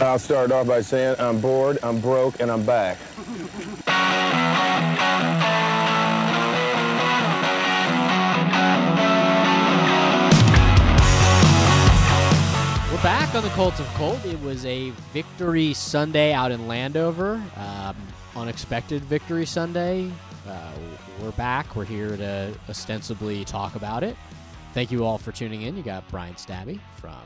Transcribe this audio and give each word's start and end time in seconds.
I'll 0.00 0.18
start 0.18 0.52
off 0.52 0.68
by 0.68 0.80
saying 0.80 1.16
I'm 1.18 1.40
bored, 1.40 1.78
I'm 1.82 2.00
broke, 2.00 2.38
and 2.38 2.52
I'm 2.52 2.64
back. 2.64 2.98
We're 12.92 13.02
back 13.02 13.34
on 13.34 13.42
the 13.42 13.50
Colts 13.50 13.80
of 13.80 13.86
Colt. 13.94 14.24
It 14.24 14.40
was 14.40 14.64
a 14.66 14.90
victory 15.12 15.74
Sunday 15.74 16.32
out 16.32 16.52
in 16.52 16.68
Landover. 16.68 17.42
Um, 17.56 17.96
unexpected 18.36 19.04
victory 19.04 19.46
Sunday. 19.46 20.12
Uh, 20.46 20.72
we're 21.20 21.32
back. 21.32 21.74
We're 21.74 21.84
here 21.84 22.16
to 22.16 22.54
ostensibly 22.68 23.44
talk 23.44 23.74
about 23.74 24.04
it. 24.04 24.16
Thank 24.74 24.92
you 24.92 25.04
all 25.04 25.18
for 25.18 25.32
tuning 25.32 25.62
in. 25.62 25.76
You 25.76 25.82
got 25.82 26.08
Brian 26.08 26.34
Stabby 26.34 26.78
from 26.98 27.18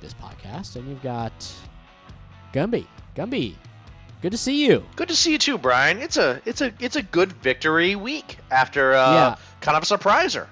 this 0.00 0.14
podcast, 0.14 0.76
and 0.76 0.88
you've 0.88 1.02
got 1.02 1.32
Gumby. 2.52 2.86
Gumby, 3.16 3.54
good 4.22 4.32
to 4.32 4.38
see 4.38 4.64
you. 4.66 4.84
Good 4.96 5.08
to 5.08 5.16
see 5.16 5.32
you 5.32 5.38
too, 5.38 5.58
Brian. 5.58 5.98
It's 5.98 6.16
a 6.16 6.40
it's 6.44 6.60
a 6.60 6.72
it's 6.80 6.96
a 6.96 7.02
good 7.02 7.32
victory 7.34 7.96
week 7.96 8.38
after 8.50 8.94
uh, 8.94 9.12
Yeah. 9.14 9.36
kind 9.60 9.76
of 9.76 9.82
a 9.82 9.86
surpriser. 9.86 10.46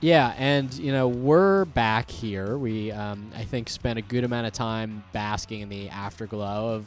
Yeah, 0.00 0.34
and 0.38 0.72
you 0.74 0.92
know 0.92 1.08
we're 1.08 1.66
back 1.66 2.10
here. 2.10 2.56
We, 2.56 2.90
um, 2.90 3.30
I 3.36 3.44
think, 3.44 3.68
spent 3.68 3.98
a 3.98 4.02
good 4.02 4.24
amount 4.24 4.46
of 4.46 4.54
time 4.54 5.04
basking 5.12 5.60
in 5.60 5.68
the 5.68 5.90
afterglow 5.90 6.74
of 6.74 6.86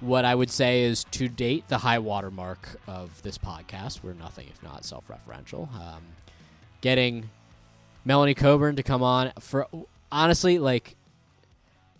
what 0.00 0.26
I 0.26 0.34
would 0.34 0.50
say 0.50 0.82
is 0.82 1.04
to 1.12 1.26
date 1.28 1.68
the 1.68 1.78
high 1.78 1.98
watermark 2.00 2.68
of 2.86 3.22
this 3.22 3.38
podcast. 3.38 4.02
We're 4.02 4.12
nothing 4.12 4.46
if 4.50 4.62
not 4.62 4.84
self-referential. 4.84 5.72
Um, 5.74 6.02
getting 6.82 7.30
Melanie 8.04 8.34
Coburn 8.34 8.76
to 8.76 8.82
come 8.82 9.02
on 9.02 9.32
for 9.40 9.66
honestly, 10.12 10.58
like 10.58 10.96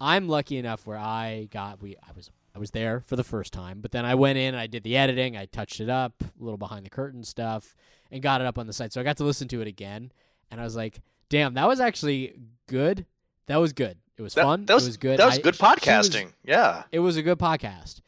I'm 0.01 0.29
lucky 0.29 0.57
enough 0.57 0.87
where 0.87 0.97
I 0.99 1.49
got 1.51 1.83
we 1.83 1.97
I 1.97 2.13
was 2.15 2.31
I 2.55 2.59
was 2.59 2.71
there 2.73 3.01
for 3.07 3.17
the 3.17 3.25
first 3.25 3.53
time, 3.53 3.81
but 3.81 3.93
then 3.93 4.05
I 4.05 4.15
went 4.15 4.39
in, 4.39 4.55
I 4.55 4.67
did 4.67 4.83
the 4.83 4.97
editing, 4.97 5.37
I 5.37 5.47
touched 5.47 5.81
it 5.81 5.89
up, 5.89 6.15
a 6.23 6.43
little 6.43 6.59
behind 6.59 6.85
the 6.87 6.91
curtain 6.91 7.23
stuff, 7.23 7.77
and 8.11 8.23
got 8.23 8.41
it 8.41 8.47
up 8.47 8.59
on 8.59 8.67
the 8.67 8.73
site. 8.73 8.93
So 8.93 9.01
I 9.01 9.05
got 9.05 9.17
to 9.19 9.25
listen 9.25 9.47
to 9.49 9.61
it 9.61 9.69
again, 9.69 10.11
and 10.51 10.61
I 10.61 10.65
was 10.65 10.75
like, 10.75 11.01
"Damn, 11.29 11.55
that 11.55 11.69
was 11.69 11.79
actually 11.81 12.35
good. 12.67 13.07
That 13.47 13.59
was 13.59 13.73
good. 13.73 13.99
It 14.17 14.23
was 14.23 14.35
That, 14.35 14.43
fun. 14.45 14.65
that 14.67 14.75
was 14.75 14.85
it 14.87 14.89
was 14.91 14.97
good. 14.97 15.19
That 15.19 15.27
was 15.27 15.39
I- 15.39 15.43
good 15.43 15.55
she 15.57 15.63
was- 15.63 15.77
podcasting. 15.79 16.33
yeah. 16.45 16.85
it 16.93 16.99
was 17.01 17.17
a 17.17 17.23
good 17.23 17.39
podcast. 17.39 18.01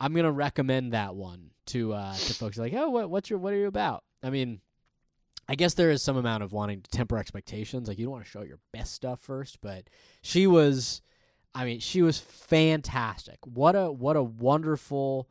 I'm 0.00 0.14
gonna 0.14 0.32
recommend 0.32 0.92
that 0.92 1.14
one 1.14 1.50
to 1.66 1.92
uh, 1.92 2.14
to 2.14 2.34
folks 2.34 2.56
like, 2.58 2.72
oh, 2.74 2.88
what, 2.90 3.10
what's 3.10 3.30
your 3.30 3.38
what 3.38 3.52
are 3.52 3.56
you 3.58 3.66
about? 3.68 4.04
I 4.22 4.30
mean, 4.30 4.60
I 5.48 5.54
guess 5.54 5.74
there 5.74 5.90
is 5.90 6.02
some 6.02 6.16
amount 6.16 6.42
of 6.42 6.52
wanting 6.52 6.80
to 6.82 6.90
temper 6.90 7.18
expectations. 7.18 7.88
Like 7.88 7.98
you 7.98 8.06
don't 8.06 8.12
want 8.12 8.24
to 8.24 8.30
show 8.30 8.42
your 8.42 8.58
best 8.72 8.94
stuff 8.94 9.20
first, 9.20 9.60
but 9.60 9.84
she 10.22 10.46
was, 10.46 11.02
I 11.54 11.64
mean, 11.64 11.80
she 11.80 12.02
was 12.02 12.18
fantastic. 12.18 13.38
What 13.44 13.74
a 13.74 13.90
what 13.90 14.16
a 14.16 14.22
wonderful. 14.22 15.28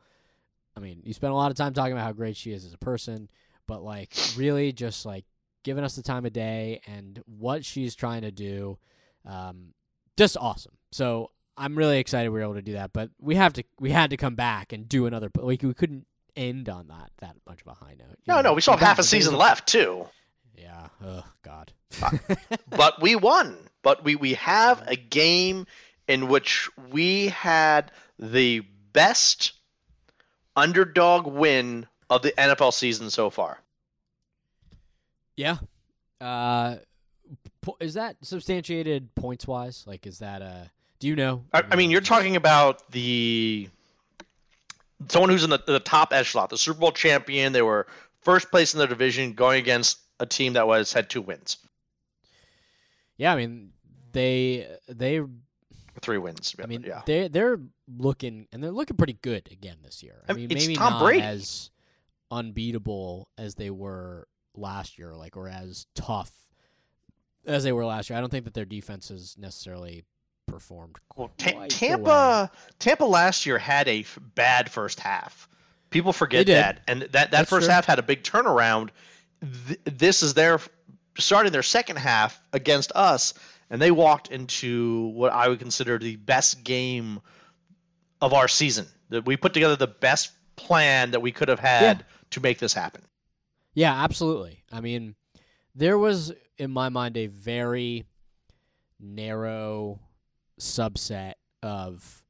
I 0.76 0.80
mean, 0.80 1.02
you 1.04 1.12
spent 1.12 1.32
a 1.32 1.36
lot 1.36 1.50
of 1.50 1.56
time 1.56 1.74
talking 1.74 1.92
about 1.92 2.04
how 2.04 2.12
great 2.12 2.36
she 2.36 2.52
is 2.52 2.64
as 2.64 2.72
a 2.72 2.78
person, 2.78 3.28
but 3.66 3.82
like 3.82 4.14
really 4.36 4.72
just 4.72 5.04
like 5.04 5.24
giving 5.64 5.84
us 5.84 5.96
the 5.96 6.02
time 6.02 6.24
of 6.24 6.32
day 6.32 6.80
and 6.86 7.22
what 7.26 7.64
she's 7.64 7.94
trying 7.94 8.22
to 8.22 8.30
do, 8.30 8.78
um, 9.26 9.74
just 10.16 10.36
awesome. 10.38 10.72
So 10.90 11.30
I'm 11.56 11.76
really 11.76 11.98
excited 11.98 12.30
we 12.30 12.38
were 12.38 12.44
able 12.44 12.54
to 12.54 12.62
do 12.62 12.72
that, 12.74 12.92
but 12.92 13.10
we 13.20 13.34
have 13.34 13.52
to 13.54 13.64
we 13.80 13.90
had 13.90 14.10
to 14.10 14.16
come 14.16 14.34
back 14.34 14.72
and 14.72 14.88
do 14.88 15.06
another. 15.06 15.30
Like 15.36 15.62
we 15.62 15.74
couldn't 15.74 16.06
end 16.36 16.68
on 16.68 16.88
that 16.88 17.10
that 17.20 17.36
much 17.46 17.60
of 17.62 17.66
a 17.66 17.74
high 17.74 17.94
note. 17.98 18.18
No, 18.26 18.36
know? 18.36 18.42
no, 18.42 18.52
we 18.54 18.60
still 18.60 18.74
have 18.74 18.86
half 18.86 18.98
a 18.98 19.02
season 19.02 19.36
left 19.36 19.68
too. 19.68 20.06
Yeah. 20.56 20.86
Oh 21.04 21.24
God. 21.42 21.72
but 22.70 23.00
we 23.00 23.16
won. 23.16 23.56
But 23.82 24.04
we, 24.04 24.14
we 24.14 24.34
have 24.34 24.82
a 24.86 24.94
game 24.94 25.66
in 26.12 26.28
which 26.28 26.68
we 26.90 27.28
had 27.28 27.90
the 28.18 28.60
best 28.92 29.52
underdog 30.54 31.26
win 31.26 31.86
of 32.10 32.20
the 32.20 32.32
NFL 32.32 32.74
season 32.74 33.08
so 33.08 33.30
far. 33.30 33.58
yeah. 35.36 35.56
Uh, 36.20 36.76
is 37.80 37.94
that 37.94 38.16
substantiated 38.22 39.14
points 39.14 39.46
wise? 39.46 39.84
Like, 39.86 40.06
is 40.06 40.18
that 40.18 40.42
uh? 40.42 40.64
Do 41.00 41.08
you 41.08 41.16
know? 41.16 41.44
I, 41.52 41.62
I 41.70 41.76
mean, 41.76 41.90
you're 41.90 42.02
talking 42.02 42.36
about 42.36 42.88
the 42.92 43.68
someone 45.08 45.30
who's 45.30 45.44
in 45.44 45.50
the, 45.50 45.62
the 45.66 45.80
top 45.80 46.12
echelon, 46.12 46.48
the 46.50 46.58
Super 46.58 46.78
Bowl 46.78 46.92
champion. 46.92 47.52
They 47.54 47.62
were 47.62 47.86
first 48.20 48.50
place 48.50 48.74
in 48.74 48.78
their 48.78 48.86
division, 48.86 49.32
going 49.32 49.58
against 49.58 49.98
a 50.20 50.26
team 50.26 50.52
that 50.52 50.66
was 50.66 50.92
had 50.92 51.08
two 51.08 51.22
wins, 51.22 51.56
Yeah, 53.16 53.32
I 53.32 53.36
mean, 53.36 53.72
they 54.12 54.68
they. 54.88 55.22
Three 56.02 56.18
wins. 56.18 56.54
I 56.62 56.66
mean, 56.66 56.84
yeah. 56.86 57.02
they 57.06 57.28
they're 57.28 57.58
looking 57.96 58.46
and 58.52 58.62
they're 58.62 58.70
looking 58.70 58.96
pretty 58.96 59.18
good 59.22 59.48
again 59.50 59.76
this 59.82 60.02
year. 60.02 60.22
I, 60.28 60.32
I 60.32 60.34
mean, 60.36 60.48
maybe 60.48 60.74
Tom 60.76 60.94
not 60.94 61.02
Brady. 61.02 61.22
as 61.22 61.70
unbeatable 62.30 63.28
as 63.38 63.54
they 63.54 63.70
were 63.70 64.26
last 64.54 64.98
year, 64.98 65.14
like 65.14 65.36
or 65.36 65.48
as 65.48 65.86
tough 65.94 66.32
as 67.46 67.64
they 67.64 67.72
were 67.72 67.84
last 67.84 68.10
year. 68.10 68.16
I 68.18 68.20
don't 68.20 68.30
think 68.30 68.44
that 68.44 68.54
their 68.54 68.64
defense 68.64 69.08
has 69.08 69.36
necessarily 69.38 70.04
performed. 70.46 70.96
Well, 71.16 71.30
Ta- 71.38 71.44
quite 71.52 71.54
the 71.54 71.58
way- 71.60 71.68
Tampa, 71.68 72.50
Tampa 72.78 73.04
last 73.04 73.46
year 73.46 73.58
had 73.58 73.88
a 73.88 74.00
f- 74.00 74.18
bad 74.34 74.70
first 74.70 75.00
half. 75.00 75.48
People 75.90 76.12
forget 76.12 76.46
that, 76.46 76.80
and 76.88 77.02
that 77.02 77.12
that 77.12 77.30
That's 77.30 77.50
first 77.50 77.66
true. 77.66 77.74
half 77.74 77.84
had 77.84 77.98
a 77.98 78.02
big 78.02 78.22
turnaround. 78.22 78.90
Th- 79.66 79.80
this 79.84 80.22
is 80.22 80.32
their 80.34 80.58
starting 81.18 81.52
their 81.52 81.62
second 81.62 81.96
half 81.96 82.40
against 82.54 82.92
us, 82.94 83.34
and 83.72 83.80
they 83.82 83.90
walked 83.90 84.30
into 84.30 85.08
what 85.14 85.32
I 85.32 85.48
would 85.48 85.58
consider 85.58 85.98
the 85.98 86.14
best 86.16 86.62
game 86.62 87.20
of 88.20 88.32
our 88.34 88.46
season. 88.46 88.86
That 89.08 89.24
we 89.26 89.36
put 89.36 89.52
together 89.54 89.74
the 89.76 89.86
best 89.88 90.30
plan 90.56 91.10
that 91.12 91.20
we 91.20 91.32
could 91.32 91.48
have 91.48 91.58
had 91.58 91.98
Yeah. 91.98 92.04
to 92.30 92.40
make 92.40 92.58
this 92.58 92.74
happen. 92.74 93.02
Yeah, 93.74 93.94
absolutely. 94.04 94.62
I 94.70 94.80
mean, 94.82 95.14
there 95.74 95.96
was 95.98 96.32
in 96.58 96.70
my 96.70 96.90
mind 96.90 97.16
a 97.16 97.26
very 97.26 98.04
narrow 99.00 100.00
subset 100.60 101.34
of 101.62 102.24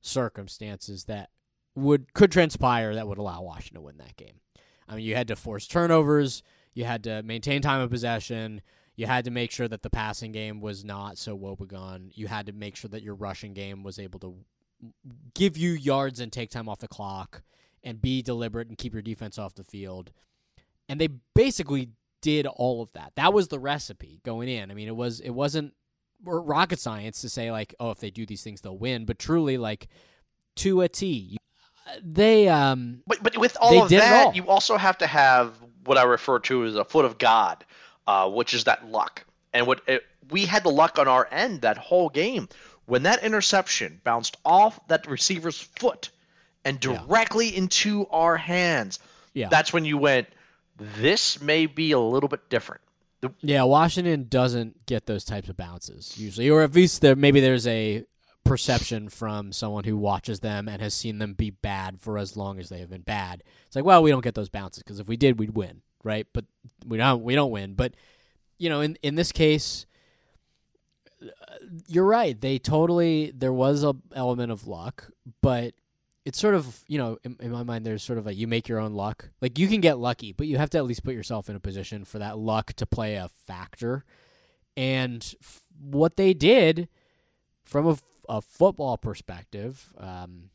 circumstances 0.00 1.04
that 1.04 1.30
would 1.74 2.12
could 2.14 2.30
transpire 2.30 2.94
that 2.94 3.06
would 3.08 3.18
allow 3.18 3.42
Washington 3.42 3.74
to 3.74 3.80
win 3.80 3.96
that 3.98 4.16
game. 4.16 4.40
I 4.88 4.94
mean, 4.96 5.04
you 5.04 5.16
had 5.16 5.28
to 5.28 5.36
force 5.36 5.66
turnovers, 5.66 6.42
you 6.72 6.84
had 6.84 7.02
to 7.04 7.22
maintain 7.22 7.62
time 7.62 7.80
of 7.80 7.90
possession, 7.90 8.60
you 8.96 9.06
had 9.06 9.24
to 9.24 9.30
make 9.30 9.50
sure 9.50 9.68
that 9.68 9.82
the 9.82 9.90
passing 9.90 10.32
game 10.32 10.60
was 10.60 10.84
not 10.84 11.18
so 11.18 11.36
woebegone. 11.36 12.10
You 12.12 12.28
had 12.28 12.46
to 12.46 12.52
make 12.52 12.76
sure 12.76 12.88
that 12.90 13.02
your 13.02 13.14
rushing 13.14 13.52
game 13.52 13.82
was 13.82 13.98
able 13.98 14.20
to 14.20 14.36
give 15.34 15.56
you 15.56 15.72
yards 15.72 16.20
and 16.20 16.32
take 16.32 16.50
time 16.50 16.68
off 16.68 16.78
the 16.78 16.88
clock 16.88 17.42
and 17.82 18.00
be 18.00 18.22
deliberate 18.22 18.68
and 18.68 18.78
keep 18.78 18.92
your 18.92 19.02
defense 19.02 19.38
off 19.38 19.54
the 19.54 19.64
field. 19.64 20.12
And 20.88 21.00
they 21.00 21.08
basically 21.34 21.90
did 22.22 22.46
all 22.46 22.82
of 22.82 22.92
that. 22.92 23.12
That 23.16 23.32
was 23.32 23.48
the 23.48 23.58
recipe 23.58 24.20
going 24.24 24.48
in. 24.48 24.70
I 24.70 24.74
mean, 24.74 24.88
it 24.88 24.96
was 24.96 25.20
it 25.20 25.30
wasn't 25.30 25.74
rocket 26.22 26.78
science 26.78 27.20
to 27.20 27.28
say 27.28 27.50
like, 27.50 27.74
oh, 27.80 27.90
if 27.90 27.98
they 28.00 28.10
do 28.10 28.24
these 28.26 28.42
things, 28.42 28.60
they'll 28.60 28.78
win. 28.78 29.04
But 29.04 29.18
truly, 29.18 29.58
like 29.58 29.88
to 30.56 30.80
a 30.82 30.88
T, 30.88 31.36
they 32.02 32.48
um 32.48 33.02
But 33.06 33.22
but 33.22 33.36
with 33.36 33.56
all 33.60 33.82
of 33.82 33.90
that, 33.90 34.26
all. 34.26 34.34
you 34.34 34.46
also 34.46 34.76
have 34.76 34.98
to 34.98 35.06
have 35.06 35.54
what 35.84 35.98
I 35.98 36.04
refer 36.04 36.38
to 36.40 36.64
as 36.64 36.76
a 36.76 36.84
foot 36.84 37.04
of 37.04 37.18
God, 37.18 37.64
uh, 38.06 38.28
which 38.30 38.54
is 38.54 38.64
that 38.64 38.86
luck. 38.90 39.24
And 39.52 39.66
what 39.66 39.80
it, 39.86 40.02
we 40.30 40.44
had 40.46 40.64
the 40.64 40.70
luck 40.70 40.98
on 40.98 41.06
our 41.08 41.28
end 41.30 41.62
that 41.62 41.78
whole 41.78 42.08
game 42.08 42.48
when 42.86 43.04
that 43.04 43.22
interception 43.22 44.00
bounced 44.04 44.36
off 44.44 44.78
that 44.88 45.06
receiver's 45.06 45.60
foot 45.60 46.10
and 46.64 46.82
Yeah. 46.84 46.98
directly 47.06 47.54
into 47.54 48.06
our 48.10 48.36
hands. 48.36 48.98
yeah 49.32 49.48
That's 49.48 49.72
when 49.72 49.84
you 49.84 49.98
went. 49.98 50.28
This 50.76 51.40
may 51.40 51.66
be 51.66 51.92
a 51.92 51.98
little 52.00 52.28
bit 52.28 52.48
different. 52.50 52.80
The, 53.20 53.30
Yeah, 53.42 53.62
Washington 53.62 54.26
doesn't 54.28 54.86
get 54.86 55.06
those 55.06 55.24
types 55.24 55.48
of 55.48 55.56
bounces 55.56 56.18
usually, 56.18 56.50
or 56.50 56.62
at 56.62 56.74
least 56.74 57.00
there 57.00 57.14
maybe 57.16 57.40
there's 57.40 57.66
a 57.66 58.04
perception 58.44 59.08
from 59.08 59.52
someone 59.52 59.84
who 59.84 59.96
watches 59.96 60.40
them 60.40 60.68
and 60.68 60.82
has 60.82 60.92
seen 60.92 61.18
them 61.18 61.32
be 61.32 61.48
bad 61.50 61.98
for 62.00 62.18
as 62.18 62.36
long 62.36 62.58
as 62.58 62.68
they 62.68 62.78
have 62.80 62.90
been 62.90 63.00
bad. 63.00 63.42
It's 63.66 63.76
like, 63.76 63.84
well, 63.86 64.02
we 64.02 64.10
don't 64.10 64.22
get 64.24 64.34
those 64.34 64.50
bounces 64.50 64.82
because 64.82 65.00
if 65.00 65.08
we 65.08 65.16
did, 65.16 65.38
we'd 65.38 65.54
win, 65.54 65.80
right? 66.04 66.26
But 66.32 66.44
we 66.86 66.98
don't. 66.98 67.22
We 67.22 67.34
don't 67.34 67.50
win. 67.50 67.74
But 67.74 67.94
you 68.58 68.68
know, 68.68 68.80
in 68.80 68.96
in 69.02 69.16
this 69.16 69.32
case, 69.32 69.86
you're 71.88 72.04
right. 72.04 72.40
They 72.40 72.58
totally 72.58 73.32
there 73.34 73.52
was 73.52 73.82
a 73.82 73.94
element 74.14 74.52
of 74.52 74.66
luck, 74.66 75.10
but 75.40 75.74
it's 76.24 76.38
sort 76.38 76.54
of 76.54 76.84
you 76.88 76.98
know 76.98 77.18
in, 77.24 77.36
in 77.40 77.50
my 77.50 77.62
mind 77.62 77.84
there's 77.84 78.02
sort 78.02 78.18
of 78.18 78.26
a 78.26 78.34
you 78.34 78.46
make 78.46 78.68
your 78.68 78.80
own 78.80 78.94
luck 78.94 79.28
like 79.40 79.58
you 79.58 79.68
can 79.68 79.80
get 79.80 79.98
lucky 79.98 80.32
but 80.32 80.46
you 80.46 80.56
have 80.56 80.70
to 80.70 80.78
at 80.78 80.84
least 80.84 81.04
put 81.04 81.14
yourself 81.14 81.48
in 81.48 81.56
a 81.56 81.60
position 81.60 82.04
for 82.04 82.18
that 82.18 82.38
luck 82.38 82.72
to 82.74 82.86
play 82.86 83.14
a 83.14 83.28
factor 83.28 84.04
and 84.76 85.34
f- 85.42 85.60
what 85.78 86.16
they 86.16 86.32
did 86.32 86.88
from 87.64 87.98
a 88.28 88.40
football 88.40 88.96
perspective 88.96 89.92
um, 89.98 90.50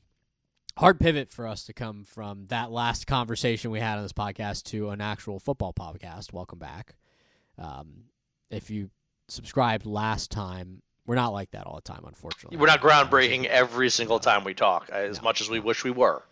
hard 0.80 0.98
pivot 0.98 1.30
for 1.30 1.46
us 1.46 1.66
to 1.66 1.74
come 1.74 2.06
from 2.06 2.46
that 2.48 2.72
last 2.72 3.06
conversation 3.06 3.70
we 3.70 3.82
had 3.82 3.98
on 3.98 4.04
this 4.04 4.14
podcast 4.14 4.64
to 4.64 4.92
an 4.92 5.02
actual 5.02 5.38
football 5.38 5.74
podcast 5.74 6.32
welcome 6.32 6.58
back 6.58 6.96
um, 7.58 8.06
if 8.50 8.70
you 8.70 8.90
subscribed 9.28 9.86
last 9.86 10.32
time 10.32 10.82
We're 11.06 11.16
not 11.16 11.34
like 11.34 11.52
that 11.52 11.66
all 11.66 11.76
the 11.76 11.82
time, 11.82 12.04
unfortunately. 12.06 12.58
We're 12.58 12.68
not 12.68 12.82
Um, 12.84 12.90
groundbreaking 12.90 13.46
every 13.46 13.90
single 13.90 14.20
time 14.20 14.44
we 14.44 14.54
talk, 14.54 14.90
as 14.90 15.18
No, 15.18 15.24
much 15.24 15.42
as 15.42 15.50
we 15.50 15.60
wish 15.60 15.84
we 15.84 15.92
were. 15.92 16.24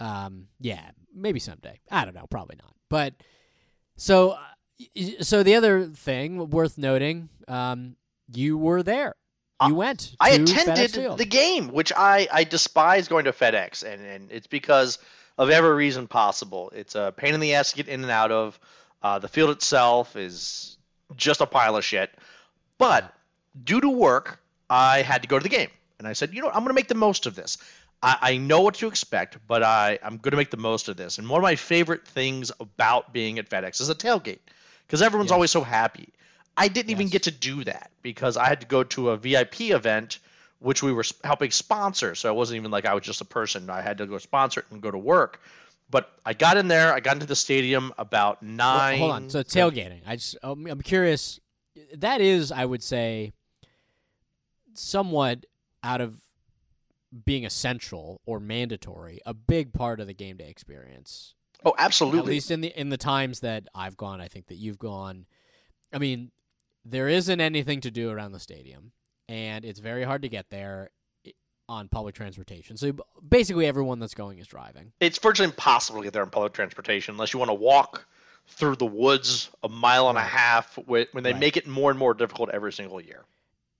Um, 0.00 0.48
yeah, 0.58 0.90
maybe 1.14 1.38
someday. 1.38 1.78
I 1.90 2.04
don't 2.04 2.14
know, 2.14 2.26
probably 2.28 2.56
not. 2.56 2.74
But 2.88 3.14
so, 3.96 4.30
uh, 4.30 5.22
so 5.22 5.42
the 5.42 5.54
other 5.54 5.84
thing 5.84 6.50
worth 6.50 6.78
noting, 6.78 7.28
um, 7.46 7.96
you 8.32 8.56
were 8.58 8.82
there. 8.82 9.14
You 9.66 9.74
went. 9.74 10.14
I 10.20 10.30
attended 10.30 10.92
the 11.16 11.24
game, 11.24 11.68
which 11.68 11.92
I, 11.96 12.28
I 12.32 12.44
despise 12.44 13.08
going 13.08 13.24
to 13.24 13.32
FedEx, 13.32 13.82
and, 13.82 14.04
and 14.04 14.30
it's 14.30 14.46
because 14.46 14.98
of 15.36 15.50
every 15.50 15.74
reason 15.74 16.06
possible. 16.06 16.70
It's 16.74 16.94
a 16.94 17.12
pain 17.16 17.34
in 17.34 17.40
the 17.40 17.54
ass 17.54 17.70
to 17.70 17.76
get 17.76 17.88
in 17.88 18.02
and 18.02 18.10
out 18.10 18.30
of. 18.30 18.58
Uh, 19.02 19.18
the 19.18 19.28
field 19.28 19.50
itself 19.50 20.16
is 20.16 20.76
just 21.16 21.40
a 21.40 21.46
pile 21.46 21.76
of 21.76 21.84
shit. 21.84 22.10
But 22.78 23.12
due 23.64 23.80
to 23.80 23.88
work, 23.88 24.40
I 24.70 25.02
had 25.02 25.22
to 25.22 25.28
go 25.28 25.38
to 25.38 25.42
the 25.42 25.48
game. 25.48 25.70
And 25.98 26.06
I 26.06 26.12
said, 26.12 26.32
you 26.32 26.40
know 26.40 26.46
what, 26.46 26.54
I'm 26.56 26.62
going 26.62 26.70
to 26.70 26.74
make 26.74 26.88
the 26.88 26.94
most 26.94 27.26
of 27.26 27.34
this. 27.34 27.58
I, 28.02 28.16
I 28.20 28.36
know 28.36 28.60
what 28.60 28.74
to 28.76 28.86
expect, 28.86 29.38
but 29.48 29.62
I, 29.64 29.98
I'm 30.02 30.18
going 30.18 30.30
to 30.30 30.36
make 30.36 30.50
the 30.50 30.56
most 30.56 30.88
of 30.88 30.96
this. 30.96 31.18
And 31.18 31.28
one 31.28 31.38
of 31.40 31.42
my 31.42 31.56
favorite 31.56 32.06
things 32.06 32.52
about 32.60 33.12
being 33.12 33.38
at 33.40 33.48
FedEx 33.50 33.80
is 33.80 33.88
a 33.88 33.94
tailgate 33.94 34.38
because 34.86 35.02
everyone's 35.02 35.30
Yes. 35.30 35.34
always 35.34 35.50
so 35.50 35.62
happy. 35.62 36.08
I 36.58 36.68
didn't 36.68 36.90
even 36.90 37.08
get 37.08 37.22
to 37.24 37.30
do 37.30 37.64
that 37.64 37.90
because 38.02 38.36
I 38.36 38.46
had 38.46 38.60
to 38.60 38.66
go 38.66 38.82
to 38.84 39.10
a 39.10 39.16
VIP 39.16 39.60
event, 39.62 40.18
which 40.58 40.82
we 40.82 40.92
were 40.92 41.04
helping 41.24 41.50
sponsor. 41.50 42.14
So 42.14 42.28
it 42.30 42.34
wasn't 42.34 42.56
even 42.56 42.70
like 42.70 42.84
I 42.84 42.94
was 42.94 43.04
just 43.04 43.20
a 43.20 43.24
person. 43.24 43.70
I 43.70 43.80
had 43.80 43.98
to 43.98 44.06
go 44.06 44.18
sponsor 44.18 44.60
it 44.60 44.66
and 44.70 44.82
go 44.82 44.90
to 44.90 44.98
work. 44.98 45.40
But 45.90 46.12
I 46.26 46.34
got 46.34 46.56
in 46.58 46.68
there. 46.68 46.92
I 46.92 47.00
got 47.00 47.14
into 47.14 47.26
the 47.26 47.36
stadium 47.36 47.94
about 47.96 48.42
Well, 48.42 48.50
nine. 48.52 48.98
hold 48.98 49.10
on. 49.12 49.30
So 49.30 49.42
tailgating. 49.42 50.00
I 50.06 50.16
just 50.16 50.36
I'm, 50.42 50.66
I'm 50.66 50.82
curious. 50.82 51.40
That 51.96 52.20
is, 52.20 52.52
I 52.52 52.64
would 52.64 52.82
say, 52.82 53.32
somewhat 54.74 55.46
out 55.82 56.00
of 56.00 56.16
being 57.24 57.44
essential 57.46 58.20
or 58.26 58.38
mandatory, 58.40 59.20
a 59.24 59.32
big 59.32 59.72
part 59.72 60.00
of 60.00 60.06
the 60.06 60.12
game 60.14 60.36
day 60.36 60.48
experience. 60.50 61.34
Oh, 61.64 61.74
absolutely. 61.78 62.20
At 62.20 62.26
least 62.26 62.50
in 62.50 62.60
the 62.60 62.68
in 62.78 62.90
the 62.90 62.96
times 62.98 63.40
that 63.40 63.64
I've 63.74 63.96
gone, 63.96 64.20
I 64.20 64.28
think 64.28 64.46
that 64.48 64.56
you've 64.56 64.78
gone. 64.78 65.26
I 65.92 65.98
mean, 65.98 66.30
there 66.90 67.08
isn't 67.08 67.40
anything 67.40 67.80
to 67.82 67.90
do 67.90 68.10
around 68.10 68.32
the 68.32 68.40
stadium, 68.40 68.92
and 69.28 69.64
it's 69.64 69.80
very 69.80 70.04
hard 70.04 70.22
to 70.22 70.28
get 70.28 70.50
there 70.50 70.90
on 71.68 71.88
public 71.88 72.14
transportation. 72.14 72.76
So 72.76 72.92
basically, 73.28 73.66
everyone 73.66 73.98
that's 73.98 74.14
going 74.14 74.38
is 74.38 74.46
driving. 74.46 74.92
it's 75.00 75.18
virtually 75.18 75.44
impossible 75.48 76.00
to 76.00 76.04
get 76.04 76.12
there 76.14 76.22
on 76.22 76.30
public 76.30 76.52
transportation 76.54 77.14
unless 77.14 77.32
you 77.34 77.38
want 77.38 77.50
to 77.50 77.54
walk 77.54 78.06
through 78.46 78.76
the 78.76 78.86
woods 78.86 79.50
a 79.62 79.68
mile 79.68 80.08
and 80.08 80.16
a 80.16 80.22
half 80.22 80.76
when 80.86 81.06
they 81.22 81.32
Right. 81.32 81.38
make 81.40 81.56
it 81.58 81.66
more 81.66 81.90
and 81.90 81.98
more 81.98 82.14
difficult 82.14 82.48
every 82.50 82.72
single 82.72 83.00
year. 83.00 83.24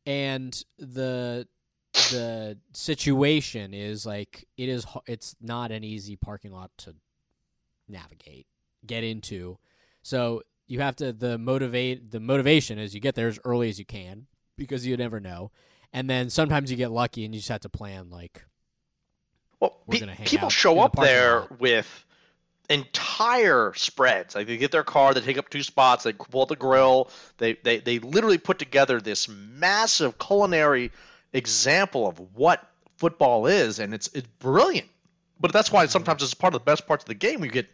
and 0.05 0.63
the 0.79 1.49
the 2.11 2.59
situation 2.75 3.73
is 3.75 4.05
like 4.05 4.47
it 4.59 4.69
is 4.69 4.87
it's 5.07 5.35
not 5.41 5.73
an 5.73 5.83
easy 5.83 6.17
parking 6.17 6.53
lot 6.53 6.71
to 6.77 6.95
navigate 7.89 8.47
get 8.87 9.03
into 9.03 9.59
so 10.03 10.43
you 10.69 10.81
have 10.81 10.95
to 10.97 11.13
the 11.13 11.37
motivate 11.39 12.11
the 12.11 12.21
motivation 12.21 12.79
is 12.79 12.95
you 12.95 13.01
get 13.01 13.15
there 13.15 13.29
as 13.29 13.41
early 13.45 13.69
as 13.69 13.79
you 13.79 13.85
can 13.85 14.27
because 14.57 14.87
you 14.87 14.97
never 14.97 15.19
know 15.19 15.51
and 15.93 16.09
then 16.09 16.31
sometimes 16.31 16.71
you 16.71 16.77
get 16.77 16.91
lucky 16.91 17.25
and 17.25 17.35
you 17.35 17.41
just 17.41 17.49
have 17.49 17.61
to 17.61 17.69
plan 17.69 18.11
like 18.11 18.45
Well, 19.59 19.77
We're 19.87 19.95
pe- 19.95 20.01
gonna 20.01 20.15
hang 20.15 20.27
people 20.27 20.51
show 20.51 20.73
in 20.73 20.77
the 20.79 20.83
up 20.85 20.97
there 20.97 21.41
lot. 21.41 21.61
with 21.61 22.05
entire 22.69 23.73
spreads. 23.75 24.35
Like 24.35 24.47
they 24.47 24.57
get 24.59 24.71
their 24.71 24.85
car, 24.85 25.15
they 25.15 25.21
take 25.21 25.39
up 25.39 25.49
two 25.49 25.63
spots, 25.63 26.05
they 26.05 26.13
pull 26.13 26.43
out 26.43 26.49
the 26.49 26.57
grill. 26.57 27.11
They, 27.39 27.55
they 27.55 27.79
they 27.79 27.99
literally 27.99 28.39
put 28.39 28.59
together 28.59 29.01
this 29.01 29.29
massive 29.29 30.19
culinary 30.19 30.93
example 31.33 32.07
of 32.07 32.19
what 32.35 32.63
football 32.99 33.47
is, 33.47 33.79
and 33.79 33.95
it's 33.95 34.09
it's 34.13 34.29
brilliant. 34.39 34.89
But 35.41 35.53
that's 35.53 35.73
why 35.73 35.85
mm-hmm. 35.85 35.93
sometimes 35.93 36.23
it's 36.23 36.35
part 36.35 36.55
of 36.55 36.61
the 36.61 36.65
best 36.65 36.87
parts 36.87 37.05
of 37.05 37.09
the 37.09 37.15
game. 37.15 37.43
You 37.45 37.51
get 37.51 37.69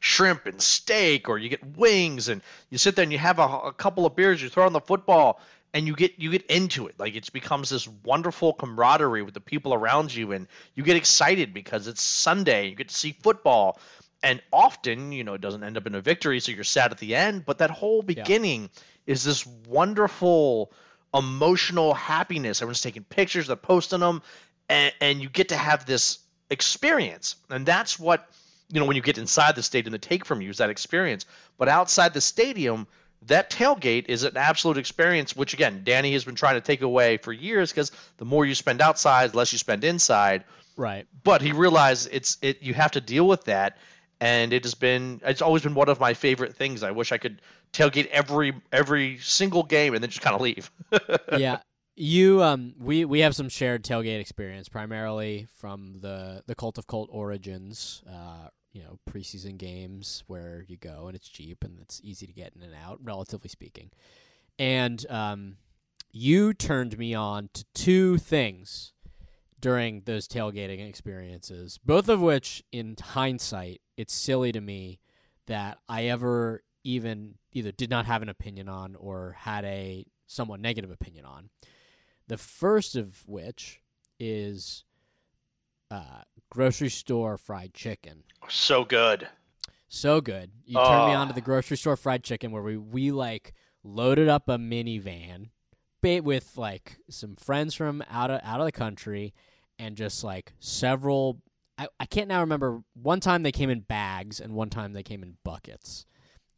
shrimp 0.00 0.46
and 0.46 0.60
steak, 0.60 1.28
or 1.28 1.38
you 1.38 1.48
get 1.48 1.76
wings, 1.76 2.28
and 2.28 2.42
you 2.70 2.78
sit 2.78 2.96
there 2.96 3.02
and 3.02 3.12
you 3.12 3.18
have 3.18 3.38
a, 3.38 3.42
a 3.42 3.72
couple 3.72 4.06
of 4.06 4.16
beers, 4.16 4.42
you 4.42 4.48
throw 4.48 4.66
on 4.66 4.72
the 4.72 4.80
football, 4.80 5.40
and 5.74 5.86
you 5.86 5.94
get 5.94 6.18
you 6.18 6.30
get 6.30 6.46
into 6.46 6.86
it. 6.86 6.94
Like 6.98 7.14
it 7.14 7.32
becomes 7.32 7.70
this 7.70 7.88
wonderful 8.04 8.54
camaraderie 8.54 9.22
with 9.22 9.34
the 9.34 9.40
people 9.40 9.74
around 9.74 10.14
you, 10.14 10.32
and 10.32 10.48
you 10.74 10.82
get 10.82 10.96
excited 10.96 11.52
because 11.52 11.86
it's 11.86 12.02
Sunday. 12.02 12.68
You 12.68 12.74
get 12.74 12.88
to 12.88 12.94
see 12.94 13.12
football, 13.12 13.78
and 14.22 14.40
often 14.52 15.12
you 15.12 15.24
know 15.24 15.34
it 15.34 15.40
doesn't 15.40 15.62
end 15.62 15.76
up 15.76 15.86
in 15.86 15.94
a 15.94 16.00
victory, 16.00 16.40
so 16.40 16.52
you're 16.52 16.64
sad 16.64 16.92
at 16.92 16.98
the 16.98 17.14
end. 17.14 17.44
But 17.44 17.58
that 17.58 17.70
whole 17.70 18.02
beginning 18.02 18.70
is 19.06 19.24
this 19.24 19.46
wonderful 19.68 20.72
emotional 21.14 21.94
happiness. 21.94 22.60
Everyone's 22.60 22.80
taking 22.80 23.04
pictures, 23.04 23.46
they're 23.46 23.56
posting 23.56 24.00
them, 24.00 24.22
and, 24.68 24.92
and 25.00 25.20
you 25.20 25.28
get 25.28 25.50
to 25.50 25.56
have 25.56 25.86
this 25.86 26.18
experience, 26.50 27.36
and 27.50 27.66
that's 27.66 27.98
what 27.98 28.28
you 28.70 28.80
know 28.80 28.86
when 28.86 28.96
you 28.96 29.02
get 29.02 29.18
inside 29.18 29.54
the 29.54 29.62
stadium 29.62 29.92
to 29.92 29.98
take 29.98 30.24
from 30.24 30.40
you 30.40 30.50
is 30.50 30.58
that 30.58 30.70
experience. 30.70 31.26
But 31.58 31.68
outside 31.68 32.14
the 32.14 32.20
stadium 32.20 32.86
that 33.26 33.50
tailgate 33.50 34.06
is 34.08 34.24
an 34.24 34.36
absolute 34.36 34.76
experience 34.76 35.34
which 35.34 35.54
again 35.54 35.80
danny 35.84 36.12
has 36.12 36.24
been 36.24 36.34
trying 36.34 36.54
to 36.54 36.60
take 36.60 36.82
away 36.82 37.16
for 37.16 37.32
years 37.32 37.72
because 37.72 37.90
the 38.18 38.24
more 38.24 38.44
you 38.44 38.54
spend 38.54 38.80
outside 38.80 39.32
the 39.32 39.36
less 39.36 39.52
you 39.52 39.58
spend 39.58 39.84
inside. 39.84 40.44
Right. 40.76 41.06
But 41.24 41.40
he 41.40 41.52
realized 41.52 42.08
it's 42.12 42.38
it 42.42 42.62
you 42.62 42.74
have 42.74 42.92
to 42.92 43.00
deal 43.00 43.26
with 43.26 43.44
that. 43.44 43.78
And 44.18 44.54
it 44.54 44.64
has 44.64 44.74
been 44.74 45.20
it's 45.24 45.42
always 45.42 45.62
been 45.62 45.74
one 45.74 45.88
of 45.88 46.00
my 46.00 46.14
favorite 46.14 46.56
things. 46.56 46.82
I 46.82 46.90
wish 46.90 47.12
i 47.12 47.18
could 47.18 47.42
tailgate 47.72 48.06
every 48.06 48.54
every 48.72 49.18
single 49.18 49.62
game 49.62 49.94
and 49.94 50.02
then 50.02 50.10
just 50.10 50.22
kind 50.22 50.34
of 50.34 50.40
leave. 50.40 50.70
Yeah 51.38 51.58
you 51.96 52.42
um 52.42 52.74
we 52.78 53.04
we 53.06 53.20
have 53.20 53.34
some 53.34 53.48
shared 53.48 53.82
tailgate 53.82 54.20
experience 54.20 54.68
primarily 54.68 55.46
from 55.56 55.96
the 56.00 56.42
the 56.46 56.54
cult 56.54 56.76
of 56.76 56.86
cult 56.86 57.08
origins 57.10 58.02
uh 58.08 58.48
you 58.72 58.82
know 58.82 58.98
preseason 59.10 59.56
games 59.56 60.22
where 60.26 60.64
you 60.68 60.76
go 60.76 61.06
and 61.06 61.16
it's 61.16 61.28
cheap 61.28 61.64
and 61.64 61.78
it's 61.80 61.98
easy 62.04 62.26
to 62.26 62.32
get 62.34 62.52
in 62.54 62.62
and 62.62 62.74
out 62.74 62.98
relatively 63.02 63.48
speaking. 63.48 63.90
And 64.58 65.04
um 65.10 65.56
you 66.12 66.52
turned 66.52 66.98
me 66.98 67.14
on 67.14 67.48
to 67.54 67.64
two 67.74 68.18
things 68.18 68.92
during 69.58 70.02
those 70.02 70.28
tailgating 70.28 70.86
experiences 70.86 71.78
both 71.82 72.10
of 72.10 72.20
which 72.20 72.62
in 72.70 72.94
hindsight 73.00 73.80
it's 73.96 74.14
silly 74.14 74.52
to 74.52 74.60
me 74.60 75.00
that 75.46 75.78
i 75.88 76.04
ever 76.04 76.62
even 76.84 77.34
either 77.52 77.72
did 77.72 77.88
not 77.88 78.04
have 78.04 78.20
an 78.20 78.28
opinion 78.28 78.68
on 78.68 78.94
or 78.96 79.34
had 79.40 79.64
a 79.64 80.06
somewhat 80.26 80.60
negative 80.60 80.90
opinion 80.90 81.24
on 81.24 81.48
the 82.28 82.36
first 82.38 82.96
of 82.96 83.22
which 83.26 83.80
is 84.18 84.84
uh, 85.90 86.22
grocery 86.50 86.88
store 86.88 87.36
fried 87.38 87.74
chicken. 87.74 88.24
so 88.48 88.84
good 88.84 89.28
So 89.88 90.20
good. 90.20 90.50
You 90.64 90.74
turned 90.76 91.06
me 91.08 91.14
on 91.14 91.28
to 91.28 91.32
Oh. 91.32 91.34
the 91.34 91.40
grocery 91.40 91.76
store 91.76 91.96
fried 91.96 92.24
chicken 92.24 92.50
where 92.50 92.62
we, 92.62 92.76
we 92.76 93.12
like 93.12 93.54
loaded 93.84 94.28
up 94.28 94.48
a 94.48 94.58
minivan 94.58 95.50
with 96.02 96.56
like 96.56 96.98
some 97.10 97.34
friends 97.34 97.74
from 97.74 98.00
out 98.08 98.30
of 98.30 98.40
out 98.44 98.60
of 98.60 98.66
the 98.66 98.70
country 98.70 99.34
and 99.76 99.96
just 99.96 100.22
like 100.22 100.52
several 100.60 101.40
I, 101.78 101.88
I 101.98 102.06
can't 102.06 102.28
now 102.28 102.40
remember 102.42 102.82
one 102.94 103.18
time 103.18 103.42
they 103.42 103.50
came 103.52 103.70
in 103.70 103.80
bags 103.80 104.38
and 104.40 104.54
one 104.54 104.70
time 104.70 104.92
they 104.92 105.02
came 105.02 105.22
in 105.24 105.36
buckets. 105.44 106.06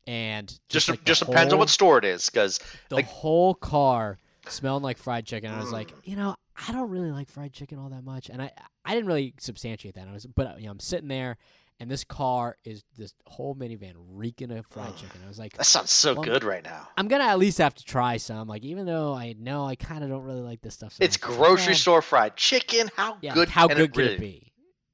And 0.06 0.46
just, 0.48 0.60
just 0.68 0.88
like, 0.90 1.04
just 1.04 1.26
depends 1.26 1.52
on 1.52 1.58
what 1.58 1.70
store 1.70 1.96
it 1.98 2.04
is 2.04 2.28
because 2.28 2.60
the 2.90 2.96
like- 2.96 3.06
whole 3.06 3.54
car 3.54 4.18
smelled 4.48 4.82
like 4.82 4.98
fried 4.98 5.26
chicken. 5.26 5.50
I 5.50 5.58
was 5.60 5.72
like, 5.72 5.90
Mm. 5.90 5.94
you 6.04 6.16
know, 6.16 6.36
I 6.68 6.72
don't 6.72 6.90
really 6.90 7.10
like 7.10 7.30
fried 7.30 7.52
chicken 7.52 7.78
all 7.78 7.88
that 7.90 8.04
much, 8.04 8.28
and 8.30 8.42
I 8.42 8.50
I 8.84 8.94
didn't 8.94 9.06
really 9.06 9.34
substantiate 9.38 9.94
that. 9.94 10.08
I 10.08 10.12
was, 10.12 10.26
but 10.26 10.58
you 10.60 10.66
know, 10.66 10.72
I'm 10.72 10.80
sitting 10.80 11.08
there, 11.08 11.36
and 11.78 11.90
this 11.90 12.02
car 12.04 12.56
is 12.64 12.82
this 12.96 13.14
whole 13.26 13.54
minivan 13.54 13.92
reeking 13.96 14.50
of 14.50 14.66
fried 14.66 14.96
chicken. 14.96 15.20
I 15.24 15.28
was 15.28 15.38
like, 15.38 15.52
that 15.56 15.64
sounds 15.66 15.92
so 15.92 16.14
Well, 16.14 16.22
good 16.24 16.42
right 16.44 16.64
now 16.64 16.88
I'm 16.96 17.06
gonna 17.08 17.24
at 17.24 17.38
least 17.38 17.58
have 17.58 17.74
to 17.76 17.84
try 17.84 18.16
some. 18.16 18.48
Like, 18.48 18.64
even 18.64 18.86
though 18.86 19.14
I 19.14 19.34
know 19.38 19.64
I 19.66 19.76
kind 19.76 20.02
of 20.02 20.10
don't 20.10 20.24
really 20.24 20.40
like 20.42 20.60
this 20.62 20.74
stuff. 20.74 20.94
So 20.94 21.04
it's 21.04 21.20
much, 21.20 21.30
grocery 21.36 21.74
store 21.74 22.02
fried 22.02 22.34
chicken 22.36 22.90
how 22.96 23.18
Yeah, 23.20 23.34
good 23.34 23.48
how 23.48 23.68
good 23.68 23.78
it 23.78 23.92
could 23.92 23.96
really 23.98 24.14
it 24.14 24.20
be? 24.20 24.52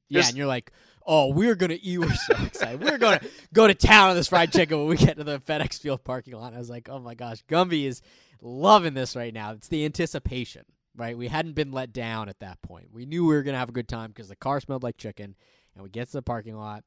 Yeah, 0.09 0.27
and 0.29 0.37
you're 0.37 0.47
like, 0.47 0.71
oh, 1.07 1.29
we're 1.33 1.55
gonna 1.55 1.79
eat. 1.81 1.99
We're 1.99 2.13
so 2.15 2.35
excited. 2.45 2.83
We're 2.83 2.99
gonna 2.99 3.21
go 3.55 3.67
to 3.67 3.75
town 3.75 4.11
on 4.11 4.17
this 4.17 4.29
fried 4.29 4.53
chicken 4.53 4.79
when 4.79 4.89
we 4.89 4.97
get 4.97 5.17
to 5.17 5.25
the 5.25 5.39
FedEx 5.41 5.79
Field 5.81 6.05
parking 6.05 6.35
lot. 6.35 6.53
I 6.53 6.59
was 6.59 6.69
like, 6.69 6.89
oh 6.91 6.99
my 6.99 7.15
gosh, 7.15 7.43
Gumby 7.49 7.85
is 7.87 8.03
loving 8.41 8.95
this 8.95 9.17
right 9.17 9.33
now. 9.33 9.53
It's 9.53 9.69
the 9.69 9.85
anticipation, 9.85 10.65
right? 10.97 11.17
We 11.17 11.29
hadn't 11.29 11.55
been 11.55 11.73
let 11.73 11.93
down 11.93 12.29
at 12.29 12.41
that 12.41 12.61
point. 12.63 12.89
We 12.93 13.07
knew 13.07 13.27
we 13.27 13.35
were 13.35 13.43
gonna 13.43 13.59
have 13.59 13.69
a 13.69 13.73
good 13.73 13.89
time 13.89 14.11
because 14.11 14.29
the 14.29 14.37
car 14.37 14.61
smelled 14.61 14.83
like 14.83 14.97
chicken, 14.97 15.35
and 15.75 15.83
we 15.83 15.91
get 15.91 16.07
to 16.07 16.13
the 16.13 16.23
parking 16.23 16.57
lot, 16.57 16.85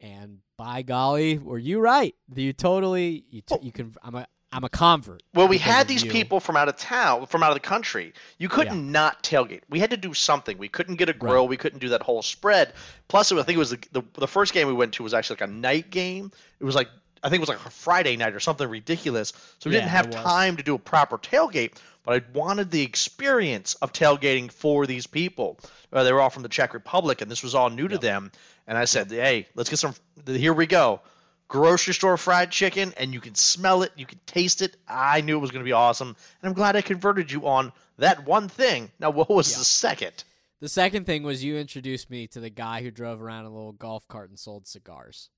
and 0.00 0.38
by 0.56 0.82
golly, 0.82 1.38
were 1.38 1.58
you 1.58 1.80
right? 1.80 2.14
You 2.34 2.52
totally, 2.52 3.24
you, 3.30 3.42
t- 3.42 3.58
you 3.62 3.72
can. 3.72 3.94
I'm 4.02 4.14
a, 4.14 4.26
I'm 4.50 4.64
a 4.64 4.68
convert. 4.68 5.22
Well, 5.34 5.46
we 5.46 5.58
had 5.58 5.88
these 5.88 6.04
you. 6.04 6.10
people 6.10 6.40
from 6.40 6.56
out 6.56 6.68
of 6.68 6.76
town, 6.76 7.26
from 7.26 7.42
out 7.42 7.50
of 7.50 7.56
the 7.56 7.60
country. 7.60 8.14
You 8.38 8.48
couldn't 8.48 8.90
not 8.90 9.22
tailgate. 9.22 9.60
We 9.68 9.78
had 9.78 9.90
to 9.90 9.98
do 9.98 10.14
something. 10.14 10.56
We 10.56 10.68
couldn't 10.68 10.96
get 10.96 11.10
a 11.10 11.12
grill. 11.12 11.46
We 11.46 11.58
couldn't 11.58 11.80
do 11.80 11.90
that 11.90 12.02
whole 12.02 12.22
spread. 12.22 12.72
Plus, 13.08 13.30
I 13.30 13.42
think 13.42 13.56
it 13.56 13.58
was 13.58 13.70
the, 13.70 13.78
the 13.92 14.02
the 14.14 14.28
first 14.28 14.54
game 14.54 14.66
we 14.66 14.72
went 14.72 14.94
to 14.94 15.02
was 15.02 15.12
actually 15.12 15.34
like 15.34 15.50
a 15.50 15.52
night 15.52 15.90
game. 15.90 16.32
It 16.60 16.64
was 16.64 16.74
like 16.74 16.88
I 17.22 17.28
think 17.28 17.38
it 17.38 17.48
was 17.48 17.48
like 17.48 17.64
a 17.64 17.70
Friday 17.70 18.16
night 18.16 18.34
or 18.34 18.40
something 18.40 18.68
ridiculous. 18.68 19.32
So 19.58 19.70
we 19.70 19.76
didn't 19.76 19.88
have 19.90 20.10
time 20.10 20.56
to 20.56 20.62
do 20.62 20.74
a 20.74 20.78
proper 20.78 21.18
tailgate. 21.18 21.72
But 22.04 22.22
I 22.22 22.38
wanted 22.38 22.70
the 22.70 22.82
experience 22.82 23.74
of 23.74 23.92
tailgating 23.92 24.50
for 24.50 24.86
these 24.86 25.06
people. 25.06 25.58
Uh, 25.92 26.04
they 26.04 26.12
were 26.12 26.20
all 26.20 26.30
from 26.30 26.42
the 26.42 26.48
Czech 26.48 26.72
Republic, 26.72 27.20
and 27.20 27.30
this 27.30 27.42
was 27.42 27.54
all 27.54 27.68
new 27.70 27.88
to 27.88 27.98
them. 27.98 28.32
And 28.66 28.78
I 28.78 28.86
said, 28.86 29.10
"Hey, 29.10 29.46
let's 29.54 29.68
get 29.68 29.78
some. 29.78 29.94
Here 30.26 30.54
we 30.54 30.66
go. 30.66 31.00
Grocery 31.48 31.94
store 31.94 32.16
fried 32.18 32.50
chicken, 32.50 32.92
and 32.98 33.14
you 33.14 33.20
can 33.20 33.34
smell 33.34 33.82
it, 33.82 33.92
you 33.96 34.04
can 34.04 34.20
taste 34.26 34.60
it. 34.60 34.76
I 34.86 35.22
knew 35.22 35.36
it 35.36 35.40
was 35.40 35.50
going 35.50 35.62
to 35.64 35.68
be 35.68 35.72
awesome, 35.72 36.08
and 36.08 36.48
I'm 36.48 36.52
glad 36.52 36.76
I 36.76 36.82
converted 36.82 37.32
you 37.32 37.46
on 37.46 37.72
that 37.96 38.26
one 38.26 38.48
thing. 38.48 38.90
Now, 39.00 39.10
what 39.10 39.30
was 39.30 39.50
Yeah. 39.52 39.58
the 39.58 39.64
second? 39.64 40.24
The 40.60 40.68
second 40.68 41.06
thing 41.06 41.22
was 41.22 41.42
you 41.42 41.56
introduced 41.56 42.10
me 42.10 42.26
to 42.28 42.40
the 42.40 42.50
guy 42.50 42.82
who 42.82 42.90
drove 42.90 43.22
around 43.22 43.46
in 43.46 43.52
a 43.52 43.54
little 43.54 43.72
golf 43.72 44.06
cart 44.08 44.28
and 44.28 44.38
sold 44.38 44.66
cigars. 44.66 45.30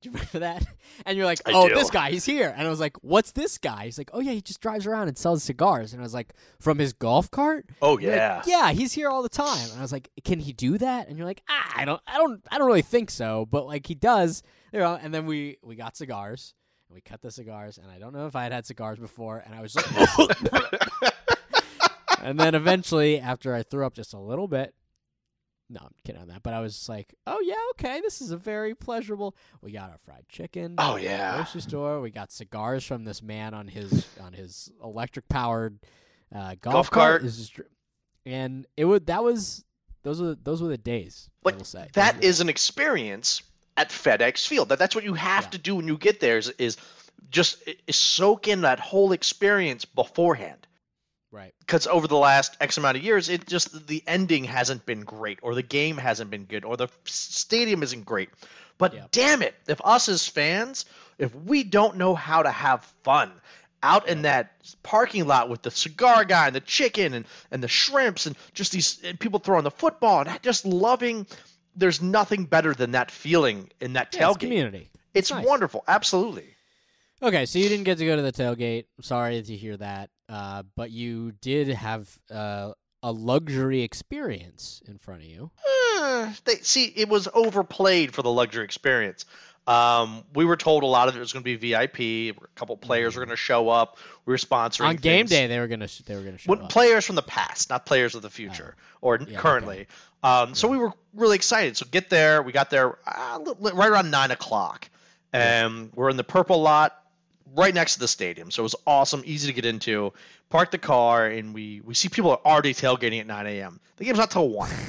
Do 0.00 0.08
you 0.10 0.12
remember 0.12 0.38
that? 0.40 0.64
And 1.06 1.16
you're 1.16 1.26
like, 1.26 1.40
"Oh, 1.46 1.68
this 1.68 1.90
guy, 1.90 2.10
he's 2.10 2.24
here." 2.24 2.52
And 2.56 2.66
I 2.66 2.70
was 2.70 2.80
like, 2.80 2.96
"What's 3.02 3.30
this 3.30 3.56
guy?" 3.56 3.84
He's 3.84 3.98
like, 3.98 4.10
"Oh 4.12 4.18
yeah, 4.18 4.32
he 4.32 4.40
just 4.42 4.60
drives 4.60 4.84
around 4.84 5.06
and 5.06 5.16
sells 5.16 5.44
cigars." 5.44 5.92
And 5.92 6.02
I 6.02 6.04
was 6.04 6.12
like, 6.12 6.34
"From 6.58 6.78
his 6.78 6.92
golf 6.92 7.30
cart?" 7.30 7.66
Oh 7.80 7.98
You're 7.98 8.10
like, 8.10 8.46
yeah, 8.46 8.66
yeah, 8.66 8.72
he's 8.72 8.92
here 8.92 9.08
all 9.08 9.22
the 9.22 9.28
time. 9.28 9.70
And 9.70 9.78
I 9.78 9.82
was 9.82 9.92
like, 9.92 10.10
"Can 10.24 10.40
he 10.40 10.52
do 10.52 10.76
that?" 10.78 11.08
And 11.08 11.16
you're 11.16 11.26
like, 11.26 11.42
"Ah, 11.48 11.72
I 11.76 11.84
don't, 11.84 12.00
I 12.06 12.18
don't, 12.18 12.42
I 12.50 12.58
don't 12.58 12.66
really 12.66 12.82
think 12.82 13.10
so." 13.10 13.46
But 13.48 13.66
like 13.66 13.86
he 13.86 13.94
does, 13.94 14.42
you 14.72 14.80
know. 14.80 14.98
And 15.00 15.14
then 15.14 15.24
we 15.24 15.58
we 15.62 15.76
got 15.76 15.96
cigars 15.96 16.54
and 16.88 16.96
we 16.96 17.00
cut 17.00 17.22
the 17.22 17.30
cigars. 17.30 17.78
And 17.78 17.90
I 17.90 17.98
don't 18.00 18.12
know 18.12 18.26
if 18.26 18.34
I 18.34 18.42
had 18.42 18.52
had 18.52 18.66
cigars 18.66 18.98
before. 18.98 19.42
And 19.46 19.54
I 19.54 19.60
was 19.62 19.76
like, 19.76 19.86
and 22.22 22.40
then 22.40 22.54
eventually, 22.54 23.20
after 23.20 23.54
I 23.54 23.62
threw 23.62 23.86
up 23.86 23.94
just 23.94 24.14
a 24.14 24.18
little 24.18 24.48
bit, 24.48 24.74
no, 25.70 25.80
I'm 25.82 25.92
kidding 26.04 26.20
on 26.22 26.28
that. 26.28 26.42
But 26.42 26.54
I 26.54 26.60
was 26.60 26.74
just 26.74 26.88
like, 26.88 27.14
oh 27.26 27.40
yeah, 27.42 27.54
okay, 27.72 28.00
this 28.00 28.20
is 28.20 28.30
a 28.30 28.36
very 28.36 28.74
pleasurable. 28.74 29.36
We 29.60 29.72
got 29.72 29.90
our 29.90 29.98
fried 29.98 30.26
chicken. 30.28 30.76
Oh, 30.78 30.96
yeah. 30.96 31.36
grocery 31.36 31.60
store. 31.60 32.00
We 32.00 32.10
got 32.10 32.32
cigars 32.32 32.84
from 32.84 33.04
this 33.04 33.22
man 33.22 33.54
on 33.54 33.68
his 33.68 34.06
on 34.20 34.32
his 34.32 34.70
electric 34.82 35.28
powered 35.28 35.78
uh, 36.34 36.54
golf, 36.60 36.60
Golf 36.60 36.90
cart. 36.90 37.20
cart. 37.20 37.24
Is 37.24 37.52
and 38.26 38.66
it 38.76 38.84
would 38.84 39.06
that 39.06 39.22
was 39.22 39.64
those 40.02 40.20
were 40.20 40.34
those 40.42 40.62
were 40.62 40.68
the 40.68 40.78
days. 40.78 41.28
I 41.44 41.52
will 41.52 41.64
say 41.64 41.88
that 41.94 42.20
Those 42.20 42.40
an 42.40 42.48
experience 42.48 43.42
at 43.76 43.90
FedEx 43.90 44.46
Field. 44.46 44.68
That 44.70 44.78
that's 44.78 44.94
what 44.94 45.04
you 45.04 45.14
have 45.14 45.44
Yeah. 45.44 45.50
to 45.50 45.58
do 45.58 45.76
when 45.76 45.88
you 45.88 45.96
get 45.98 46.20
there. 46.20 46.38
Is, 46.38 46.48
is 46.58 46.76
just 47.30 47.62
is 47.86 47.96
soak 47.96 48.48
in 48.48 48.62
that 48.62 48.80
whole 48.80 49.12
experience 49.12 49.84
beforehand. 49.84 50.66
Right. 51.30 51.52
because 51.60 51.86
over 51.86 52.06
the 52.08 52.16
last 52.16 52.56
X 52.60 52.76
amount 52.78 52.96
of 52.96 53.02
years, 53.02 53.28
it 53.28 53.46
just 53.46 53.86
the 53.86 54.02
ending 54.06 54.44
hasn't 54.44 54.84
been 54.86 55.00
great, 55.00 55.38
or 55.42 55.54
the 55.54 55.62
game 55.62 55.96
hasn't 55.96 56.30
been 56.30 56.44
good, 56.44 56.64
or 56.64 56.76
the 56.76 56.88
stadium 57.04 57.82
isn't 57.82 58.04
great. 58.04 58.30
But 58.78 58.94
Yeah. 58.94 59.06
damn 59.10 59.42
it, 59.42 59.54
if 59.66 59.80
us 59.84 60.08
as 60.08 60.26
fans, 60.26 60.84
if 61.18 61.34
we 61.34 61.64
don't 61.64 61.96
know 61.96 62.14
how 62.14 62.42
to 62.42 62.50
have 62.50 62.84
fun 63.02 63.32
out 63.82 64.08
in 64.08 64.22
that 64.22 64.52
parking 64.82 65.26
lot 65.26 65.48
with 65.48 65.62
the 65.62 65.70
cigar 65.70 66.24
guy 66.24 66.46
and 66.48 66.54
the 66.56 66.60
chicken 66.60 67.14
and, 67.14 67.24
and 67.50 67.62
the 67.62 67.68
shrimps 67.68 68.26
and 68.26 68.36
just 68.52 68.72
these 68.72 69.00
and 69.04 69.18
people 69.20 69.38
throwing 69.38 69.62
the 69.64 69.70
football 69.70 70.20
and 70.26 70.42
just 70.42 70.64
loving, 70.66 71.26
there's 71.76 72.02
nothing 72.02 72.44
better 72.44 72.74
than 72.74 72.92
that 72.92 73.10
feeling 73.10 73.70
in 73.80 73.92
that 73.92 74.12
Yeah, 74.14 74.28
it's 74.30 74.36
tailgate. 74.36 74.40
community. 74.40 74.90
It's 75.14 75.30
nice. 75.30 75.46
wonderful, 75.46 75.84
absolutely. 75.88 76.54
Okay, 77.22 77.46
so 77.46 77.58
you 77.58 77.68
didn't 77.68 77.84
get 77.84 77.98
to 77.98 78.06
go 78.06 78.14
to 78.16 78.22
the 78.22 78.32
tailgate. 78.32 78.84
I'm 78.96 79.02
sorry 79.02 79.42
to 79.42 79.56
hear 79.56 79.76
that. 79.76 80.10
Uh, 80.28 80.62
but 80.76 80.90
you 80.90 81.32
did 81.40 81.68
have 81.68 82.18
uh, 82.30 82.72
a 83.02 83.12
luxury 83.12 83.82
experience 83.82 84.82
in 84.86 84.98
front 84.98 85.22
of 85.22 85.26
you. 85.28 85.50
Eh, 85.66 86.32
they 86.44 86.56
see 86.56 86.84
it 86.96 87.08
was 87.08 87.28
overplayed 87.32 88.12
for 88.14 88.22
the 88.22 88.30
luxury 88.30 88.64
experience. 88.64 89.24
Um, 89.66 90.24
we 90.34 90.46
were 90.46 90.56
told 90.56 90.82
a 90.82 90.86
lot 90.86 91.08
of 91.08 91.16
it 91.16 91.18
was 91.18 91.32
going 91.32 91.42
to 91.44 91.44
be 91.44 91.56
VIP. 91.56 92.00
A 92.34 92.46
couple 92.54 92.74
players 92.78 93.16
were 93.16 93.20
going 93.20 93.34
to 93.34 93.36
show 93.36 93.68
up. 93.68 93.98
We 94.24 94.32
were 94.32 94.38
sponsoring 94.38 94.86
on 94.86 94.96
game 94.96 95.26
things. 95.26 95.30
day, 95.30 95.46
they 95.46 95.58
were 95.58 95.66
gonna 95.66 95.88
sh- 95.88 96.00
they 96.06 96.14
were 96.16 96.22
gonna 96.22 96.38
show 96.38 96.48
What 96.48 96.62
up. 96.62 96.70
players 96.70 97.04
from 97.06 97.16
the 97.16 97.22
past, 97.22 97.68
not 97.68 97.84
players 97.84 98.14
of 98.14 98.22
the 98.22 98.30
future 98.30 98.76
or 99.02 99.18
Yeah, 99.20 99.38
currently. 99.38 99.86
Um, 100.22 100.54
so 100.54 100.68
we 100.68 100.78
were 100.78 100.92
really 101.14 101.36
excited. 101.36 101.76
So 101.76 101.86
get 101.90 102.08
there. 102.08 102.42
We 102.42 102.52
got 102.52 102.70
there 102.70 102.96
uh, 103.06 103.40
right 103.60 103.88
around 103.90 104.10
nine 104.10 104.30
o'clock, 104.30 104.88
and 105.34 105.90
we're 105.94 106.08
in 106.10 106.16
the 106.16 106.24
purple 106.24 106.60
lot, 106.62 106.96
right 107.54 107.74
next 107.74 107.94
to 107.94 108.00
the 108.00 108.08
stadium. 108.08 108.50
So 108.50 108.62
it 108.62 108.64
was 108.64 108.76
awesome, 108.86 109.22
easy 109.24 109.46
to 109.48 109.52
get 109.52 109.64
into. 109.64 110.12
Park 110.50 110.70
the 110.70 110.78
car, 110.78 111.26
and 111.26 111.52
we 111.54 111.80
we 111.84 111.94
see 111.94 112.08
people 112.08 112.30
are 112.30 112.40
already 112.44 112.74
tailgating 112.74 113.20
at 113.20 113.26
9 113.26 113.46
a.m. 113.46 113.80
The 113.96 114.04
game's 114.04 114.18
not 114.18 114.30
till 114.30 114.48
one. 114.48 114.70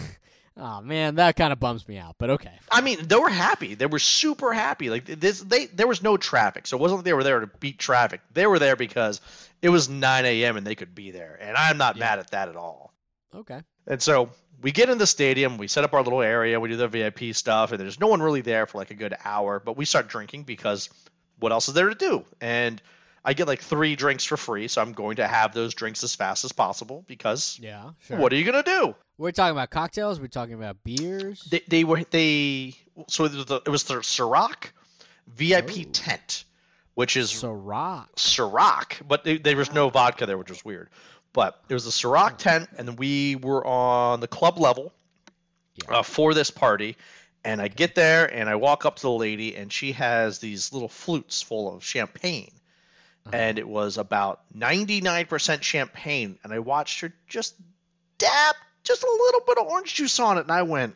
Oh 0.62 0.82
man, 0.82 1.16
that 1.16 1.38
kind 1.38 1.54
of 1.54 1.60
bums 1.62 1.88
me 1.88 1.98
out. 1.98 2.16
But 2.18 2.32
okay, 2.32 2.52
I 2.70 2.82
mean, 2.82 3.08
they 3.08 3.16
were 3.16 3.30
happy. 3.30 3.76
They 3.76 3.86
were 3.86 4.00
super 4.00 4.52
happy. 4.52 4.90
Like 4.90 5.06
this, 5.06 5.40
they 5.40 5.68
there 5.68 5.88
was 5.88 6.04
no 6.04 6.18
traffic, 6.18 6.68
so 6.68 6.76
it 6.76 6.82
wasn't 6.82 6.98
like 6.98 7.06
they 7.06 7.14
were 7.14 7.24
there 7.24 7.40
to 7.40 7.48
beat 7.48 7.80
traffic. 7.80 8.20
They 8.34 8.46
were 8.46 8.60
there 8.60 8.76
because 8.76 9.22
it 9.62 9.70
was 9.70 9.88
9 9.88 10.26
a.m. 10.26 10.58
and 10.58 10.68
they 10.68 10.76
could 10.76 10.94
be 10.94 11.12
there, 11.12 11.38
and 11.40 11.56
I'm 11.56 11.78
not 11.78 11.96
Yeah. 11.96 12.02
mad 12.02 12.20
at 12.20 12.32
that 12.32 12.50
at 12.50 12.58
all. 12.58 12.92
okay, 13.34 13.62
And 13.88 14.02
so 14.02 14.32
we 14.62 14.74
get 14.74 14.90
in 14.90 14.98
the 14.98 15.08
stadium, 15.08 15.58
we 15.58 15.70
set 15.70 15.86
up 15.86 15.94
our 15.94 16.04
little 16.04 16.22
area, 16.22 16.60
we 16.60 16.68
do 16.68 16.76
the 16.76 16.90
VIP 16.90 17.34
stuff, 17.34 17.72
and 17.72 17.80
there's 17.80 18.00
no 18.00 18.08
one 18.08 18.22
really 18.22 18.42
there 18.42 18.66
for 18.66 18.80
like 18.80 18.92
a 18.92 18.96
good 18.96 19.16
hour. 19.24 19.62
But 19.62 19.78
we 19.78 19.86
start 19.86 20.10
drinking 20.10 20.44
because 20.44 20.90
what 21.40 21.52
else 21.52 21.68
is 21.68 21.74
there 21.74 21.90
to 21.90 21.96
do? 21.96 22.24
And 22.42 22.82
I 23.24 23.34
get 23.34 23.48
like 23.48 23.62
three 23.62 23.96
drinks 23.96 24.24
for 24.24 24.38
free, 24.38 24.68
so 24.68 24.82
I'm 24.82 24.94
going 24.94 25.18
to 25.18 25.28
have 25.28 25.54
those 25.54 25.74
drinks 25.74 26.04
as 26.04 26.16
fast 26.16 26.46
as 26.46 26.52
possible 26.52 27.04
because 27.08 27.60
yeah, 27.62 27.92
sure. 28.08 28.18
what 28.18 28.32
are 28.32 28.36
you 28.38 28.46
gonna 28.46 28.64
do? 28.64 28.96
We're 29.18 29.32
talking 29.32 29.52
about 29.52 29.70
cocktails. 29.70 30.20
We're 30.20 30.28
talking 30.28 30.54
about 30.56 30.78
beers. 30.84 31.42
They, 31.52 31.62
they 31.68 31.84
were 31.84 32.04
they 32.10 32.76
so 33.08 33.26
it 33.26 33.34
was 33.34 33.46
the, 33.46 33.62
it 33.66 33.70
was 33.70 33.84
the 33.84 33.96
Ciroc 33.96 34.72
VIP 35.28 35.70
Oh. 35.80 35.84
tent, 35.92 36.46
which 36.96 37.18
is 37.18 37.30
Ciroc. 37.32 38.08
Ciroc, 38.16 39.08
but 39.08 39.24
they, 39.24 39.38
there 39.38 39.58
was 39.58 39.72
no 39.74 39.90
vodka 39.90 40.26
there, 40.26 40.38
which 40.38 40.50
was 40.50 40.64
weird. 40.64 40.90
But 41.34 41.62
it 41.70 41.74
was 41.74 41.86
the 41.86 41.92
Ciroc 41.92 42.38
tent, 42.38 42.70
and 42.78 42.98
we 42.98 43.36
were 43.36 43.66
on 43.66 44.20
the 44.22 44.28
club 44.28 44.58
level 44.58 44.92
Yeah. 45.84 45.98
uh, 46.00 46.04
for 46.04 46.34
this 46.34 46.50
party. 46.52 46.96
And 47.44 47.62
I 47.62 47.70
get 47.70 47.96
there, 47.96 48.26
and 48.26 48.50
I 48.50 48.56
walk 48.56 48.86
up 48.86 48.98
to 48.98 49.02
the 49.04 49.12
lady, 49.12 49.56
and 49.56 49.72
she 49.72 49.94
has 49.94 50.40
these 50.40 50.74
little 50.74 50.90
flutes 50.90 51.42
full 51.42 51.74
of 51.74 51.84
champagne. 51.84 52.52
Uh-huh. 53.26 53.36
And 53.36 53.60
it 53.60 53.68
was 53.68 53.98
about 53.98 54.42
99% 54.58 55.62
champagne. 55.62 56.38
And 56.44 56.54
I 56.54 56.60
watched 56.60 57.02
her 57.02 57.14
just 57.28 57.56
dab 58.18 58.56
just 58.84 59.04
a 59.04 59.10
little 59.10 59.42
bit 59.48 59.58
of 59.58 59.68
orange 59.68 59.94
juice 59.96 60.20
on 60.20 60.38
it. 60.38 60.42
And 60.42 60.52
I 60.52 60.64
went, 60.64 60.96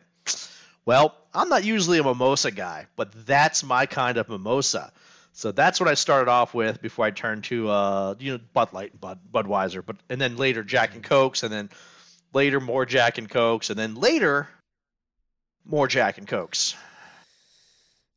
well, 0.84 1.14
I'm 1.32 1.48
not 1.48 1.64
usually 1.64 1.98
a 1.98 2.04
mimosa 2.04 2.50
guy, 2.50 2.86
but 2.96 3.26
that's 3.26 3.64
my 3.64 3.86
kind 3.86 4.18
of 4.18 4.28
mimosa. 4.28 4.92
So 5.32 5.50
that's 5.50 5.80
what 5.80 5.88
I 5.88 5.94
started 5.94 6.30
off 6.30 6.54
with 6.54 6.80
before 6.80 7.06
I 7.06 7.10
turned 7.10 7.44
to 7.44 7.68
uh, 7.68 8.14
you 8.20 8.32
know 8.32 8.40
Bud 8.52 8.72
Light, 8.72 8.92
and 8.92 9.00
Bud 9.00 9.18
Budweiser, 9.32 9.84
but 9.84 9.96
and 10.08 10.20
then 10.20 10.36
later 10.36 10.62
Jack 10.62 10.94
and 10.94 11.02
Cokes, 11.02 11.42
and 11.42 11.52
then 11.52 11.70
later 12.32 12.60
more 12.60 12.86
Jack 12.86 13.18
and 13.18 13.28
Cokes, 13.28 13.70
and 13.70 13.78
then 13.78 13.96
later 13.96 14.48
more 15.64 15.88
Jack 15.88 16.18
and 16.18 16.26
Cokes. 16.28 16.74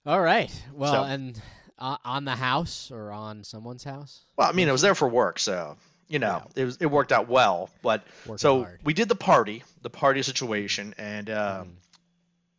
All 0.06 0.22
right. 0.22 0.52
Well, 0.74 0.94
So- 0.94 1.04
and 1.04 1.42
uh, 1.80 1.98
on 2.06 2.26
the 2.26 2.36
house 2.36 2.90
or 2.92 3.12
on 3.12 3.44
someone's 3.44 3.84
house. 3.84 4.22
Well, 4.38 4.50
I 4.50 4.52
mean, 4.54 4.68
I 4.70 4.72
was 4.72 4.82
there 4.82 4.96
for 4.96 5.08
work, 5.08 5.38
so 5.40 5.78
you 6.08 6.20
know 6.20 6.42
it 6.56 6.64
was 6.64 6.78
it 6.78 6.86
worked 6.88 7.12
out 7.12 7.28
well. 7.28 7.70
But 7.84 8.04
Working 8.26 8.38
so 8.40 8.64
hard. 8.64 8.80
we 8.84 8.94
did 8.94 9.10
the 9.10 9.16
party, 9.16 9.64
the 9.82 9.90
party 9.90 10.24
situation, 10.24 10.96
and 10.98 11.30
um, 11.30 11.36
Mhm. 11.68 11.72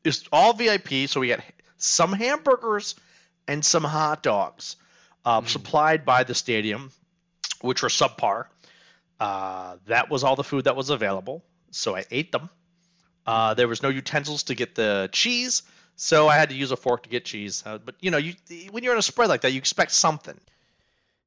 it's 0.05 0.25
all 0.33 0.53
VIP. 0.53 1.09
So 1.09 1.21
we 1.21 1.29
got 1.29 1.41
some 1.79 2.13
hamburgers 2.13 2.95
and 3.49 3.65
some 3.65 3.83
hot 3.85 4.23
dogs 4.23 4.77
uh, 5.25 5.41
Mm. 5.41 5.49
supplied 5.49 6.05
by 6.05 6.23
the 6.25 6.35
stadium, 6.35 6.93
which 7.61 7.83
were 7.83 7.89
subpar. 7.89 8.47
Uh, 9.19 9.77
that 9.87 10.11
was 10.11 10.23
all 10.23 10.37
the 10.37 10.45
food 10.45 10.65
that 10.65 10.77
was 10.77 10.91
available, 10.91 11.43
so 11.73 11.97
I 11.97 12.05
ate 12.11 12.31
them. 12.31 12.51
Uh, 13.29 13.55
there 13.55 13.69
was 13.69 13.83
no 13.83 13.91
utensils 13.91 14.45
to 14.45 14.55
get 14.55 14.75
the 14.75 15.09
cheese, 15.13 15.63
so 15.97 16.29
I 16.29 16.37
had 16.37 16.49
to 16.49 16.55
use 16.55 16.71
a 16.71 16.77
fork 16.77 17.03
to 17.03 17.09
get 17.11 17.25
cheese. 17.25 17.63
Uh, 17.67 17.79
but 17.79 17.95
you 18.01 18.11
know, 18.11 18.17
you 18.19 18.35
when 18.71 18.83
you're 18.83 18.95
in 18.95 18.99
a 18.99 19.03
spread 19.03 19.29
like 19.29 19.43
that, 19.43 19.53
you 19.53 19.59
expect 19.59 19.93
something. 19.93 20.39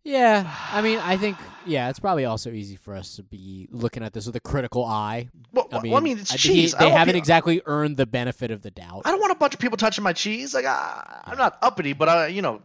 Yeah, 0.03 0.51
I 0.71 0.81
mean, 0.81 0.97
I 0.97 1.17
think 1.17 1.37
yeah, 1.65 1.89
it's 1.89 1.99
probably 1.99 2.25
also 2.25 2.49
easy 2.51 2.75
for 2.75 2.95
us 2.95 3.15
to 3.17 3.23
be 3.23 3.67
looking 3.71 4.03
at 4.03 4.13
this 4.13 4.25
with 4.25 4.35
a 4.35 4.39
critical 4.39 4.83
eye. 4.83 5.29
Well, 5.53 5.67
I 5.71 5.75
well, 5.75 5.81
mean, 5.83 5.93
I 5.93 5.99
mean, 5.99 6.19
it's 6.19 6.33
I 6.33 6.37
cheese. 6.37 6.73
I 6.73 6.85
they 6.85 6.89
haven't 6.89 7.13
pe- 7.13 7.19
exactly 7.19 7.61
earned 7.65 7.97
the 7.97 8.07
benefit 8.07 8.49
of 8.51 8.61
the 8.63 8.71
doubt. 8.71 9.03
I 9.05 9.11
don't 9.11 9.19
want 9.19 9.31
a 9.31 9.35
bunch 9.35 9.53
of 9.53 9.59
people 9.59 9.77
touching 9.77 10.03
my 10.03 10.13
cheese. 10.13 10.53
Like 10.55 10.65
I, 10.65 11.21
I'm 11.25 11.37
not 11.37 11.59
uppity, 11.61 11.93
but 11.93 12.09
I, 12.09 12.27
you 12.27 12.41
know, 12.41 12.61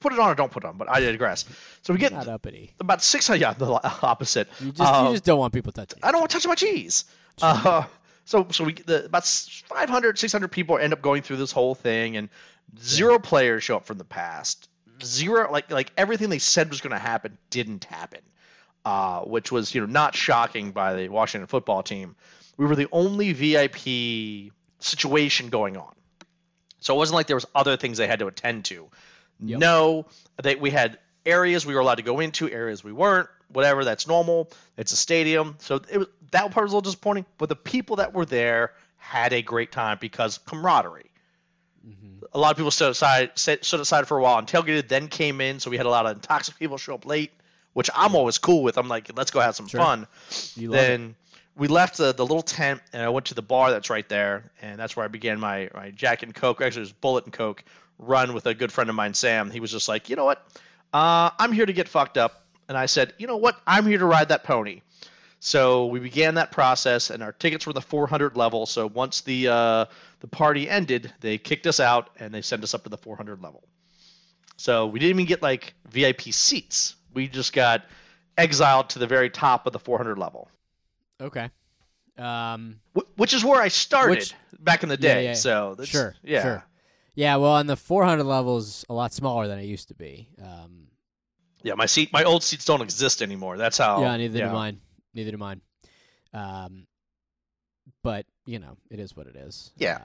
put 0.00 0.12
it 0.12 0.18
on 0.20 0.30
or 0.30 0.34
don't 0.36 0.52
put 0.52 0.62
it 0.62 0.68
on. 0.68 0.76
But 0.76 0.88
I 0.88 1.00
digress. 1.00 1.44
So 1.82 1.92
we 1.92 1.98
get 1.98 2.12
Not 2.12 2.28
uppity. 2.28 2.72
about 2.78 3.02
six. 3.02 3.28
Yeah, 3.36 3.52
the 3.54 3.80
opposite. 4.02 4.48
You 4.60 4.70
just 4.70 4.92
Um, 4.92 5.06
you 5.06 5.12
just 5.14 5.24
don't 5.24 5.38
want 5.38 5.52
people 5.52 5.72
touching. 5.72 5.98
I 6.04 6.12
don't 6.12 6.20
want 6.20 6.30
to 6.30 6.36
touch 6.36 6.46
my 6.46 6.54
cheese. 6.54 7.04
Uh, 7.42 7.82
so 8.26 8.48
so 8.50 8.64
we 8.64 8.72
the, 8.74 9.06
about 9.06 9.24
500, 9.24 10.18
600 10.18 10.48
people 10.48 10.76
end 10.78 10.92
up 10.92 11.00
going 11.00 11.22
through 11.22 11.36
this 11.38 11.52
whole 11.52 11.74
thing, 11.74 12.16
and 12.16 12.28
zero 12.78 13.18
players 13.18 13.64
show 13.64 13.76
up 13.76 13.86
from 13.86 13.98
the 13.98 14.04
past. 14.04 14.68
Zero, 15.02 15.50
like 15.50 15.70
like 15.70 15.92
everything 15.96 16.28
they 16.28 16.40
said 16.40 16.68
was 16.68 16.80
going 16.80 16.92
to 16.92 16.98
happen 16.98 17.38
didn't 17.50 17.84
happen, 17.84 18.20
uh, 18.84 19.20
which 19.20 19.52
was 19.52 19.74
you 19.74 19.80
know 19.80 19.86
not 19.86 20.16
shocking 20.16 20.72
by 20.72 20.94
the 20.94 21.08
Washington 21.08 21.46
football 21.46 21.82
team. 21.84 22.16
We 22.56 22.66
were 22.66 22.74
the 22.74 22.88
only 22.90 23.32
VIP 23.32 24.52
situation 24.80 25.48
going 25.48 25.76
on, 25.76 25.94
so 26.80 26.94
it 26.94 26.98
wasn't 26.98 27.14
like 27.14 27.28
there 27.28 27.36
was 27.36 27.46
other 27.54 27.76
things 27.76 27.96
they 27.96 28.08
had 28.08 28.18
to 28.18 28.26
attend 28.26 28.64
to. 28.66 28.88
Yep. 29.38 29.60
No, 29.60 30.06
they, 30.42 30.56
we 30.56 30.70
had 30.70 30.98
areas 31.26 31.66
we 31.66 31.74
were 31.74 31.80
allowed 31.80 31.96
to 31.96 32.02
go 32.02 32.20
into, 32.20 32.48
areas 32.50 32.82
we 32.82 32.92
weren't. 32.92 33.28
Whatever, 33.48 33.84
that's 33.84 34.06
normal. 34.08 34.50
It's 34.76 34.92
a 34.92 34.96
stadium, 34.96 35.56
so 35.60 35.80
it 35.90 35.98
was 35.98 36.08
that 36.32 36.50
part 36.50 36.64
was 36.64 36.72
a 36.72 36.76
little 36.76 36.80
disappointing. 36.90 37.26
But 37.38 37.48
the 37.48 37.56
people 37.56 37.96
that 37.96 38.12
were 38.12 38.24
there 38.26 38.72
had 38.96 39.32
a 39.32 39.42
great 39.42 39.70
time 39.70 39.98
because 40.00 40.38
camaraderie. 40.38 41.10
Mhm. 41.86 42.24
A 42.32 42.38
lot 42.38 42.50
of 42.50 42.56
people 42.56 42.72
stood 42.72 42.90
aside, 42.90 43.30
stood 43.36 43.64
stood 43.64 43.80
aside 43.80 44.08
for 44.08 44.18
a 44.18 44.22
while 44.22 44.38
and 44.38 44.48
tailgated, 44.48 44.88
then 44.88 45.06
came 45.08 45.40
in. 45.40 45.60
So 45.60 45.70
we 45.70 45.76
had 45.76 45.86
a 45.86 45.90
lot 45.90 46.06
of 46.06 46.16
intoxicated 46.16 46.58
people 46.58 46.76
show 46.78 46.94
up 46.94 47.06
late, 47.06 47.30
which 47.72 47.88
I'm 47.94 48.16
always 48.16 48.38
cool 48.38 48.62
with. 48.64 48.78
I'm 48.78 48.88
like, 48.88 49.10
let's 49.16 49.30
go 49.30 49.40
have 49.40 49.54
some 49.54 49.68
Sure. 49.68 49.80
fun. 49.80 50.06
You 50.56 50.70
then 50.70 51.14
we 51.54 51.68
left 51.68 51.96
the, 51.98 52.12
the 52.12 52.26
little 52.26 52.42
tent 52.42 52.82
and 52.92 53.00
I 53.02 53.08
went 53.10 53.26
to 53.26 53.34
the 53.34 53.42
bar 53.42 53.70
that's 53.70 53.88
right 53.90 54.08
there, 54.08 54.50
and 54.60 54.78
that's 54.78 54.96
where 54.96 55.04
I 55.04 55.08
began 55.08 55.38
my, 55.38 55.70
my 55.72 55.90
Jack 55.92 56.22
and 56.24 56.34
Coke, 56.34 56.60
actually 56.60 56.82
it 56.82 56.90
was 56.90 56.92
Bulleit 56.92 57.24
and 57.24 57.32
Coke 57.32 57.62
run 57.98 58.34
with 58.34 58.44
a 58.46 58.54
good 58.54 58.72
friend 58.72 58.90
of 58.90 58.96
mine, 58.96 59.14
Sam. 59.14 59.50
He 59.50 59.60
was 59.60 59.70
just 59.70 59.88
like, 59.88 60.10
you 60.10 60.16
know 60.16 60.24
what, 60.26 60.44
uh, 60.92 61.30
I'm 61.38 61.52
here 61.52 61.66
to 61.66 61.72
get 61.72 61.88
fucked 61.88 62.16
up, 62.18 62.44
and 62.68 62.76
I 62.76 62.86
said, 62.86 63.14
you 63.18 63.26
know 63.26 63.36
what, 63.36 63.60
I'm 63.66 63.86
here 63.86 63.98
to 63.98 64.06
ride 64.06 64.28
that 64.28 64.44
pony. 64.44 64.82
So 65.38 65.86
we 65.86 66.00
began 66.00 66.34
that 66.36 66.50
process, 66.50 67.10
and 67.10 67.22
our 67.22 67.32
tickets 67.32 67.66
were 67.66 67.72
the 67.72 67.80
400 67.82 68.36
level. 68.36 68.66
So 68.66 68.86
once 68.88 69.20
the 69.20 69.48
uh, 69.48 69.84
the 70.20 70.26
party 70.28 70.68
ended, 70.68 71.12
they 71.20 71.38
kicked 71.38 71.66
us 71.66 71.78
out 71.78 72.10
and 72.18 72.32
they 72.32 72.40
sent 72.42 72.64
us 72.64 72.74
up 72.74 72.84
to 72.84 72.88
the 72.88 72.96
400 72.96 73.42
level. 73.42 73.62
So 74.56 74.86
we 74.86 74.98
didn't 74.98 75.16
even 75.16 75.26
get 75.26 75.42
like 75.42 75.74
VIP 75.90 76.22
seats. 76.32 76.96
We 77.12 77.28
just 77.28 77.52
got 77.52 77.84
exiled 78.38 78.88
to 78.90 78.98
the 78.98 79.06
very 79.06 79.28
top 79.30 79.66
of 79.66 79.72
the 79.72 79.78
400 79.78 80.18
level 80.18 80.48
Okay. 81.20 81.50
Um, 82.18 82.80
Wh- 82.94 83.18
which 83.18 83.32
is 83.34 83.44
where 83.44 83.60
I 83.60 83.68
started 83.68 84.18
Which- 84.18 84.34
back 84.58 84.82
in 84.82 84.88
the 84.88 84.96
Yeah, 85.00 85.14
day. 85.14 85.24
yeah. 85.26 85.32
So 85.34 85.74
that's, 85.78 85.88
sure. 85.90 86.14
yeah, 86.22 86.42
Sure. 86.42 86.64
Yeah. 87.16 87.36
Well, 87.36 87.56
and 87.56 87.68
the 87.68 87.76
400 87.76 88.22
levels 88.22 88.84
a 88.88 88.94
lot 88.94 89.12
smaller 89.12 89.48
than 89.48 89.58
it 89.58 89.64
used 89.64 89.88
to 89.88 89.94
be. 89.94 90.28
Um, 90.40 90.86
yeah. 91.64 91.74
My 91.74 91.86
seat, 91.86 92.12
my 92.12 92.22
old 92.22 92.44
seats 92.44 92.64
don't 92.64 92.82
exist 92.82 93.20
anymore. 93.22 93.56
That's 93.56 93.78
how. 93.78 94.00
yeah. 94.00 94.16
Neither 94.16 94.38
yeah. 94.38 94.46
do 94.48 94.52
mine. 94.52 94.80
Neither 95.14 95.32
do 95.32 95.36
mine. 95.38 95.60
Um, 96.32 96.86
but 98.04 98.24
you 98.46 98.60
know, 98.60 98.76
it 98.90 99.00
is 99.00 99.16
what 99.16 99.26
it 99.26 99.34
is. 99.34 99.72
Yeah. 99.76 99.96
Um, 99.96 100.02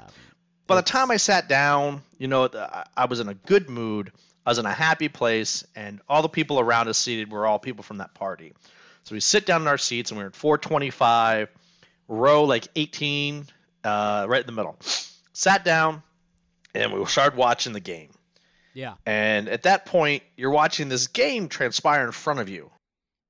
By 0.65 0.75
the 0.77 0.81
time 0.81 1.11
I 1.11 1.17
sat 1.17 1.47
down, 1.47 2.01
you 2.17 2.27
know, 2.27 2.49
I- 2.53 2.85
I 2.97 3.05
was 3.05 3.19
in 3.19 3.27
a 3.29 3.33
good 3.35 3.69
mood. 3.69 4.11
I 4.45 4.49
was 4.49 4.57
in 4.57 4.65
a 4.65 4.73
happy 4.73 5.07
place, 5.09 5.63
and 5.75 6.01
all 6.09 6.21
the 6.23 6.29
people 6.29 6.59
around 6.59 6.87
us 6.87 6.97
seated 6.97 7.31
were 7.31 7.45
all 7.45 7.59
people 7.59 7.83
from 7.83 7.97
that 7.97 8.13
party. 8.15 8.53
So 9.03 9.13
we 9.13 9.19
sit 9.19 9.45
down 9.45 9.61
in 9.61 9.67
our 9.67 9.77
seats, 9.77 10.09
and 10.11 10.19
we're 10.19 10.27
at 10.27 10.35
425, 10.35 11.49
row 12.07 12.43
like 12.45 12.67
18, 12.75 13.45
uh, 13.83 14.25
right 14.27 14.41
in 14.41 14.45
the 14.47 14.51
middle. 14.53 14.77
Sat 15.33 15.63
down, 15.63 16.01
and 16.75 16.93
we 16.93 17.05
started 17.05 17.37
watching 17.37 17.73
the 17.73 17.79
game. 17.79 18.11
Yeah. 18.73 18.95
And 19.05 19.49
at 19.49 19.63
that 19.63 19.85
point, 19.85 20.23
you're 20.37 20.51
watching 20.51 20.87
this 20.89 21.07
game 21.07 21.49
transpire 21.49 22.05
in 22.05 22.11
front 22.11 22.39
of 22.39 22.47
you. 22.49 22.71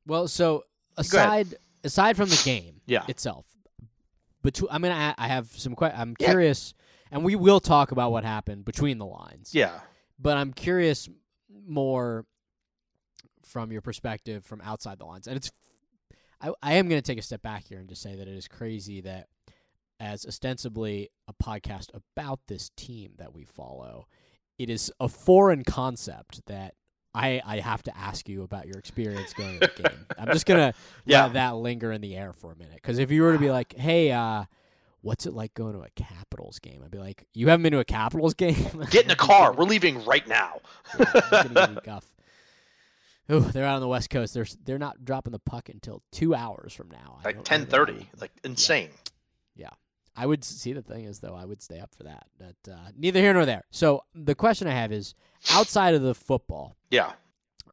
Well, 0.06 0.28
so 0.28 0.64
aside 0.98 1.56
aside 1.84 2.16
from 2.18 2.30
the 2.30 2.42
game 2.46 2.82
Yeah. 2.86 3.06
itself, 3.08 3.46
between 4.44 4.70
I'm 4.72 4.82
gonna 4.82 5.16
a- 5.18 5.22
I 5.22 5.28
have 5.28 5.48
some 5.52 5.76
que- 5.76 5.88
I'm 5.94 6.16
Yeah. 6.20 6.28
curious, 6.30 6.74
and 7.12 7.24
we 7.24 7.36
will 7.36 7.60
talk 7.60 7.92
about 7.92 8.12
what 8.12 8.24
happened 8.24 8.66
between 8.66 8.98
the 9.00 9.06
lines. 9.06 9.54
Yeah. 9.56 9.82
But 10.20 10.38
I'm 10.38 10.54
curious 10.54 11.10
more 11.50 12.26
from 13.44 13.72
your 13.72 13.82
perspective 13.82 14.46
from 14.46 14.62
outside 14.62 15.00
the 15.00 15.06
lines, 15.06 15.28
and 15.28 15.38
it's 15.38 15.52
I 16.40 16.52
I 16.62 16.74
am 16.74 16.88
gonna 16.88 17.02
take 17.02 17.18
a 17.20 17.24
step 17.24 17.42
back 17.42 17.66
here 17.66 17.80
and 17.80 17.90
just 17.90 18.02
say 18.02 18.16
that 18.16 18.28
it 18.28 18.36
is 18.36 18.48
crazy 18.48 19.02
that 19.02 19.28
as 20.02 20.26
ostensibly 20.26 21.10
a 21.28 21.34
podcast 21.34 21.88
about 21.94 22.40
this 22.48 22.72
team 22.76 23.14
that 23.20 23.34
we 23.34 23.46
follow, 23.46 24.08
it 24.58 24.70
is 24.70 24.92
a 25.00 25.08
foreign 25.08 25.64
concept 25.64 26.46
that 26.48 26.74
I, 27.14 27.42
I 27.46 27.60
have 27.60 27.84
to 27.84 27.96
ask 27.98 28.28
you 28.28 28.42
about 28.44 28.68
your 28.68 28.78
experience 28.78 29.34
going 29.34 29.60
to 29.60 29.72
the 29.76 29.84
game. 29.84 30.06
I'm 30.18 30.28
just 30.34 30.46
gonna 30.46 30.74
Yeah. 31.06 31.24
let 31.26 31.34
that 31.34 31.56
linger 31.58 31.92
in 31.92 32.02
the 32.02 32.16
air 32.16 32.34
for 32.34 32.52
a 32.52 32.56
minute 32.56 32.76
because 32.76 33.00
if 33.00 33.12
you 33.12 33.22
were 33.22 33.34
to 33.34 33.40
be 33.40 33.52
like, 33.52 33.76
"Hey, 33.78 34.12
uh, 34.12 34.46
what's 35.02 35.26
it 35.26 35.34
like 35.34 35.54
going 35.54 35.74
to 35.74 35.82
a 35.82 35.90
Capitals 35.96 36.60
game?" 36.60 36.82
I'd 36.86 36.90
be 36.92 36.98
like, 37.00 37.26
"You 37.34 37.50
haven't 37.50 37.64
been 37.64 37.74
to 37.74 37.80
a 37.80 37.86
Capitals 37.86 38.34
game? 38.34 38.56
Get 38.92 39.04
in 39.04 39.08
the 39.10 39.16
car. 39.16 39.54
We're 39.54 39.66
leaving 39.66 40.04
right 40.06 40.26
now. 40.28 40.62
Yeah, 41.00 41.06
I'm 41.32 41.54
gonna 41.54 41.68
give 41.68 41.76
you 41.76 41.82
guff. 41.84 42.06
Ooh, 43.32 43.40
they're 43.42 43.66
out 43.66 43.76
on 43.76 43.82
the 43.82 43.88
West 43.88 44.10
Coast. 44.10 44.34
They're 44.34 44.48
they're 44.66 44.80
not 44.80 45.04
dropping 45.06 45.32
the 45.32 45.40
puck 45.40 45.70
until 45.70 46.02
two 46.12 46.34
hours 46.34 46.74
from 46.74 46.90
now. 46.92 47.20
I 47.24 47.30
Like 47.30 47.44
ten 47.44 47.66
thirty. 47.66 48.10
Like 48.20 48.32
insane. 48.44 48.90
I 50.16 50.26
would 50.26 50.44
see 50.44 50.74
the 50.74 50.82
thing 50.82 51.06
is 51.06 51.20
though 51.20 51.36
I 51.36 51.46
would 51.46 51.62
stay 51.62 51.80
up 51.80 51.96
for 51.96 52.04
that. 52.04 52.26
But 52.38 52.72
uh, 52.72 52.90
neither 52.98 53.20
here 53.20 53.34
nor 53.34 53.46
there. 53.46 53.64
So 53.72 54.04
the 54.14 54.36
question 54.36 54.68
I 54.68 54.72
have 54.74 54.92
is, 54.92 55.16
outside 55.52 55.94
of 55.96 56.02
the 56.02 56.16
football, 56.16 56.76
Yeah. 56.90 57.14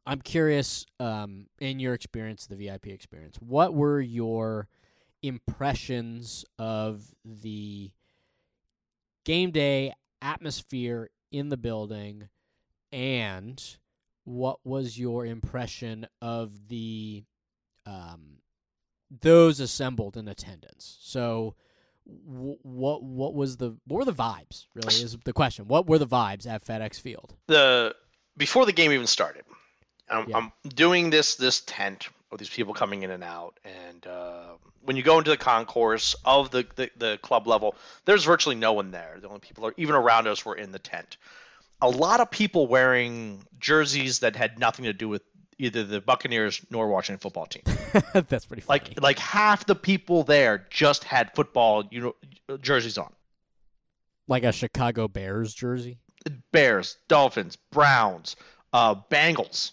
I'm 0.07 0.21
curious, 0.21 0.85
um, 0.99 1.47
in 1.59 1.79
your 1.79 1.93
experience, 1.93 2.47
the 2.47 2.55
VIP 2.55 2.87
experience, 2.87 3.35
what 3.39 3.73
were 3.75 4.01
your 4.01 4.67
impressions 5.21 6.45
of 6.57 7.13
the 7.23 7.91
game 9.25 9.51
day 9.51 9.93
atmosphere 10.21 11.09
in 11.31 11.49
the 11.49 11.57
building, 11.57 12.29
and 12.91 13.63
what 14.23 14.59
was 14.65 14.97
your 14.97 15.25
impression 15.25 16.07
of 16.21 16.69
the 16.69 17.23
um, 17.85 18.37
those 19.21 19.59
assembled 19.59 20.17
in 20.17 20.27
attendance? 20.27 20.97
So, 21.01 21.55
what 22.05 23.03
what 23.03 23.33
was 23.33 23.57
the 23.57 23.75
what 23.85 23.99
were 23.99 24.05
the 24.05 24.13
vibes? 24.13 24.65
Really, 24.73 24.95
is 24.95 25.17
the 25.23 25.33
question. 25.33 25.67
What 25.67 25.87
were 25.87 25.97
the 25.97 26.07
vibes 26.07 26.47
at 26.47 26.65
FedEx 26.65 26.99
Field? 26.99 27.35
The 27.47 27.95
before 28.37 28.65
the 28.65 28.71
game 28.71 28.91
even 28.91 29.07
started, 29.07 29.43
I'm, 30.09 30.29
Yeah. 30.29 30.37
I'm 30.37 30.51
doing 30.67 31.09
this 31.09 31.35
this 31.35 31.61
tent 31.61 32.09
with 32.31 32.39
these 32.39 32.49
people 32.49 32.73
coming 32.73 33.03
in 33.03 33.11
and 33.11 33.23
out, 33.23 33.59
and 33.63 34.05
uh, 34.07 34.53
when 34.81 34.95
you 34.95 35.03
go 35.03 35.17
into 35.17 35.31
the 35.31 35.37
concourse 35.37 36.15
of 36.25 36.51
the, 36.51 36.65
the 36.75 36.89
the 36.97 37.19
club 37.21 37.47
level, 37.47 37.75
there's 38.05 38.23
virtually 38.23 38.55
no 38.55 38.73
one 38.73 38.91
there. 38.91 39.17
The 39.21 39.27
only 39.27 39.39
people 39.39 39.65
are 39.65 39.73
even 39.77 39.95
around 39.95 40.27
us 40.27 40.45
were 40.45 40.55
in 40.55 40.71
the 40.71 40.79
tent. 40.79 41.17
A 41.81 41.89
lot 41.89 42.19
of 42.19 42.29
people 42.29 42.67
wearing 42.67 43.45
jerseys 43.59 44.19
that 44.19 44.35
had 44.35 44.59
nothing 44.59 44.85
to 44.85 44.93
do 44.93 45.07
with 45.07 45.21
either 45.59 45.83
the 45.83 46.01
Buccaneers 46.01 46.61
nor 46.71 46.87
Washington 46.87 47.19
football 47.19 47.45
team. 47.45 47.63
That's 48.27 48.45
pretty 48.45 48.61
funny. 48.61 48.79
Like 48.79 49.01
like 49.01 49.19
half 49.19 49.65
the 49.65 49.75
people 49.75 50.23
there 50.23 50.65
just 50.69 51.03
had 51.03 51.35
football 51.35 51.83
you 51.91 52.01
know 52.47 52.57
jerseys 52.57 52.97
on. 52.97 53.11
like 54.27 54.43
a 54.43 54.51
Chicago 54.51 55.07
Bears 55.07 55.53
jersey. 55.53 55.99
Bears, 56.51 56.97
Dolphins, 57.07 57.55
Browns, 57.71 58.35
uh, 58.73 58.95
Bengals. 59.09 59.71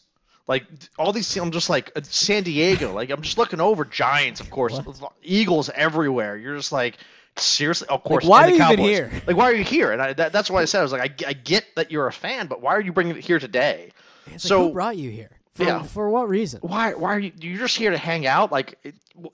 Like 0.48 0.64
all 0.96 1.12
these, 1.12 1.36
I'm 1.36 1.50
just 1.50 1.68
like 1.68 1.90
uh, 1.96 2.02
San 2.04 2.44
Diego. 2.44 2.92
Like 2.92 3.10
I'm 3.10 3.22
just 3.22 3.36
looking 3.36 3.60
over 3.60 3.84
Giants, 3.84 4.40
of 4.40 4.48
course, 4.50 4.78
Eagles 5.22 5.70
everywhere. 5.74 6.36
You're 6.36 6.56
just 6.56 6.70
like 6.70 6.98
seriously, 7.36 7.88
of 7.88 8.04
course. 8.04 8.24
why 8.24 8.46
and 8.46 8.54
the 8.54 8.62
are 8.62 8.68
you 8.68 8.72
even 8.74 8.84
here? 8.84 9.10
Like 9.26 9.36
why 9.36 9.50
are 9.50 9.54
you 9.54 9.64
here? 9.64 9.90
And 9.92 10.00
I, 10.00 10.12
that, 10.12 10.32
that's 10.32 10.48
why 10.48 10.62
I 10.62 10.66
said 10.66 10.80
I 10.80 10.82
was 10.82 10.92
like, 10.92 11.24
I, 11.24 11.30
I 11.30 11.32
get 11.32 11.64
that 11.74 11.90
you're 11.90 12.06
a 12.06 12.12
fan, 12.12 12.46
but 12.46 12.62
why 12.62 12.74
are 12.76 12.80
you 12.80 12.92
bringing 12.92 13.16
it 13.16 13.24
here 13.24 13.40
today? 13.40 13.90
It's 14.26 14.44
So- 14.44 14.58
like, 14.60 14.68
who 14.68 14.72
brought 14.72 14.96
you 14.96 15.10
here? 15.10 15.30
For, 15.56 15.64
Yeah. 15.64 15.82
for 15.82 16.08
what 16.10 16.28
reason? 16.28 16.60
Why 16.62 16.92
why 16.94 17.14
are 17.14 17.18
you? 17.18 17.32
You're 17.40 17.58
just 17.58 17.76
here 17.76 17.90
to 17.90 17.98
hang 17.98 18.26
out, 18.26 18.52
like, 18.52 18.78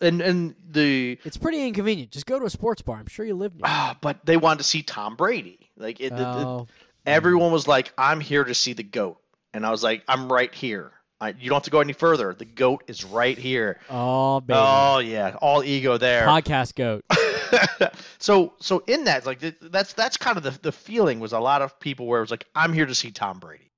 and 0.00 0.20
and 0.20 0.54
the 0.70 1.18
It's 1.24 1.36
pretty 1.36 1.66
inconvenient. 1.66 2.10
Just 2.12 2.26
go 2.26 2.38
to 2.38 2.44
a 2.46 2.50
sports 2.50 2.80
bar. 2.80 2.96
I'm 2.98 3.06
sure 3.08 3.26
you 3.26 3.34
live 3.34 3.54
near. 3.54 3.62
ah, 3.64 3.96
but 4.00 4.24
they 4.24 4.36
wanted 4.36 4.58
to 4.58 4.64
see 4.64 4.82
Tom 4.82 5.16
Brady. 5.16 5.58
Like 5.76 6.00
it, 6.00 6.12
it- 6.12 6.12
it- 6.12 6.20
oh, 6.20 6.68
everyone 7.04 7.50
was 7.52 7.66
like, 7.68 7.92
"I'm 7.98 8.20
here 8.20 8.44
to 8.44 8.54
see 8.54 8.72
the 8.72 8.82
goat," 8.84 9.18
and 9.52 9.66
I 9.66 9.70
was 9.70 9.82
like, 9.82 10.04
"I'm 10.08 10.32
right 10.32 10.54
here. 10.54 10.92
I, 11.20 11.28
you 11.38 11.48
don't 11.50 11.56
have 11.56 11.62
to 11.64 11.70
go 11.70 11.80
any 11.80 11.92
further. 11.92 12.34
The 12.34 12.44
goat 12.44 12.84
is 12.86 13.04
right 13.04 13.36
here." 13.38 13.80
oh, 13.90 14.40
baby. 14.40 14.58
Oh 14.62 14.98
yeah, 14.98 15.34
all 15.42 15.64
ego 15.64 15.98
there. 15.98 16.26
Podcast 16.26 16.74
goat. 16.76 17.04
so 18.18 18.52
so 18.60 18.82
in 18.86 19.04
that, 19.04 19.26
like 19.26 19.40
that's 19.60 19.92
that's 19.94 20.16
kind 20.16 20.36
of 20.36 20.42
the 20.44 20.56
the 20.62 20.72
feeling 20.72 21.18
was 21.20 21.32
a 21.32 21.40
lot 21.40 21.62
of 21.62 21.78
people 21.80 22.06
where 22.06 22.18
it 22.20 22.22
was 22.22 22.30
like, 22.30 22.46
"I'm 22.54 22.72
here 22.72 22.86
to 22.86 22.94
see 22.94 23.10
Tom 23.10 23.38
Brady. 23.40 23.70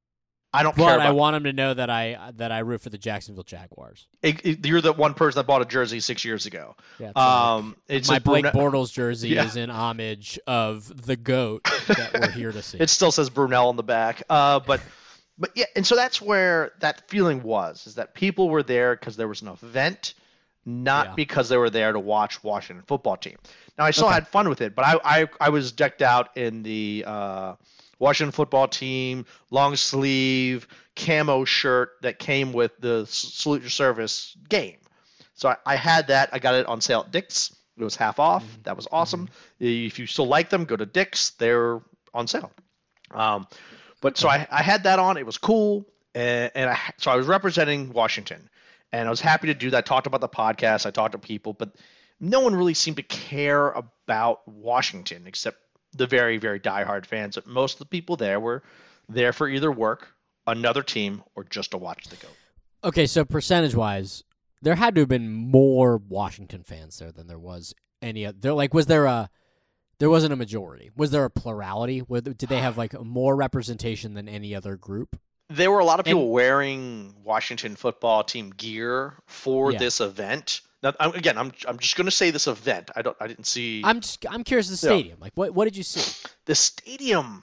I 0.55 0.63
don't 0.63 0.75
care 0.77 0.97
But 0.97 1.01
I 1.01 1.11
want 1.11 1.37
him 1.37 1.45
to 1.45 1.53
know 1.53 1.75
that 1.75 1.91
I 1.91 2.33
that 2.37 2.53
I 2.53 2.61
root 2.61 2.81
for 2.81 2.89
the 2.91 2.99
Jacksonville 2.99 3.43
Jaguars. 3.45 4.07
it- 4.23 4.45
it- 4.47 4.67
you're 4.67 4.81
the 4.81 4.93
one 4.93 5.13
person 5.15 5.39
that 5.41 5.47
bought 5.47 5.61
a 5.63 5.65
jersey 5.65 6.01
six 6.01 6.25
years 6.25 6.47
ago. 6.47 6.77
Yeah, 6.99 7.09
it's 7.09 7.17
like- 7.17 7.27
Um, 7.27 7.77
it's 7.89 8.09
my 8.09 8.19
Blake 8.21 8.51
Brune- 8.53 8.55
Bortles 8.73 8.93
jersey 8.93 9.31
Yeah. 9.31 9.45
is 9.45 9.57
in 9.57 9.69
homage 9.71 10.39
of 10.47 11.07
the 11.07 11.17
goat 11.17 11.65
that 11.89 12.11
we're 12.15 12.31
here 12.31 12.53
to 12.53 12.63
see. 12.63 12.79
It 12.81 12.89
still 12.91 13.11
says 13.13 13.29
Brunel 13.31 13.69
on 13.69 13.77
the 13.77 13.83
back. 13.83 14.23
Uh, 14.31 14.61
but 14.61 14.81
but 15.37 15.51
yeah, 15.57 15.65
and 15.75 15.85
so 15.85 15.97
that's 15.97 16.23
where 16.23 16.73
that 16.81 17.09
feeling 17.11 17.43
was 17.43 17.87
is 17.89 17.97
that 17.97 18.15
people 18.15 18.49
were 18.49 18.63
there 18.63 18.95
because 18.95 19.17
there 19.17 19.27
was 19.27 19.43
an 19.43 19.49
event, 19.49 20.15
not 20.65 21.07
Yeah. 21.09 21.15
because 21.17 21.49
they 21.49 21.57
were 21.57 21.71
there 21.71 21.93
to 21.93 21.99
watch 21.99 22.43
Washington 22.45 22.85
football 22.87 23.17
team. 23.17 23.37
Now 23.77 23.85
I 23.85 23.91
still 23.91 24.07
Okay. 24.07 24.15
had 24.15 24.29
fun 24.29 24.49
with 24.49 24.61
it, 24.61 24.77
but 24.77 24.85
I 24.85 25.01
I, 25.23 25.29
I 25.41 25.49
was 25.49 25.73
decked 25.73 26.03
out 26.03 26.37
in 26.37 26.63
the 26.63 27.05
uh, 27.07 27.55
Washington 28.05 28.33
football 28.33 28.69
team 28.69 29.25
long 29.51 29.77
sleeve 29.77 30.69
camo 30.95 31.45
shirt 31.45 31.93
that 32.03 32.19
came 32.19 32.53
with 32.53 32.73
the 32.79 33.07
Salute 33.07 33.63
Your 33.63 33.71
Service 33.71 34.37
game. 34.49 34.77
So 35.35 35.49
I, 35.49 35.57
I 35.65 35.77
had 35.77 36.09
that. 36.09 36.29
I 36.33 36.39
got 36.39 36.55
it 36.55 36.67
on 36.67 36.81
sale 36.81 37.01
at 37.07 37.11
Dick's. 37.11 37.55
It 37.79 37.83
was 37.83 37.97
half 37.97 38.21
off. 38.21 38.45
Mhm. 38.45 38.63
That 38.65 38.77
was 38.77 38.87
awesome. 38.93 39.29
If 39.59 39.99
you 39.99 40.07
still 40.07 40.27
like 40.29 40.51
them, 40.51 40.65
go 40.67 40.77
to 40.77 40.87
Dick's. 40.87 41.31
They're 41.31 41.81
on 42.13 42.27
sale. 42.29 42.53
Um, 43.11 43.47
But 44.01 44.19
so 44.19 44.29
I, 44.29 44.47
I 44.51 44.63
had 44.63 44.85
that 44.85 44.99
on. 44.99 45.17
It 45.17 45.25
was 45.25 45.39
cool, 45.39 45.87
and, 46.15 46.53
and 46.55 46.71
I, 46.71 46.79
so 46.99 47.11
I 47.11 47.17
was 47.17 47.27
representing 47.27 47.91
Washington, 47.93 48.51
and 48.93 49.09
I 49.09 49.11
was 49.11 49.21
happy 49.23 49.47
to 49.49 49.55
do 49.55 49.71
that. 49.71 49.87
Talked 49.87 50.07
about 50.07 50.21
the 50.21 50.29
podcast. 50.29 50.85
I 50.85 50.91
talked 50.91 51.13
to 51.13 51.19
people, 51.19 51.55
but 51.55 51.75
no 52.21 52.41
one 52.41 52.55
really 52.55 52.75
seemed 52.75 52.99
to 52.99 53.03
care 53.03 53.71
about 53.71 54.47
Washington 54.47 55.25
except 55.27 55.59
the 55.95 56.07
very 56.07 56.37
very 56.39 56.61
diehard 56.61 57.07
fans. 57.07 57.37
But 57.37 57.47
most 57.47 57.75
of 57.75 57.79
the 57.81 57.87
people 57.87 58.17
there 58.17 58.41
were 58.41 58.63
there 59.09 59.33
for 59.33 59.49
either 59.49 59.71
work, 59.73 60.09
another 60.47 60.83
team, 60.83 61.23
or 61.35 61.45
just 61.45 61.71
to 61.73 61.79
watch 61.79 62.05
the 62.09 62.17
goat. 62.17 62.37
Okay, 62.83 63.07
so 63.07 63.25
percentage 63.25 63.75
wise, 63.75 64.23
there 64.63 64.75
had 64.75 64.95
to 64.97 65.03
have 65.03 65.09
been 65.09 65.31
more 65.33 65.97
Washington 65.97 66.63
fans 66.63 66.99
there 66.99 67.13
than 67.13 67.27
there 67.27 67.39
was 67.39 67.75
any 68.03 68.27
other. 68.27 68.37
There, 68.39 68.53
like, 68.53 68.75
was 68.75 68.87
there 68.87 69.07
a? 69.07 69.31
There 70.01 70.11
wasn't 70.11 70.33
a 70.33 70.37
majority. 70.37 70.91
Was 70.97 71.13
there 71.13 71.25
a 71.25 71.31
plurality? 71.31 72.03
Did 72.03 72.37
they 72.37 72.59
have 72.61 72.77
like 72.77 73.01
more 73.01 73.37
representation 73.37 74.15
than 74.15 74.29
any 74.29 74.55
other 74.55 74.77
group? 74.77 75.17
There 75.49 75.71
were 75.71 75.79
a 75.79 75.85
lot 75.85 76.01
of 76.01 76.05
people 76.07 76.23
And- 76.23 76.33
wearing 76.33 77.15
Washington 77.23 77.77
football 77.77 78.25
team 78.25 78.51
gear 78.51 79.15
for 79.27 79.73
Yeah. 79.73 79.79
this 79.79 80.01
event. 80.01 80.63
Now, 80.85 80.93
I'm, 81.01 81.15
again, 81.15 81.39
I'm 81.39 81.51
I'm 81.67 81.79
just 81.79 81.97
going 81.97 82.05
to 82.05 82.11
say 82.13 82.31
this 82.31 82.47
event. 82.47 82.91
I 82.95 83.03
don't 83.03 83.17
I 83.19 83.27
didn't 83.27 83.47
see 83.47 83.81
I'm 83.83 84.01
just 84.01 84.25
I'm 84.31 84.45
curious. 84.45 84.69
The 84.69 84.75
Yeah. 84.87 84.93
stadium, 84.95 85.19
like, 85.19 85.33
what 85.35 85.53
what 85.55 85.65
did 85.65 85.77
you 85.77 85.83
see? 85.83 86.29
the 86.45 86.55
stadium. 86.55 87.43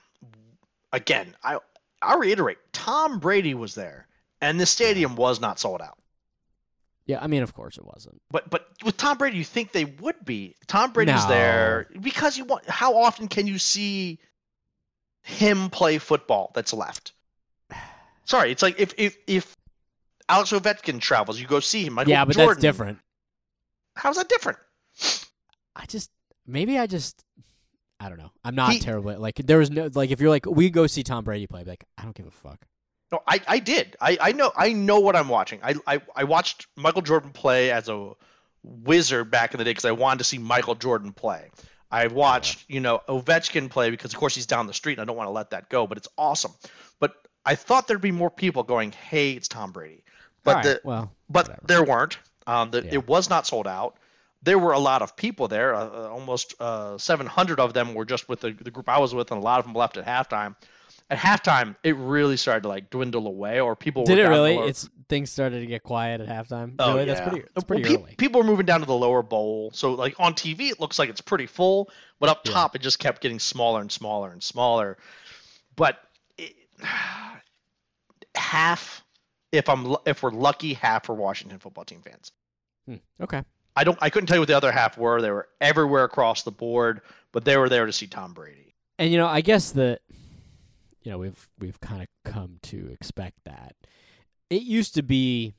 Again, 0.94 1.36
I 1.44 1.58
I 2.02 2.16
reiterate, 2.18 2.58
Tom 2.72 3.20
Brady 3.20 3.54
was 3.54 3.74
there, 3.76 4.08
and 4.42 4.60
the 4.60 4.66
stadium 4.66 5.16
was 5.16 5.40
not 5.42 5.60
sold 5.60 5.82
out. 5.82 5.98
Yeah, 7.08 7.20
I 7.22 7.28
mean, 7.28 7.42
of 7.44 7.54
course 7.54 7.78
it 7.78 7.86
wasn't. 7.86 8.22
But 8.30 8.50
but 8.50 8.68
with 8.86 8.96
Tom 8.98 9.18
Brady, 9.18 9.38
you 9.38 9.44
think 9.44 9.72
they 9.72 9.86
would 9.86 10.24
be? 10.24 10.56
Tom 10.68 10.92
Brady's 10.94 11.24
No. 11.24 11.30
there 11.30 11.88
because 12.00 12.38
you 12.38 12.46
want. 12.46 12.70
How 12.70 12.96
often 12.98 13.28
can 13.28 13.48
you 13.48 13.58
see 13.58 14.20
him 15.24 15.70
play 15.72 15.98
football? 15.98 16.52
That's 16.54 16.74
left. 16.74 17.14
Sorry, 18.26 18.52
it's 18.52 18.62
like 18.62 18.80
if 18.80 18.94
if 18.98 19.18
if 19.26 19.56
Alex 20.30 20.52
Ovechkin 20.52 21.02
travels, 21.02 21.40
you 21.40 21.48
go 21.48 21.60
see 21.60 21.86
him. 21.86 21.94
Michael 21.94 22.12
yeah, 22.12 22.24
but 22.26 22.36
Jordan, 22.36 22.62
that's 22.62 22.62
different. 22.62 23.00
How's 23.96 24.18
that 24.18 24.30
different? 24.30 24.58
I 25.76 25.86
just 25.86 26.10
maybe 26.46 26.78
I 26.78 26.88
just 26.88 27.24
I 28.00 28.10
don't 28.10 28.18
know. 28.18 28.32
I'm 28.44 28.56
not 28.56 28.74
He- 28.74 28.80
terrible. 28.80 29.18
Like 29.20 29.36
there 29.36 29.60
was 29.60 29.70
no 29.70 29.90
like 29.94 30.12
if 30.12 30.20
you're 30.20 30.30
like 30.30 30.46
we 30.46 30.70
go 30.70 30.88
see 30.88 31.04
Tom 31.04 31.24
Brady 31.24 31.48
play, 31.48 31.62
I'd 31.62 31.66
be 31.66 31.72
like 31.72 31.86
I 31.98 32.04
don't 32.04 32.16
give 32.16 32.28
a 32.28 32.32
fuck. 32.32 32.66
No, 33.12 33.22
I, 33.28 33.42
I 33.46 33.60
did. 33.60 33.98
I, 34.00 34.18
I 34.22 34.32
know 34.32 34.52
I 34.56 34.72
know 34.72 35.02
what 35.02 35.16
I'm 35.16 35.28
watching. 35.28 35.60
I, 35.62 35.76
I, 35.86 36.02
I 36.16 36.24
watched 36.24 36.68
Michael 36.78 37.02
Jordan 37.02 37.32
play 37.32 37.70
as 37.70 37.90
a 37.90 38.14
wizard 38.64 39.30
back 39.30 39.54
in 39.54 39.58
the 39.58 39.66
day 39.66 39.72
because 39.72 39.86
I 39.86 39.92
wanted 39.92 40.20
to 40.20 40.24
see 40.24 40.38
Michael 40.38 40.76
Jordan 40.76 41.12
play. 41.12 41.50
I 41.92 42.08
watched, 42.08 42.64
you 42.70 42.80
know, 42.80 43.02
Ovechkin 43.10 43.70
play 43.70 43.90
because 43.90 44.14
of 44.14 44.20
course 44.20 44.34
he's 44.34 44.46
down 44.46 44.66
the 44.66 44.74
street 44.74 44.94
and 44.94 45.02
I 45.02 45.06
don't 45.06 45.18
want 45.18 45.28
to 45.28 45.34
let 45.34 45.50
that 45.50 45.68
go, 45.68 45.88
but 45.88 45.98
it's 45.98 46.08
awesome. 46.18 46.54
But 47.02 47.14
I 47.46 47.56
thought 47.56 47.88
there'd 47.88 48.00
be 48.00 48.12
more 48.12 48.30
people 48.30 48.64
going, 48.64 48.94
"Hey, 48.94 49.34
it's 49.34 49.50
Tom 49.50 49.74
Brady." 49.74 50.06
But 50.46 50.56
right, 50.56 50.64
the 50.64 50.82
well, 50.86 51.12
but 51.30 51.50
whatever. 51.50 51.68
there 51.68 51.84
weren't. 51.84 52.18
Um, 52.52 52.72
the, 52.72 52.84
Yeah. 52.84 52.94
It 52.96 53.08
was 53.08 53.30
not 53.30 53.48
sold 53.48 53.68
out. 53.68 53.98
There 54.44 54.58
were 54.58 54.72
a 54.74 54.80
lot 54.80 55.02
of 55.02 55.16
people 55.16 55.48
there. 55.48 55.76
Uh, 55.76 55.86
uh, 55.86 56.10
almost 56.10 56.56
uh, 56.60 56.98
700 56.98 57.60
of 57.60 57.74
them 57.74 57.94
were 57.94 58.06
just 58.06 58.28
with 58.28 58.40
the, 58.42 58.52
the 58.52 58.72
group 58.72 58.90
I 58.90 58.98
was 59.00 59.14
with, 59.14 59.32
and 59.32 59.40
a 59.40 59.44
lot 59.44 59.60
of 59.60 59.66
them 59.66 59.74
left 59.76 59.98
at 59.98 60.06
halftime. 60.06 60.56
At 61.12 61.18
halftime, 61.20 61.76
it 61.84 61.96
really 61.98 62.38
started 62.38 62.62
to 62.64 62.70
like 62.70 62.90
dwindle 62.90 63.28
away, 63.28 63.60
or 63.60 63.76
people 63.76 64.04
did 64.06 64.18
it 64.18 64.28
really? 64.28 64.56
lower- 64.56 64.68
It's 64.70 64.90
things 65.10 65.30
started 65.30 65.60
to 65.60 65.66
get 65.66 65.84
quiet 65.84 66.22
at 66.22 66.28
halftime. 66.30 66.76
Oh, 66.80 66.94
really? 66.94 67.06
That's 67.06 67.20
pretty. 67.22 67.42
That's 67.42 67.54
Well, 67.56 67.64
pretty 67.64 67.84
pe- 67.84 68.02
early. 68.02 68.16
People 68.18 68.40
were 68.42 68.48
moving 68.48 68.66
down 68.66 68.80
to 68.80 68.86
the 68.86 68.96
lower 68.96 69.22
bowl, 69.22 69.72
so 69.74 69.94
like 69.94 70.16
on 70.20 70.34
TV, 70.34 70.70
it 70.72 70.80
looks 70.80 70.98
like 70.98 71.10
it's 71.10 71.20
pretty 71.22 71.48
full, 71.48 71.90
but 72.20 72.30
up 72.30 72.42
Yeah. 72.46 72.54
top, 72.54 72.76
it 72.78 72.82
just 72.82 72.98
kept 72.98 73.22
getting 73.22 73.40
smaller 73.40 73.82
and 73.82 73.92
smaller 73.92 74.32
and 74.32 74.42
smaller. 74.42 74.98
But 75.76 76.00
it, 76.38 76.54
half, 78.36 79.04
if 79.52 79.68
I'm 79.70 79.96
if 80.06 80.24
we're 80.24 80.32
lucky, 80.32 80.74
half 80.74 81.10
are 81.10 81.14
Washington 81.14 81.60
football 81.60 81.86
team 81.86 82.02
fans. 82.02 82.32
Hmm, 83.00 83.24
Okay. 83.24 83.44
I 83.76 83.86
don't. 83.86 83.98
I 84.02 84.10
couldn't 84.10 84.28
tell 84.28 84.36
you 84.36 84.42
what 84.42 84.50
the 84.50 84.58
other 84.58 84.72
half 84.72 84.98
were. 84.98 85.22
They 85.22 85.32
were 85.32 85.48
everywhere 85.62 86.04
across 86.04 86.44
the 86.44 86.52
board, 86.52 87.02
but 87.32 87.46
they 87.46 87.56
were 87.56 87.70
there 87.70 87.86
to 87.86 87.94
see 87.94 88.06
Tom 88.06 88.34
Brady. 88.34 88.76
And 89.00 89.10
you 89.12 89.18
know, 89.18 89.28
I 89.28 89.40
guess 89.40 89.72
that 89.72 90.02
you 91.04 91.12
know 91.12 91.18
we've 91.18 91.50
we've 91.58 91.80
kind 91.80 92.02
of 92.02 92.08
come 92.30 92.58
to 92.64 92.90
expect 92.92 93.38
that. 93.46 93.76
It 94.50 94.64
used 94.64 94.96
to 94.96 95.04
be, 95.04 95.54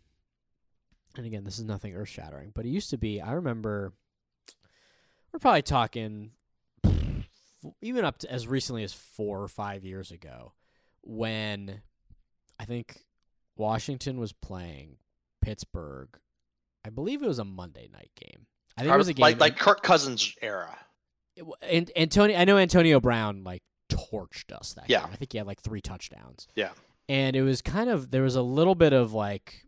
and 1.17 1.25
again, 1.25 1.45
this 1.45 1.59
is 1.59 1.65
nothing 1.65 1.95
earth 1.95 2.11
shattering, 2.11 2.53
but 2.55 2.67
it 2.67 2.69
used 2.69 2.91
to 2.91 2.99
be. 2.99 3.19
I 3.23 3.33
remember 3.33 3.95
we're 5.33 5.39
probably 5.39 5.63
talking 5.63 6.33
even 7.81 8.05
up 8.05 8.19
to 8.19 8.31
as 8.31 8.47
recently 8.47 8.83
as 8.85 8.93
four 8.93 9.41
or 9.41 9.49
five 9.49 9.87
years 9.87 10.11
ago 10.11 10.53
when 11.01 11.81
I 12.61 12.67
think 12.67 13.01
Washington 13.57 14.21
was 14.21 14.35
playing 14.35 14.97
Pittsburgh. 15.41 16.09
I 16.85 16.91
believe 16.91 17.23
it 17.23 17.27
was 17.29 17.39
a 17.39 17.45
Monday 17.45 17.89
night 17.93 18.11
game. 18.21 18.47
I 18.77 18.83
think 18.83 18.95
it 18.95 18.99
was 18.99 19.09
a 19.09 19.15
game 19.15 19.23
like 19.23 19.41
like 19.41 19.59
Kirk 19.59 19.83
Cousins 19.83 20.35
era. 20.43 20.77
it 21.37 21.45
and 21.63 21.91
Antonio, 21.97 22.37
I 22.39 22.45
know 22.45 22.59
Antonio 22.59 23.01
Brown 23.01 23.45
like 23.45 23.63
torched 23.91 24.53
us 24.53 24.73
that 24.75 24.89
Yeah. 24.89 25.01
game. 25.03 25.11
I 25.13 25.17
think 25.17 25.33
he 25.33 25.39
had 25.39 25.47
like 25.47 25.61
three 25.61 25.81
touchdowns. 25.81 26.49
Yeah. 26.55 26.71
And 27.09 27.37
it 27.37 27.43
was 27.43 27.61
kind 27.63 27.91
of 27.91 28.11
there 28.11 28.23
was 28.23 28.37
a 28.37 28.43
little 28.43 28.75
bit 28.75 28.93
of 28.93 29.13
like 29.13 29.67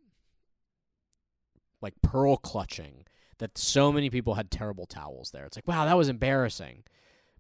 like 1.81 1.94
pearl 2.03 2.37
clutching 2.37 3.05
that 3.38 3.59
so 3.59 3.92
many 3.92 4.09
people 4.11 4.35
had 4.35 4.50
terrible 4.50 4.87
towels 4.87 5.31
there. 5.33 5.44
It's 5.44 5.57
like, 5.57 5.66
wow, 5.68 5.85
that 5.85 5.96
was 5.96 6.09
embarrassing. 6.09 6.85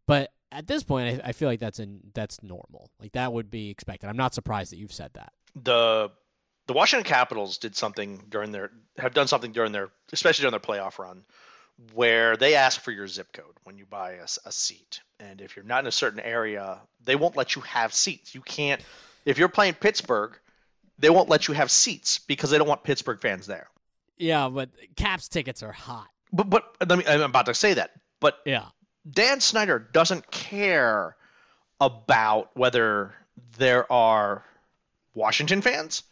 But 0.06 0.32
at 0.52 0.66
this 0.66 0.82
point, 0.82 1.22
I, 1.24 1.28
I 1.28 1.32
feel 1.32 1.48
like 1.48 1.60
that's 1.60 1.78
in 1.78 2.00
that's 2.14 2.42
normal. 2.42 2.90
Like 3.00 3.12
that 3.12 3.32
would 3.32 3.50
be 3.50 3.70
expected. 3.70 4.08
I'm 4.08 4.16
not 4.16 4.34
surprised 4.34 4.72
that 4.72 4.76
you've 4.76 4.92
said 4.92 5.10
that. 5.14 5.32
the 5.54 6.10
the 6.66 6.72
Washington 6.72 7.04
Capitals 7.08 7.58
did 7.58 7.76
something 7.76 8.22
during 8.28 8.52
their 8.52 8.70
have 8.98 9.14
done 9.14 9.26
something 9.28 9.52
during 9.52 9.72
their 9.72 9.90
especially 10.12 10.42
during 10.42 10.52
their 10.52 10.60
playoff 10.60 10.98
run 10.98 11.24
where 11.92 12.36
they 12.36 12.54
ask 12.54 12.80
for 12.80 12.92
your 12.92 13.08
zip 13.08 13.32
code 13.32 13.54
when 13.64 13.76
you 13.76 13.84
buy 13.84 14.12
a, 14.12 14.24
a 14.46 14.52
seat 14.52 15.00
and 15.18 15.40
if 15.40 15.56
you're 15.56 15.64
not 15.64 15.80
in 15.80 15.86
a 15.88 15.92
certain 15.92 16.20
area 16.20 16.78
they 17.04 17.16
won't 17.16 17.36
let 17.36 17.56
you 17.56 17.62
have 17.62 17.92
seats 17.92 18.34
you 18.34 18.40
can't 18.40 18.80
if 19.24 19.38
you're 19.38 19.48
playing 19.48 19.74
Pittsburgh 19.74 20.38
they 20.98 21.10
won't 21.10 21.28
let 21.28 21.48
you 21.48 21.54
have 21.54 21.70
seats 21.72 22.20
because 22.20 22.50
they 22.50 22.58
don't 22.58 22.68
want 22.68 22.84
Pittsburgh 22.84 23.20
fans 23.20 23.46
there 23.46 23.68
Yeah, 24.18 24.48
but 24.48 24.70
Caps 24.96 25.28
tickets 25.28 25.62
are 25.64 25.72
hot. 25.72 26.06
but 26.32 26.48
but 26.48 26.76
let 26.86 26.98
me, 26.98 27.04
I'm 27.06 27.22
about 27.22 27.46
to 27.46 27.54
say 27.54 27.74
that 27.74 27.90
but 28.20 28.38
Yeah. 28.46 28.66
Dan 29.10 29.40
Snyder 29.40 29.78
doesn't 29.78 30.30
care 30.30 31.14
about 31.80 32.56
whether 32.56 33.12
there 33.58 33.90
are 33.92 34.42
Washington 35.12 35.60
fans, 35.60 36.04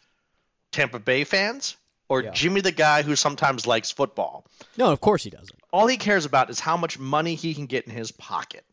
Tampa 0.73 0.99
Bay 0.99 1.23
fans, 1.23 1.77
or 2.09 2.21
Yeah. 2.23 2.31
Jimmy 2.31 2.61
the 2.61 2.71
guy 2.71 3.01
who 3.01 3.15
sometimes 3.15 3.65
likes 3.65 3.91
football. 3.91 4.45
No, 4.75 4.91
of 4.91 4.99
course 4.99 5.23
he 5.23 5.29
doesn't. 5.29 5.57
All 5.71 5.87
he 5.87 5.97
cares 5.97 6.25
about 6.25 6.49
is 6.49 6.59
how 6.59 6.75
much 6.75 6.99
money 6.99 7.35
he 7.35 7.53
can 7.53 7.65
get 7.65 7.85
in 7.85 7.91
his 7.91 8.11
pocket. 8.11 8.65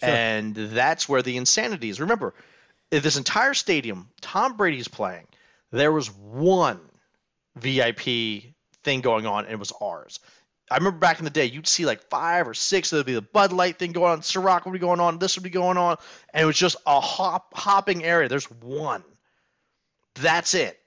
Sure. 0.00 0.08
And 0.08 0.54
that's 0.54 1.08
where 1.08 1.22
the 1.22 1.36
insanity 1.36 1.88
is. 1.88 2.00
Remember, 2.00 2.34
in 2.90 3.02
this 3.02 3.16
entire 3.16 3.54
stadium, 3.54 4.08
Tom 4.20 4.56
Brady's 4.56 4.88
playing. 4.88 5.26
There 5.70 5.92
was 5.92 6.10
one 6.10 6.80
VIP 7.56 8.54
thing 8.84 9.00
going 9.00 9.26
on, 9.26 9.44
and 9.44 9.52
it 9.52 9.58
was 9.58 9.72
ours. 9.80 10.20
I 10.70 10.76
remember 10.76 10.98
back 10.98 11.18
in 11.18 11.24
the 11.24 11.30
day, 11.30 11.46
you'd 11.46 11.66
see 11.66 11.86
like 11.86 12.08
five 12.10 12.46
or 12.46 12.54
six. 12.54 12.90
There'd 12.90 13.06
be 13.06 13.14
the 13.14 13.22
Bud 13.22 13.52
Light 13.52 13.78
thing 13.78 13.92
going 13.92 14.12
on, 14.12 14.20
Ciroc 14.20 14.64
would 14.64 14.72
be 14.72 14.78
going 14.78 15.00
on, 15.00 15.18
this 15.18 15.36
would 15.36 15.42
be 15.42 15.50
going 15.50 15.78
on, 15.78 15.96
and 16.32 16.42
it 16.42 16.46
was 16.46 16.56
just 16.56 16.76
a 16.86 17.00
hop 17.00 17.54
hopping 17.54 18.04
area. 18.04 18.28
There's 18.28 18.50
one. 18.50 19.02
That's 20.16 20.54
it. 20.54 20.78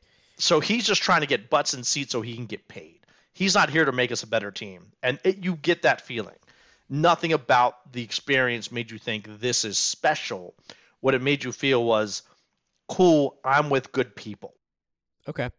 So 0.41 0.60
he's 0.60 0.86
just 0.86 1.01
trying 1.04 1.21
to 1.21 1.27
get 1.27 1.49
butts 1.49 1.73
in 1.73 1.84
seats 1.84 2.12
so 2.12 2.21
he 2.21 2.36
can 2.36 2.47
get 2.47 2.67
paid. 2.67 2.99
He's 3.34 3.54
not 3.54 3.69
here 3.69 3.86
to 3.86 3.91
make 3.91 4.12
us 4.12 4.23
a 4.23 4.27
better 4.27 4.51
team, 4.51 4.91
and 5.01 5.19
it, 5.23 5.43
you 5.43 5.56
get 5.56 5.84
that 5.84 6.01
feeling. 6.01 6.36
Nothing 6.89 7.32
about 7.32 7.91
the 7.93 8.04
experience 8.04 8.71
made 8.71 8.91
you 8.91 8.97
think 8.97 9.39
this 9.39 9.63
is 9.63 9.77
special. 9.77 10.54
What 10.99 11.13
it 11.13 11.21
made 11.21 11.43
you 11.43 11.51
feel 11.51 11.84
was, 11.84 12.23
cool. 12.89 13.38
I'm 13.45 13.69
with 13.69 13.91
good 13.91 14.15
people. 14.15 14.54
Okay. 15.27 15.49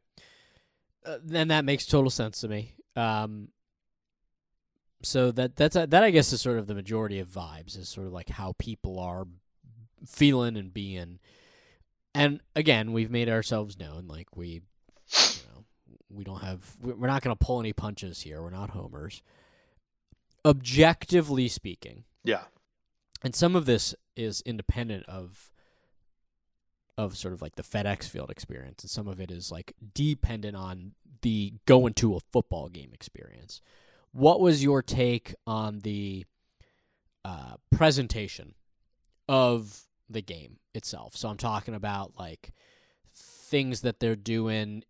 Uh, 1.07 1.19
then 1.23 1.49
that 1.49 1.65
makes 1.65 1.87
total 1.87 2.11
sense 2.11 2.41
to 2.41 2.49
me. 2.49 2.75
Um, 2.95 3.49
so 5.03 5.33
that 5.33 5.57
that's 5.57 5.75
that 5.75 5.95
I 5.95 6.11
guess 6.11 6.33
is 6.33 6.41
sort 6.41 6.59
of 6.59 6.67
the 6.67 6.75
majority 6.75 7.19
of 7.19 7.29
vibes 7.29 7.79
is 7.79 7.89
sort 7.89 8.07
of 8.07 8.13
like 8.13 8.29
how 8.29 8.55
people 8.59 8.99
are 8.99 9.27
feeling 10.07 10.57
and 10.57 10.73
being. 10.73 11.19
And 12.15 12.41
again, 12.55 12.93
we've 12.93 13.11
made 13.11 13.29
ourselves 13.29 13.79
known. 13.79 14.07
Like 14.07 14.37
we, 14.37 14.63
you 15.13 15.43
know, 15.55 15.65
we 16.11 16.25
don't 16.25 16.43
have. 16.43 16.75
we- 16.81 16.93
We're 16.93 17.07
not 17.07 17.23
going 17.23 17.37
to 17.37 17.45
pull 17.45 17.61
any 17.61 17.73
punches 17.73 18.21
here. 18.23 18.43
We're 18.43 18.51
not 18.51 18.71
homers. 18.71 19.23
Objectively 20.45 21.47
speaking, 21.49 22.05
Yeah. 22.25 22.45
and 23.23 23.35
some 23.35 23.55
of 23.55 23.65
this 23.67 23.95
is 24.17 24.41
independent 24.43 25.05
of 25.07 25.51
of 26.99 27.17
sort 27.17 27.33
of 27.33 27.41
like 27.41 27.55
the 27.55 27.63
FedEx 27.63 28.05
Field 28.09 28.29
experience, 28.31 28.83
and 28.83 28.91
some 28.91 29.09
of 29.09 29.19
it 29.21 29.31
is 29.31 29.51
like 29.51 29.73
dependent 29.95 30.57
on 30.57 30.93
the 31.23 31.55
going 31.65 31.95
to 31.95 32.17
a 32.17 32.21
football 32.21 32.69
game 32.69 32.91
experience. 32.93 33.61
What 34.11 34.41
was 34.41 34.63
your 34.63 34.83
take 34.83 35.35
on 35.47 35.79
the 35.81 36.27
uh, 37.25 37.55
presentation 37.71 38.55
of 39.29 39.85
the 40.11 40.21
game 40.23 40.59
itself. 40.75 41.17
So 41.17 41.29
I'm 41.29 41.37
talking 41.37 41.75
about 41.75 42.13
like 42.19 42.51
things 43.15 43.81
that 43.83 44.01
they're 44.01 44.17
doing 44.17 44.83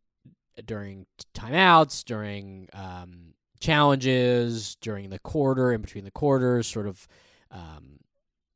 during 0.65 1.07
timeouts, 1.35 2.05
during 2.05 2.69
um, 2.73 3.35
challenges, 3.61 4.77
during 4.81 5.11
the 5.11 5.19
quarter, 5.19 5.73
in 5.73 5.81
between 5.81 6.05
the 6.05 6.11
quarters, 6.11 6.67
sort 6.67 6.87
of 6.87 7.07
um, 7.51 8.01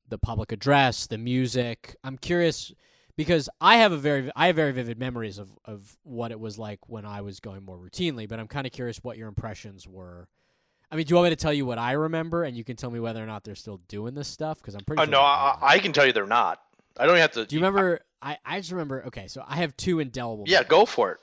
the 0.08 0.18
public 0.18 0.52
address, 0.52 1.06
the 1.06 1.18
music. 1.18 1.96
I'm 2.04 2.18
curious 2.18 2.72
because 3.16 3.48
I 3.60 3.78
have 3.78 3.92
a 3.92 3.96
very 3.96 4.30
I 4.36 4.48
have 4.48 4.56
very 4.56 4.72
vivid 4.72 4.98
memories 4.98 5.38
of 5.38 5.48
of 5.64 5.96
what 6.02 6.30
it 6.30 6.40
was 6.40 6.58
like 6.58 6.88
when 6.88 7.04
I 7.04 7.20
was 7.22 7.40
going 7.40 7.64
more 7.64 7.78
routinely, 7.78 8.28
but 8.28 8.38
I'm 8.38 8.48
kind 8.48 8.66
of 8.66 8.72
curious 8.72 8.98
what 9.02 9.16
your 9.16 9.28
impressions 9.28 9.86
were. 9.86 10.28
I 10.90 10.96
mean, 10.96 11.06
do 11.06 11.12
you 11.12 11.16
want 11.16 11.26
me 11.26 11.30
to 11.30 11.36
tell 11.36 11.52
you 11.52 11.66
what 11.66 11.78
I 11.78 11.92
remember, 11.92 12.44
and 12.44 12.56
you 12.56 12.62
can 12.62 12.76
tell 12.76 12.90
me 12.90 13.00
whether 13.00 13.22
or 13.22 13.26
not 13.26 13.42
they're 13.42 13.56
still 13.56 13.80
doing 13.88 14.14
this 14.14 14.28
stuff? 14.28 14.58
Because 14.58 14.74
I'm 14.74 14.84
pretty. 14.84 15.02
Uh, 15.02 15.06
sure 15.06 15.12
no, 15.12 15.20
I. 15.20 15.56
I 15.60 15.78
can 15.78 15.92
tell 15.92 16.06
you 16.06 16.12
they're 16.12 16.26
not. 16.26 16.60
I 16.96 17.06
don't 17.06 17.16
have 17.16 17.32
to. 17.32 17.44
Do 17.44 17.56
you 17.56 17.60
remember? 17.60 18.00
I, 18.22 18.38
I 18.44 18.60
just 18.60 18.70
remember. 18.70 19.04
Okay, 19.06 19.26
so 19.26 19.44
I 19.46 19.56
have 19.56 19.76
two 19.76 19.98
indelible. 19.98 20.44
Yeah, 20.46 20.62
go 20.62 20.86
for 20.86 21.12
it. 21.12 21.18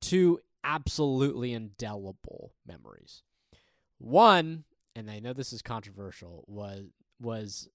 Two 0.00 0.40
absolutely 0.64 1.52
indelible 1.52 2.52
memories. 2.66 3.22
One, 3.98 4.64
and 4.96 5.10
I 5.10 5.20
know 5.20 5.32
this 5.32 5.52
is 5.52 5.62
controversial, 5.62 6.44
was 6.46 6.84
was. 7.20 7.68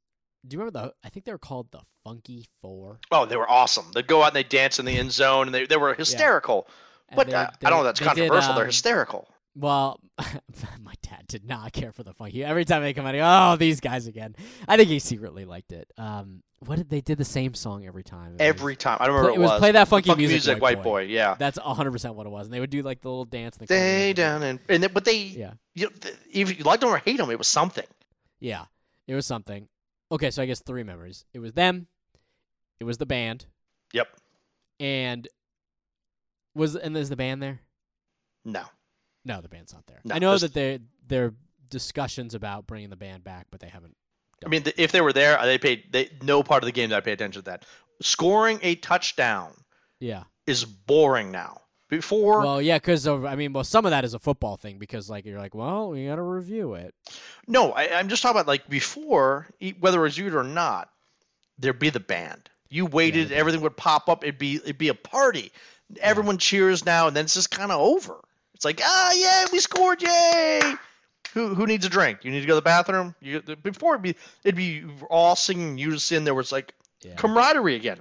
Do 0.48 0.56
you 0.56 0.60
remember 0.60 0.80
the? 0.88 0.94
I 1.04 1.10
think 1.10 1.26
they 1.26 1.32
were 1.32 1.38
called 1.38 1.72
the 1.72 1.82
Funky 2.04 2.48
Four. 2.62 3.00
Oh, 3.12 3.26
they 3.26 3.36
were 3.38 3.50
awesome. 3.50 3.86
They'd 3.94 4.08
go 4.08 4.22
out 4.22 4.28
and 4.28 4.36
they 4.36 4.44
dance 4.44 4.80
in 4.80 4.86
the 4.86 4.98
end 4.98 5.12
zone, 5.12 5.48
and 5.48 5.56
they 5.56 5.66
they 5.66 5.78
were 5.78 5.94
hysterical. 5.94 6.68
And 7.10 7.18
But 7.18 7.28
they- 7.28 7.34
uh, 7.34 7.50
they- 7.60 7.68
I 7.68 7.70
don't 7.70 7.80
know. 7.80 7.84
That's 7.84 8.00
they 8.00 8.06
did, 8.08 8.16
controversial. 8.30 8.54
They're 8.56 8.64
um, 8.64 8.70
hysterical. 8.70 9.28
Well, 9.58 10.00
my 10.20 10.94
dad 11.02 11.26
did 11.28 11.46
not 11.46 11.72
care 11.72 11.92
for 11.94 12.04
the 12.04 12.14
funky. 12.14 12.44
Every 12.44 12.66
time 12.66 12.82
they 12.82 12.94
come 12.94 13.06
out, 13.06 13.14
he, 13.16 13.22
oh, 13.24 13.56
these 13.58 13.80
guys 13.80 14.06
again. 14.08 14.36
I 14.68 14.76
think 14.76 14.90
he 14.90 15.00
secretly 15.00 15.46
liked 15.46 15.72
it. 15.72 15.90
Um, 15.98 16.44
what 16.60 16.78
did 16.78 16.90
they 16.90 17.00
did 17.02 17.18
the 17.18 17.24
same 17.26 17.54
song 17.54 17.86
every 17.86 18.04
time? 18.04 18.28
It 18.28 18.32
was- 18.34 18.42
Every 18.42 18.76
time. 18.76 18.98
I 19.00 19.08
don't 19.08 19.14
play, 19.16 19.22
remember 19.22 19.40
it 19.40 19.44
what 19.46 19.52
was 19.54 19.60
play 19.60 19.72
that 19.72 19.88
funky, 19.88 20.10
Funky 20.10 20.28
music, 20.28 20.62
White 20.62 20.84
Boy. 20.84 21.04
Yeah. 21.04 21.36
That's 21.40 21.58
hundred 21.58 21.92
percent 21.92 22.16
what 22.16 22.26
it 22.26 22.32
was, 22.32 22.48
and 22.48 22.54
they 22.54 22.60
would 22.60 22.70
do 22.70 22.82
like 22.82 23.02
the 23.02 23.08
little 23.10 23.24
dance. 23.26 23.56
the. 23.58 23.66
They 23.66 24.12
down 24.14 24.44
and 24.44 24.60
and 24.68 24.84
they, 24.84 24.88
but 24.88 25.06
they 25.06 25.18
Yeah, 25.20 25.54
you 25.74 25.86
know, 25.88 26.10
if 26.34 26.58
you 26.58 26.64
liked 26.66 26.82
them 26.82 26.90
or 26.90 26.98
hate 26.98 27.18
them, 27.18 27.30
it 27.32 27.38
was 27.38 27.48
something. 27.48 27.86
yeah, 28.40 28.66
it 29.08 29.16
was 29.16 29.26
something. 29.26 29.68
Okay, 30.12 30.32
so 30.32 30.42
I 30.42 30.46
guess 30.48 30.62
three 30.62 30.84
memories. 30.84 31.26
It 31.34 31.40
was 31.40 31.54
them. 31.54 31.88
It 32.80 32.84
was 32.84 32.98
the 32.98 33.06
band, 33.06 33.46
Yep. 33.94 34.08
and 34.82 35.28
was 36.56 36.76
and 36.76 36.96
is 36.98 37.10
the 37.10 37.16
band 37.16 37.42
there? 37.42 37.62
No. 38.44 38.64
No, 39.26 39.42
the 39.42 39.50
band's 39.50 39.74
not 39.74 39.86
there. 39.88 40.00
No, 40.06 40.16
I 40.16 40.20
know 40.20 40.38
that 40.38 40.54
there 40.54 40.80
there 41.08 41.26
are 41.26 41.34
discussions 41.70 42.34
about 42.36 42.68
bringing 42.68 42.90
the 42.90 42.96
band 42.96 43.24
back, 43.24 43.48
but 43.52 43.60
they 43.60 43.68
haven't. 43.68 43.96
I 44.46 44.50
mean, 44.50 44.64
if 44.78 44.92
they 44.92 45.02
were 45.02 45.14
there, 45.14 45.40
uh, 45.40 45.46
they 45.46 45.58
paid. 45.58 45.92
They 45.92 46.10
no 46.22 46.44
part 46.44 46.64
of 46.64 46.68
the 46.68 46.72
game 46.72 46.90
that 46.92 46.98
I 46.98 47.00
pay 47.02 47.12
attention 47.12 47.42
to 47.42 47.46
that. 47.52 47.66
Scoring 48.02 48.60
a 48.62 48.76
touchdown 48.76 49.54
Yeah. 50.00 50.24
is 50.46 50.64
boring 50.66 51.32
now. 51.32 51.62
Before, 51.88 52.42
Well, 52.42 52.62
yeah, 52.62 52.78
because 52.78 53.08
I 53.08 53.36
mean, 53.36 53.54
well, 53.54 53.64
some 53.64 53.86
of 53.86 53.92
that 53.92 54.04
is 54.04 54.16
a 54.16 54.20
football 54.20 54.58
thing 54.58 54.80
because 54.80 55.08
like 55.08 55.24
you're 55.24 55.38
like, 55.40 55.54
well, 55.54 55.92
we 55.92 56.08
got 56.08 56.16
to 56.16 56.24
review 56.24 56.74
it. 56.74 56.96
no, 57.48 57.72
I, 57.74 57.98
I'm 58.00 58.10
just 58.10 58.24
talking 58.24 58.38
about 58.42 58.48
like 58.48 58.68
before, 58.68 59.48
whether 59.80 60.00
it 60.00 60.02
was 60.02 60.18
you 60.18 60.36
or 60.36 60.44
not, 60.44 60.90
there'd 61.60 61.78
be 61.80 61.92
the 61.92 62.00
band. 62.00 62.50
You 62.70 62.88
waited, 62.88 63.30
band. 63.30 63.40
everything 63.40 63.62
would 63.62 63.78
pop 63.78 64.10
up. 64.10 64.24
It'd 64.24 64.40
be 64.40 64.56
it'd 64.56 64.80
be 64.80 64.88
a 64.90 64.96
party. 64.96 65.52
Everyone 66.02 66.40
cheers 66.40 66.84
now, 66.86 67.06
and 67.08 67.16
then 67.16 67.26
it's 67.26 67.36
just 67.36 67.52
kind 67.52 67.72
of 67.72 67.80
over. 67.80 68.20
It's 68.56 68.66
like, 68.66 68.80
ah, 68.84 69.12
yeah, 69.16 69.46
we 69.52 69.60
scored, 69.60 70.02
yay! 70.02 70.62
Who 71.34 71.54
who 71.54 71.68
needs 71.68 71.86
a 71.86 71.90
drink? 71.90 72.24
You 72.24 72.32
need 72.32 72.40
to 72.42 72.48
go 72.48 72.54
to 72.54 72.56
the 72.56 72.62
bathroom. 72.62 73.14
You 73.20 73.42
before 73.42 73.96
it'd 73.96 74.02
be 74.04 74.16
it'd 74.44 74.56
be 74.56 74.86
all 75.10 75.36
singing 75.36 75.70
in 75.72 75.78
unison. 75.78 76.24
There 76.24 76.34
was 76.34 76.52
like 76.54 76.74
Yeah. 77.02 77.16
camaraderie 77.16 77.76
again, 77.76 78.00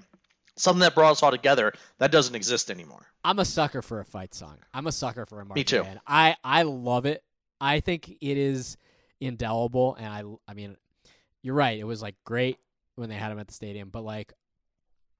something 0.56 0.80
that 0.80 0.94
brought 0.94 1.10
us 1.10 1.22
all 1.22 1.32
together. 1.32 1.72
That 1.98 2.12
doesn't 2.12 2.36
exist 2.36 2.70
anymore. 2.70 3.04
I'm 3.24 3.40
a 3.40 3.44
sucker 3.44 3.82
for 3.82 3.98
a 3.98 4.04
fight 4.04 4.34
song. 4.34 4.58
I'm 4.72 4.86
a 4.86 4.92
sucker 4.92 5.26
for 5.26 5.40
a 5.40 5.44
marching 5.44 5.60
Me 5.60 5.64
too. 5.64 5.82
band. 5.82 6.00
I 6.06 6.36
I 6.44 6.62
love 6.62 7.06
it. 7.06 7.24
I 7.60 7.80
think 7.80 8.08
it 8.20 8.38
is 8.38 8.76
indelible, 9.20 9.96
and 9.96 10.06
I 10.06 10.22
I 10.50 10.54
mean, 10.54 10.76
you're 11.42 11.54
right. 11.56 11.76
It 11.78 11.84
was 11.84 12.02
like 12.02 12.14
great 12.24 12.58
when 12.94 13.08
they 13.08 13.16
had 13.16 13.30
them 13.32 13.40
at 13.40 13.48
the 13.48 13.54
stadium, 13.54 13.88
but 13.90 14.04
like, 14.04 14.32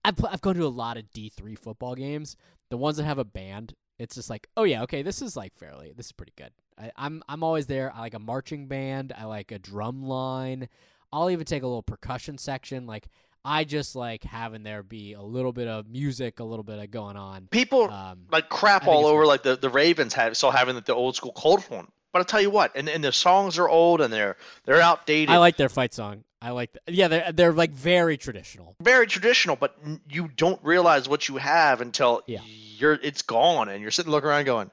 I've 0.05 0.25
I've 0.25 0.41
gone 0.41 0.55
to 0.55 0.67
a 0.67 0.69
lot 0.69 0.97
of 0.99 1.11
D3 1.11 1.59
football 1.59 1.97
games. 1.97 2.37
The 2.71 2.77
ones 2.77 2.97
that 2.99 3.05
have 3.05 3.19
a 3.19 3.25
band, 3.25 3.75
it's 3.99 4.15
just 4.15 4.31
like, 4.31 4.49
oh 4.57 4.65
yeah, 4.65 4.83
okay, 4.83 5.03
this 5.03 5.23
is 5.23 5.37
like 5.37 5.55
fairly, 5.57 5.93
this 5.97 6.07
is 6.07 6.13
pretty 6.13 6.33
good. 6.37 6.51
I, 6.79 6.91
I'm 6.97 7.23
I'm 7.29 7.43
always 7.45 7.67
there. 7.67 7.93
I 7.95 8.01
like 8.01 8.15
a 8.15 8.19
marching 8.19 8.67
band. 8.67 9.13
I 9.17 9.25
like 9.25 9.53
a 9.53 9.59
drum 9.59 10.03
line. 10.03 10.69
I'll 11.13 11.31
even 11.31 11.45
take 11.45 11.63
a 11.63 11.67
little 11.67 11.83
percussion 11.83 12.39
section. 12.39 12.87
Like 12.87 13.09
I 13.45 13.65
just 13.65 13.95
like 13.95 14.25
having 14.25 14.63
there 14.63 14.83
be 14.83 15.13
a 15.13 15.23
little 15.23 15.53
bit 15.53 15.69
of 15.69 15.87
music, 15.87 16.41
a 16.41 16.45
little 16.45 16.65
bit 16.65 16.79
of 16.79 16.91
going 16.91 17.17
on. 17.17 17.47
People 17.51 17.91
Um, 17.91 18.27
like 18.33 18.49
crap 18.49 18.87
all 18.87 19.07
over 19.07 19.27
like 19.27 19.43
the, 19.43 19.55
the 19.57 19.69
Ravens 19.69 20.15
have 20.15 20.37
still 20.37 20.51
having 20.51 20.81
the 20.81 20.95
old 20.95 21.15
school 21.15 21.33
Colts 21.33 21.69
one. 21.71 21.89
But 22.15 22.21
I'll 22.21 22.25
tell 22.27 22.41
you 22.41 22.51
what, 22.51 22.77
and, 22.77 22.89
and 22.89 23.03
the 23.03 23.11
songs 23.11 23.59
are 23.59 23.69
old 23.69 24.01
and 24.01 24.13
they're 24.13 24.37
they're 24.67 24.81
outdated. 24.81 25.31
I 25.35 25.39
like 25.39 25.57
their 25.57 25.69
fight 25.69 25.93
song. 25.93 26.23
I 26.41 26.51
like, 26.51 26.71
th- 26.73 26.97
yeah, 26.97 27.09
they're 27.09 27.33
they're 27.33 27.53
like 27.53 27.73
very 27.73 28.17
traditional. 28.17 28.77
very 28.81 29.09
traditional, 29.09 29.57
but 29.57 29.77
you 30.09 30.29
don't 30.37 30.63
realize 30.63 31.09
what 31.09 31.29
you 31.29 31.39
have 31.39 31.81
until 31.81 32.23
Yeah. 32.27 32.39
you're 32.79 32.93
it's 33.03 33.23
gone 33.23 33.69
and 33.69 33.83
you're 33.83 33.91
sitting 33.91 34.13
looking 34.13 34.29
around 34.31 34.45
going, 34.45 34.71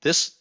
this 0.00 0.32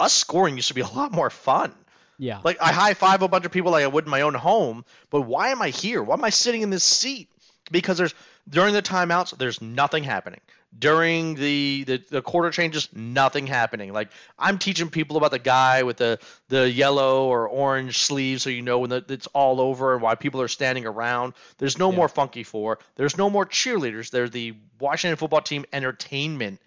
us 0.00 0.14
scoring 0.14 0.56
used 0.56 0.68
to 0.68 0.74
be 0.74 0.80
a 0.80 0.86
lot 0.86 1.12
more 1.12 1.28
fun. 1.28 1.74
Yeah, 2.18 2.40
Like 2.42 2.56
I 2.62 2.72
high 2.72 2.94
five 2.94 3.20
a 3.20 3.28
bunch 3.28 3.44
of 3.44 3.52
people 3.52 3.72
like 3.72 3.84
I 3.84 3.86
would 3.86 4.04
in 4.04 4.10
my 4.10 4.22
own 4.22 4.32
home, 4.34 4.86
but 5.10 5.22
why 5.22 5.48
am 5.50 5.60
I 5.60 5.68
here? 5.68 6.02
Why 6.02 6.14
am 6.14 6.24
I 6.24 6.30
sitting 6.30 6.62
in 6.62 6.70
this 6.70 6.84
seat? 6.84 7.28
Because 7.70 7.98
there's 7.98 8.14
during 8.48 8.72
the 8.72 8.80
timeouts, 8.82 9.36
there's 9.36 9.60
nothing 9.60 10.04
happening. 10.04 10.40
During 10.76 11.34
the, 11.34 11.84
the 11.84 12.02
the 12.10 12.22
quarter 12.22 12.50
changes, 12.50 12.88
nothing 12.94 13.46
happening. 13.46 13.92
Like 13.92 14.10
I'm 14.38 14.58
teaching 14.58 14.88
people 14.88 15.18
about 15.18 15.30
the 15.30 15.38
guy 15.38 15.82
with 15.82 15.98
the 15.98 16.18
the 16.48 16.68
yellow 16.70 17.26
or 17.26 17.46
orange 17.46 17.98
sleeves, 17.98 18.42
so 18.42 18.50
you 18.50 18.62
know 18.62 18.78
when 18.78 18.90
the, 18.90 19.04
it's 19.10 19.26
all 19.28 19.60
over 19.60 19.92
and 19.92 20.02
why 20.02 20.14
people 20.14 20.40
are 20.40 20.48
standing 20.48 20.86
around. 20.86 21.34
There's 21.58 21.78
no 21.78 21.90
Yeah. 21.90 21.96
more 21.96 22.08
funky 22.08 22.42
four. 22.42 22.78
There's 22.96 23.18
no 23.18 23.28
more 23.28 23.44
cheerleaders. 23.44 24.10
There's 24.10 24.30
the 24.30 24.54
Washington 24.80 25.16
football 25.16 25.42
team 25.42 25.66
entertainment 25.74 26.60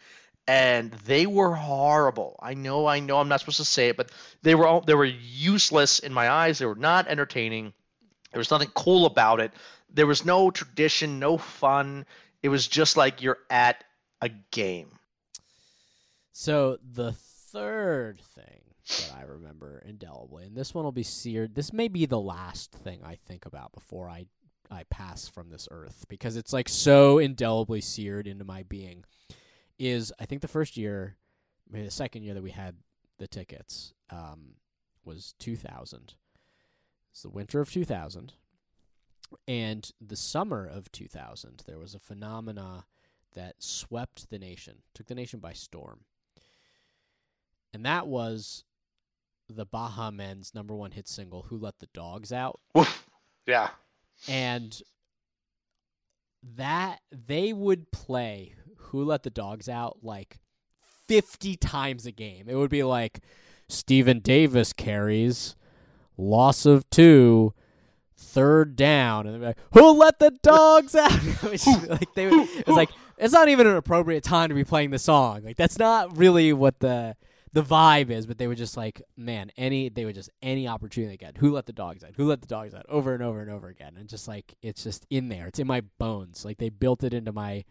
and 0.47 0.91
they 1.05 1.25
were 1.25 1.55
horrible. 1.55 2.37
I 2.41 2.53
know, 2.53 2.85
I 2.85 2.99
know, 2.99 3.19
I'm 3.19 3.29
not 3.29 3.39
supposed 3.39 3.57
to 3.57 3.65
say 3.65 3.89
it, 3.89 3.97
but 3.97 4.11
they 4.43 4.55
were 4.55 4.67
all, 4.67 4.81
they 4.81 4.93
were 4.93 5.05
useless 5.05 5.99
in 5.99 6.13
my 6.13 6.29
eyes. 6.29 6.59
They 6.59 6.67
were 6.67 6.75
not 6.75 7.07
entertaining. 7.07 7.73
There 8.31 8.39
was 8.39 8.51
nothing 8.51 8.69
cool 8.75 9.05
about 9.05 9.39
it. 9.39 9.53
There 9.93 10.07
was 10.07 10.25
no 10.25 10.51
tradition, 10.51 11.19
no 11.19 11.37
fun. 11.37 12.05
It 12.43 12.49
was 12.49 12.67
just 12.67 12.97
like 12.97 13.23
you're 13.23 13.39
at 13.49 13.83
a 14.21 14.29
game. 14.51 14.99
So 16.31 16.77
the 16.83 17.13
third 17.13 18.19
thing 18.19 18.61
that 18.87 19.13
I 19.17 19.23
remember 19.23 19.81
indelibly, 19.85 20.45
and 20.45 20.55
this 20.55 20.73
one 20.73 20.83
will 20.83 20.91
be 20.91 21.03
seared. 21.03 21.55
This 21.55 21.73
may 21.73 21.87
be 21.87 22.05
the 22.05 22.19
last 22.19 22.71
thing 22.71 23.01
I 23.03 23.15
think 23.15 23.45
about 23.45 23.73
before 23.73 24.09
I 24.09 24.27
I 24.71 24.83
pass 24.89 25.27
from 25.27 25.49
this 25.49 25.67
earth 25.69 26.05
because 26.09 26.35
it's 26.35 26.51
like 26.51 26.67
so 26.67 27.19
indelibly 27.19 27.81
seared 27.81 28.27
into 28.27 28.43
my 28.43 28.63
being. 28.63 29.05
Is 29.77 30.11
I 30.19 30.25
think 30.25 30.41
the 30.41 30.47
first 30.47 30.77
year, 30.77 31.17
maybe 31.69 31.85
the 31.85 31.91
second 31.91 32.23
year 32.23 32.33
that 32.33 32.43
we 32.43 32.51
had 32.51 32.75
the 33.17 33.27
tickets, 33.27 33.93
um, 34.09 34.55
was 35.03 35.35
2000. 35.39 36.15
It's 37.11 37.21
the 37.21 37.29
winter 37.29 37.61
of 37.61 37.71
2000. 37.71 38.33
And 39.47 39.91
the 39.99 40.15
summer 40.15 40.65
of 40.65 40.91
2000, 40.91 41.63
there 41.65 41.79
was 41.79 41.93
a 41.93 41.99
phenomena 41.99 42.85
that 43.35 43.55
swept 43.59 44.29
the 44.29 44.39
nation, 44.39 44.77
took 44.93 45.07
the 45.07 45.15
nation 45.15 45.39
by 45.39 45.53
storm. 45.53 46.01
And 47.73 47.85
that 47.85 48.07
was 48.07 48.63
the 49.49 49.65
Baha 49.65 50.11
Men's 50.11 50.53
number 50.55 50.75
one 50.75 50.91
hit 50.91 51.07
single, 51.07 51.43
Who 51.43 51.57
Let 51.57 51.79
the 51.79 51.89
Dogs 51.93 52.31
Out. 52.31 52.59
Woof. 52.73 53.05
Yeah. 53.45 53.69
And 54.27 54.81
that 56.55 56.99
they 57.11 57.53
would 57.53 57.91
play 57.91 58.55
Who 58.77 59.03
Let 59.03 59.23
the 59.23 59.29
Dogs 59.29 59.69
Out 59.69 59.99
like 60.01 60.39
50 61.07 61.55
times 61.57 62.05
a 62.05 62.11
game. 62.11 62.47
It 62.49 62.55
would 62.55 62.69
be 62.69 62.83
like 62.83 63.19
Stephen 63.67 64.19
Davis 64.19 64.73
carries, 64.73 65.55
loss 66.17 66.65
of 66.65 66.89
two, 66.89 67.53
third 68.15 68.75
down, 68.75 69.25
and 69.25 69.35
they'd 69.35 69.39
be 69.39 69.45
like, 69.47 69.57
"Who 69.73 69.91
let 69.91 70.19
the 70.19 70.31
dogs 70.43 70.95
out?" 70.95 71.11
Like 71.89 72.13
they, 72.15 72.27
would, 72.27 72.49
it's 72.49 72.67
like 72.69 72.89
it's 73.17 73.33
not 73.33 73.47
even 73.49 73.67
an 73.67 73.75
appropriate 73.75 74.23
time 74.23 74.49
to 74.49 74.55
be 74.55 74.63
playing 74.63 74.91
the 74.91 74.99
song. 74.99 75.43
Like 75.43 75.57
that's 75.57 75.77
not 75.79 76.17
really 76.17 76.53
what 76.53 76.79
the 76.79 77.15
the 77.53 77.63
vibe 77.63 78.09
is. 78.09 78.25
But 78.25 78.37
they 78.37 78.47
were 78.47 78.55
just 78.55 78.75
like, 78.77 79.01
man, 79.15 79.51
any 79.57 79.89
they 79.89 80.05
were 80.05 80.13
just 80.13 80.29
any 80.41 80.67
opportunity 80.67 81.13
they 81.13 81.17
get. 81.17 81.37
Who 81.37 81.51
let 81.51 81.65
the 81.65 81.73
dogs 81.73 82.03
out? 82.03 82.11
Who 82.15 82.25
let 82.27 82.41
the 82.41 82.47
dogs 82.47 82.73
out? 82.73 82.85
Over 82.89 83.13
and 83.13 83.23
over 83.23 83.41
and 83.41 83.49
over 83.51 83.67
again, 83.67 83.95
and 83.97 84.09
just 84.09 84.27
like 84.27 84.55
it's 84.61 84.83
just 84.83 85.05
in 85.09 85.29
there. 85.29 85.47
It's 85.47 85.59
in 85.59 85.67
my 85.67 85.81
bones. 85.97 86.43
Like 86.45 86.57
they 86.57 86.69
built 86.69 87.03
it 87.03 87.13
into 87.13 87.31
my 87.31 87.63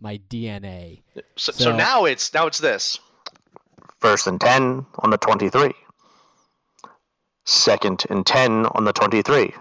my 0.00 0.18
DNA. 0.30 1.02
So, 1.36 1.52
so, 1.52 1.64
So- 1.64 1.76
now 1.76 2.04
it's 2.04 2.32
now 2.32 2.46
it's 2.46 2.58
this. 2.58 2.98
First 4.00 4.26
and 4.28 4.40
ten 4.40 4.86
on 5.00 5.10
the 5.10 5.18
twenty-three. 5.18 5.72
Second 7.44 8.04
and 8.10 8.24
ten 8.24 8.66
on 8.66 8.84
the 8.84 8.92
twenty-three. 8.92 9.52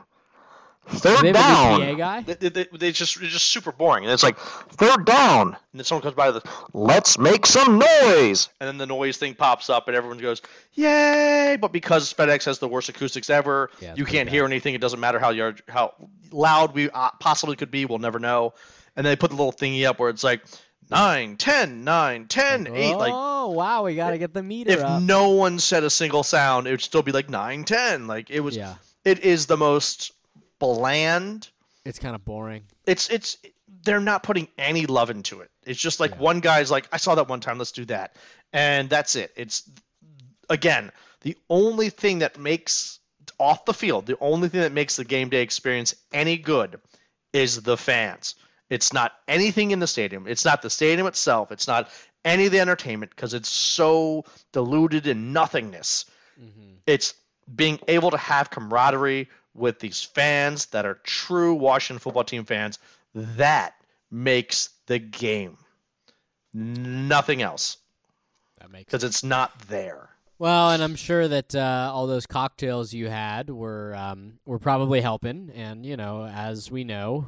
Third 0.90 1.22
they 1.22 1.28
have 1.28 1.36
down. 1.36 1.82
a 1.82 1.96
guy. 1.96 2.22
They, 2.22 2.34
they, 2.36 2.50
they- 2.50 2.78
they 2.78 2.92
just 2.92 3.22
it's 3.22 3.34
just 3.34 3.46
super 3.48 3.72
boring. 3.72 4.04
And 4.06 4.14
it's 4.14 4.24
like 4.24 4.38
third 4.38 5.06
down, 5.06 5.48
and 5.48 5.56
then 5.80 5.84
someone 5.84 6.02
comes 6.04 6.16
by 6.16 6.30
with, 6.30 6.46
"Let's 6.74 7.18
make 7.18 7.46
some 7.46 7.80
noise," 7.80 8.50
and 8.60 8.68
then 8.68 8.78
the 8.78 8.86
noise 8.86 9.18
thing 9.18 9.36
pops 9.36 9.70
up, 9.70 9.88
and 9.88 9.96
everyone 9.98 10.18
goes, 10.20 10.42
"Yay!" 10.74 11.58
But 11.60 11.72
because 11.72 12.14
FedEx 12.14 12.46
has 12.46 12.60
the 12.60 12.68
worst 12.68 12.90
acoustics 12.90 13.30
ever, 13.30 13.70
Yeah, 13.80 13.94
you 13.96 14.06
can't 14.06 14.30
hear 14.30 14.46
anything. 14.46 14.74
It 14.76 14.82
doesn't 14.82 15.00
matter 15.00 15.20
how 15.20 15.30
you 15.32 15.56
how 15.68 15.94
loud 16.32 16.74
we 16.74 16.90
uh, 16.90 17.10
possibly 17.20 17.56
could 17.56 17.72
be. 17.72 17.86
We'll 17.86 18.00
never 18.00 18.20
know. 18.20 18.54
And 18.96 19.06
they 19.06 19.16
put 19.16 19.30
the 19.32 19.36
little 19.38 19.54
thingy 19.54 19.86
up 19.86 20.00
where 20.00 20.10
it's 20.10 20.24
like 20.24 20.42
nine, 20.90 21.38
ten, 21.38 21.84
nine, 21.84 22.28
ten, 22.28 22.68
eight. 22.68 22.96
Like 22.96 23.14
oh 23.16 23.52
wow, 23.52 23.84
we 23.84 23.96
got 23.96 24.12
to 24.12 24.18
get 24.18 24.34
the 24.34 24.44
meter 24.44 24.72
if 24.72 24.80
up. 24.82 25.02
no 25.02 25.30
one 25.32 25.60
said 25.60 25.84
a 25.84 25.90
single 25.90 26.24
sound, 26.24 26.68
it 26.68 26.72
would 26.72 26.82
still 26.82 27.04
be 27.04 27.12
like 27.12 27.30
nine, 27.30 27.64
ten. 27.64 28.08
Like 28.08 28.30
it 28.30 28.40
was. 28.40 28.56
yeah, 28.58 28.76
It 29.06 29.20
is 29.20 29.46
the 29.46 29.58
most 29.58 30.12
bland 30.60 31.50
it's 31.86 32.00
kind 32.00 32.16
of 32.16 32.26
boring. 32.26 32.64
it's 32.86 33.10
it's 33.10 33.38
they're 33.84 34.00
not 34.00 34.24
putting 34.24 34.48
any 34.58 34.86
love 34.86 35.10
into 35.10 35.42
it. 35.42 35.50
It's 35.66 35.80
just 35.80 36.00
like 36.00 36.12
Yeah. 36.12 36.18
one 36.18 36.40
guy's 36.40 36.72
like, 36.72 36.88
I 36.92 36.98
saw 36.98 37.16
that 37.16 37.28
one 37.30 37.40
time, 37.42 37.58
let's 37.58 37.72
do 37.72 37.86
that, 37.86 38.16
and 38.52 38.90
that's 38.90 39.16
it. 39.16 39.32
It's 39.36 39.70
again 40.50 40.92
the 41.22 41.38
only 41.50 41.90
thing 41.90 42.20
that 42.20 42.38
makes 42.38 43.00
off 43.40 43.66
the 43.66 43.74
field, 43.74 44.06
the 44.06 44.18
only 44.20 44.50
thing 44.50 44.62
that 44.62 44.72
makes 44.72 44.96
the 44.96 45.06
game 45.06 45.30
day 45.30 45.42
experience 45.42 45.96
any 46.12 46.38
good 46.38 46.80
is 47.34 47.62
the 47.62 47.78
fans. 47.78 48.36
It's 48.70 48.92
not 48.94 49.14
anything 49.28 49.72
in 49.72 49.80
the 49.80 49.88
stadium. 49.88 50.28
It's 50.28 50.44
not 50.44 50.62
the 50.62 50.70
stadium 50.70 51.08
itself. 51.08 51.52
It's 51.52 51.68
not 51.68 51.90
any 52.26 52.48
of 52.48 52.52
the 52.52 52.60
entertainment 52.60 53.12
because 53.16 53.34
it's 53.34 53.50
so 53.50 54.26
diluted 54.52 55.08
in 55.08 55.32
nothingness 55.34 56.06
hmm 56.38 56.74
it's 56.86 57.14
being 57.54 57.80
able 57.88 58.12
to 58.12 58.18
have 58.18 58.50
camaraderie 58.50 59.28
with 59.58 59.80
these 59.80 60.02
fans 60.02 60.68
that 60.68 60.86
are 60.86 60.96
true 61.04 61.56
Washington 61.56 62.00
football 62.00 62.24
team 62.24 62.46
fans. 62.46 62.80
That 63.14 63.74
makes 64.12 64.70
the 64.86 65.00
game. 65.00 65.58
Nothing 66.54 67.42
else 67.42 67.78
That 68.60 68.72
makes 68.72 68.86
because 68.86 69.04
it's 69.04 69.24
not 69.24 69.58
there. 69.68 70.10
Well, 70.40 70.70
and 70.72 70.84
I'm 70.84 70.96
sure 70.96 71.28
that 71.28 71.56
uh, 71.56 71.92
all 71.94 72.06
those 72.06 72.28
cocktails 72.28 72.94
you 72.94 73.10
had 73.10 73.50
were 73.50 73.96
um, 73.96 74.40
were 74.46 74.60
probably 74.60 75.02
helping. 75.02 75.52
And 75.54 75.86
you 75.86 75.98
know, 75.98 76.26
as 76.26 76.70
we 76.72 76.84
know, 76.84 77.28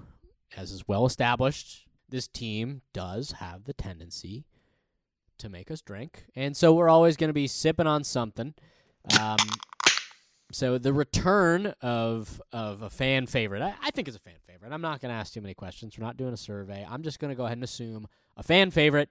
as 0.56 0.72
is 0.72 0.88
well 0.88 1.06
established, 1.06 1.88
this 2.08 2.28
team 2.28 2.82
does 2.94 3.34
have 3.34 3.64
the 3.64 3.74
tendency 3.74 4.46
to 5.40 5.50
make 5.50 5.72
us 5.72 5.82
drink, 5.82 6.26
and 6.36 6.56
so 6.56 6.74
we're 6.74 6.90
always 6.90 7.18
going 7.18 7.30
to 7.30 7.34
be 7.34 7.48
sipping 7.48 7.88
on 7.88 8.04
something. 8.04 8.54
Um, 9.20 9.38
so 10.52 10.78
the 10.78 10.94
return 10.94 11.74
of 11.82 12.42
of 12.52 12.82
a 12.82 12.90
fan 12.90 13.26
favorite, 13.28 13.62
I, 13.62 13.74
I 13.84 13.92
think 13.92 14.08
is 14.08 14.16
a 14.16 14.20
fan 14.20 14.34
favorite. 14.48 14.72
I'm 14.74 14.82
not 14.82 15.02
going 15.02 15.14
to 15.14 15.16
ask 15.20 15.34
too 15.34 15.42
many 15.42 15.54
questions. 15.54 15.98
We're 15.98 16.06
not 16.06 16.18
doing 16.18 16.34
a 16.34 16.38
survey. 16.38 16.86
I'm 16.90 17.04
just 17.04 17.20
going 17.20 17.30
to 17.30 17.36
go 17.36 17.46
ahead 17.46 17.58
and 17.58 17.64
assume 17.64 18.08
a 18.38 18.44
fan 18.44 18.72
favorite 18.72 19.10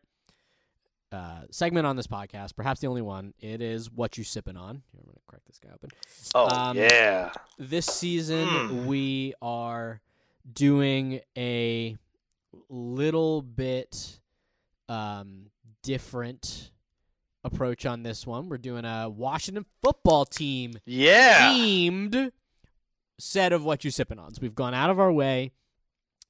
uh, 1.11 1.43
segment 1.51 1.87
on 1.87 1.97
this 1.97 2.07
podcast, 2.07 2.55
perhaps 2.55 2.81
the 2.81 2.87
only 2.87 3.03
one. 3.03 3.33
It 3.41 3.63
is 3.63 3.91
what 3.91 4.19
you 4.19 4.25
sipping 4.25 4.57
on. 4.57 4.83
Here, 4.93 5.01
I'm 5.01 5.05
going 5.07 5.15
to 5.15 5.21
crack 5.27 5.41
this 5.47 5.59
guy 5.59 5.71
open. 5.73 5.91
Oh 6.35 6.49
Um, 6.55 6.77
yeah, 6.77 7.31
This 7.59 7.87
season, 7.87 8.47
Mm. 8.47 8.85
we 8.87 9.33
are 9.41 10.01
doing 10.53 11.21
a 11.37 11.97
little 12.69 13.41
bit 13.43 14.21
um, 14.89 15.47
different 15.83 16.71
approach 17.45 17.87
on 17.87 18.03
this 18.03 18.27
one. 18.27 18.49
We're 18.49 18.59
doing 18.59 18.85
a 18.85 19.09
Washington 19.09 19.67
football 19.83 20.25
team 20.25 20.79
yeah. 20.85 21.51
themed 21.53 22.33
set 23.19 23.53
of 23.53 23.65
what 23.65 23.85
you 23.85 23.91
sipping 23.91 24.19
on. 24.19 24.35
So 24.35 24.41
we've 24.43 24.55
gone 24.55 24.75
out 24.75 24.91
of 24.91 25.01
our 25.01 25.13
way 25.13 25.53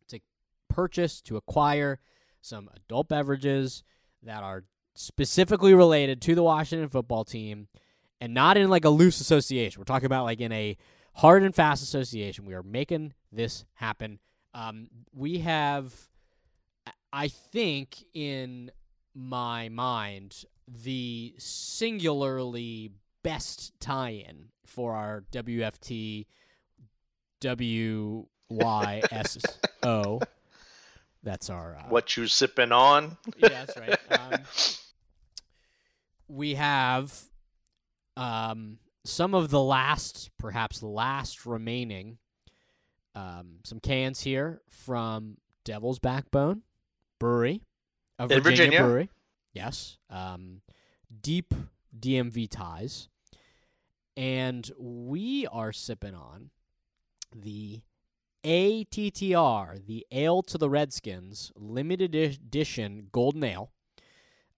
to 0.09 0.21
purchase, 0.69 1.21
to 1.23 1.37
acquire 1.37 2.01
some 2.41 2.71
adult 2.75 3.09
beverages 3.09 3.83
that 4.23 4.43
are 4.43 4.65
specifically 4.95 5.75
related 5.75 6.21
to 6.23 6.35
the 6.35 6.43
Washington 6.43 6.89
football 6.89 7.25
team 7.25 7.69
and 8.21 8.35
not 8.35 8.57
in 8.57 8.69
like 8.69 8.85
a 8.85 8.91
loose 8.91 9.21
association. 9.21 9.81
We're 9.81 9.85
talking 9.85 10.07
about 10.07 10.25
like 10.25 10.41
in 10.41 10.53
a 10.53 10.77
hard 11.15 11.43
and 11.43 11.55
fast 11.55 11.83
association. 11.83 12.47
We 12.47 12.55
are 12.55 12.63
making 12.63 13.15
this 13.31 13.65
happen. 13.75 14.19
Um, 14.55 14.89
we 15.13 15.39
have, 15.39 15.95
I 17.13 17.29
think, 17.29 18.05
in 18.15 18.71
my 19.15 19.69
mind, 19.69 20.45
the 20.83 21.35
singularly 21.39 22.93
best 23.23 23.73
tie-in 23.81 24.49
for 24.67 24.95
our 24.95 25.25
WFT 25.33 26.27
WYSO. 27.41 28.27
That's 31.23 31.51
our 31.51 31.77
uh, 31.77 31.83
What 31.89 32.17
you 32.17 32.27
sipping 32.29 32.71
on? 32.73 33.17
yeah, 33.37 33.49
that's 33.49 33.77
right. 33.77 33.99
Um, 34.11 34.41
we 36.29 36.55
have 36.55 37.13
um, 38.17 38.79
some 39.05 39.35
of 39.35 39.51
the 39.51 39.61
last, 39.61 40.31
perhaps 40.39 40.81
last 40.83 41.45
remaining, 41.45 42.19
um, 43.17 43.57
some 43.65 43.81
cans 43.81 44.21
here 44.21 44.63
from 44.71 45.39
Devil's 45.65 45.99
Backbone 45.99 46.63
Brewery, 47.19 47.63
a 48.21 48.29
Virginia, 48.29 48.43
Virginia? 48.51 48.79
brewery. 48.81 49.11
Yes, 49.53 49.99
um, 50.11 50.61
deep 51.21 51.55
DMV 51.99 52.49
ties, 52.49 53.09
and 54.17 54.71
we 54.79 55.47
are 55.47 55.73
sipping 55.73 56.15
on 56.15 56.51
the 57.35 57.81
ATTR, 58.45 59.85
the 59.85 60.07
Ale 60.13 60.43
to 60.43 60.59
the 60.59 60.71
Redskins 60.71 61.53
limited 61.57 62.15
edition 62.15 63.09
golden 63.13 63.45
ale. 63.45 63.73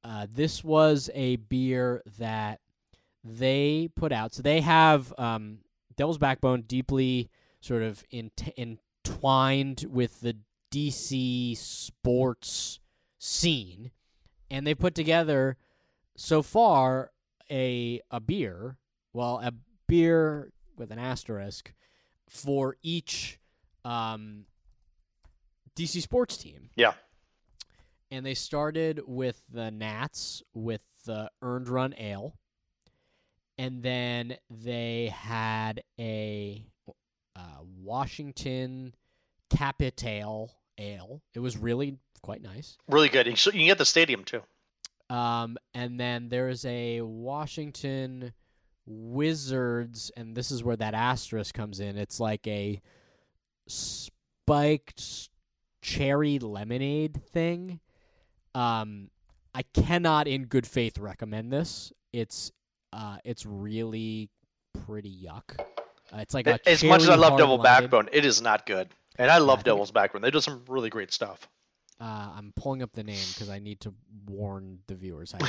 Uh, 0.03 0.27
this 0.33 0.65
was 0.65 1.11
a 1.15 1.37
beer 1.37 2.03
that 2.19 2.61
they 3.23 3.89
put 3.95 4.13
out. 4.13 4.33
So 4.35 4.43
they 4.43 4.61
have 4.61 5.13
um, 5.19 5.59
Devil's 5.97 6.19
Backbone 6.19 6.63
deeply 6.63 7.31
sort 7.61 7.83
of 7.83 8.05
in- 8.11 8.31
entwined 8.57 9.85
with 9.89 10.21
the 10.21 10.37
DC 10.73 11.57
sports 11.57 12.81
scene, 13.19 13.91
and 14.51 14.67
they 14.67 14.75
put 14.75 14.95
together 14.95 15.57
so 16.17 16.43
far 16.43 17.11
a 17.51 18.01
a 18.11 18.21
beer, 18.21 18.77
well, 19.13 19.41
a 19.43 19.53
beer 19.87 20.53
with 20.77 20.91
an 20.91 20.99
asterisk 20.99 21.73
for 22.29 22.77
each 22.83 23.39
um, 23.85 24.45
DC 25.77 26.01
sports 26.03 26.37
team. 26.37 26.71
Yeah. 26.77 26.93
And 28.11 28.27
they 28.27 28.35
started 28.35 29.01
with 29.07 29.43
the 29.53 29.71
Nats 29.71 30.43
with 30.53 30.81
the 31.07 31.31
Earned 31.43 31.69
Run 31.69 31.95
Ale. 31.99 32.35
And 33.57 33.83
then 33.83 34.37
they 34.49 35.13
had 35.15 35.83
a 35.99 36.67
uh, 37.37 37.63
Washington 37.83 38.95
Capital 39.51 40.51
Ale. 40.79 41.23
It 41.35 41.41
was 41.41 41.57
really 41.57 41.99
quite 42.23 42.43
nice. 42.43 42.77
Really 42.89 43.09
good. 43.09 43.27
You 43.27 43.35
can 43.35 43.67
get 43.67 43.79
the 43.79 43.85
stadium 43.85 44.25
too. 44.25 44.43
Um, 45.09 45.57
and 45.75 45.99
then 45.99 46.29
there 46.29 46.49
is 46.49 46.65
a 46.65 47.01
Washington 47.01 48.33
Wizards, 48.87 50.11
and 50.17 50.37
this 50.37 50.51
is 50.51 50.63
where 50.63 50.77
that 50.77 50.95
asterisk 50.95 51.55
comes 51.55 51.81
in. 51.81 51.97
It's 51.97 52.21
like 52.21 52.47
a 52.47 52.81
spiked 53.67 55.31
cherry 55.83 56.39
lemonade 56.39 57.23
thing. 57.33 57.81
Um, 58.55 59.11
I 59.55 59.63
cannot, 59.63 60.29
in 60.29 60.45
good 60.45 60.67
faith, 60.67 60.99
recommend 60.99 61.53
this. 61.53 61.93
It's 62.13 62.53
uh, 62.93 63.19
it's 63.25 63.47
really 63.47 64.29
pretty 64.87 65.15
yuck. 65.25 65.59
Uh, 66.13 66.19
it's 66.19 66.35
like 66.35 66.47
a 66.47 66.59
As 66.69 66.83
much 66.83 67.03
as 67.03 67.09
I 67.09 67.15
love 67.17 67.39
lemonade. 67.39 67.63
Backbone, 67.63 68.09
it 68.13 68.25
is 68.25 68.43
not 68.43 68.67
good. 68.67 68.89
And 69.17 69.31
I 69.31 69.39
love 69.39 69.59
think- 69.59 69.67
Devil's 69.67 69.91
Backbone. 69.91 70.23
They 70.23 70.31
do 70.31 70.41
some 70.41 70.65
really 70.69 70.91
great 70.91 71.13
stuff. 71.13 71.49
Uh, 72.01 72.31
I'm 72.35 72.53
pulling 72.57 72.83
up 72.83 72.93
the 72.93 73.03
name 73.05 73.23
because 73.35 73.51
I 73.51 73.59
need 73.59 73.81
to 73.81 73.93
warn 74.27 74.79
the 74.87 74.95
viewers. 74.95 75.35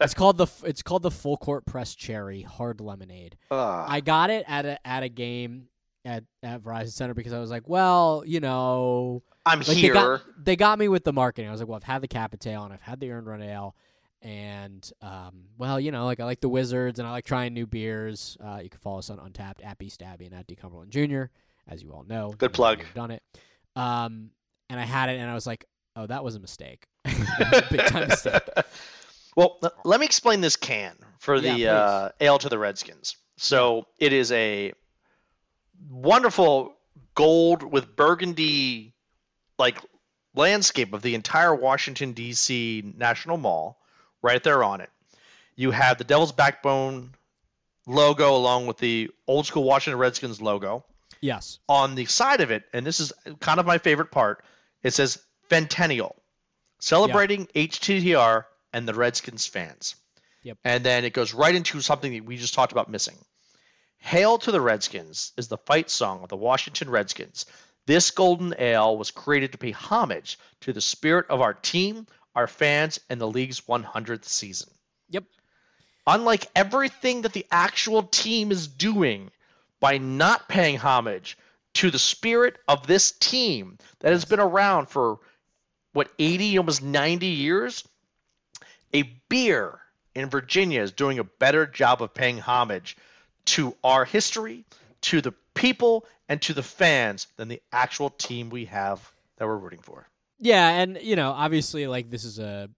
It's 0.00 0.14
called 0.14 0.38
the 0.38 0.46
it's 0.64 0.82
called 0.82 1.02
the 1.02 1.10
full 1.10 1.36
court 1.36 1.66
press 1.66 1.94
cherry 1.94 2.42
hard 2.42 2.80
lemonade. 2.80 3.36
Ah. 3.50 3.84
I 3.88 4.00
got 4.00 4.30
it 4.30 4.44
at 4.46 4.64
a 4.66 4.86
at 4.86 5.02
a 5.02 5.08
game 5.08 5.68
at 6.04 6.24
at 6.42 6.62
Verizon 6.62 6.90
Center 6.92 7.14
because 7.14 7.32
I 7.32 7.40
was 7.40 7.50
like, 7.50 7.68
well, 7.68 8.22
you 8.26 8.40
know, 8.40 9.22
I'm 9.46 9.58
like 9.60 9.68
they 9.68 9.74
here. 9.74 9.94
got 9.94 10.22
they 10.38 10.56
got 10.56 10.78
me 10.78 10.88
with 10.88 11.04
the 11.04 11.12
marketing. 11.12 11.48
I 11.48 11.52
was 11.52 11.60
like, 11.60 11.68
well, 11.68 11.76
I've 11.76 11.82
had 11.84 12.02
the 12.02 12.08
Capitail 12.08 12.64
and 12.64 12.72
I've 12.72 12.82
had 12.82 13.00
the 13.00 13.10
Earned 13.10 13.26
Run 13.26 13.42
Ale, 13.42 13.74
and 14.22 14.88
um, 15.02 15.44
well, 15.58 15.80
you 15.80 15.90
know, 15.90 16.04
like 16.04 16.20
I 16.20 16.24
like 16.24 16.40
the 16.40 16.48
Wizards 16.48 16.98
and 16.98 17.08
I 17.08 17.12
like 17.12 17.24
trying 17.24 17.54
new 17.54 17.66
beers. 17.66 18.36
Uh, 18.44 18.60
you 18.62 18.68
can 18.70 18.80
follow 18.80 18.98
us 18.98 19.10
on 19.10 19.18
Untappd 19.18 19.64
at 19.64 19.78
B 19.78 19.86
Stabby 19.86 20.26
and 20.26 20.34
at 20.34 20.46
D 20.46 20.54
Cumberland 20.54 20.90
Jr. 20.92 21.24
As 21.66 21.82
you 21.82 21.92
all 21.92 22.04
know, 22.04 22.34
Good 22.36 22.52
plug. 22.52 22.84
Done 22.94 23.10
it. 23.10 23.22
Um, 23.74 24.30
and 24.74 24.80
I 24.80 24.84
had 24.84 25.08
it 25.08 25.20
and 25.20 25.30
I 25.30 25.34
was 25.34 25.46
like, 25.46 25.64
oh, 25.94 26.06
that 26.06 26.24
was 26.24 26.34
a 26.34 26.40
mistake, 26.40 26.86
big 27.04 27.86
time 27.86 28.08
mistake. 28.08 28.42
Well, 29.36 29.60
let 29.84 30.00
me 30.00 30.06
explain 30.06 30.40
this 30.40 30.56
can 30.56 30.96
for 31.18 31.40
the 31.40 31.54
Yeah, 31.54 31.74
uh, 31.74 32.08
ale 32.20 32.38
to 32.38 32.48
the 32.48 32.58
Redskins. 32.58 33.16
So 33.36 33.86
it 33.98 34.12
is 34.12 34.32
a 34.32 34.72
wonderful 35.88 36.74
gold 37.14 37.62
with 37.62 37.94
burgundy 37.94 38.94
like 39.58 39.78
landscape 40.34 40.92
of 40.92 41.02
the 41.02 41.14
entire 41.14 41.54
Washington 41.54 42.12
D.C. 42.12 42.94
National 42.96 43.36
Mall 43.36 43.78
right 44.22 44.42
there 44.42 44.64
on 44.64 44.80
it. 44.80 44.90
You 45.54 45.70
have 45.70 45.98
the 45.98 46.04
Devil's 46.04 46.32
Backbone 46.32 47.12
logo 47.86 48.34
along 48.34 48.66
with 48.66 48.78
the 48.78 49.10
old 49.28 49.46
school 49.46 49.62
Washington 49.62 49.98
Redskins 50.00 50.42
logo. 50.42 50.84
Yes. 51.20 51.60
On 51.68 51.94
the 51.94 52.06
side 52.06 52.40
of 52.40 52.50
it, 52.50 52.64
and 52.72 52.84
this 52.84 52.98
is 52.98 53.12
kind 53.38 53.60
of 53.60 53.66
my 53.66 53.78
favorite 53.78 54.10
part, 54.10 54.44
it 54.84 54.94
says 54.94 55.18
Centennial, 55.50 56.14
celebrating 56.78 57.46
HTTR 57.46 58.44
and 58.72 58.86
the 58.86 58.94
Redskins 58.94 59.46
fans. 59.46 59.96
Yep. 60.44 60.58
And 60.64 60.84
then 60.84 61.04
it 61.04 61.14
goes 61.14 61.34
right 61.34 61.54
into 61.54 61.80
something 61.80 62.12
that 62.12 62.24
we 62.24 62.36
just 62.36 62.54
talked 62.54 62.72
about 62.72 62.90
missing. 62.90 63.16
Hail 63.98 64.38
to 64.38 64.52
the 64.52 64.60
Redskins 64.60 65.32
is 65.38 65.48
the 65.48 65.56
fight 65.56 65.88
song 65.90 66.22
of 66.22 66.28
the 66.28 66.36
Washington 66.36 66.90
Redskins. 66.90 67.46
This 67.86 68.10
golden 68.10 68.54
ale 68.58 68.96
was 68.96 69.10
created 69.10 69.52
to 69.52 69.58
pay 69.58 69.70
homage 69.70 70.38
to 70.60 70.72
the 70.72 70.80
spirit 70.80 71.26
of 71.30 71.40
our 71.40 71.54
team, 71.54 72.06
our 72.34 72.46
fans, 72.46 73.00
and 73.08 73.20
the 73.20 73.28
league's 73.28 73.62
100th 73.62 74.24
season. 74.24 74.68
Yep. 75.08 75.24
Unlike 76.06 76.46
everything 76.54 77.22
that 77.22 77.32
the 77.32 77.46
actual 77.50 78.02
team 78.02 78.52
is 78.52 78.68
doing 78.68 79.30
by 79.80 79.96
not 79.96 80.48
paying 80.48 80.76
homage 80.76 81.38
to 81.74 81.90
the 81.90 81.98
spirit 81.98 82.58
of 82.68 82.86
this 82.86 83.12
team 83.12 83.78
that 84.00 84.12
has 84.12 84.24
been 84.24 84.40
around 84.40 84.86
for 84.88 85.18
what 85.92 86.10
80 86.18 86.58
almost 86.58 86.82
90 86.82 87.26
years 87.26 87.84
a 88.92 89.02
beer 89.28 89.80
in 90.14 90.30
Virginia 90.30 90.80
is 90.82 90.92
doing 90.92 91.18
a 91.18 91.24
better 91.24 91.66
job 91.66 92.00
of 92.02 92.14
paying 92.14 92.38
homage 92.38 92.96
to 93.46 93.76
our 93.82 94.04
history, 94.04 94.64
to 95.02 95.20
the 95.20 95.32
people, 95.54 96.06
and 96.28 96.40
to 96.42 96.54
the 96.54 96.62
fans 96.62 97.26
than 97.36 97.48
the 97.48 97.60
actual 97.72 98.10
team 98.10 98.50
we 98.50 98.64
have 98.66 99.12
that 99.36 99.46
we're 99.46 99.56
rooting 99.56 99.80
for. 99.80 100.08
Yeah, 100.38 100.68
and 100.68 100.98
you 101.02 101.16
know, 101.16 101.32
obviously, 101.32 101.86
like 101.86 102.10
this 102.10 102.24
is 102.24 102.38
a 102.38 102.70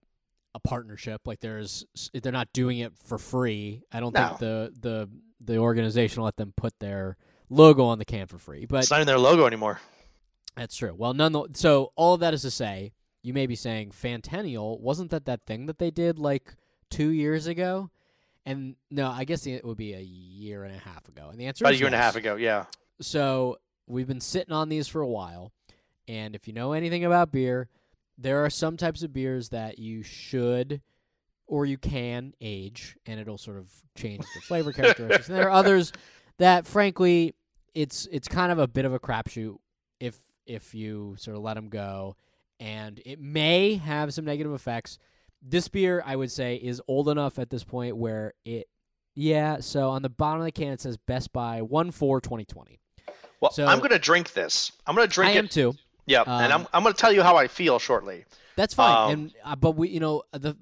a 0.55 0.61
partnership. 0.61 1.27
Like 1.27 1.41
there's, 1.41 1.85
they're 2.15 2.33
not 2.33 2.51
doing 2.55 2.79
it 2.79 2.93
for 3.05 3.19
free. 3.19 3.83
I 3.93 4.01
don't 4.01 4.15
No. 4.15 4.29
think 4.29 4.39
the 4.39 4.73
the 4.81 5.09
the 5.41 5.59
organization 5.59 6.23
let 6.23 6.37
them 6.37 6.55
put 6.57 6.73
their 6.81 7.19
logo 7.49 7.85
on 7.85 7.99
the 7.99 8.05
can 8.05 8.27
for 8.27 8.39
free. 8.39 8.67
But 8.67 8.79
It's 8.79 8.91
not 8.91 9.01
in 9.01 9.07
their 9.07 9.19
logo 9.19 9.47
anymore. 9.47 9.81
That's 10.57 10.77
true. 10.77 10.95
Well, 10.97 11.15
none. 11.15 11.55
So 11.55 11.93
all 11.97 12.15
of 12.15 12.21
that 12.21 12.35
is 12.35 12.43
to 12.43 12.51
say, 12.51 12.93
you 13.23 13.35
may 13.35 13.47
be 13.47 13.57
saying 13.57 13.91
Fantennial 13.91 14.81
wasn't 14.81 15.11
that 15.11 15.27
that 15.27 15.45
thing 15.47 15.67
that 15.67 15.79
they 15.79 15.91
did 15.91 16.19
like 16.19 16.55
two 16.91 17.11
years 17.11 17.47
ago, 17.47 17.91
and 18.47 18.77
no, 18.91 19.09
I 19.11 19.25
guess 19.25 19.47
it 19.47 19.65
would 19.65 19.77
be 19.77 19.93
a 19.95 20.01
year 20.01 20.65
and 20.65 20.75
a 20.75 20.79
half 20.79 21.09
ago. 21.09 21.29
And 21.31 21.39
the 21.39 21.47
answer 21.47 21.65
About 21.65 21.73
a 21.73 21.75
is 21.75 21.81
year 21.81 21.89
and 21.89 21.95
a 21.95 21.99
half 21.99 22.17
ago, 22.17 22.37
yeah. 22.37 22.67
So 23.01 23.59
we've 23.87 24.07
been 24.07 24.21
sitting 24.21 24.53
on 24.53 24.69
these 24.69 24.89
for 24.89 25.03
a 25.03 25.09
while, 25.09 25.53
and 26.09 26.35
if 26.35 26.47
you 26.47 26.55
know 26.55 26.73
anything 26.73 27.05
about 27.05 27.33
beer, 27.33 27.69
there 28.17 28.45
are 28.45 28.51
some 28.51 28.77
types 28.77 29.03
of 29.03 29.13
beers 29.13 29.51
that 29.51 29.79
you 29.79 30.03
should 30.03 30.81
or 31.49 31.67
you 31.67 31.79
can 31.79 32.33
age, 32.41 32.97
and 33.07 33.21
it'll 33.21 33.39
sort 33.39 33.59
of 33.59 33.71
change 33.97 34.25
the 34.35 34.41
flavor 34.41 34.73
characteristics. 34.73 35.29
and 35.29 35.37
there 35.37 35.47
are 35.47 35.51
others 35.53 35.93
that, 36.39 36.67
frankly, 36.67 37.35
it's 37.75 38.07
it's 38.11 38.29
kind 38.29 38.51
of 38.53 38.59
a 38.59 38.67
bit 38.67 38.85
of 38.85 38.93
a 38.95 38.99
crapshoot 38.99 39.57
if 40.01 40.17
if 40.47 40.75
you 40.75 41.17
sort 41.19 41.37
of 41.37 41.43
let 41.43 41.55
them 41.55 41.69
go, 41.69 42.17
and 42.61 43.01
it 43.05 43.21
may 43.21 43.75
have 43.75 44.13
some 44.15 44.25
negative 44.25 44.53
effects. 44.53 44.99
This 45.43 45.69
beer, 45.69 46.03
I 46.05 46.17
would 46.17 46.31
say, 46.31 46.57
is 46.57 46.81
old 46.89 47.09
enough 47.09 47.39
at 47.39 47.51
this 47.51 47.63
point 47.65 47.97
where 47.97 48.33
it, 48.45 48.69
yeah. 49.15 49.61
So 49.61 49.91
on 49.91 50.03
the 50.03 50.09
bottom 50.09 50.41
of 50.41 50.45
the 50.47 50.53
can, 50.53 50.73
it 50.73 50.81
says 50.81 50.97
Best 50.97 51.33
By 51.33 51.63
one 51.63 51.91
four 51.91 52.21
twenty 52.21 52.45
twenty. 52.45 52.81
Well, 53.41 53.51
So- 53.53 53.67
I'm 53.67 53.79
going 53.79 53.91
to 53.91 53.99
drink 53.99 54.33
this. 54.33 54.73
I'm 54.87 54.95
going 54.95 55.07
to 55.07 55.13
drink 55.13 55.31
I 55.33 55.35
it. 55.35 55.39
am 55.39 55.49
too. 55.49 55.75
Yeah, 56.07 56.23
and 56.27 56.53
I'm 56.53 56.61
Um, 56.63 56.69
I'm 56.73 56.83
going 56.85 56.95
to 56.95 57.01
tell 57.01 57.13
you 57.13 57.23
how 57.23 57.37
I 57.37 57.49
feel 57.49 57.79
shortly. 57.79 58.25
That's 58.57 58.73
fine. 58.75 58.97
Um, 58.97 59.11
and 59.13 59.33
uh, 59.45 59.57
but 59.57 59.73
we, 59.73 59.89
you 59.89 60.01
know, 60.01 60.23
the 60.33 60.57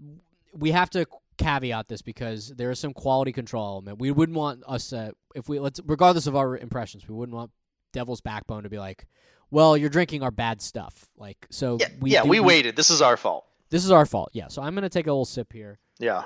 we 0.53 0.71
have 0.73 0.91
to 0.91 1.07
caveat 1.37 1.89
this 1.89 2.03
because 2.03 2.49
there 2.57 2.71
is 2.71 2.79
some 2.79 2.93
quality 2.93 3.33
control 3.33 3.67
element. 3.67 3.99
We 3.99 4.11
wouldn't 4.11 4.37
want 4.37 4.63
us 4.67 4.93
uh, 4.93 5.11
if 5.35 5.49
we 5.49 5.59
let's 5.61 5.81
regardless 5.87 6.27
of 6.27 6.37
our 6.37 6.57
impressions, 6.57 7.09
we 7.09 7.15
wouldn't 7.15 7.37
want 7.37 7.51
Devil's 7.93 8.21
Backbone 8.21 8.63
to 8.65 8.69
be 8.69 8.79
like, 8.79 9.07
well, 9.51 9.77
you're 9.77 9.91
drinking 9.91 10.23
our 10.23 10.31
bad 10.31 10.61
stuff. 10.63 11.07
Like 11.17 11.47
so, 11.51 11.79
Yeah, 11.81 11.89
we 12.01 12.11
yeah, 12.11 12.23
do- 12.23 12.29
we 12.29 12.41
waited. 12.41 12.77
This 12.77 12.91
is 12.91 13.01
our 13.03 13.17
fault. 13.17 13.45
This 13.71 13.85
is 13.85 13.91
our 13.91 14.07
fault. 14.07 14.31
Yeah. 14.33 14.49
So 14.49 14.63
I'm 14.63 14.75
gonna 14.75 14.89
take 14.89 15.07
a 15.07 15.11
little 15.13 15.25
sip 15.25 15.53
here. 15.53 15.79
Yeah. 15.99 16.25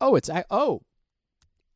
Oh, 0.00 0.14
it's 0.16 0.30
oh, 0.50 0.82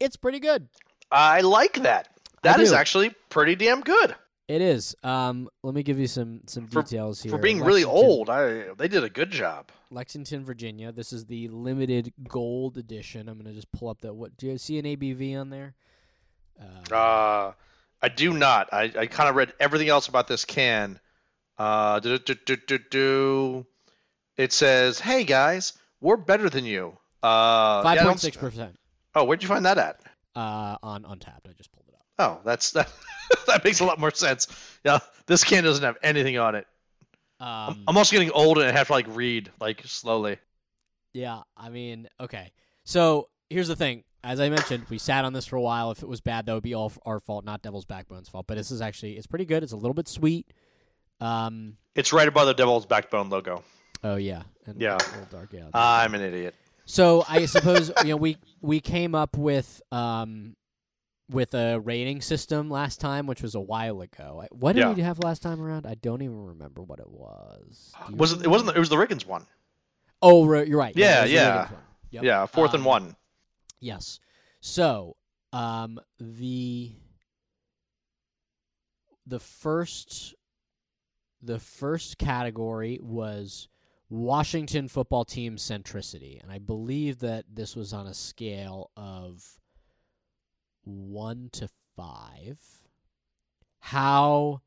it's 0.01 0.17
pretty 0.17 0.41
good. 0.41 0.69
I 1.11 1.43
like 1.43 1.75
that. 1.83 2.09
That 2.43 2.61
is 2.61 2.73
actually 2.73 3.15
pretty 3.31 3.55
damn 3.55 3.81
good. 3.81 4.15
It 4.47 4.61
is. 4.61 4.95
Um, 5.03 5.49
let 5.63 5.75
me 5.75 5.83
give 5.83 5.99
you 5.99 6.07
some 6.07 6.43
some 6.47 6.67
For- 6.67 6.83
details 6.83 7.23
here. 7.23 7.31
For 7.31 7.39
being 7.39 7.61
really 7.63 7.85
old, 7.85 8.29
I 8.29 8.75
they 8.77 8.89
did 8.89 9.03
a 9.03 9.09
good 9.09 9.31
job. 9.31 9.71
Lexington, 9.91 10.45
Virginia. 10.45 10.93
This 10.93 11.13
is 11.15 11.25
the 11.25 11.49
limited 11.49 12.13
gold 12.29 12.77
edition. 12.77 13.29
I'm 13.29 13.39
gonna 13.39 13.55
just 13.55 13.73
pull 13.73 13.89
up 13.89 14.01
that. 14.03 14.13
what? 14.15 14.37
Do 14.37 14.47
you 14.47 14.59
see 14.59 14.79
an 14.79 14.85
ABV 14.85 15.35
on 15.41 15.49
there? 15.51 15.75
Uh, 16.61 16.95
Uh, 16.95 17.53
I 18.03 18.09
do 18.11 18.35
not. 18.35 18.69
I, 18.73 18.93
I 18.99 19.07
kind 19.07 19.31
of 19.31 19.35
read 19.35 19.55
everything 19.61 19.89
else 19.89 20.09
about 20.09 20.29
this 20.29 20.45
can. 20.45 21.01
Uh, 21.57 22.01
do, 22.01 22.19
do, 22.19 22.35
do, 22.35 22.57
do, 22.57 22.79
do. 22.91 23.67
It 24.37 24.53
says, 24.53 25.01
"Hey 25.01 25.25
guys, 25.25 25.73
we're 26.03 26.19
better 26.19 26.51
than 26.51 26.67
you." 26.67 26.99
Uh, 27.23 27.83
Five 27.83 28.01
point 28.01 28.21
six 28.21 28.37
percent 28.37 28.77
Oh, 29.15 29.25
where'd 29.25 29.43
you 29.43 29.49
find 29.49 29.65
that 29.65 29.79
at? 29.79 30.01
uh, 30.37 30.77
on 30.83 31.05
Untappd. 31.05 31.49
I 31.49 31.53
just 31.57 31.73
pulled. 31.73 31.84
Oh, 32.19 32.41
that's 32.45 32.71
that. 32.73 32.91
that 33.47 33.65
makes 33.65 33.81
a 33.81 33.85
lot 33.85 33.99
more 33.99 34.11
sense. 34.12 34.47
Yeah, 34.85 34.99
this 35.27 35.45
can 35.45 35.65
doesn't 35.65 35.85
have 35.85 35.97
anything 36.03 36.39
on 36.39 36.55
it. 36.55 36.67
I'm- 37.41 37.69
Um, 37.73 37.85
I'm 37.89 37.97
also 37.97 38.12
getting 38.12 38.31
old 38.31 38.59
and 38.59 38.67
I 38.69 38.73
have 38.73 38.87
to 38.87 38.93
like 38.93 39.07
read 39.09 39.51
like 39.61 39.83
slowly. 39.85 40.39
yeah, 41.12 41.43
I 41.57 41.69
mean, 41.71 42.09
okay. 42.21 42.53
So 42.85 43.29
here's 43.51 43.69
the 43.69 43.77
thing. 43.77 44.05
As 44.23 44.41
I 44.41 44.49
mentioned, 44.49 44.87
we 44.89 44.97
sat 44.99 45.25
on 45.27 45.33
this 45.35 45.45
for 45.47 45.57
a 45.57 45.61
while. 45.61 45.91
If 45.91 46.03
it 46.03 46.09
was 46.09 46.21
bad, 46.23 46.47
that 46.47 46.55
would 46.55 46.62
be 46.62 46.73
all 46.75 46.93
our 47.05 47.21
fault, 47.21 47.45
not 47.45 47.61
Devil's 47.61 47.85
Backbone's 47.85 48.29
fault. 48.29 48.47
But 48.47 48.57
this 48.57 48.71
is 48.71 48.81
actually 48.81 49.17
it's 49.19 49.27
pretty 49.27 49.45
good. 49.45 49.62
It's 49.62 49.73
a 49.73 49.77
little 49.77 49.95
bit 49.95 50.09
sweet. 50.09 50.47
Um. 51.21 51.77
It's 51.95 52.12
right 52.12 52.27
above 52.27 52.47
the 52.47 52.55
Devil's 52.55 52.87
Backbone 52.87 53.29
logo. 53.31 53.62
Oh 54.03 54.17
yeah. 54.17 54.43
And 54.67 54.81
Yeah. 54.81 54.99
dark. 55.31 55.53
Yeah. 55.53 55.69
I'm 55.75 56.15
an 56.15 56.23
idiot. 56.23 56.55
So 56.87 57.25
I 57.29 57.47
suppose 57.47 57.91
you 58.03 58.11
know 58.11 58.17
we 58.17 58.37
we 58.61 58.81
came 58.81 59.15
up 59.15 59.37
with 59.37 59.81
um 59.93 60.57
with 61.31 61.55
a 61.55 61.81
rating 61.81 62.20
system 62.20 62.68
last 62.70 63.01
time, 63.01 63.27
which 63.27 63.43
was 63.43 63.55
a 63.55 63.61
while 63.61 64.01
ago. 64.03 64.45
What 64.53 64.75
did 64.75 64.81
Yeah. 64.81 64.93
we 64.93 65.03
have 65.03 65.18
last 65.20 65.41
time 65.43 65.61
around? 65.61 65.87
I 65.87 65.95
don't 65.95 66.22
even 66.22 66.45
remember 66.47 66.83
what 66.83 67.01
it 67.01 67.09
was. 67.11 67.93
Was 68.11 68.33
it? 68.33 68.43
It 68.43 68.49
wasn't. 68.49 68.77
It 68.77 68.79
was 68.81 68.89
the 68.91 68.97
Riggins 68.97 69.25
one. 69.27 69.47
Oh, 70.22 70.45
you're 70.62 70.79
right. 70.79 70.97
Yeah, 70.97 71.20
it 71.20 71.22
was 71.22 71.31
the 71.31 71.35
yeah. 71.37 71.68
Yep. 72.11 72.22
Yeah, 72.25 72.47
fourth 72.47 72.75
and 72.75 72.83
Um, 72.83 72.85
one. 72.87 73.16
Yes. 73.81 74.20
So, 74.61 75.16
um, 75.53 75.99
the 76.18 76.95
the 79.27 79.41
first 79.41 80.35
the 81.43 81.59
first 81.59 82.16
category 82.18 82.99
was 83.03 83.68
Washington 84.09 84.89
football 84.89 85.25
team 85.25 85.57
centricity, 85.57 86.41
and 86.43 86.51
I 86.51 86.59
believe 86.59 87.18
that 87.20 87.45
this 87.53 87.75
was 87.77 87.93
on 87.93 88.07
a 88.07 88.14
scale 88.14 88.91
of 88.97 89.45
one 90.85 91.49
to 91.53 91.68
five. 91.97 92.59
How 93.80 94.61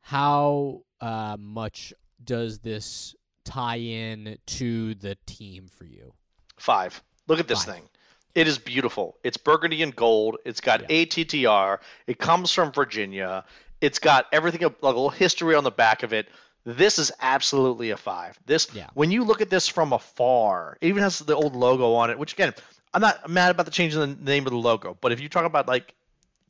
how 0.00 0.82
uh, 1.00 1.36
much 1.38 1.92
does 2.22 2.58
this 2.60 3.14
tie 3.44 3.76
in 3.78 4.38
to 4.46 4.94
the 4.94 5.16
team 5.26 5.68
for 5.68 5.84
you? 5.84 6.12
Five. 6.56 7.02
Look 7.26 7.40
at 7.40 7.48
this 7.48 7.64
Five. 7.64 7.74
thing. 7.76 7.88
It 8.34 8.46
is 8.48 8.58
beautiful. 8.58 9.16
It's 9.24 9.36
burgundy 9.36 9.82
and 9.82 9.94
gold. 9.94 10.36
It's 10.44 10.60
got 10.60 10.82
Yeah. 10.82 11.04
ATTR. 11.04 11.78
It 12.06 12.18
comes 12.18 12.52
from 12.52 12.72
Virginia. 12.72 13.44
It's 13.80 13.98
got 13.98 14.26
everything 14.32 14.62
like 14.62 14.74
a 14.82 14.86
little 14.86 15.10
history 15.10 15.54
on 15.54 15.64
the 15.64 15.70
back 15.70 16.02
of 16.02 16.12
it. 16.12 16.28
This 16.64 16.98
is 16.98 17.12
absolutely 17.20 17.90
a 17.90 17.96
five. 17.96 18.38
This 18.46 18.68
Yeah. 18.74 18.88
when 18.94 19.10
you 19.10 19.24
look 19.24 19.40
at 19.40 19.50
this 19.50 19.68
from 19.68 19.92
afar, 19.92 20.76
it 20.80 20.88
even 20.88 21.02
has 21.02 21.18
the 21.20 21.34
old 21.36 21.54
logo 21.56 21.94
on 21.94 22.10
it. 22.10 22.18
Which 22.18 22.32
again, 22.34 22.54
I'm 22.94 23.00
not 23.02 23.28
mad 23.28 23.50
about 23.50 23.66
the 23.66 23.72
change 23.72 23.94
in 23.94 24.00
the 24.00 24.30
name 24.30 24.46
of 24.46 24.52
the 24.52 24.58
logo, 24.58 24.96
but 25.00 25.12
if 25.12 25.20
you 25.20 25.28
talk 25.28 25.44
about 25.44 25.68
like 25.68 25.94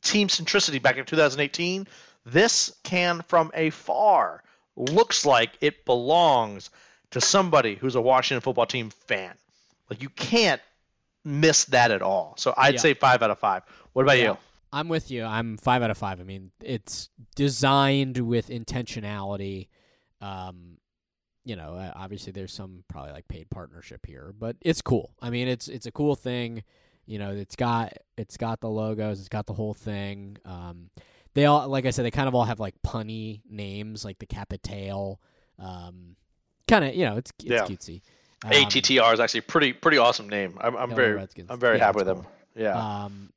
team 0.01 0.27
centricity 0.27 0.81
back 0.81 0.97
in 0.97 1.05
2018, 1.05 1.87
this 2.25 2.75
can 2.83 3.21
from 3.27 3.51
afar 3.53 4.43
looks 4.75 5.25
like 5.25 5.51
it 5.61 5.83
belongs 5.85 6.69
to 7.11 7.19
somebody 7.21 7.75
who's 7.75 7.95
a 7.95 8.01
Washington 8.01 8.41
football 8.41 8.65
team 8.65 8.89
fan. 8.89 9.33
Like 9.89 10.01
you 10.01 10.09
can't 10.09 10.61
miss 11.25 11.65
that 11.65 11.91
at 11.91 12.01
all. 12.01 12.35
So 12.37 12.53
I'd 12.55 12.75
Yeah. 12.75 12.79
say 12.79 12.93
five 12.93 13.21
out 13.21 13.31
of 13.31 13.39
five. 13.39 13.63
What 13.93 14.03
about 14.03 14.17
Yeah. 14.17 14.23
you? 14.31 14.37
I'm 14.71 14.87
with 14.87 15.09
you. 15.11 15.23
I'm 15.25 15.57
five 15.57 15.81
out 15.81 15.89
of 15.91 15.97
five. 15.97 16.19
I 16.19 16.23
mean, 16.23 16.51
it's 16.63 17.09
designed 17.35 18.17
with 18.19 18.49
intentionality. 18.49 19.67
Um, 20.21 20.77
you 21.49 21.55
know, 21.55 21.73
uh, 21.73 21.91
obviously 21.95 22.31
there's 22.31 22.53
some 22.53 22.83
probably 22.87 23.11
like 23.11 23.27
paid 23.27 23.49
partnership 23.49 24.05
here, 24.05 24.33
but 24.37 24.55
it's 24.61 24.83
cool. 24.83 25.15
I 25.19 25.31
mean, 25.31 25.47
it's 25.47 25.67
it's 25.67 25.87
a 25.87 25.91
cool 25.91 26.15
thing. 26.15 26.63
You 27.07 27.17
know, 27.17 27.31
it's 27.31 27.55
got 27.55 27.93
it's 28.17 28.37
got 28.37 28.61
the 28.61 28.69
logos, 28.69 29.19
it's 29.19 29.29
got 29.29 29.47
the 29.47 29.53
whole 29.53 29.73
thing. 29.73 30.37
Um, 30.45 30.91
they 31.33 31.45
all, 31.45 31.67
like 31.67 31.87
I 31.87 31.89
said, 31.89 32.05
they 32.05 32.11
kind 32.11 32.27
of 32.27 32.35
all 32.35 32.45
have 32.45 32.59
like 32.59 32.75
punny 32.85 33.41
names, 33.49 34.05
like 34.05 34.19
the 34.19 34.27
Capitail. 34.27 35.19
Um, 35.57 36.15
kind 36.67 36.85
of, 36.85 36.93
you 36.93 37.05
know, 37.05 37.17
it's 37.17 37.31
it's 37.43 37.49
Yeah. 37.49 37.63
cutesy. 37.63 38.01
Um, 38.45 38.51
ATTR 38.51 39.13
is 39.13 39.19
actually 39.19 39.41
pretty 39.41 39.73
pretty 39.73 39.97
awesome 39.97 40.29
name. 40.29 40.55
I'm, 40.61 40.75
I'm 40.77 40.93
very 40.93 41.13
Redskins. 41.15 41.49
I'm 41.49 41.59
very 41.59 41.79
Yeah, 41.79 41.85
happy 41.85 41.97
with 41.97 42.07
it's 42.09 42.19
them. 42.21 42.27
Yeah. 42.55 43.03
Um, 43.05 43.33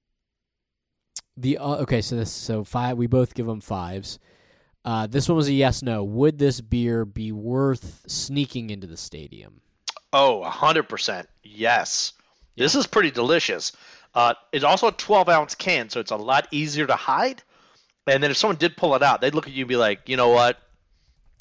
the 1.36 1.56
uh, 1.58 1.76
okay, 1.76 2.02
so 2.02 2.16
this 2.16 2.30
so 2.30 2.62
five. 2.62 2.98
We 2.98 3.06
both 3.06 3.34
give 3.34 3.46
them 3.46 3.60
fives. 3.60 4.18
Uh, 4.84 5.06
this 5.06 5.28
one 5.28 5.36
was 5.36 5.48
a 5.48 5.52
yes 5.52 5.82
no. 5.82 6.02
Would 6.02 6.38
this 6.38 6.60
beer 6.60 7.04
be 7.04 7.32
worth 7.32 8.04
sneaking 8.06 8.70
into 8.70 8.86
the 8.86 8.96
stadium? 8.96 9.60
Oh, 10.12 10.42
100%. 10.44 11.26
Yes. 11.42 12.12
This 12.56 12.74
is 12.74 12.86
pretty 12.86 13.10
delicious. 13.10 13.72
Uh, 14.14 14.34
it's 14.52 14.64
also 14.64 14.88
a 14.88 14.92
12 14.92 15.28
ounce 15.28 15.54
can, 15.54 15.88
so 15.88 16.00
it's 16.00 16.10
a 16.10 16.16
lot 16.16 16.48
easier 16.50 16.86
to 16.86 16.96
hide. 16.96 17.42
And 18.06 18.22
then 18.22 18.30
if 18.30 18.36
someone 18.36 18.56
did 18.56 18.76
pull 18.76 18.94
it 18.94 19.02
out, 19.02 19.20
they'd 19.20 19.34
look 19.34 19.46
at 19.46 19.52
you 19.52 19.62
and 19.62 19.68
be 19.68 19.76
like, 19.76 20.08
you 20.08 20.16
know 20.16 20.28
what? 20.28 20.58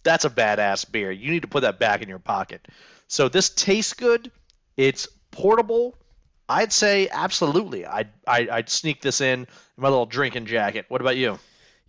That's 0.04 0.26
a 0.26 0.30
badass 0.30 0.90
beer. 0.90 1.12
You 1.12 1.32
need 1.32 1.42
to 1.42 1.48
put 1.48 1.62
that 1.62 1.80
back 1.80 2.02
in 2.02 2.10
your 2.10 2.20
pocket. 2.20 2.68
So 3.08 3.28
this 3.28 3.50
tastes 3.50 3.94
good. 3.94 4.32
It's 4.78 5.08
portable. 5.32 5.98
I'd 6.48 6.72
say 6.72 7.10
absolutely. 7.12 7.86
I'd, 7.86 8.10
I'd, 8.28 8.50
I'd 8.50 8.70
sneak 8.70 9.02
this 9.02 9.22
in, 9.22 9.42
in 9.42 9.48
my 9.78 9.90
little 9.90 10.06
drinking 10.06 10.46
jacket. 10.46 10.86
What 10.88 11.02
about 11.02 11.18
you? 11.18 11.40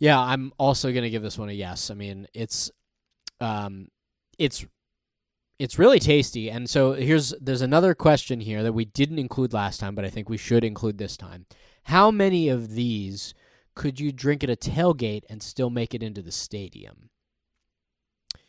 Yeah, 0.02 0.18
I'm 0.18 0.52
also 0.58 0.92
gonna 0.92 1.10
give 1.10 1.22
this 1.22 1.38
one 1.38 1.48
a 1.48 1.52
yes. 1.52 1.88
I 1.88 1.94
mean, 1.94 2.26
it's, 2.34 2.72
um, 3.40 3.86
it's, 4.36 4.66
it's 5.60 5.78
really 5.78 6.00
tasty. 6.00 6.50
And 6.50 6.68
so 6.68 6.94
here's 6.94 7.32
there's 7.40 7.62
another 7.62 7.94
question 7.94 8.40
here 8.40 8.64
that 8.64 8.72
we 8.72 8.84
didn't 8.84 9.20
include 9.20 9.52
last 9.52 9.78
time, 9.78 9.94
but 9.94 10.04
I 10.04 10.10
think 10.10 10.28
we 10.28 10.36
should 10.36 10.64
include 10.64 10.98
this 10.98 11.16
time. 11.16 11.46
How 11.84 12.10
many 12.10 12.48
of 12.48 12.70
these 12.74 13.32
could 13.76 14.00
you 14.00 14.10
drink 14.10 14.42
at 14.42 14.50
a 14.50 14.56
tailgate 14.56 15.22
and 15.30 15.40
still 15.40 15.70
make 15.70 15.94
it 15.94 16.02
into 16.02 16.20
the 16.20 16.32
stadium? 16.32 17.10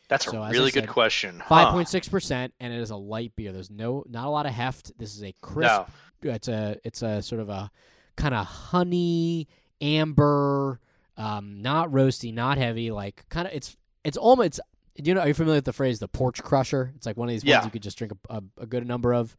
That's 0.09 0.25
So, 0.25 0.41
a 0.41 0.49
really 0.49 0.71
good 0.71 0.87
question. 0.89 1.43
Five 1.47 1.71
point 1.71 1.87
six 1.87 2.09
percent, 2.09 2.53
and 2.59 2.73
it 2.73 2.79
is 2.79 2.89
a 2.89 2.95
light 2.95 3.33
beer. 3.35 3.51
There's 3.51 3.69
no 3.69 4.03
not 4.09 4.25
a 4.25 4.29
lot 4.29 4.47
of 4.47 4.53
heft. 4.53 4.97
This 4.97 5.15
is 5.15 5.23
a 5.23 5.35
crisp. 5.39 5.87
No. 6.23 6.31
It's 6.31 6.47
a 6.47 6.77
it's 6.83 7.03
a 7.03 7.21
sort 7.21 7.41
of 7.41 7.49
a 7.49 7.69
kind 8.17 8.33
of 8.33 8.45
honey 8.45 9.47
amber, 9.81 10.79
um, 11.17 11.61
not 11.61 11.89
roasty, 11.91 12.33
not 12.33 12.57
heavy. 12.57 12.91
Like 12.91 13.27
kind 13.29 13.47
of 13.47 13.53
it's 13.53 13.75
it's 14.03 14.17
almost. 14.17 14.59
Do 14.95 15.07
you 15.09 15.15
know? 15.15 15.21
Are 15.21 15.27
you 15.27 15.33
familiar 15.33 15.57
with 15.57 15.65
the 15.65 15.73
phrase 15.73 15.99
the 15.99 16.07
porch 16.07 16.43
crusher? 16.43 16.93
It's 16.95 17.05
like 17.05 17.17
one 17.17 17.27
of 17.27 17.31
these 17.33 17.43
Yeah. 17.43 17.57
ones 17.57 17.65
you 17.65 17.71
could 17.71 17.81
just 17.83 17.97
drink 17.97 18.13
a, 18.29 18.35
a, 18.37 18.43
a 18.61 18.65
good 18.65 18.85
number 18.87 19.13
of. 19.13 19.35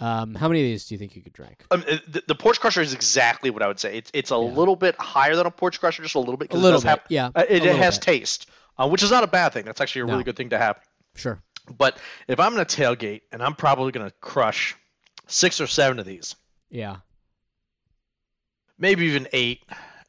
Um, 0.00 0.34
how 0.34 0.48
many 0.48 0.60
of 0.60 0.64
these 0.64 0.86
do 0.86 0.94
you 0.94 0.98
think 0.98 1.14
you 1.14 1.22
could 1.22 1.32
drink? 1.32 1.64
Um, 1.70 1.84
uh, 1.88 1.96
the, 2.08 2.22
the 2.28 2.34
porch 2.34 2.58
crusher 2.60 2.80
is 2.80 2.92
exactly 2.94 3.50
what 3.50 3.62
I 3.62 3.68
would 3.68 3.78
say. 3.80 3.96
It's 3.98 4.10
it's 4.14 4.30
a 4.30 4.34
Yeah. 4.34 4.40
little 4.40 4.74
bit 4.76 4.96
higher 5.00 5.36
than 5.36 5.46
a 5.46 5.50
porch 5.50 5.78
crusher, 5.80 6.02
just 6.02 6.14
a 6.14 6.18
little 6.18 6.36
bit. 6.36 6.52
A 6.52 6.56
little 6.56 6.72
does 6.72 6.82
bit, 6.84 6.88
have- 6.90 7.00
yeah. 7.08 7.30
uh, 7.34 7.44
it, 7.48 7.64
it 7.64 7.76
has 7.76 7.98
bit. 7.98 8.04
taste, 8.04 8.48
uh, 8.78 8.88
which 8.88 9.02
is 9.02 9.10
not 9.10 9.22
a 9.24 9.28
bad 9.28 9.52
thing. 9.52 9.64
That's 9.64 9.80
actually 9.80 10.02
a 10.02 10.06
No. 10.06 10.12
really 10.12 10.24
good 10.24 10.36
thing 10.36 10.50
to 10.50 10.58
have. 10.58 10.78
Sure. 11.14 11.40
But 11.78 11.98
if 12.26 12.40
I'm 12.40 12.52
gonna 12.52 12.64
tailgate 12.64 13.22
and 13.30 13.42
I'm 13.42 13.54
probably 13.54 13.92
gonna 13.92 14.12
crush 14.20 14.74
six 15.28 15.60
or 15.60 15.66
seven 15.68 15.98
of 16.00 16.06
these, 16.06 16.34
Yeah. 16.70 16.96
maybe 18.78 19.04
even 19.06 19.28
eight, 19.32 19.60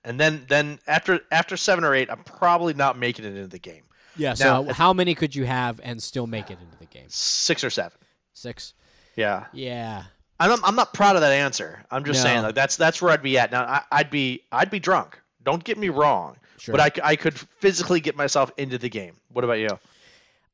and 0.05 0.19
then 0.19 0.45
then 0.47 0.79
after 0.87 1.21
after 1.31 1.57
seven 1.57 1.83
or 1.83 1.93
eight, 1.95 2.09
I'm 2.09 2.23
probably 2.23 2.73
not 2.73 2.97
making 2.97 3.25
it 3.25 3.29
into 3.35 3.47
the 3.47 3.59
game. 3.59 3.83
Yeah. 4.15 4.33
So 4.35 4.45
Now, 4.63 4.69
if- 4.69 4.75
how 4.77 4.93
many 4.93 5.15
could 5.15 5.35
you 5.35 5.45
have 5.45 5.79
and 5.83 6.01
still 6.01 6.27
make 6.27 6.51
it 6.51 6.57
into 6.61 6.77
the 6.77 6.85
game? 6.85 7.05
Six 7.07 7.63
or 7.63 7.69
seven. 7.69 7.97
Six. 8.33 8.73
Yeah, 9.15 9.45
Yeah. 9.53 10.03
I'm 10.39 10.49
not, 10.49 10.59
I'm 10.63 10.75
not 10.75 10.93
proud 10.93 11.15
of 11.15 11.21
that 11.21 11.31
answer. 11.31 11.85
I'm 11.91 12.03
just 12.03 12.19
No. 12.19 12.23
saying 12.29 12.41
like 12.43 12.55
that's 12.55 12.75
that's 12.75 13.01
where 13.01 13.11
I'd 13.11 13.21
be 13.23 13.37
at. 13.37 13.51
Now 13.51 13.63
I, 13.63 13.81
I'd 13.91 14.09
be 14.09 14.41
I'd 14.51 14.69
be 14.71 14.79
drunk. 14.79 15.19
Don't 15.43 15.63
get 15.63 15.77
me 15.77 15.89
wrong, 15.89 16.37
Sure. 16.57 16.75
but 16.75 16.81
I, 17.03 17.11
I 17.11 17.15
could 17.15 17.37
physically 17.37 17.99
get 18.01 18.15
myself 18.15 18.51
into 18.57 18.77
the 18.77 18.89
game. 18.89 19.15
What 19.31 19.43
about 19.45 19.59
you? 19.59 19.69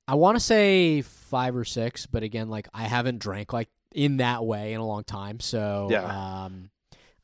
I 0.07 0.15
want 0.15 0.35
to 0.35 0.39
say 0.43 1.01
five 1.01 1.55
or 1.55 1.63
six, 1.63 2.05
but 2.05 2.23
again, 2.23 2.49
like 2.49 2.67
I 2.73 2.83
haven't 2.83 3.19
drank 3.19 3.53
like 3.53 3.69
in 3.93 4.17
that 4.17 4.43
way 4.45 4.73
in 4.73 4.79
a 4.81 4.85
long 4.85 5.03
time, 5.05 5.39
so 5.39 5.87
Yeah. 5.89 6.03
um, 6.03 6.69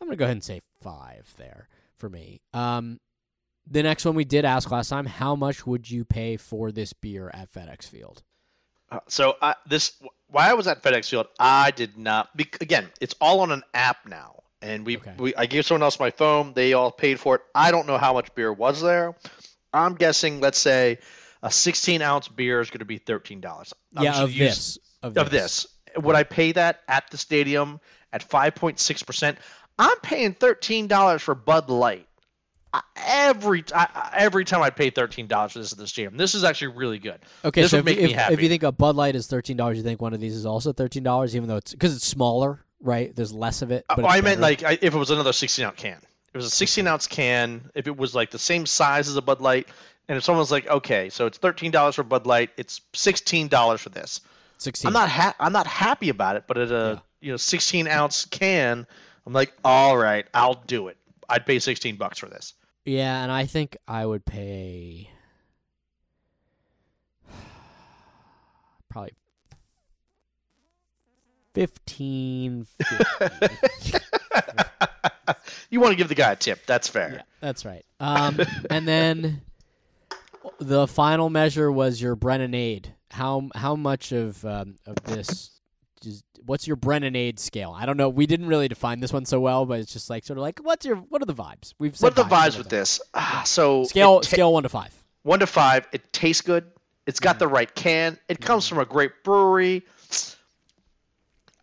I'm 0.01 0.07
gonna 0.07 0.15
go 0.15 0.26
ahead 0.26 0.38
and 0.38 0.43
say 0.43 0.61
five 0.82 1.32
there 1.38 1.67
for 1.98 2.10
me. 2.10 2.41
Um, 2.54 3.00
the 3.68 3.82
next 3.84 4.06
one 4.06 4.16
we 4.16 4.26
did 4.26 4.46
ask 4.46 4.70
last 4.72 4.89
time: 4.89 5.06
How 5.06 5.36
much 5.36 5.66
would 5.66 5.89
you 5.89 6.06
pay 6.06 6.38
for 6.38 6.72
this 6.72 6.93
beer 6.93 7.32
at 7.34 7.52
FedEx 7.52 7.86
Field? 7.88 8.24
Uh, 8.91 9.00
so 9.08 9.36
I, 9.41 9.56
this 9.68 9.93
while 10.28 10.50
I 10.50 10.54
was 10.54 10.68
at 10.68 10.84
FedEx 10.84 11.10
Field, 11.10 11.28
I 11.39 11.72
did 11.72 11.98
not. 11.98 12.36
bec- 12.38 12.62
Again, 12.62 12.89
it's 13.02 13.16
all 13.20 13.39
on 13.39 13.52
an 13.52 13.64
app 13.74 14.08
now, 14.08 14.43
and 14.62 14.86
we, 14.86 14.98
Okay. 14.98 15.14
we 15.18 15.36
I 15.36 15.48
gave 15.48 15.66
someone 15.66 15.82
else 15.84 16.00
my 16.00 16.12
phone. 16.12 16.54
They 16.54 16.74
all 16.74 16.91
paid 16.91 17.20
for 17.20 17.36
it. 17.36 17.41
I 17.56 17.72
don't 17.72 17.88
know 17.88 17.98
how 17.98 18.14
much 18.14 18.34
beer 18.36 18.54
was 18.54 18.82
there. 18.82 19.16
I'm 19.74 19.96
guessing, 19.96 20.39
let's 20.39 20.60
say, 20.60 21.00
a 21.43 21.52
16 21.52 22.02
ounce 22.02 22.28
beer 22.28 22.62
is 22.62 22.70
going 22.70 22.80
to 22.80 22.86
be 22.86 22.98
thirteen 23.00 23.41
dollars. 23.41 23.74
yeah, 24.00 24.22
of 24.22 24.34
this, 24.36 24.78
of 25.02 25.14
this, 25.16 25.22
Of 25.24 25.30
this, 25.32 25.68
would 25.98 26.16
I 26.16 26.24
pay 26.24 26.52
that 26.52 26.82
at 26.88 27.10
the 27.10 27.18
stadium 27.18 27.80
at 28.14 28.28
5.6 28.30 29.06
percent? 29.08 29.39
I'm 29.78 29.97
paying 29.99 30.34
thirteen 30.34 30.88
dollars 30.88 31.21
for 31.21 31.36
Bud 31.36 31.69
Light. 31.69 32.07
Every 33.07 33.63
I, 33.73 34.11
every 34.17 34.43
time 34.43 34.61
I 34.61 34.69
pay 34.69 34.89
thirteen 34.89 35.28
dollars 35.28 35.53
for 35.53 35.59
this 35.59 35.71
at 35.71 35.78
this 35.78 35.89
stadium, 35.91 36.17
this 36.17 36.36
is 36.36 36.43
actually 36.43 36.76
really 36.76 36.99
good. 36.99 37.19
Okay, 37.45 37.61
This 37.61 37.71
so 37.71 37.78
would 37.78 37.82
if, 37.82 37.86
make 37.86 37.99
you- 38.01 38.07
me 38.07 38.13
happy. 38.13 38.34
if 38.34 38.41
you 38.41 38.49
think 38.49 38.63
a 38.63 38.71
Bud 38.71 38.95
Light 38.97 39.15
is 39.15 39.28
thirteen 39.28 39.55
dollars, 39.55 39.78
you 39.78 39.84
think 39.84 40.01
one 40.01 40.13
of 40.13 40.19
these 40.19 40.36
is 40.36 40.45
also 40.45 40.73
thirteen 40.73 41.03
dollars, 41.03 41.36
even 41.36 41.47
though 41.47 41.55
it's 41.57 41.71
because 41.71 41.95
it's 41.95 42.05
smaller, 42.05 42.59
right? 42.82 43.15
There's 43.15 43.32
less 43.34 43.61
of 43.61 43.71
it. 43.71 43.86
Uh, 43.89 43.95
but 43.95 44.05
Oh, 44.05 44.07
I 44.09 44.19
meant 44.21 44.41
like 44.41 44.63
I, 44.63 44.73
if 44.82 44.93
it 44.93 44.97
was 44.97 45.09
another 45.09 45.32
16 45.34 45.63
ounce 45.65 45.80
can. 45.80 45.97
If 45.97 46.36
it 46.36 46.38
was 46.38 46.45
a 46.47 46.51
16 46.51 46.86
ounce 46.88 47.07
can, 47.07 47.69
if 47.76 47.88
it 47.88 47.95
was 47.95 48.13
like 48.13 48.30
the 48.32 48.39
same 48.39 48.65
size 48.65 49.07
as 49.07 49.15
a 49.15 49.21
Bud 49.21 49.39
Light, 49.39 49.69
and 50.09 50.17
if 50.17 50.23
someone's 50.26 50.51
like, 50.51 50.67
okay, 50.67 51.09
so 51.09 51.28
it's 51.28 51.38
thirteen 51.38 51.71
dollars 51.71 51.95
for 51.95 52.03
Bud 52.03 52.26
Light, 52.28 52.49
it's 52.57 52.82
sixteen 52.93 53.47
dollars 53.47 53.80
for 53.80 53.89
this. 53.89 54.19
sixteen. 54.57 54.88
I'm 54.88 54.93
not 54.93 55.07
ha- 55.09 55.36
I'm 55.39 55.53
not 55.53 55.67
happy 55.67 56.09
about 56.09 56.36
it, 56.36 56.43
but 56.47 56.57
at 56.57 56.71
a 56.71 57.01
you 57.21 57.32
know 57.32 57.38
16 57.38 57.88
ounce 57.88 58.26
can, 58.26 58.86
I'm 59.26 59.34
like, 59.34 59.53
all 59.63 59.97
right, 59.97 60.26
I'll 60.34 60.61
do 60.67 60.88
it. 60.89 60.97
I'd 61.28 61.45
pay 61.45 61.59
16 61.59 61.95
bucks 61.95 62.19
for 62.19 62.28
this. 62.28 62.53
Yeah, 62.86 63.23
and 63.23 63.32
I 63.32 63.45
think 63.45 63.78
I 63.88 64.05
would 64.05 64.26
pay 64.26 65.09
probably 68.89 69.13
fifteen. 71.55 72.67
50. 73.19 73.97
you 75.71 75.80
want 75.80 75.93
to 75.93 75.95
give 75.95 76.09
the 76.09 76.15
guy 76.15 76.34
a 76.34 76.36
tip? 76.36 76.65
That's 76.67 76.88
fair. 76.88 77.13
yeah, 77.15 77.21
that's 77.39 77.65
right. 77.65 77.84
Um, 77.99 78.39
and 78.69 78.88
then 78.88 79.41
the 80.59 80.88
final 80.88 81.30
measure 81.32 81.71
was 81.71 81.99
your 82.01 82.15
Brennanade. 82.15 82.93
How 83.09 83.49
how 83.55 83.76
much 83.76 84.11
of 84.11 84.45
um, 84.45 84.76
of 84.86 84.95
this? 85.05 85.55
Is, 86.04 86.24
what's 86.46 86.68
your 86.68 86.76
Brennanade 86.76 87.39
scale? 87.39 87.74
I 87.76 87.86
don't 87.86 87.98
know. 87.98 88.10
We 88.10 88.26
didn't 88.26 88.48
really 88.48 88.68
define 88.68 89.00
this 89.00 89.14
one 89.14 89.26
so 89.26 89.39
well, 89.39 89.66
but 89.66 89.80
it's 89.80 89.93
just 89.93 90.10
like 90.10 90.26
sort 90.26 90.38
of 90.38 90.41
like 90.41 90.60
what's 90.62 90.86
your 90.86 90.98
what 90.98 91.22
are 91.22 91.26
the 91.26 91.34
vibes? 91.34 91.74
We've 91.80 91.96
said 91.96 92.04
What 92.16 92.20
are 92.20 92.24
the 92.30 92.36
vibes 92.36 92.58
with 92.58 92.70
this? 92.70 93.00
Ah, 93.14 93.43
so 93.46 93.86
Scale 93.86 94.20
ta- 94.20 94.28
scale 94.28 94.54
one 94.54 94.64
to 94.64 94.70
five. 94.70 94.93
one 95.24 95.39
to 95.39 95.48
five. 95.48 95.88
It 95.93 96.12
tastes 96.12 96.41
good. 96.41 96.66
It's 97.08 97.20
got 97.20 97.36
Mhm. 97.38 97.39
the 97.39 97.48
right 97.48 97.74
can. 97.76 98.20
It 98.28 98.41
comes 98.41 98.68
from 98.68 98.80
a 98.80 98.86
great 98.86 99.24
brewery. 99.24 99.84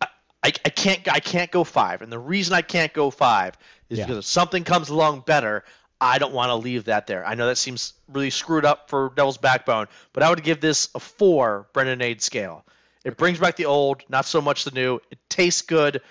I, 0.01 0.07
I, 0.43 0.47
I 0.65 0.69
can't 0.69 1.07
I 1.13 1.19
can't 1.19 1.51
go 1.51 1.63
five, 1.63 2.01
and 2.01 2.11
the 2.11 2.19
reason 2.19 2.53
I 2.53 2.61
can't 2.61 2.93
go 2.93 3.09
five 3.11 3.55
is 3.89 3.99
Yeah. 3.99 4.05
because 4.05 4.19
if 4.19 4.25
something 4.25 4.63
comes 4.63 4.89
along 4.89 5.21
better, 5.21 5.63
I 6.01 6.17
don't 6.17 6.33
want 6.33 6.49
to 6.49 6.55
leave 6.55 6.85
that 6.85 7.07
there. 7.07 7.25
I 7.25 7.35
know 7.35 7.47
that 7.47 7.57
seems 7.57 7.93
really 8.11 8.29
screwed 8.29 8.65
up 8.65 8.89
for 8.89 9.11
Devil's 9.15 9.37
Backbone, 9.37 9.87
but 10.11 10.23
I 10.23 10.29
would 10.29 10.43
give 10.43 10.59
this 10.59 10.89
a 10.95 10.99
four 10.99 11.67
Brennanade 11.73 12.21
scale. 12.21 12.65
It 13.03 13.17
brings 13.17 13.39
back 13.39 13.55
the 13.57 13.65
old, 13.65 14.03
not 14.09 14.25
so 14.25 14.41
much 14.41 14.63
the 14.63 14.71
new. 14.71 14.99
It 15.11 15.19
tastes 15.29 15.61
good, 15.61 16.01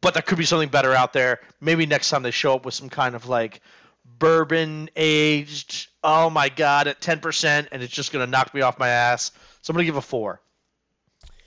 but 0.00 0.14
there 0.14 0.22
could 0.22 0.38
be 0.38 0.44
something 0.44 0.68
better 0.68 0.92
out 0.92 1.12
there. 1.12 1.40
Maybe 1.60 1.86
next 1.86 2.10
time 2.10 2.22
they 2.22 2.30
show 2.30 2.54
up 2.54 2.64
with 2.64 2.74
some 2.74 2.88
kind 2.90 3.14
of 3.14 3.28
like 3.28 3.60
bourbon 4.04 4.90
aged. 4.96 5.88
Oh 6.02 6.28
my 6.28 6.48
god, 6.50 6.88
at 6.88 7.00
ten 7.00 7.20
percent, 7.20 7.68
and 7.72 7.82
it's 7.82 7.92
just 7.92 8.12
gonna 8.12 8.26
knock 8.26 8.52
me 8.54 8.60
off 8.60 8.78
my 8.78 8.88
ass. 8.88 9.32
So 9.62 9.70
I'm 9.70 9.74
gonna 9.76 9.86
give 9.86 9.96
a 9.96 10.02
four. 10.02 10.40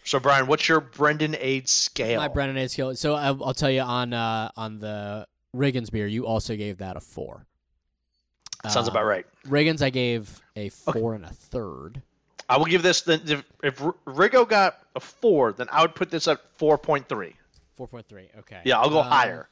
So 0.04 0.20
Brian, 0.20 0.48
what's 0.48 0.68
your 0.68 0.80
Brennanade 0.82 1.68
scale? 1.68 2.20
My 2.20 2.30
Brennanade 2.30 2.72
scale. 2.72 2.96
So 2.96 3.14
I'll, 3.14 3.44
I'll 3.44 3.54
tell 3.54 3.70
you 3.70 3.82
on 3.82 4.14
uh, 4.14 4.50
on 4.56 4.80
the 4.80 5.28
Riggins 5.56 5.92
beer, 5.92 6.08
you 6.08 6.26
also 6.26 6.56
gave 6.56 6.78
that 6.80 6.96
a 6.98 7.00
four. 7.02 7.46
Sounds 8.68 8.88
Um, 8.88 8.94
about 8.94 9.06
right. 9.06 9.26
Riggins, 9.48 9.82
I 9.84 9.92
gave 9.92 10.42
a 10.56 10.70
four 10.70 11.14
and 11.14 11.24
a 11.26 11.30
third. 11.30 12.02
I 12.50 12.58
will 12.58 12.66
give 12.66 12.82
this. 12.82 13.02
Then 13.02 13.22
if, 13.26 13.44
if 13.64 13.78
Rigo 14.06 14.48
got 14.48 14.80
a 14.96 15.00
four, 15.00 15.52
then 15.52 15.68
I 15.72 15.82
would 15.82 15.96
put 15.96 16.10
this 16.10 16.28
at 16.28 16.40
four 16.58 16.78
point 16.78 17.10
three. 17.10 17.34
Four 17.76 17.88
point 17.88 18.08
three. 18.08 18.30
Okay. 18.40 18.62
Yeah, 18.64 18.80
I'll 18.80 18.90
go 18.90 19.02
Um, 19.02 19.08
higher. 19.08 19.50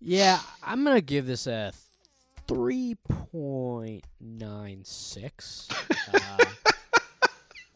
Yeah, 0.00 0.40
I'm 0.62 0.82
gonna 0.82 1.02
give 1.02 1.26
this 1.26 1.46
a 1.46 1.72
three 2.48 2.96
point 3.04 4.04
nine 4.20 4.84
six. 4.84 5.68
Uh, 6.12 6.44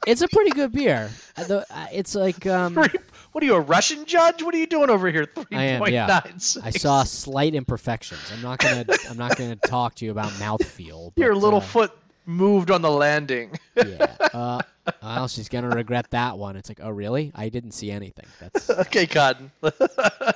it's 0.08 0.22
a 0.22 0.28
pretty 0.28 0.50
good 0.50 0.72
beer. 0.72 1.08
Uh, 1.36 1.62
uh, 1.70 1.86
It's 1.92 2.16
like 2.16 2.46
um, 2.46 2.74
What 2.74 3.42
are 3.42 3.46
you, 3.46 3.54
a 3.54 3.60
Russian 3.60 4.04
judge? 4.06 4.42
What 4.42 4.54
are 4.54 4.58
you 4.58 4.66
doing 4.66 4.90
over 4.90 5.08
here? 5.08 5.24
Three 5.24 5.44
point 5.78 5.92
yeah. 5.92 6.06
nine 6.06 6.40
six. 6.40 6.64
I 6.64 6.70
saw 6.70 7.04
slight 7.04 7.54
imperfections. 7.54 8.20
I'm 8.32 8.42
not 8.42 8.58
gonna. 8.58 8.84
I'm 9.08 9.16
not 9.16 9.36
gonna 9.36 9.56
talk 9.56 9.94
to 9.96 10.04
you 10.04 10.10
about 10.10 10.30
mouthfeel. 10.32 11.12
your 11.16 11.32
but, 11.32 11.40
little 11.42 11.60
uh, 11.60 11.62
foot 11.62 11.92
moved 12.26 12.70
on 12.70 12.82
the 12.82 12.90
landing. 12.90 13.58
yeah. 13.76 14.16
Uh, 14.34 14.60
well, 15.00 15.28
she's 15.28 15.48
gonna 15.48 15.68
regret 15.68 16.10
that 16.10 16.36
one. 16.36 16.56
It's 16.56 16.68
like, 16.68 16.80
oh 16.82 16.90
really? 16.90 17.30
I 17.36 17.48
didn't 17.50 17.70
see 17.70 17.92
anything. 17.92 18.26
That's 18.40 18.68
okay, 18.80 19.06
Cotton. 19.06 19.52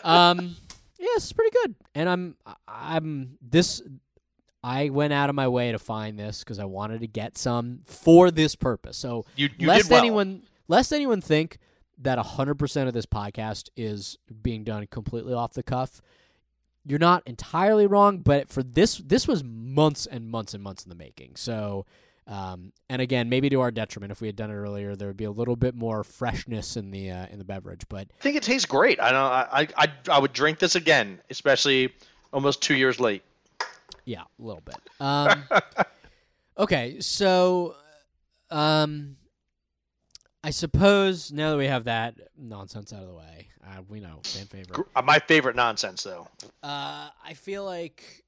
um. 0.05 0.57
Yeah, 1.01 1.07
it's 1.17 1.33
pretty 1.33 1.51
good. 1.63 1.75
And 1.97 2.09
I'm. 2.09 2.37
I'm 2.69 3.39
this. 3.43 3.83
I 4.63 4.91
went 4.91 5.13
out 5.13 5.31
of 5.31 5.35
my 5.35 5.49
way 5.49 5.73
to 5.73 5.79
find 5.81 6.17
this 6.17 6.39
because 6.45 6.61
I 6.61 6.65
wanted 6.65 7.01
to 7.01 7.09
get 7.09 7.37
some 7.37 7.81
for 7.87 8.31
this 8.31 8.55
purpose. 8.55 8.97
So 8.97 9.27
you 9.35 9.49
you 9.59 9.67
lest 9.67 9.85
did 9.85 9.91
well. 9.91 10.01
anyone 10.01 10.43
lest 10.69 10.93
anyone 10.93 11.21
think 11.21 11.59
that 12.01 12.19
100% 12.19 12.87
of 12.87 12.95
this 12.95 13.07
podcast 13.07 13.71
is 13.77 14.19
being 14.43 14.63
done 14.63 14.87
completely 14.87 15.35
off 15.35 15.53
the 15.55 15.63
cuff 15.63 16.01
you're 16.89 16.99
not 16.99 17.23
entirely 17.27 17.87
wrong 17.87 18.19
but 18.19 18.49
for 18.49 18.63
this 18.63 18.99
this 18.99 19.29
was 19.29 19.45
months 19.45 20.07
and 20.07 20.29
months 20.29 20.55
and 20.55 20.63
months 20.63 20.85
in 20.85 20.89
the 20.89 20.95
making 20.95 21.37
so 21.37 21.85
um, 22.27 22.73
and 22.91 23.01
again 23.01 23.29
maybe 23.29 23.49
to 23.49 23.61
our 23.61 23.71
detriment 23.71 24.11
if 24.11 24.21
we 24.21 24.29
had 24.29 24.37
done 24.37 24.51
it 24.51 24.55
earlier 24.55 24.97
there 24.97 25.09
would 25.09 25.17
be 25.17 25.25
a 25.25 25.31
little 25.31 25.57
bit 25.57 25.75
more 25.75 26.05
freshness 26.05 26.77
in 26.77 26.91
the 26.91 27.11
uh, 27.11 27.27
in 27.31 27.39
the 27.39 27.45
beverage 27.45 27.83
but 27.89 28.09
I 28.19 28.23
think 28.23 28.37
it 28.37 28.43
tastes 28.43 28.67
great. 28.67 29.01
I 29.01 29.11
don't. 29.11 29.21
I, 29.21 29.69
I 29.77 29.93
I 30.11 30.19
would 30.19 30.33
drink 30.33 30.59
this 30.59 30.75
again, 30.75 31.21
especially 31.31 31.95
almost 32.33 32.63
two 32.63 32.75
years 32.75 33.01
late. 33.01 33.23
Yeah, 34.05 34.23
a 34.23 34.43
little 34.43 34.63
bit. 34.63 34.77
Um, 35.01 35.45
okay, 36.59 37.01
so 37.01 37.77
um, 38.51 39.17
I 40.45 40.51
suppose 40.51 41.33
now 41.33 41.51
that 41.51 41.57
we 41.57 41.67
have 41.67 41.85
that 41.85 42.15
nonsense 42.37 42.93
out 42.93 43.03
of 43.03 43.09
the 43.09 43.15
way, 43.15 43.49
uh, 43.67 43.83
we 43.89 44.01
know 44.01 44.21
fan 44.25 44.47
favorite. 44.47 44.87
Uh, 44.95 45.03
My 45.03 45.19
favorite 45.19 45.57
nonsense, 45.57 46.05
though. 46.05 46.29
Uh, 46.63 47.09
I 47.25 47.35
feel 47.35 47.65
like 47.65 48.25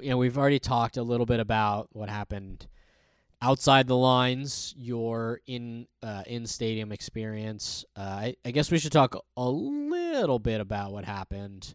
you 0.00 0.10
know 0.10 0.18
we've 0.18 0.36
already 0.36 0.58
talked 0.58 0.96
a 0.96 1.02
little 1.02 1.26
bit 1.26 1.40
about 1.40 1.88
what 1.92 2.10
happened 2.10 2.66
outside 3.40 3.86
the 3.86 3.96
lines, 3.96 4.74
your 4.76 5.40
in 5.46 5.86
uh, 6.02 6.22
in 6.26 6.46
stadium 6.46 6.92
experience. 6.92 7.84
Uh, 7.96 8.00
I, 8.00 8.36
I 8.44 8.50
guess 8.50 8.70
we 8.70 8.78
should 8.78 8.92
talk 8.92 9.16
a 9.36 9.50
little 9.50 10.38
bit 10.38 10.60
about 10.60 10.92
what 10.92 11.04
happened 11.06 11.74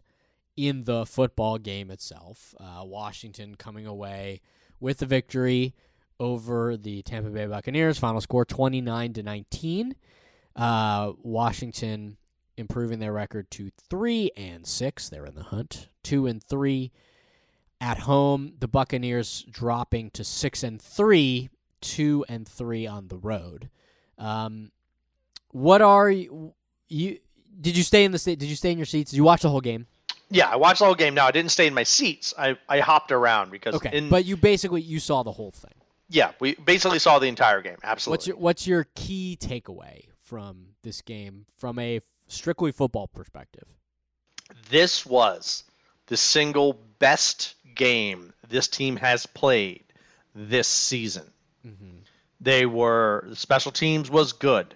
in 0.56 0.84
the 0.84 1.04
football 1.04 1.58
game 1.58 1.90
itself. 1.90 2.54
Uh, 2.60 2.84
Washington 2.84 3.56
coming 3.56 3.86
away 3.86 4.40
with 4.78 4.98
the 4.98 5.06
victory 5.06 5.74
over 6.20 6.76
the 6.76 7.02
Tampa 7.02 7.30
Bay 7.30 7.46
Buccaneers. 7.46 7.98
Final 7.98 8.20
score 8.20 8.44
twenty 8.44 8.80
nine 8.80 9.12
to 9.14 9.22
nineteen. 9.22 9.96
Uh, 10.56 11.12
Washington 11.22 12.16
improving 12.56 13.00
their 13.00 13.12
record 13.12 13.50
to 13.50 13.70
three 13.90 14.30
and 14.36 14.66
six. 14.66 15.08
They're 15.08 15.26
in 15.26 15.34
the 15.34 15.44
hunt. 15.44 15.88
Two 16.02 16.26
and 16.26 16.42
three 16.42 16.92
at 17.80 17.98
home. 18.00 18.54
The 18.60 18.68
Buccaneers 18.68 19.44
dropping 19.50 20.10
to 20.12 20.24
six 20.24 20.62
and 20.62 20.80
three, 20.80 21.50
two 21.80 22.24
and 22.28 22.46
three 22.46 22.86
on 22.86 23.08
the 23.08 23.16
road. 23.16 23.68
Um, 24.18 24.70
what 25.50 25.82
are 25.82 26.10
you, 26.10 26.54
you? 26.88 27.18
Did 27.60 27.76
you 27.76 27.82
stay 27.82 28.04
in 28.04 28.12
the 28.12 28.18
state? 28.18 28.38
Did 28.38 28.48
you 28.48 28.56
stay 28.56 28.72
in 28.72 28.78
your 28.78 28.86
seats? 28.86 29.10
Did 29.10 29.16
you 29.16 29.24
watch 29.24 29.42
the 29.42 29.50
whole 29.50 29.60
game? 29.60 29.86
Yeah, 30.30 30.48
I 30.48 30.56
watched 30.56 30.80
the 30.80 30.86
whole 30.86 30.94
game. 30.94 31.14
Now 31.14 31.26
I 31.26 31.30
didn't 31.30 31.50
stay 31.50 31.66
in 31.66 31.74
my 31.74 31.84
seats. 31.84 32.34
I, 32.36 32.56
I 32.68 32.80
hopped 32.80 33.12
around 33.12 33.50
because 33.50 33.74
Okay, 33.76 33.90
in 33.92 34.08
but 34.08 34.24
you 34.24 34.36
basically 34.36 34.80
you 34.80 34.98
saw 34.98 35.22
the 35.22 35.32
whole 35.32 35.52
thing. 35.52 35.74
Yeah, 36.08 36.32
we 36.40 36.54
basically 36.54 36.98
saw 36.98 37.18
the 37.18 37.26
entire 37.26 37.62
game. 37.62 37.76
Absolutely. 37.82 38.12
What's 38.12 38.26
your 38.26 38.36
What's 38.36 38.66
your 38.66 38.86
key 38.94 39.38
takeaway 39.40 40.06
from 40.20 40.68
this 40.82 41.02
game 41.02 41.46
from 41.56 41.78
a 41.78 42.00
strictly 42.28 42.72
football 42.72 43.06
perspective? 43.08 43.76
this 44.70 45.04
was 45.04 45.64
the 46.06 46.16
single 46.16 46.78
best 46.98 47.54
game 47.74 48.32
this 48.48 48.68
team 48.68 48.96
has 48.96 49.26
played 49.26 49.84
this 50.34 50.68
season. 50.68 51.24
Mm-hmm. 51.66 51.98
They 52.40 52.66
were 52.66 53.24
the 53.28 53.36
special 53.36 53.72
teams 53.72 54.10
was 54.10 54.32
good. 54.32 54.74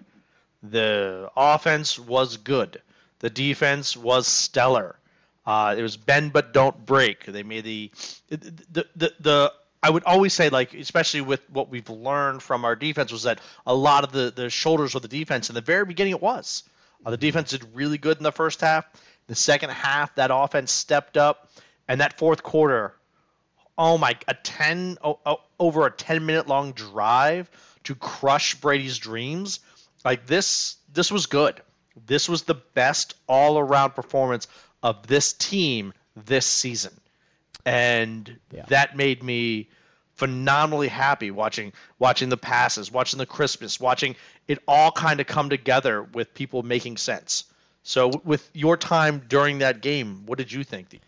The 0.62 1.30
offense 1.36 1.98
was 1.98 2.36
good. 2.38 2.80
The 3.20 3.30
defense 3.30 3.96
was 3.96 4.26
stellar. 4.26 4.96
Uh, 5.44 5.74
it 5.78 5.82
was 5.82 5.96
bend 5.96 6.32
but 6.32 6.52
don't 6.52 6.86
break. 6.86 7.24
They 7.24 7.42
made 7.42 7.64
the 7.64 7.90
the, 8.28 8.36
the 8.70 8.86
the 8.96 9.12
the 9.20 9.52
I 9.82 9.90
would 9.90 10.04
always 10.04 10.34
say 10.34 10.48
like 10.48 10.74
especially 10.74 11.20
with 11.20 11.40
what 11.50 11.70
we've 11.70 11.88
learned 11.88 12.42
from 12.42 12.64
our 12.64 12.74
defense 12.74 13.12
was 13.12 13.22
that 13.24 13.40
a 13.66 13.74
lot 13.74 14.04
of 14.04 14.12
the 14.12 14.32
the 14.34 14.50
shoulders 14.50 14.94
of 14.94 15.02
the 15.02 15.08
defense 15.08 15.48
in 15.48 15.54
the 15.54 15.60
very 15.60 15.84
beginning 15.84 16.12
it 16.12 16.22
was. 16.22 16.64
Uh, 17.04 17.10
the 17.10 17.16
defense 17.16 17.50
did 17.50 17.62
really 17.74 17.98
good 17.98 18.16
in 18.16 18.24
the 18.24 18.32
first 18.32 18.60
half. 18.60 18.84
The 19.28 19.36
second 19.36 19.70
half 19.70 20.14
that 20.16 20.30
offense 20.32 20.72
stepped 20.72 21.16
up 21.16 21.50
and 21.86 22.00
that 22.00 22.18
fourth 22.18 22.42
quarter 22.42 22.94
oh 23.78 23.96
my 23.96 24.16
a 24.26 24.34
10 24.34 24.98
oh, 25.02 25.18
oh, 25.24 25.40
over 25.58 25.86
a 25.86 25.90
10 25.90 26.26
minute 26.26 26.48
long 26.48 26.72
drive 26.72 27.50
to 27.84 27.94
crush 27.94 28.56
Brady's 28.56 28.98
dreams 28.98 29.60
like 30.04 30.26
this 30.26 30.76
this 30.92 31.10
was 31.10 31.26
good 31.26 31.62
this 32.06 32.28
was 32.28 32.42
the 32.42 32.54
best 32.54 33.14
all 33.26 33.58
around 33.58 33.94
performance 33.94 34.48
of 34.82 35.06
this 35.06 35.32
team 35.32 35.92
this 36.16 36.46
season 36.46 36.92
and 37.68 38.38
Yeah. 38.52 38.64
that 38.68 38.96
made 38.96 39.22
me 39.22 39.68
phenomenally 40.14 40.88
happy 40.88 41.30
watching 41.30 41.72
watching 41.98 42.28
the 42.28 42.36
passes 42.36 42.90
watching 42.90 43.18
the 43.18 43.26
crispness 43.26 43.78
watching 43.78 44.16
it 44.48 44.58
all 44.66 44.90
kind 44.90 45.20
of 45.20 45.26
come 45.26 45.48
together 45.48 46.02
with 46.02 46.34
people 46.34 46.62
making 46.62 46.96
sense 46.96 47.44
so 47.82 48.10
with 48.24 48.50
your 48.52 48.76
time 48.76 49.22
during 49.28 49.58
that 49.58 49.80
game 49.80 50.24
what 50.26 50.38
did 50.38 50.50
you 50.50 50.64
think 50.64 51.00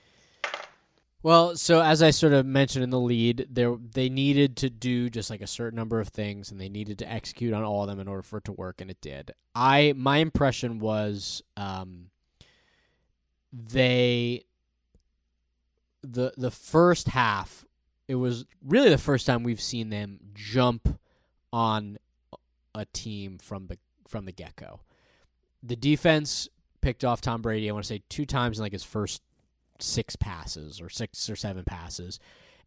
Well, 1.22 1.54
so 1.56 1.82
as 1.82 2.02
I 2.02 2.12
sort 2.12 2.32
of 2.32 2.46
mentioned 2.46 2.82
in 2.82 2.88
the 2.88 2.98
lead, 2.98 3.46
there 3.50 3.76
they 3.76 4.08
needed 4.08 4.56
to 4.58 4.70
do 4.70 5.10
just 5.10 5.28
like 5.28 5.42
a 5.42 5.46
certain 5.46 5.76
number 5.76 6.00
of 6.00 6.08
things, 6.08 6.50
and 6.50 6.58
they 6.58 6.70
needed 6.70 6.98
to 7.00 7.12
execute 7.12 7.52
on 7.52 7.62
all 7.62 7.82
of 7.82 7.88
them 7.90 8.00
in 8.00 8.08
order 8.08 8.22
for 8.22 8.38
it 8.38 8.44
to 8.44 8.52
work, 8.52 8.80
and 8.80 8.90
it 8.90 9.02
did. 9.02 9.32
I 9.54 9.92
my 9.96 10.16
impression 10.18 10.78
was 10.78 11.42
um, 11.58 12.06
they 13.52 14.44
the 16.02 16.32
the 16.36 16.50
first 16.50 17.08
half. 17.08 17.64
It 18.08 18.16
was 18.16 18.44
really 18.66 18.90
the 18.90 18.98
first 18.98 19.26
time 19.26 19.42
we've 19.44 19.60
seen 19.60 19.90
them 19.90 20.18
jump 20.34 20.98
on 21.52 21.98
a 22.74 22.84
team 22.86 23.38
from 23.38 23.66
the 23.66 23.78
from 24.08 24.24
the 24.24 24.32
get 24.32 24.56
go. 24.56 24.80
The 25.62 25.76
defense 25.76 26.48
picked 26.80 27.04
off 27.04 27.20
Tom 27.20 27.42
Brady. 27.42 27.68
I 27.68 27.72
want 27.72 27.84
to 27.84 27.88
say 27.88 28.02
two 28.08 28.26
times 28.26 28.58
in 28.58 28.64
like 28.64 28.72
his 28.72 28.84
first 28.84 29.22
six 29.78 30.16
passes 30.16 30.80
or 30.80 30.88
six 30.88 31.28
or 31.30 31.36
seven 31.36 31.64
passes. 31.64 32.18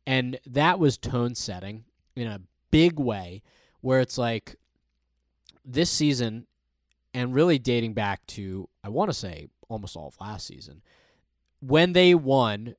And 0.06 0.40
that 0.46 0.80
was 0.80 0.98
tone 0.98 1.36
setting 1.36 1.86
in 2.16 2.28
a 2.28 2.42
big 2.72 3.00
way 3.00 3.42
where 3.82 4.00
it's 4.00 4.18
like 4.18 4.56
this 5.66 5.90
season 5.90 6.48
and 7.14 7.34
really 7.34 7.60
dating 7.60 7.94
back 7.94 8.26
to 8.28 8.68
I 8.84 8.90
want 8.90 9.10
to 9.10 9.14
say 9.14 9.48
almost 9.70 9.96
all 9.96 10.08
of 10.08 10.20
last 10.20 10.48
season 10.48 10.82
when 11.60 11.94
they 11.94 12.14
won 12.14 12.76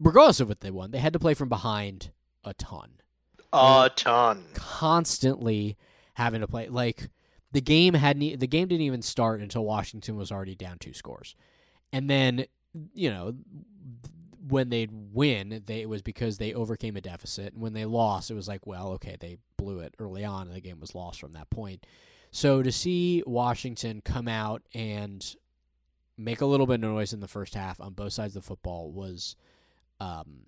regardless 0.00 0.40
of 0.40 0.48
what 0.48 0.60
they 0.60 0.70
won 0.70 0.90
they 0.90 0.98
had 0.98 1.12
to 1.12 1.18
play 1.18 1.34
from 1.34 1.48
behind 1.48 2.10
a 2.44 2.54
ton 2.54 2.90
a 3.52 3.90
ton 3.96 4.44
constantly 4.54 5.76
having 6.14 6.40
to 6.40 6.46
play 6.46 6.68
like 6.68 7.08
the 7.52 7.60
game 7.60 7.94
hadn't 7.94 8.40
the 8.40 8.46
game 8.46 8.68
didn't 8.68 8.82
even 8.82 9.02
start 9.02 9.40
until 9.40 9.64
Washington 9.64 10.16
was 10.16 10.30
already 10.30 10.54
down 10.54 10.78
two 10.78 10.92
scores. 10.92 11.34
And 11.92 12.10
then, 12.10 12.44
you 12.92 13.10
know, 13.10 13.34
when 14.46 14.68
they'd 14.68 14.90
win, 14.92 15.62
they, 15.66 15.80
it 15.80 15.88
was 15.88 16.02
because 16.02 16.38
they 16.38 16.52
overcame 16.52 16.96
a 16.96 17.00
deficit. 17.00 17.54
And 17.54 17.62
when 17.62 17.72
they 17.72 17.86
lost, 17.86 18.30
it 18.30 18.34
was 18.34 18.48
like, 18.48 18.66
well, 18.66 18.88
okay, 18.92 19.16
they 19.18 19.38
blew 19.56 19.80
it 19.80 19.94
early 19.98 20.24
on 20.24 20.46
and 20.46 20.56
the 20.56 20.60
game 20.60 20.80
was 20.80 20.94
lost 20.94 21.20
from 21.20 21.32
that 21.32 21.50
point. 21.50 21.86
So 22.30 22.62
to 22.62 22.70
see 22.70 23.22
Washington 23.26 24.02
come 24.04 24.28
out 24.28 24.62
and 24.74 25.24
make 26.18 26.42
a 26.42 26.46
little 26.46 26.66
bit 26.66 26.74
of 26.74 26.80
noise 26.80 27.14
in 27.14 27.20
the 27.20 27.28
first 27.28 27.54
half 27.54 27.80
on 27.80 27.94
both 27.94 28.12
sides 28.12 28.36
of 28.36 28.42
the 28.42 28.46
football 28.46 28.90
was 28.90 29.36
um, 30.00 30.46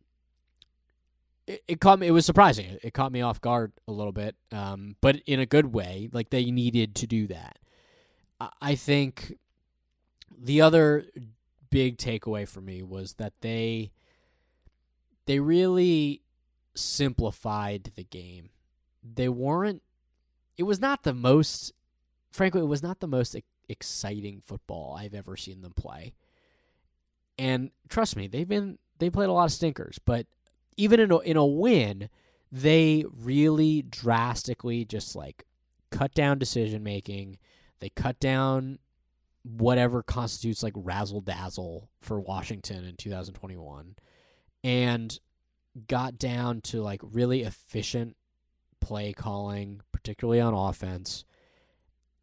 it, 1.46 1.62
it 1.66 1.80
caught 1.80 1.98
me. 1.98 2.06
It 2.06 2.12
was 2.12 2.26
surprising. 2.26 2.78
It 2.82 2.94
caught 2.94 3.12
me 3.12 3.22
off 3.22 3.40
guard 3.40 3.72
a 3.88 3.92
little 3.92 4.12
bit, 4.12 4.36
um, 4.52 4.96
but 5.00 5.16
in 5.26 5.40
a 5.40 5.46
good 5.46 5.72
way. 5.72 6.08
Like 6.12 6.30
they 6.30 6.50
needed 6.50 6.94
to 6.96 7.06
do 7.06 7.26
that. 7.28 7.58
I, 8.40 8.50
I 8.60 8.74
think 8.74 9.38
the 10.38 10.60
other 10.60 11.06
big 11.70 11.98
takeaway 11.98 12.46
for 12.46 12.60
me 12.60 12.82
was 12.82 13.14
that 13.14 13.32
they 13.40 13.92
they 15.26 15.40
really 15.40 16.22
simplified 16.74 17.92
the 17.96 18.04
game. 18.04 18.50
They 19.02 19.28
weren't. 19.28 19.82
It 20.56 20.64
was 20.64 20.80
not 20.80 21.02
the 21.02 21.14
most. 21.14 21.72
Frankly, 22.32 22.60
it 22.60 22.66
was 22.66 22.82
not 22.82 23.00
the 23.00 23.08
most 23.08 23.36
exciting 23.68 24.40
football 24.40 24.96
I've 24.98 25.14
ever 25.14 25.36
seen 25.36 25.62
them 25.62 25.72
play. 25.72 26.14
And 27.38 27.70
trust 27.88 28.16
me, 28.16 28.26
they've 28.26 28.48
been 28.48 28.78
they 29.00 29.10
played 29.10 29.28
a 29.28 29.32
lot 29.32 29.44
of 29.44 29.52
stinkers, 29.52 29.98
but 30.04 30.26
even 30.76 31.00
in 31.00 31.10
a, 31.10 31.18
in 31.18 31.36
a 31.36 31.44
win, 31.44 32.08
they 32.52 33.04
really 33.12 33.82
drastically 33.82 34.84
just 34.84 35.14
like 35.16 35.44
cut 35.90 36.14
down 36.14 36.38
decision 36.38 36.82
making. 36.82 37.38
They 37.80 37.90
cut 37.90 38.20
down 38.20 38.78
whatever 39.42 40.02
constitutes 40.02 40.62
like 40.62 40.74
razzle 40.76 41.20
dazzle 41.22 41.90
for 42.00 42.20
Washington 42.20 42.84
in 42.84 42.96
2021 42.96 43.96
and 44.62 45.18
got 45.86 46.18
down 46.18 46.60
to 46.60 46.82
like 46.82 47.00
really 47.02 47.42
efficient 47.42 48.16
play 48.80 49.12
calling, 49.12 49.80
particularly 49.92 50.40
on 50.40 50.54
offense. 50.54 51.24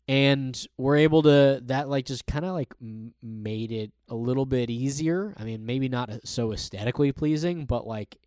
And 0.08 0.66
we're 0.78 0.98
able 0.98 1.22
to 1.24 1.60
that 1.66 1.90
like 1.90 2.06
just 2.06 2.26
kind 2.26 2.46
of 2.46 2.54
like 2.54 2.74
made 3.22 3.72
it 3.72 3.92
a 4.08 4.16
little 4.16 4.46
bit 4.46 4.70
easier. 4.70 5.34
I 5.38 5.44
mean, 5.44 5.66
maybe 5.66 5.90
not 5.90 6.10
uh, 6.10 6.20
so 6.24 6.54
aesthetically 6.54 7.12
pleasing, 7.12 7.66
but 7.66 7.86
like 7.86 8.18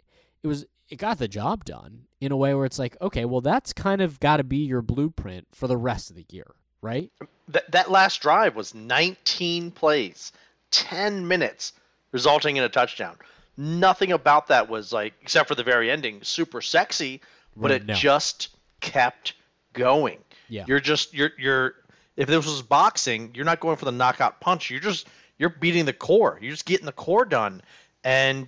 it 0.42 0.46
was 0.46 0.66
it 0.90 0.96
got 0.96 1.18
the 1.18 1.28
job 1.28 1.64
done 1.64 2.02
in 2.20 2.32
a 2.32 2.36
way 2.36 2.52
where 2.52 2.66
it's 2.66 2.78
like, 2.78 2.96
okay, 3.00 3.24
well 3.24 3.40
that's 3.40 3.72
kind 3.72 4.02
of 4.02 4.20
got 4.20 4.36
to 4.38 4.44
be 4.44 4.58
your 4.58 4.82
blueprint 4.82 5.46
for 5.52 5.68
the 5.68 5.76
rest 5.76 6.10
of 6.10 6.16
the 6.16 6.26
year, 6.28 6.54
right? 6.82 7.10
That 7.48 7.70
that 7.72 7.90
last 7.90 8.20
drive 8.20 8.56
was 8.56 8.74
19 8.74 9.70
plays, 9.70 10.32
10 10.72 11.26
minutes, 11.26 11.72
resulting 12.12 12.56
in 12.56 12.64
a 12.64 12.68
touchdown. 12.68 13.16
Nothing 13.56 14.12
about 14.12 14.48
that 14.48 14.68
was 14.68 14.92
like, 14.92 15.14
except 15.22 15.48
for 15.48 15.54
the 15.54 15.64
very 15.64 15.90
ending, 15.90 16.22
super 16.22 16.60
sexy, 16.60 17.20
but 17.56 17.70
Right, 17.70 17.80
it 17.80 17.86
no. 17.86 17.94
just 17.94 18.48
kept 18.80 19.34
going. 19.72 20.18
Yeah. 20.50 20.64
You're 20.66 20.80
just 20.80 21.14
you're 21.14 21.30
you're 21.38 21.74
if 22.16 22.28
this 22.28 22.44
was 22.44 22.60
boxing, 22.62 23.30
you're 23.34 23.44
not 23.44 23.60
going 23.60 23.76
for 23.76 23.84
the 23.86 23.92
knockout 23.92 24.40
punch. 24.40 24.70
You're 24.70 24.80
just 24.80 25.06
you're 25.38 25.48
beating 25.48 25.86
the 25.86 25.92
core. 25.92 26.38
You're 26.42 26.50
just 26.50 26.66
getting 26.66 26.86
the 26.86 26.92
core 26.92 27.24
done. 27.24 27.62
And 28.04 28.46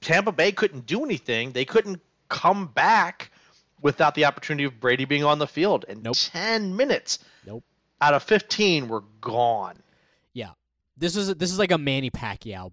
Tampa 0.00 0.32
Bay 0.32 0.52
couldn't 0.52 0.86
do 0.86 1.04
anything. 1.04 1.52
They 1.52 1.64
couldn't 1.64 2.00
come 2.28 2.66
back 2.66 3.30
without 3.82 4.14
the 4.14 4.24
opportunity 4.24 4.64
of 4.64 4.80
Brady 4.80 5.04
being 5.04 5.24
on 5.24 5.38
the 5.38 5.46
field. 5.46 5.84
And 5.88 6.02
Nope. 6.02 6.16
10 6.18 6.74
minutes 6.74 7.18
Nope. 7.46 7.62
out 8.00 8.14
of 8.14 8.22
15 8.22 8.88
were 8.88 9.02
gone. 9.20 9.76
Yeah, 10.32 10.50
this 10.96 11.14
is 11.16 11.34
this 11.36 11.52
is 11.52 11.58
like 11.58 11.70
a 11.70 11.78
Manny 11.78 12.10
Pacquiao. 12.10 12.72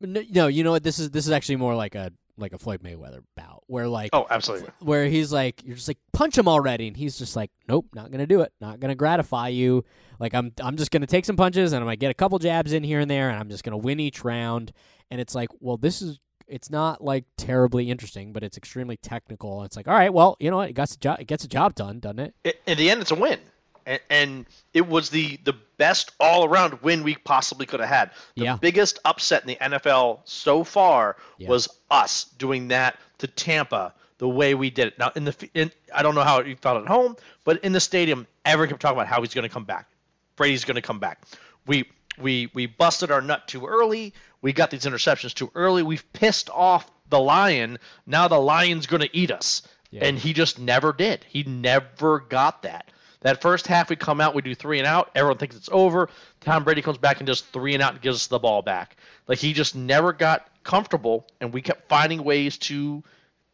No, 0.00 0.22
no, 0.30 0.46
you 0.46 0.64
know 0.64 0.70
what? 0.72 0.82
This 0.82 0.98
is 0.98 1.10
this 1.10 1.26
is 1.26 1.32
actually 1.32 1.56
more 1.56 1.74
like 1.74 1.94
a 1.94 2.12
like 2.36 2.52
a 2.52 2.58
Floyd 2.58 2.82
Mayweather 2.82 3.20
bout 3.36 3.62
where 3.66 3.86
like 3.88 4.10
Oh, 4.12 4.26
absolutely. 4.30 4.70
where 4.80 5.06
he's 5.06 5.32
like 5.32 5.62
you're 5.64 5.76
just 5.76 5.88
like 5.88 5.98
punch 6.12 6.36
him 6.36 6.48
already, 6.48 6.88
and 6.88 6.96
he's 6.96 7.16
just 7.18 7.36
like 7.36 7.50
nope, 7.68 7.86
not 7.94 8.10
gonna 8.10 8.26
do 8.26 8.40
it, 8.40 8.52
not 8.60 8.80
gonna 8.80 8.94
gratify 8.94 9.48
you. 9.48 9.84
Like 10.18 10.34
I'm 10.34 10.52
I'm 10.60 10.76
just 10.76 10.90
gonna 10.90 11.06
take 11.06 11.24
some 11.24 11.36
punches 11.36 11.72
and 11.72 11.80
I'm 11.80 11.86
gonna 11.86 11.96
get 11.96 12.10
a 12.10 12.14
couple 12.14 12.38
jabs 12.38 12.72
in 12.72 12.82
here 12.84 13.00
and 13.00 13.10
there, 13.10 13.28
and 13.30 13.38
I'm 13.38 13.48
just 13.48 13.64
gonna 13.64 13.76
win 13.78 14.00
each 14.00 14.24
round. 14.24 14.72
And 15.10 15.20
it's 15.20 15.34
like, 15.34 15.48
well, 15.60 15.76
this 15.76 16.02
is 16.02 16.18
it's 16.46 16.70
not 16.70 17.02
like 17.02 17.24
terribly 17.38 17.90
interesting, 17.90 18.32
but 18.32 18.42
it's 18.42 18.56
extremely 18.58 18.96
technical. 18.98 19.62
It's 19.62 19.76
like, 19.76 19.88
all 19.88 19.94
right, 19.94 20.12
well, 20.12 20.36
you 20.40 20.50
know 20.50 20.58
what? 20.58 20.68
It 20.70 20.74
gets 20.74 20.94
a 20.94 20.98
job, 20.98 21.20
it 21.20 21.26
gets 21.26 21.44
a 21.44 21.48
job 21.48 21.74
done, 21.74 22.00
doesn't 22.00 22.18
it? 22.44 22.60
In 22.66 22.76
the 22.76 22.90
end, 22.90 23.00
it's 23.00 23.10
a 23.10 23.14
win. 23.14 23.38
And, 23.86 24.00
and 24.10 24.46
it 24.72 24.86
was 24.88 25.10
the, 25.10 25.38
the 25.44 25.54
best 25.76 26.12
all 26.18 26.44
around 26.44 26.82
win 26.82 27.02
we 27.02 27.14
possibly 27.16 27.66
could 27.66 27.80
have 27.80 27.88
had. 27.88 28.10
The 28.36 28.44
Yeah. 28.44 28.56
biggest 28.56 28.98
upset 29.04 29.42
in 29.42 29.48
the 29.48 29.56
NFL 29.56 30.20
so 30.24 30.64
far 30.64 31.16
Yeah. 31.38 31.48
was 31.48 31.68
us 31.90 32.24
doing 32.38 32.68
that 32.68 32.98
to 33.18 33.26
Tampa 33.26 33.94
the 34.18 34.28
way 34.28 34.54
we 34.54 34.70
did 34.70 34.88
it. 34.88 34.98
Now, 34.98 35.10
in 35.14 35.24
the 35.24 35.50
in, 35.54 35.70
I 35.94 36.02
don't 36.02 36.14
know 36.14 36.22
how 36.22 36.40
you 36.40 36.56
felt 36.56 36.80
at 36.82 36.88
home, 36.88 37.16
but 37.44 37.62
in 37.64 37.72
the 37.72 37.80
stadium, 37.80 38.26
everyone 38.44 38.68
kept 38.70 38.80
talking 38.82 38.96
about 38.96 39.08
how 39.08 39.20
he's 39.20 39.34
going 39.34 39.42
to 39.48 39.52
come 39.52 39.64
back. 39.64 39.88
Brady's 40.36 40.64
going 40.64 40.76
to 40.76 40.82
come 40.82 40.98
back. 41.00 41.22
We 41.66 41.88
we 42.18 42.48
we 42.54 42.66
busted 42.66 43.10
our 43.10 43.20
nut 43.20 43.48
too 43.48 43.66
early. 43.66 44.14
We 44.40 44.52
got 44.52 44.70
these 44.70 44.84
interceptions 44.84 45.34
too 45.34 45.50
early. 45.54 45.82
We've 45.82 46.10
pissed 46.12 46.48
off 46.50 46.90
the 47.08 47.18
lion. 47.20 47.78
Now 48.06 48.28
the 48.28 48.38
lion's 48.40 48.86
going 48.86 49.02
to 49.02 49.16
eat 49.16 49.30
us. 49.30 49.62
Yeah. 49.90 50.04
And 50.06 50.18
he 50.18 50.32
just 50.32 50.58
never 50.58 50.92
did. 50.92 51.24
He 51.28 51.42
never 51.44 52.18
got 52.20 52.62
that. 52.62 52.90
That 53.24 53.40
first 53.40 53.66
half, 53.66 53.88
we 53.88 53.96
come 53.96 54.20
out, 54.20 54.34
we 54.34 54.42
do 54.42 54.54
three 54.54 54.78
and 54.78 54.86
out. 54.86 55.10
Everyone 55.14 55.38
thinks 55.38 55.56
it's 55.56 55.70
over. 55.72 56.10
Tom 56.40 56.62
Brady 56.62 56.82
comes 56.82 56.98
back 56.98 57.18
and 57.20 57.26
does 57.26 57.40
three 57.40 57.72
and 57.72 57.82
out 57.82 57.94
and 57.94 58.02
gives 58.02 58.16
us 58.16 58.26
the 58.26 58.38
ball 58.38 58.60
back. 58.60 58.96
Like 59.26 59.38
he 59.38 59.54
just 59.54 59.74
never 59.74 60.12
got 60.12 60.46
comfortable, 60.62 61.26
and 61.40 61.50
we 61.52 61.62
kept 61.62 61.88
finding 61.88 62.22
ways 62.22 62.58
to 62.58 63.02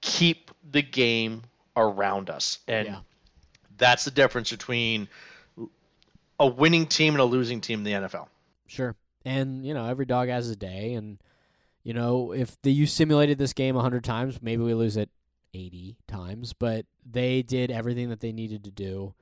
keep 0.00 0.50
the 0.68 0.82
game 0.82 1.42
around 1.76 2.30
us. 2.30 2.58
And 2.66 2.88
Yeah. 2.88 2.98
that's 3.78 4.04
the 4.04 4.10
difference 4.10 4.50
between 4.50 5.06
a 6.40 6.46
winning 6.48 6.86
team 6.86 7.14
and 7.14 7.20
a 7.20 7.24
losing 7.24 7.60
team 7.60 7.78
in 7.78 7.84
the 7.84 7.92
NFL. 7.92 8.26
Sure. 8.66 8.96
And, 9.24 9.64
you 9.64 9.72
know, 9.74 9.84
every 9.84 10.04
dog 10.06 10.28
has 10.30 10.50
a 10.50 10.56
day. 10.56 10.94
And, 10.94 11.18
you 11.84 11.92
know, 11.94 12.32
if 12.32 12.60
the, 12.62 12.72
you 12.72 12.86
simulated 12.86 13.38
this 13.38 13.52
game 13.52 13.76
100 13.76 14.02
times, 14.02 14.40
maybe 14.42 14.62
we 14.64 14.74
lose 14.74 14.96
it 14.96 15.10
80 15.54 15.96
times. 16.08 16.54
But 16.54 16.86
they 17.08 17.42
did 17.42 17.70
everything 17.70 18.08
that 18.08 18.20
they 18.20 18.32
needed 18.32 18.64
to 18.64 18.70
do. 18.70 19.14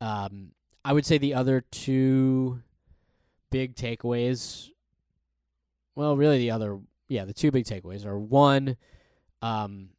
Um, 0.00 0.52
I 0.84 0.92
would 0.92 1.06
say 1.06 1.18
the 1.18 1.34
other 1.34 1.62
two 1.70 2.60
big 3.50 3.74
takeaways, 3.74 4.68
well, 5.94 6.16
really 6.16 6.38
the 6.38 6.50
other, 6.50 6.78
yeah, 7.08 7.24
the 7.24 7.32
two 7.32 7.50
big 7.50 7.64
takeaways 7.64 8.04
are 8.04 8.18
one, 8.18 8.76
um, 9.42 9.90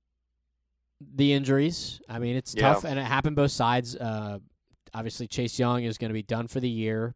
the 1.01 1.33
injuries. 1.33 2.01
I 2.09 2.19
mean, 2.19 2.35
it's 2.35 2.53
Yeah. 2.55 2.73
tough, 2.73 2.83
and 2.85 2.99
it 2.99 3.03
happened 3.05 3.35
both 3.35 3.51
sides. 3.51 3.95
Uh, 3.95 4.39
obviously, 4.93 5.27
Chase 5.27 5.57
Young 5.57 5.83
is 5.83 5.97
going 5.97 6.09
to 6.09 6.13
be 6.13 6.23
done 6.23 6.47
for 6.47 6.59
the 6.59 6.69
year 6.69 7.15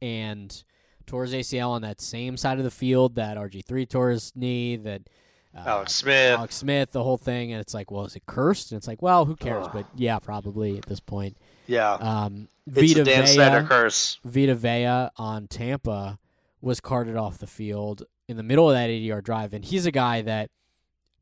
and 0.00 0.62
tore 1.06 1.22
his 1.24 1.34
ACL 1.34 1.70
on 1.72 1.82
that 1.82 2.00
same 2.00 2.36
side 2.36 2.58
of 2.58 2.64
the 2.64 2.70
field 2.70 3.16
that 3.16 3.36
RG3 3.36 3.86
tore 3.88 4.10
his 4.10 4.32
knee, 4.36 4.76
that 4.76 5.02
uh, 5.54 5.64
Alex 5.66 5.94
Smith. 5.96 6.38
Alex 6.38 6.54
Smith, 6.56 6.92
the 6.92 7.02
whole 7.02 7.18
thing. 7.18 7.52
And 7.52 7.60
it's 7.60 7.74
like, 7.74 7.90
well, 7.90 8.04
is 8.04 8.16
it 8.16 8.24
cursed? 8.26 8.72
And 8.72 8.78
it's 8.78 8.86
like, 8.86 9.02
well, 9.02 9.24
who 9.26 9.36
cares? 9.36 9.66
Ugh. 9.66 9.70
But 9.74 9.86
yeah, 9.96 10.18
probably 10.18 10.78
at 10.78 10.86
this 10.86 11.00
point. 11.00 11.36
Yeah. 11.66 11.92
Um, 11.94 12.48
it's 12.66 12.92
Vita 12.92 13.04
Dan 13.04 13.26
Snyder 13.26 13.60
Vea, 13.60 13.66
curse. 13.66 14.18
Vita 14.24 14.54
Vea 14.54 15.10
on 15.16 15.48
Tampa 15.48 16.18
was 16.60 16.80
carted 16.80 17.16
off 17.16 17.38
the 17.38 17.46
field 17.46 18.04
in 18.28 18.36
the 18.36 18.42
middle 18.42 18.70
of 18.70 18.74
that 18.74 18.88
80 18.88 19.04
yard 19.04 19.24
drive. 19.24 19.52
And 19.52 19.64
he's 19.64 19.86
a 19.86 19.90
guy 19.90 20.22
that 20.22 20.50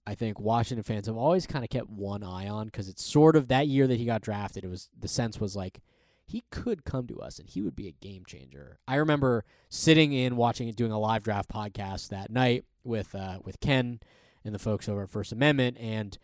I 0.07 0.15
think 0.15 0.41
Washington 0.41 0.83
fans 0.83 1.07
have 1.07 1.17
always 1.17 1.47
kind 1.47 1.65
of 1.65 1.71
kept 1.71 1.89
one 1.89 2.23
eye 2.23 2.49
on 2.49 2.67
because 2.67 2.89
it's 2.89 3.03
sort 3.03 3.37
of 3.37 3.49
that 3.49 3.69
year 3.69 3.87
that 3.87 3.99
he 3.99 4.05
got 4.05 4.23
drafted. 4.23 4.65
It 4.65 4.69
was 4.69 4.89
the 4.99 5.09
sense 5.09 5.41
was 5.41 5.57
like 5.57 5.81
he 6.27 6.45
could 6.51 6.85
come 6.85 7.07
to 7.09 7.21
us 7.21 7.39
and 7.39 7.49
he 7.49 7.61
would 7.61 7.75
be 7.75 7.89
a 7.89 7.93
game 7.93 8.25
changer. 8.25 8.79
I 8.87 8.97
remember 8.97 9.45
sitting 9.69 10.13
in 10.13 10.37
watching 10.37 10.69
it, 10.69 10.77
doing 10.77 10.93
a 10.93 10.99
live 10.99 11.23
draft 11.23 11.51
podcast 11.51 12.09
that 12.09 12.31
night 12.31 12.65
with 12.85 13.15
uh, 13.15 13.39
with 13.45 13.61
Ken 13.61 14.01
and 14.45 14.55
the 14.55 14.59
folks 14.59 14.89
over 14.89 15.03
at 15.03 15.11
First 15.11 15.33
Amendment, 15.33 15.77
and 15.79 16.17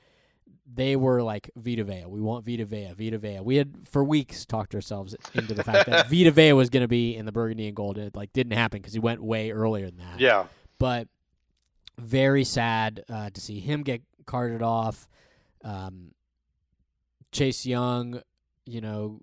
they 0.74 0.96
were 0.96 1.22
like 1.22 1.50
Vita 1.56 1.84
Vea. 1.84 2.04
We 2.06 2.20
want 2.20 2.44
Vita 2.44 2.64
Vea, 2.64 2.92
Vita 2.96 3.18
Vea. 3.18 3.40
We 3.40 3.56
had 3.56 3.86
for 3.88 4.02
weeks 4.04 4.44
talked 4.44 4.74
ourselves 4.74 5.14
into 5.34 5.54
the 5.54 5.62
fact 5.64 5.88
that 5.88 6.06
Vita 6.10 6.30
Vea 6.30 6.52
was 6.54 6.70
going 6.70 6.82
to 6.82 6.88
be 6.88 7.14
in 7.16 7.24
the 7.24 7.32
Burgundy 7.32 7.66
and 7.68 7.76
Gold. 7.76 7.98
And 7.98 8.08
it 8.08 8.16
like 8.16 8.32
didn't 8.32 8.52
happen 8.52 8.80
because 8.80 8.92
he 8.92 8.98
went 8.98 9.22
way 9.22 9.50
earlier 9.52 9.86
than 9.86 9.98
that 9.98 10.18
Yeah. 10.20 10.46
but 10.78 11.08
very 11.98 12.44
sad 12.44 13.04
uh, 13.08 13.30
to 13.30 13.40
see 13.40 13.60
him 13.60 13.82
get 13.82 14.02
carted 14.26 14.60
off. 14.60 15.08
Um, 15.64 16.12
Chase 17.32 17.64
Young, 17.64 18.20
you 18.66 18.80
know, 18.80 19.20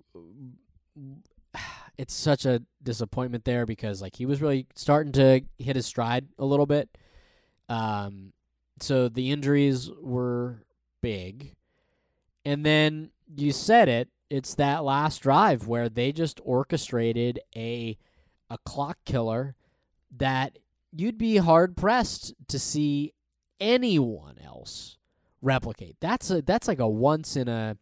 it's 1.98 2.14
such 2.14 2.46
a 2.46 2.62
disappointment 2.82 3.46
there 3.46 3.66
because 3.66 4.02
like 4.02 4.16
he 4.16 4.26
was 4.26 4.42
really 4.42 4.66
starting 4.76 5.12
to 5.14 5.42
hit 5.60 5.76
his 5.76 5.86
stride 5.86 6.28
a 6.40 6.46
little 6.46 6.66
bit. 6.66 6.90
Um, 7.70 8.34
so 8.80 9.08
the 9.10 9.32
injuries 9.32 9.90
were 10.02 10.64
big, 11.04 11.54
and 12.44 12.66
then 12.66 13.12
you 13.36 13.52
said 13.52 13.88
it. 13.88 14.10
It's 14.32 14.56
that 14.56 14.84
last 14.84 15.20
drive 15.20 15.68
where 15.68 15.90
they 15.90 16.12
just 16.12 16.42
orchestrated 16.44 17.40
a 17.56 17.98
a 18.50 18.58
clock 18.66 18.98
killer 19.06 19.56
that 20.18 20.58
you'd 20.92 21.18
be 21.18 21.38
hard 21.38 21.78
pressed 21.78 22.34
to 22.48 22.58
see 22.58 23.14
anyone 23.60 24.38
else 24.44 24.98
replicate. 25.42 25.98
That's 26.00 26.32
a 26.32 26.42
that's 26.42 26.68
like 26.68 26.80
a 26.80 26.88
once 26.88 27.36
in 27.36 27.48
a 27.48 27.78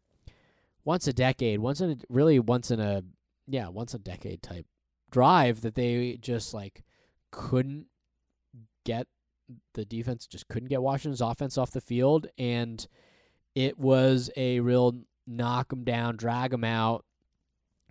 once 0.84 1.08
a 1.08 1.14
decade, 1.14 1.60
once 1.60 1.80
in 1.80 1.92
a 1.92 1.98
really 2.10 2.40
once 2.40 2.72
in 2.72 2.82
a 2.82 3.04
yeah, 3.48 3.70
once 3.70 3.94
a 3.94 4.00
decade 4.00 4.42
type 4.42 4.66
drive 5.12 5.62
that 5.62 5.76
they 5.76 6.18
just 6.20 6.54
like 6.54 6.84
couldn't 7.32 7.86
get 8.86 9.08
the 9.74 9.86
defense 9.86 10.26
just 10.26 10.48
couldn't 10.48 10.70
get 10.70 10.82
Washington's 10.82 11.22
offense 11.22 11.58
off 11.58 11.72
the 11.72 11.82
field 11.82 12.28
and 12.38 12.88
it 13.56 13.78
was 13.80 14.30
a 14.36 14.60
real 14.60 14.96
knock 15.28 15.70
them 15.70 15.84
down, 15.84 16.18
drag 16.18 16.52
them 16.52 16.64
out 16.64 17.06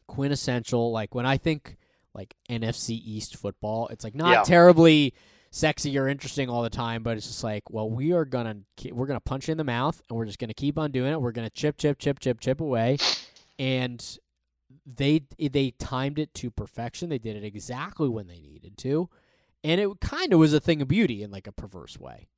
quintessential 0.06 0.90
like 0.90 1.14
when 1.14 1.26
I 1.26 1.36
think 1.36 1.76
like 2.14 2.34
NFC 2.48 3.00
East 3.04 3.36
football, 3.36 3.88
it's 3.88 4.02
like 4.04 4.14
not 4.14 4.30
Yeah. 4.32 4.42
terribly 4.42 5.14
sexy 5.52 5.96
or 5.98 6.08
interesting 6.08 6.48
all 6.48 6.62
the 6.62 6.70
time, 6.70 7.02
but 7.02 7.16
it's 7.16 7.26
just 7.26 7.44
like, 7.44 7.70
well, 7.70 7.88
we 7.88 8.12
are 8.12 8.24
gonna 8.24 8.56
we're 8.90 9.06
gonna 9.06 9.20
punch 9.20 9.48
you 9.48 9.52
in 9.52 9.58
the 9.58 9.64
mouth, 9.64 10.00
and 10.08 10.18
we're 10.18 10.24
just 10.26 10.38
gonna 10.38 10.54
keep 10.54 10.78
on 10.78 10.90
doing 10.90 11.12
it. 11.12 11.20
We're 11.20 11.32
gonna 11.32 11.50
chip, 11.50 11.76
chip, 11.76 11.98
chip, 11.98 12.18
chip, 12.18 12.40
chip 12.40 12.60
away, 12.60 12.98
and 13.58 14.18
they 14.86 15.22
they 15.38 15.70
timed 15.72 16.18
it 16.18 16.34
to 16.34 16.50
perfection. 16.50 17.08
They 17.08 17.18
did 17.18 17.36
it 17.36 17.44
exactly 17.44 18.08
when 18.08 18.26
they 18.26 18.40
needed 18.40 18.76
to, 18.78 19.08
and 19.62 19.80
it 19.80 19.88
kind 20.00 20.32
of 20.32 20.38
was 20.40 20.52
a 20.52 20.60
thing 20.60 20.82
of 20.82 20.88
beauty 20.88 21.22
in 21.22 21.30
like 21.30 21.46
a 21.46 21.52
perverse 21.52 21.98
way. 21.98 22.28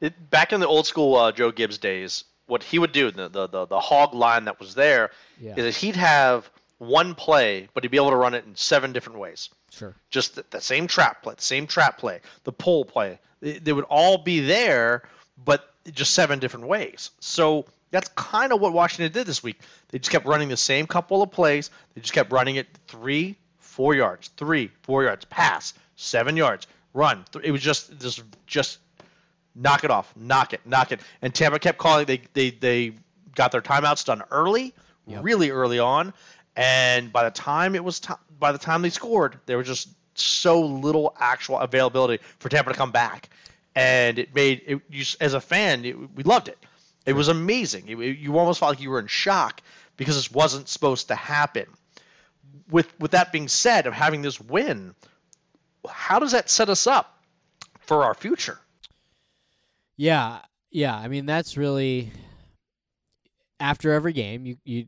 It, 0.00 0.28
back 0.28 0.52
in 0.52 0.60
the 0.60 0.66
old 0.68 0.86
school 0.86 1.16
uh, 1.16 1.32
Joe 1.32 1.50
Gibbs 1.50 1.78
days, 1.78 2.24
what 2.46 2.62
he 2.62 2.78
would 2.78 2.92
do, 2.92 3.10
the, 3.10 3.28
the 3.28 3.46
the 3.46 3.66
the 3.66 3.80
hog 3.80 4.14
line 4.14 4.44
that 4.44 4.58
was 4.60 4.74
there, 4.74 5.10
Yeah, 5.40 5.54
is 5.56 5.64
that 5.64 5.76
he'd 5.76 5.96
have 5.96 6.48
one 6.78 7.14
play, 7.14 7.68
but 7.74 7.82
he'd 7.84 7.90
be 7.90 7.96
able 7.96 8.10
to 8.10 8.16
run 8.16 8.34
it 8.34 8.44
in 8.44 8.54
seven 8.56 8.92
different 8.92 9.18
ways. 9.18 9.50
Sure. 9.70 9.94
Just 10.10 10.36
the, 10.36 10.44
the 10.50 10.60
same 10.60 10.86
trap 10.86 11.22
play, 11.22 11.34
the 11.34 11.42
same 11.42 11.66
trap 11.66 11.98
play, 11.98 12.20
the 12.44 12.52
pull 12.52 12.84
play. 12.84 13.18
They, 13.40 13.58
they 13.58 13.72
would 13.72 13.84
all 13.88 14.18
be 14.18 14.40
there, 14.40 15.02
but 15.42 15.68
just 15.92 16.14
seven 16.14 16.38
different 16.38 16.66
ways. 16.66 17.10
So 17.20 17.66
that's 17.90 18.08
kind 18.10 18.52
of 18.52 18.60
what 18.60 18.72
Washington 18.72 19.12
did 19.12 19.26
this 19.26 19.42
week. 19.42 19.58
They 19.88 19.98
just 19.98 20.10
kept 20.10 20.26
running 20.26 20.48
the 20.48 20.56
same 20.56 20.86
couple 20.86 21.22
of 21.22 21.30
plays. 21.30 21.70
They 21.94 22.00
just 22.00 22.12
kept 22.12 22.32
running 22.32 22.56
it 22.56 22.66
three, 22.86 23.36
four 23.58 23.94
yards, 23.94 24.28
three, 24.36 24.70
four 24.82 25.04
yards, 25.04 25.24
pass, 25.26 25.74
seven 25.96 26.36
yards, 26.36 26.66
run. 26.92 27.24
It 27.42 27.50
was 27.50 27.62
just 27.62 27.98
this 27.98 28.22
just 28.46 28.78
knock 29.56 29.82
it 29.84 29.90
off, 29.90 30.12
knock 30.16 30.52
it, 30.52 30.60
knock 30.66 30.92
it. 30.92 31.00
And 31.22 31.34
Tampa 31.34 31.58
kept 31.58 31.78
calling. 31.78 32.04
They 32.06 32.20
they 32.34 32.50
they 32.50 32.92
got 33.34 33.50
their 33.52 33.62
timeouts 33.62 34.04
done 34.04 34.22
early, 34.30 34.74
Yep. 35.06 35.24
really 35.24 35.50
early 35.50 35.78
on, 35.78 36.12
and 36.56 37.12
by 37.12 37.24
the 37.24 37.30
time 37.30 37.74
it 37.74 37.82
was 37.84 38.00
ti 38.00 38.14
by 38.38 38.52
the 38.52 38.58
time 38.58 38.82
they 38.82 38.90
scored, 38.90 39.38
there 39.46 39.56
was 39.58 39.66
just 39.66 39.88
so 40.14 40.60
little 40.62 41.14
actual 41.18 41.58
availability 41.58 42.22
for 42.38 42.48
Tampa 42.48 42.72
to 42.72 42.76
come 42.76 42.90
back, 42.92 43.28
and 43.74 44.18
it 44.18 44.34
made 44.34 44.62
it. 44.66 44.80
You, 44.90 45.04
as 45.20 45.34
a 45.34 45.40
fan, 45.40 45.84
it, 45.84 45.96
we 46.16 46.22
loved 46.22 46.48
it. 46.48 46.58
It 47.06 47.12
was 47.14 47.28
amazing. 47.28 47.88
It, 47.88 47.98
it- 48.00 48.18
you 48.18 48.36
almost 48.38 48.58
felt 48.60 48.70
like 48.72 48.80
you 48.80 48.90
were 48.90 48.98
in 48.98 49.06
shock 49.06 49.62
because 49.96 50.16
this 50.16 50.30
wasn't 50.30 50.68
supposed 50.68 51.08
to 51.08 51.14
happen. 51.14 51.66
With 52.70 52.92
with 52.98 53.12
that 53.12 53.30
being 53.32 53.46
said, 53.48 53.86
of 53.86 53.92
having 53.94 54.22
this 54.22 54.40
win, 54.40 54.94
how 55.88 56.18
does 56.18 56.32
that 56.32 56.50
set 56.50 56.68
us 56.68 56.86
up 56.86 57.22
for 57.80 58.02
our 58.04 58.14
future? 58.14 58.58
Yeah, 59.96 60.40
yeah. 60.70 60.96
I 60.96 61.08
mean, 61.08 61.26
that's 61.26 61.56
really 61.56 62.12
after 63.58 63.92
every 63.92 64.12
game. 64.12 64.46
You 64.46 64.56
you 64.64 64.86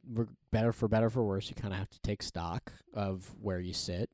better 0.53 0.73
for 0.73 0.89
better 0.89 1.11
for 1.11 1.25
worse. 1.25 1.49
You 1.49 1.55
kind 1.55 1.73
of 1.73 1.79
have 1.79 1.91
to 1.91 2.01
take 2.01 2.23
stock 2.23 2.73
of 2.95 3.35
where 3.41 3.61
you 3.61 3.73
sit. 3.73 4.11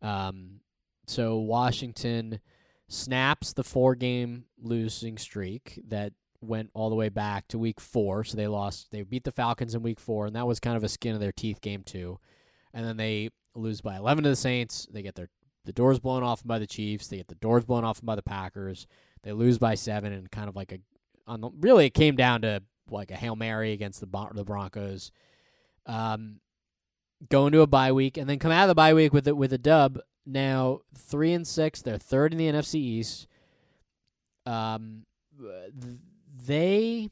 Um, 0.00 0.60
so 1.06 1.38
Washington 1.38 2.40
snaps 2.88 3.52
the 3.52 3.64
four 3.64 3.94
game 3.94 4.44
losing 4.60 5.16
streak 5.18 5.80
that 5.88 6.12
went 6.40 6.70
all 6.74 6.90
the 6.90 6.96
way 6.96 7.08
back 7.08 7.46
to 7.48 7.58
week 7.58 7.80
four. 7.80 8.24
So 8.24 8.36
they 8.36 8.48
lost. 8.48 8.90
They 8.90 9.02
beat 9.02 9.24
the 9.24 9.32
Falcons 9.32 9.74
in 9.74 9.82
week 9.82 10.00
four, 10.00 10.26
and 10.26 10.36
that 10.36 10.46
was 10.46 10.60
kind 10.60 10.76
of 10.76 10.84
a 10.84 10.88
skin 10.88 11.14
of 11.14 11.20
their 11.20 11.32
teeth 11.32 11.60
game 11.60 11.82
too. 11.82 12.18
And 12.74 12.86
then 12.86 12.96
they 12.96 13.30
lose 13.54 13.80
by 13.80 13.96
eleven 13.96 14.24
to 14.24 14.30
the 14.30 14.36
Saints. 14.36 14.88
They 14.90 15.02
get 15.02 15.14
their 15.14 15.28
the 15.64 15.72
doors 15.72 16.00
blown 16.00 16.22
off 16.22 16.42
by 16.44 16.58
the 16.58 16.66
Chiefs. 16.66 17.06
They 17.06 17.18
get 17.18 17.28
the 17.28 17.34
doors 17.36 17.64
blown 17.64 17.84
off 17.84 18.00
by 18.02 18.16
the 18.16 18.22
Packers. 18.22 18.86
They 19.22 19.32
lose 19.32 19.58
by 19.58 19.74
seven, 19.74 20.12
and 20.12 20.30
kind 20.30 20.48
of 20.48 20.56
like 20.56 20.72
a 20.72 20.78
on 21.26 21.40
the 21.40 21.50
really 21.60 21.86
it 21.86 21.94
came 21.94 22.16
down 22.16 22.42
to 22.42 22.62
like 22.90 23.10
a 23.10 23.16
hail 23.16 23.36
mary 23.36 23.72
against 23.72 24.00
the 24.00 24.28
the 24.34 24.44
Broncos. 24.44 25.12
Um, 25.86 26.40
go 27.28 27.46
into 27.46 27.60
a 27.60 27.66
bye 27.66 27.92
week 27.92 28.16
and 28.16 28.28
then 28.28 28.38
come 28.38 28.52
out 28.52 28.64
of 28.64 28.68
the 28.68 28.74
bye 28.74 28.94
week 28.94 29.12
with 29.12 29.28
it 29.28 29.36
with 29.36 29.52
a 29.52 29.58
dub. 29.58 29.98
Now 30.24 30.80
three 30.96 31.32
and 31.32 31.46
six, 31.46 31.82
they're 31.82 31.98
third 31.98 32.32
in 32.32 32.38
the 32.38 32.50
NFC 32.50 32.76
East. 32.76 33.26
Um, 34.46 35.04
they. 36.46 37.10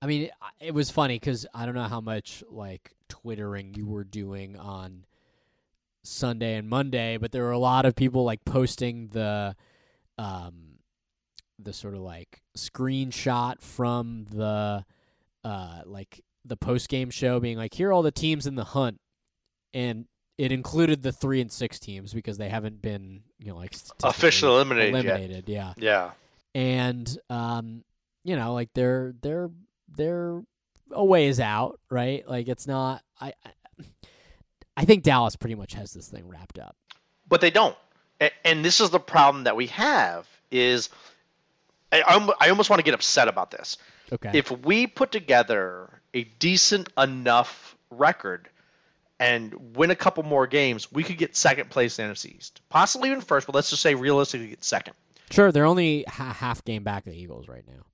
I 0.00 0.06
mean, 0.06 0.22
it, 0.22 0.32
it 0.60 0.74
was 0.74 0.90
funny 0.90 1.16
because 1.16 1.44
I 1.52 1.66
don't 1.66 1.74
know 1.74 1.82
how 1.84 2.00
much 2.00 2.44
like 2.48 2.92
twittering 3.08 3.74
you 3.74 3.86
were 3.86 4.04
doing 4.04 4.56
on 4.56 5.04
Sunday 6.04 6.54
and 6.54 6.68
Monday, 6.68 7.16
but 7.16 7.32
there 7.32 7.42
were 7.42 7.50
a 7.50 7.58
lot 7.58 7.84
of 7.84 7.96
people 7.96 8.24
like 8.24 8.44
posting 8.44 9.08
the, 9.08 9.56
um, 10.18 10.78
the 11.58 11.72
sort 11.72 11.94
of 11.94 12.00
like 12.00 12.42
screenshot 12.56 13.60
from 13.62 14.26
the, 14.30 14.84
uh, 15.44 15.80
like 15.86 16.22
the 16.44 16.56
post 16.56 16.88
game 16.88 17.10
show 17.10 17.40
being 17.40 17.56
like, 17.56 17.74
here 17.74 17.88
are 17.88 17.92
all 17.92 18.02
the 18.02 18.10
teams 18.10 18.46
in 18.46 18.54
the 18.56 18.64
hunt, 18.64 19.00
and 19.74 20.06
it 20.36 20.52
included 20.52 21.02
the 21.02 21.12
three 21.12 21.40
and 21.40 21.50
six 21.50 21.78
teams 21.78 22.12
because 22.14 22.38
they 22.38 22.48
haven't 22.48 22.80
been 22.80 23.22
you 23.38 23.50
know 23.50 23.56
like 23.56 23.74
Officially 24.04 24.52
eliminated 24.52 24.94
yet. 24.94 25.04
eliminated, 25.06 25.48
yeah 25.48 25.72
Yeah. 25.76 26.10
and 26.54 27.18
um, 27.30 27.84
you 28.24 28.36
know, 28.36 28.54
like 28.54 28.70
they're 28.74 29.14
they're 29.20 29.50
they're 29.88 30.40
a 30.92 31.04
ways 31.04 31.38
out, 31.40 31.78
right? 31.90 32.26
Like 32.28 32.48
it's 32.48 32.66
not. 32.66 33.02
I 33.20 33.32
I, 33.44 33.84
I 34.76 34.84
think 34.84 35.02
Dallas 35.02 35.34
pretty 35.36 35.54
much 35.56 35.74
has 35.74 35.92
this 35.92 36.08
thing 36.08 36.28
wrapped 36.28 36.58
up. 36.58 36.76
but 37.28 37.40
they 37.40 37.50
don't. 37.50 37.76
And 38.44 38.64
this 38.64 38.80
is 38.80 38.90
the 38.90 38.98
problem 39.00 39.44
that 39.44 39.56
we 39.56 39.66
have 39.68 40.26
is 40.50 40.88
I, 41.92 42.34
I 42.40 42.50
almost 42.50 42.70
want 42.70 42.80
to 42.80 42.84
get 42.84 42.94
upset 42.94 43.28
about 43.28 43.50
this. 43.50 43.78
Okay. 44.12 44.30
If 44.34 44.50
we 44.50 44.86
put 44.86 45.12
together 45.12 45.88
a 46.14 46.24
decent 46.24 46.88
enough 46.98 47.76
record 47.90 48.48
and 49.20 49.76
win 49.76 49.90
a 49.90 49.96
couple 49.96 50.22
more 50.22 50.46
games, 50.46 50.90
we 50.92 51.02
could 51.02 51.18
get 51.18 51.36
second 51.36 51.70
place 51.70 51.98
in 51.98 52.08
the 52.08 52.14
NFC 52.14 52.36
East. 52.36 52.60
Possibly 52.68 53.10
even 53.10 53.20
first, 53.20 53.46
but 53.46 53.54
let's 53.54 53.70
just 53.70 53.82
say 53.82 53.94
realistically 53.94 54.48
get 54.48 54.64
second. 54.64 54.94
sure, 55.30 55.52
they're 55.52 55.64
only 55.64 56.04
ha- 56.08 56.32
half 56.32 56.64
game 56.64 56.82
back 56.82 57.06
of 57.06 57.12
the 57.12 57.18
Eagles 57.18 57.48
right 57.48 57.64
now. 57.66 57.84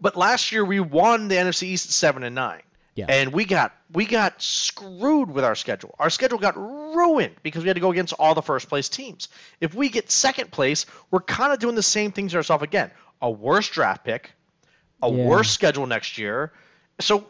But 0.00 0.16
last 0.16 0.50
year 0.52 0.64
we 0.64 0.80
won 0.80 1.28
the 1.28 1.36
NFC 1.36 1.64
East 1.64 1.86
at 1.86 1.92
seven 1.92 2.22
and 2.22 2.34
nine. 2.34 2.62
Yeah. 2.94 3.06
And 3.08 3.32
we 3.32 3.44
got 3.44 3.74
we 3.92 4.04
got 4.04 4.40
screwed 4.42 5.30
with 5.30 5.44
our 5.44 5.54
schedule. 5.54 5.94
Our 5.98 6.10
schedule 6.10 6.38
got 6.38 6.56
ruined 6.56 7.36
because 7.42 7.62
we 7.62 7.68
had 7.68 7.74
to 7.74 7.80
go 7.80 7.90
against 7.92 8.12
all 8.14 8.34
the 8.34 8.42
first 8.42 8.68
place 8.68 8.88
teams. 8.88 9.28
If 9.60 9.74
we 9.74 9.88
get 9.88 10.10
second 10.10 10.50
place, 10.50 10.86
we're 11.10 11.20
kind 11.20 11.52
of 11.52 11.60
doing 11.60 11.76
the 11.76 11.82
same 11.82 12.12
things 12.12 12.32
to 12.32 12.38
ourselves 12.38 12.64
again. 12.64 12.90
A 13.22 13.30
worse 13.30 13.68
draft 13.68 14.04
pick, 14.04 14.32
a 15.02 15.08
Yeah. 15.08 15.24
worse 15.24 15.50
schedule 15.50 15.86
next 15.86 16.18
year. 16.18 16.52
So 17.00 17.26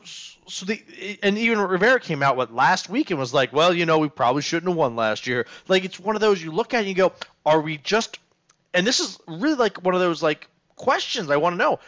so 0.49 0.67
the 0.67 0.83
and 1.23 1.37
even 1.39 1.61
Rivera 1.61 2.01
came 2.01 2.23
out 2.23 2.37
what 2.37 2.53
last 2.55 2.89
week 2.89 3.11
and 3.11 3.21
was 3.21 3.35
like, 3.35 3.53
well, 3.53 3.73
you 3.73 3.87
know, 3.87 3.99
we 3.99 4.09
probably 4.09 4.43
shouldn't 4.43 4.71
have 4.71 4.77
won 4.77 4.97
last 4.97 5.27
year. 5.27 5.47
Like 5.69 5.85
it's 5.85 6.01
one 6.01 6.17
of 6.17 6.21
those 6.21 6.43
you 6.43 6.53
look 6.53 6.75
at 6.75 6.81
and 6.81 6.89
you 6.89 6.95
go, 6.95 7.13
are 7.45 7.61
we 7.61 7.77
just? 7.77 8.19
And 8.73 8.87
this 8.87 8.99
is 9.01 9.19
really 9.27 9.57
like 9.57 9.85
one 9.85 9.95
of 9.95 10.01
those 10.01 10.23
like 10.23 10.49
questions 10.77 11.31
I 11.31 11.37
want 11.37 11.53
to 11.55 11.59
know 11.59 11.81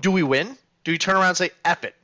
do 0.00 0.10
we 0.10 0.22
win? 0.22 0.56
Do 0.84 0.92
we 0.92 0.98
turn 0.98 1.16
around 1.16 1.28
and 1.28 1.36
say 1.36 1.50
F 1.64 1.84
it? 1.84 1.94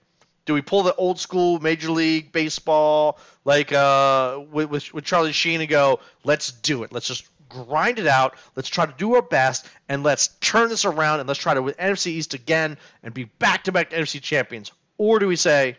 Do 0.47 0.55
we 0.55 0.63
pull 0.63 0.85
the 0.85 0.95
old 0.95 1.19
school 1.19 1.61
Major 1.61 1.91
League 1.91 2.33
Baseball 2.33 3.19
like 3.45 3.73
uh, 3.73 4.41
with, 4.51 4.71
with 4.71 4.95
with 4.95 5.05
Charlie 5.05 5.33
Sheen 5.33 5.61
and 5.61 5.69
go, 5.69 6.01
let's 6.25 6.53
do 6.53 6.85
it. 6.85 6.93
Let's 6.93 7.09
just 7.09 7.29
grind 7.49 7.99
it 7.99 8.07
out. 8.07 8.37
Let's 8.55 8.69
try 8.69 8.87
to 8.87 8.95
do 8.97 9.15
our 9.17 9.23
best 9.23 9.67
and 9.89 10.03
let's 10.03 10.29
turn 10.41 10.69
this 10.69 10.85
around 10.85 11.21
and 11.21 11.29
let's 11.29 11.41
try 11.41 11.55
to 11.55 11.63
win 11.63 11.75
NFC 11.75 12.09
East 12.09 12.35
again 12.35 12.79
and 13.03 13.13
be 13.13 13.25
back 13.25 13.65
to 13.65 13.73
back 13.73 13.91
NFC 13.91 14.21
champions. 14.23 14.73
Or 14.99 15.19
do 15.19 15.27
we 15.27 15.37
say, 15.37 15.77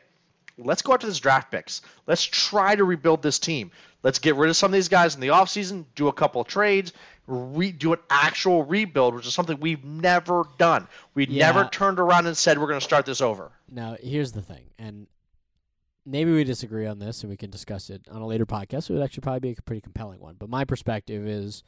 let's 0.58 0.82
go 0.82 0.94
after 0.94 1.08
this 1.08 1.20
draft 1.20 1.52
picks. 1.52 1.82
Let's 2.08 2.24
try 2.24 2.76
to 2.76 2.84
rebuild 2.84 3.22
this 3.22 3.40
team. 3.40 3.72
Let's 4.04 4.20
get 4.20 4.36
rid 4.36 4.50
of 4.50 4.56
some 4.56 4.70
of 4.70 4.74
these 4.74 4.90
guys 4.90 5.16
in 5.16 5.22
the 5.22 5.30
offseason, 5.30 5.86
do 5.96 6.08
a 6.08 6.14
couple 6.14 6.40
of 6.42 6.48
trades, 6.48 6.94
re- 7.28 7.72
do 7.72 7.94
an 7.94 8.00
actual 8.10 8.64
rebuild, 8.64 9.16
which 9.16 9.28
is 9.28 9.34
something 9.34 9.60
we've 9.60 9.84
never 9.84 10.44
done. 10.58 10.88
We 11.14 11.26
Yeah. 11.28 11.48
never 11.48 11.66
turned 11.70 12.00
around 12.00 12.26
and 12.28 12.38
said 12.38 12.58
we're 12.60 12.68
going 12.68 12.80
to 12.80 12.84
start 12.84 13.06
this 13.06 13.22
over. 13.22 13.52
Now, 13.70 13.98
here's 14.02 14.32
the 14.32 14.42
thing, 14.42 14.66
and 14.78 15.08
maybe 16.06 16.32
we 16.32 16.44
disagree 16.44 16.86
on 16.86 17.00
this, 17.00 17.22
and 17.22 17.30
we 17.30 17.36
can 17.38 17.50
discuss 17.50 17.90
it 17.90 18.08
on 18.10 18.22
a 18.22 18.28
later 18.28 18.46
podcast. 18.46 18.90
It 18.90 18.94
would 18.94 19.02
actually 19.04 19.22
probably 19.22 19.40
be 19.52 19.58
a 19.58 19.62
pretty 19.62 19.82
compelling 19.82 20.20
one. 20.20 20.36
But 20.40 20.50
my 20.50 20.64
perspective 20.64 21.28
is 21.28 21.64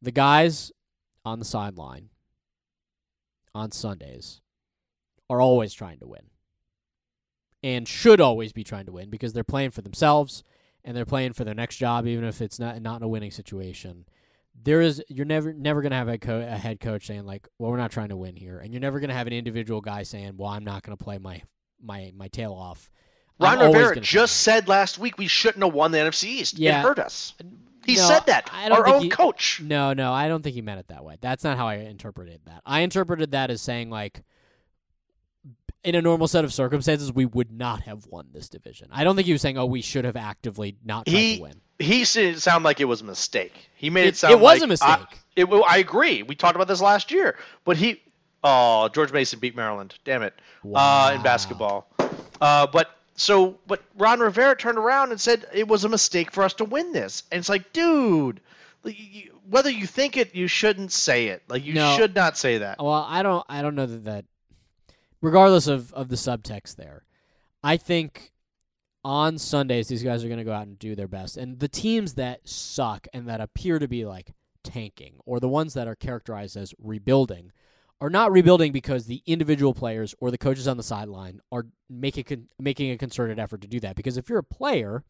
the 0.00 0.12
guys 0.12 0.72
on 1.24 1.38
the 1.38 1.44
sideline 1.44 2.08
on 3.54 3.72
Sundays 3.72 4.40
are 5.28 5.40
always 5.40 5.74
trying 5.74 5.98
to 5.98 6.06
win, 6.06 6.30
and 7.62 7.86
should 7.88 8.20
always 8.20 8.52
be 8.52 8.64
trying 8.64 8.86
to 8.86 8.92
win 8.92 9.10
because 9.10 9.32
they're 9.32 9.44
playing 9.44 9.70
for 9.70 9.82
themselves 9.82 10.44
and 10.84 10.96
they're 10.96 11.04
playing 11.04 11.32
for 11.32 11.44
their 11.44 11.54
next 11.54 11.76
job, 11.76 12.06
even 12.06 12.24
if 12.24 12.40
it's 12.40 12.58
not 12.58 12.80
not 12.82 12.96
in 12.96 13.02
a 13.02 13.08
winning 13.08 13.30
situation. 13.30 14.04
There 14.60 14.80
is 14.80 15.02
you're 15.08 15.26
never 15.26 15.52
never 15.52 15.82
gonna 15.82 15.96
have 15.96 16.08
a, 16.08 16.18
co- 16.18 16.40
a 16.40 16.56
head 16.56 16.80
coach 16.80 17.06
saying 17.06 17.24
like, 17.26 17.46
"Well, 17.58 17.70
we're 17.70 17.76
not 17.76 17.92
trying 17.92 18.08
to 18.08 18.16
win 18.16 18.36
here," 18.36 18.58
and 18.58 18.72
you're 18.72 18.80
never 18.80 18.98
gonna 19.00 19.14
have 19.14 19.26
an 19.26 19.32
individual 19.32 19.80
guy 19.80 20.02
saying, 20.02 20.36
"Well, 20.36 20.48
I'm 20.50 20.64
not 20.64 20.82
gonna 20.82 20.96
play 20.96 21.18
my 21.18 21.42
my 21.82 22.12
my 22.16 22.28
tail 22.28 22.52
off." 22.52 22.90
I'm 23.40 23.58
Ron 23.60 23.72
Rivera 23.72 24.00
just 24.00 24.10
try 24.44 24.54
said 24.54 24.68
last 24.68 24.98
week 24.98 25.16
we 25.16 25.28
shouldn't 25.28 25.64
have 25.64 25.72
won 25.72 25.92
the 25.92 25.98
NFC 25.98 26.24
East. 26.24 26.58
Yeah. 26.58 26.80
It 26.80 26.82
hurt 26.82 26.98
us. 26.98 27.34
He 27.86 27.94
No, 27.94 28.02
said 28.02 28.26
that. 28.26 28.50
Our 28.52 28.86
own 28.88 29.02
he- 29.02 29.08
coach. 29.08 29.60
No, 29.62 29.92
no, 29.92 30.12
I 30.12 30.26
don't 30.26 30.42
think 30.42 30.54
he 30.54 30.60
meant 30.60 30.80
it 30.80 30.88
that 30.88 31.04
way. 31.04 31.16
That's 31.20 31.44
not 31.44 31.56
how 31.56 31.68
I 31.68 31.76
interpreted 31.76 32.40
that. 32.46 32.62
I 32.66 32.80
interpreted 32.80 33.30
that 33.30 33.50
as 33.52 33.62
saying 33.62 33.90
like 33.90 34.22
in 35.84 35.94
a 35.94 36.02
normal 36.02 36.26
set 36.28 36.44
of 36.44 36.52
circumstances 36.52 37.12
we 37.12 37.24
would 37.26 37.50
not 37.52 37.82
have 37.82 38.06
won 38.06 38.28
this 38.32 38.48
division. 38.48 38.88
I 38.90 39.04
don't 39.04 39.16
think 39.16 39.26
he 39.26 39.32
was 39.32 39.42
saying, 39.42 39.58
"Oh, 39.58 39.66
we 39.66 39.80
should 39.82 40.04
have 40.04 40.16
actively 40.16 40.76
not 40.84 41.06
tried 41.06 41.14
He 41.16 41.36
to 41.36 41.42
win." 41.42 41.60
he 41.78 42.04
said 42.04 42.34
it 42.34 42.40
sound 42.40 42.64
like 42.64 42.80
it 42.80 42.86
was 42.86 43.00
a 43.00 43.04
mistake. 43.04 43.70
He 43.76 43.88
made 43.90 44.06
it, 44.06 44.08
It- 44.08 44.16
sound 44.16 44.32
it 44.34 44.40
was 44.40 44.56
like 44.58 44.62
a 44.64 44.66
mistake. 44.66 44.88
I, 44.88 45.06
it, 45.36 45.48
I 45.68 45.78
agree. 45.78 46.22
We 46.24 46.34
talked 46.34 46.56
about 46.56 46.66
this 46.68 46.80
last 46.80 47.10
year, 47.12 47.36
but 47.64 47.76
he 47.76 48.02
oh 48.44 48.88
George 48.88 49.12
Mason 49.12 49.38
beat 49.38 49.54
Maryland. 49.56 49.94
Damn 50.04 50.22
it. 50.22 50.34
Uh, 50.64 50.68
Wow. 50.68 51.12
in 51.14 51.22
basketball. 51.22 51.86
Uh, 52.40 52.66
but 52.66 52.90
so 53.14 53.58
but 53.66 53.82
Ron 53.96 54.18
Rivera 54.20 54.56
turned 54.56 54.78
around 54.78 55.10
and 55.12 55.20
said 55.20 55.46
it 55.54 55.68
was 55.68 55.84
a 55.84 55.88
mistake 55.88 56.32
for 56.32 56.42
us 56.42 56.54
to 56.54 56.64
win 56.64 56.92
this. 56.92 57.22
And 57.30 57.38
it's 57.38 57.48
like, 57.48 57.72
dude, 57.72 58.40
whether 59.48 59.70
you 59.70 59.86
think 59.86 60.16
it, 60.16 60.34
you 60.34 60.46
shouldn't 60.48 60.92
say 60.92 61.28
it. 61.28 61.42
Like 61.48 61.64
you 61.64 61.74
No. 61.74 61.96
should 61.96 62.14
not 62.14 62.36
say 62.36 62.58
that. 62.58 62.78
Well, 62.82 62.92
I 62.92 63.22
don't 63.22 63.44
I 63.48 63.62
don't 63.62 63.74
know 63.74 63.86
that 63.86 64.04
that 64.04 64.24
regardless 65.20 65.66
of 65.66 65.92
of 65.92 66.08
the 66.08 66.16
subtext 66.16 66.76
there. 66.76 67.04
I 67.62 67.76
think 67.76 68.32
on 69.04 69.38
Sundays, 69.38 69.88
these 69.88 70.02
guys 70.02 70.24
are 70.24 70.28
going 70.28 70.38
to 70.38 70.44
go 70.44 70.52
out 70.52 70.66
and 70.66 70.78
do 70.78 70.94
their 70.94 71.08
best. 71.08 71.36
And 71.36 71.58
the 71.58 71.68
teams 71.68 72.14
that 72.14 72.48
suck 72.48 73.06
and 73.12 73.28
that 73.28 73.40
appear 73.40 73.78
to 73.78 73.88
be 73.88 74.04
like 74.04 74.34
tanking, 74.62 75.14
or 75.24 75.40
the 75.40 75.48
ones 75.48 75.74
that 75.74 75.88
are 75.88 75.94
characterized 75.94 76.56
as 76.56 76.74
rebuilding, 76.78 77.52
are 78.00 78.10
not 78.10 78.30
rebuilding 78.30 78.72
because 78.72 79.06
the 79.06 79.22
individual 79.26 79.74
players 79.74 80.14
or 80.20 80.30
the 80.30 80.38
coaches 80.38 80.68
on 80.68 80.76
the 80.76 80.82
sideline 80.82 81.40
are 81.50 81.66
making 81.88 82.24
con- 82.24 82.48
making 82.58 82.90
a 82.90 82.98
concerted 82.98 83.38
effort 83.38 83.60
to 83.62 83.68
do 83.68 83.80
that. 83.80 83.96
Because 83.96 84.16
if 84.16 84.28
you're 84.28 84.38
a 84.38 84.44
player, 84.44 85.04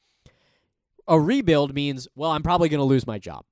a 1.06 1.20
rebuild 1.20 1.74
means 1.74 2.08
well, 2.14 2.30
I'm 2.30 2.42
probably 2.42 2.68
going 2.68 2.78
to 2.78 2.84
lose 2.84 3.06
my 3.06 3.18
job, 3.18 3.44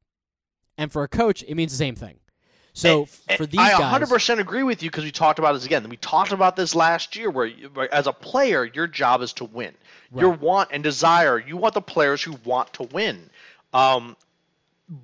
and 0.79 0.93
for 0.93 1.03
a 1.03 1.09
coach, 1.09 1.43
it 1.47 1.55
means 1.55 1.73
the 1.73 1.79
same 1.79 1.97
thing. 1.97 2.21
So 2.77 3.09
And- 3.27 3.39
for 3.39 3.47
these 3.47 3.59
I 3.59 3.71
guys, 3.71 3.81
100% 3.81 4.39
agree 4.39 4.63
with 4.63 4.83
you 4.83 4.91
because 4.91 5.05
we 5.05 5.11
talked 5.11 5.39
about 5.39 5.55
this 5.55 5.65
again. 5.65 5.89
We 5.89 5.97
talked 5.97 6.33
about 6.33 6.57
this 6.57 6.75
last 6.75 7.17
year, 7.17 7.31
where, 7.31 7.47
you, 7.47 7.71
where 7.73 7.93
as 7.93 8.07
a 8.07 8.13
player, 8.13 8.65
your 8.67 8.87
job 8.87 9.23
is 9.23 9.33
to 9.35 9.45
win. 9.45 9.75
Your 10.15 10.31
want 10.31 10.71
and 10.73 10.83
desire, 10.85 11.39
you 11.39 11.57
want 11.57 11.73
the 11.75 11.81
players 11.81 12.23
who 12.23 12.33
want 12.45 12.73
to 12.75 12.83
win. 12.85 13.31
Um, 13.73 14.15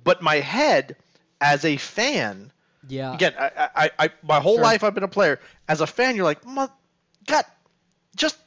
but 0.03 0.21
my 0.21 0.35
head, 0.35 0.95
as 1.41 1.65
a 1.65 1.77
fan, 1.77 2.51
yeah, 2.87 3.13
again, 3.13 3.33
I, 3.37 3.69
I, 3.75 3.91
I 3.99 4.09
my 4.23 4.39
whole 4.39 4.55
Sure. 4.55 4.63
life 4.63 4.83
I've 4.83 4.93
been 4.93 5.03
a 5.03 5.07
player. 5.09 5.39
As 5.67 5.81
a 5.81 5.87
fan, 5.87 6.15
you're 6.15 6.25
like, 6.25 6.45
"Mo- 6.45 6.71
God, 7.27 7.45
just 8.15 8.37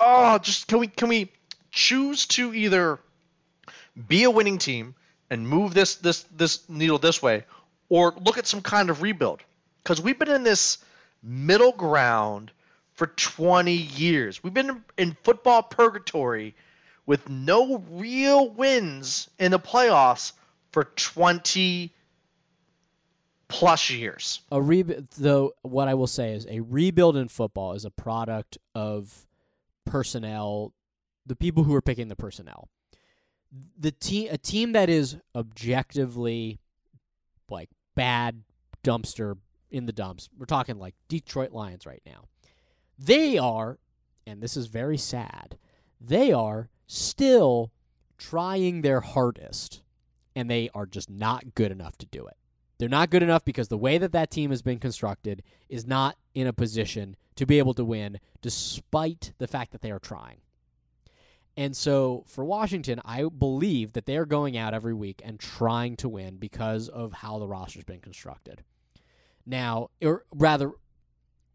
oh, 0.00 0.38
just 0.38 0.68
can 0.68 0.78
we 0.78 0.86
can 0.86 1.08
we 1.08 1.30
choose 1.70 2.26
to 2.26 2.54
either 2.54 2.98
be 4.08 4.24
a 4.24 4.30
winning 4.30 4.58
team 4.58 4.94
and 5.30 5.46
move 5.48 5.74
this 5.74 5.96
this 5.96 6.24
this 6.34 6.68
needle 6.68 6.98
this 6.98 7.22
way, 7.22 7.44
or 7.88 8.14
look 8.24 8.38
at 8.38 8.46
some 8.46 8.62
kind 8.62 8.90
of 8.90 9.02
rebuild? 9.02 9.40
Because 9.82 10.00
we've 10.00 10.18
been 10.18 10.30
in 10.30 10.42
this 10.42 10.78
middle 11.22 11.72
ground 11.72 12.52
for 12.94 13.08
20 13.08 13.72
years. 13.72 14.42
We've 14.42 14.54
been 14.54 14.82
in 14.96 15.16
football 15.22 15.62
purgatory 15.62 16.54
with 17.04 17.28
no 17.28 17.84
real 17.90 18.48
wins 18.50 19.30
in 19.38 19.52
the 19.52 19.60
playoffs 19.60 20.32
for 20.72 20.84
20 20.84 21.92
plus 23.48 23.90
years. 23.90 24.40
a 24.50 24.60
rebuild 24.60 25.06
though 25.18 25.52
what 25.62 25.86
i 25.86 25.94
will 25.94 26.08
say 26.08 26.32
is 26.32 26.44
a 26.50 26.58
rebuild 26.60 27.16
in 27.16 27.28
football 27.28 27.74
is 27.74 27.84
a 27.84 27.90
product 27.90 28.58
of 28.74 29.28
personnel 29.84 30.72
the 31.24 31.36
people 31.36 31.62
who 31.62 31.72
are 31.72 31.80
picking 31.80 32.08
the 32.08 32.16
personnel 32.16 32.68
the 33.78 33.92
team 33.92 34.28
a 34.32 34.36
team 34.36 34.72
that 34.72 34.90
is 34.90 35.16
objectively 35.36 36.58
like 37.48 37.70
bad 37.96 38.44
dumpster 38.84 39.36
in 39.70 39.86
the 39.86 39.92
dumps. 39.92 40.28
We're 40.38 40.46
talking 40.46 40.78
like 40.78 40.94
detroit 41.08 41.50
lions 41.50 41.84
right 41.84 42.02
now. 42.06 42.26
They 42.96 43.36
are 43.36 43.78
and 44.26 44.40
this 44.40 44.56
is 44.56 44.66
very 44.66 44.96
sad 44.96 45.56
they 46.00 46.32
are 46.32 46.68
still 46.86 47.72
trying 48.18 48.82
their 48.82 49.00
hardest 49.00 49.82
and 50.34 50.50
they 50.50 50.70
are 50.74 50.86
just 50.86 51.10
not 51.10 51.54
good 51.54 51.72
enough 51.72 51.96
to 51.98 52.06
do 52.06 52.26
it. 52.26 52.36
They're 52.78 52.88
not 52.88 53.10
good 53.10 53.22
enough 53.22 53.44
because 53.44 53.68
the 53.68 53.78
way 53.78 53.96
that 53.98 54.12
that 54.12 54.30
team 54.30 54.50
has 54.50 54.60
been 54.60 54.78
constructed 54.78 55.42
is 55.68 55.86
not 55.86 56.16
in 56.34 56.46
a 56.46 56.52
position 56.52 57.16
to 57.36 57.46
be 57.46 57.58
able 57.58 57.74
to 57.74 57.84
win 57.84 58.18
despite 58.42 59.32
the 59.38 59.46
fact 59.46 59.72
that 59.72 59.80
they 59.80 59.90
are 59.90 59.98
trying. 59.98 60.38
And 61.56 61.76
so 61.76 62.24
for 62.26 62.44
Washington, 62.44 63.00
I 63.04 63.24
believe 63.24 63.94
that 63.94 64.06
they 64.06 64.16
are 64.16 64.26
going 64.26 64.56
out 64.56 64.74
every 64.74 64.92
week 64.92 65.22
and 65.24 65.40
trying 65.40 65.96
to 65.96 66.08
win 66.08 66.36
because 66.36 66.88
of 66.88 67.14
how 67.14 67.38
the 67.38 67.48
roster's 67.48 67.84
been 67.84 68.00
constructed. 68.00 68.62
Now, 69.46 69.90
or 70.02 70.24
rather, 70.34 70.72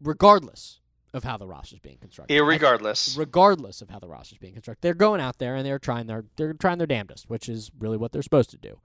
regardless 0.00 0.80
of 1.14 1.24
how 1.24 1.36
the 1.36 1.46
roster's 1.46 1.78
being 1.78 1.98
constructed. 1.98 2.34
Irregardless. 2.34 3.18
regardless 3.18 3.82
of 3.82 3.90
how 3.90 3.98
the 3.98 4.08
roster's 4.08 4.38
being 4.38 4.54
constructed. 4.54 4.80
They're 4.80 4.94
going 4.94 5.20
out 5.20 5.38
there 5.38 5.54
and 5.54 5.64
they're 5.64 5.78
trying 5.78 6.06
their 6.06 6.24
they're 6.36 6.54
trying 6.54 6.78
their 6.78 6.86
damnedest, 6.86 7.28
which 7.28 7.48
is 7.48 7.70
really 7.78 7.96
what 7.96 8.12
they're 8.12 8.22
supposed 8.22 8.50
to 8.50 8.58
do. 8.58 8.78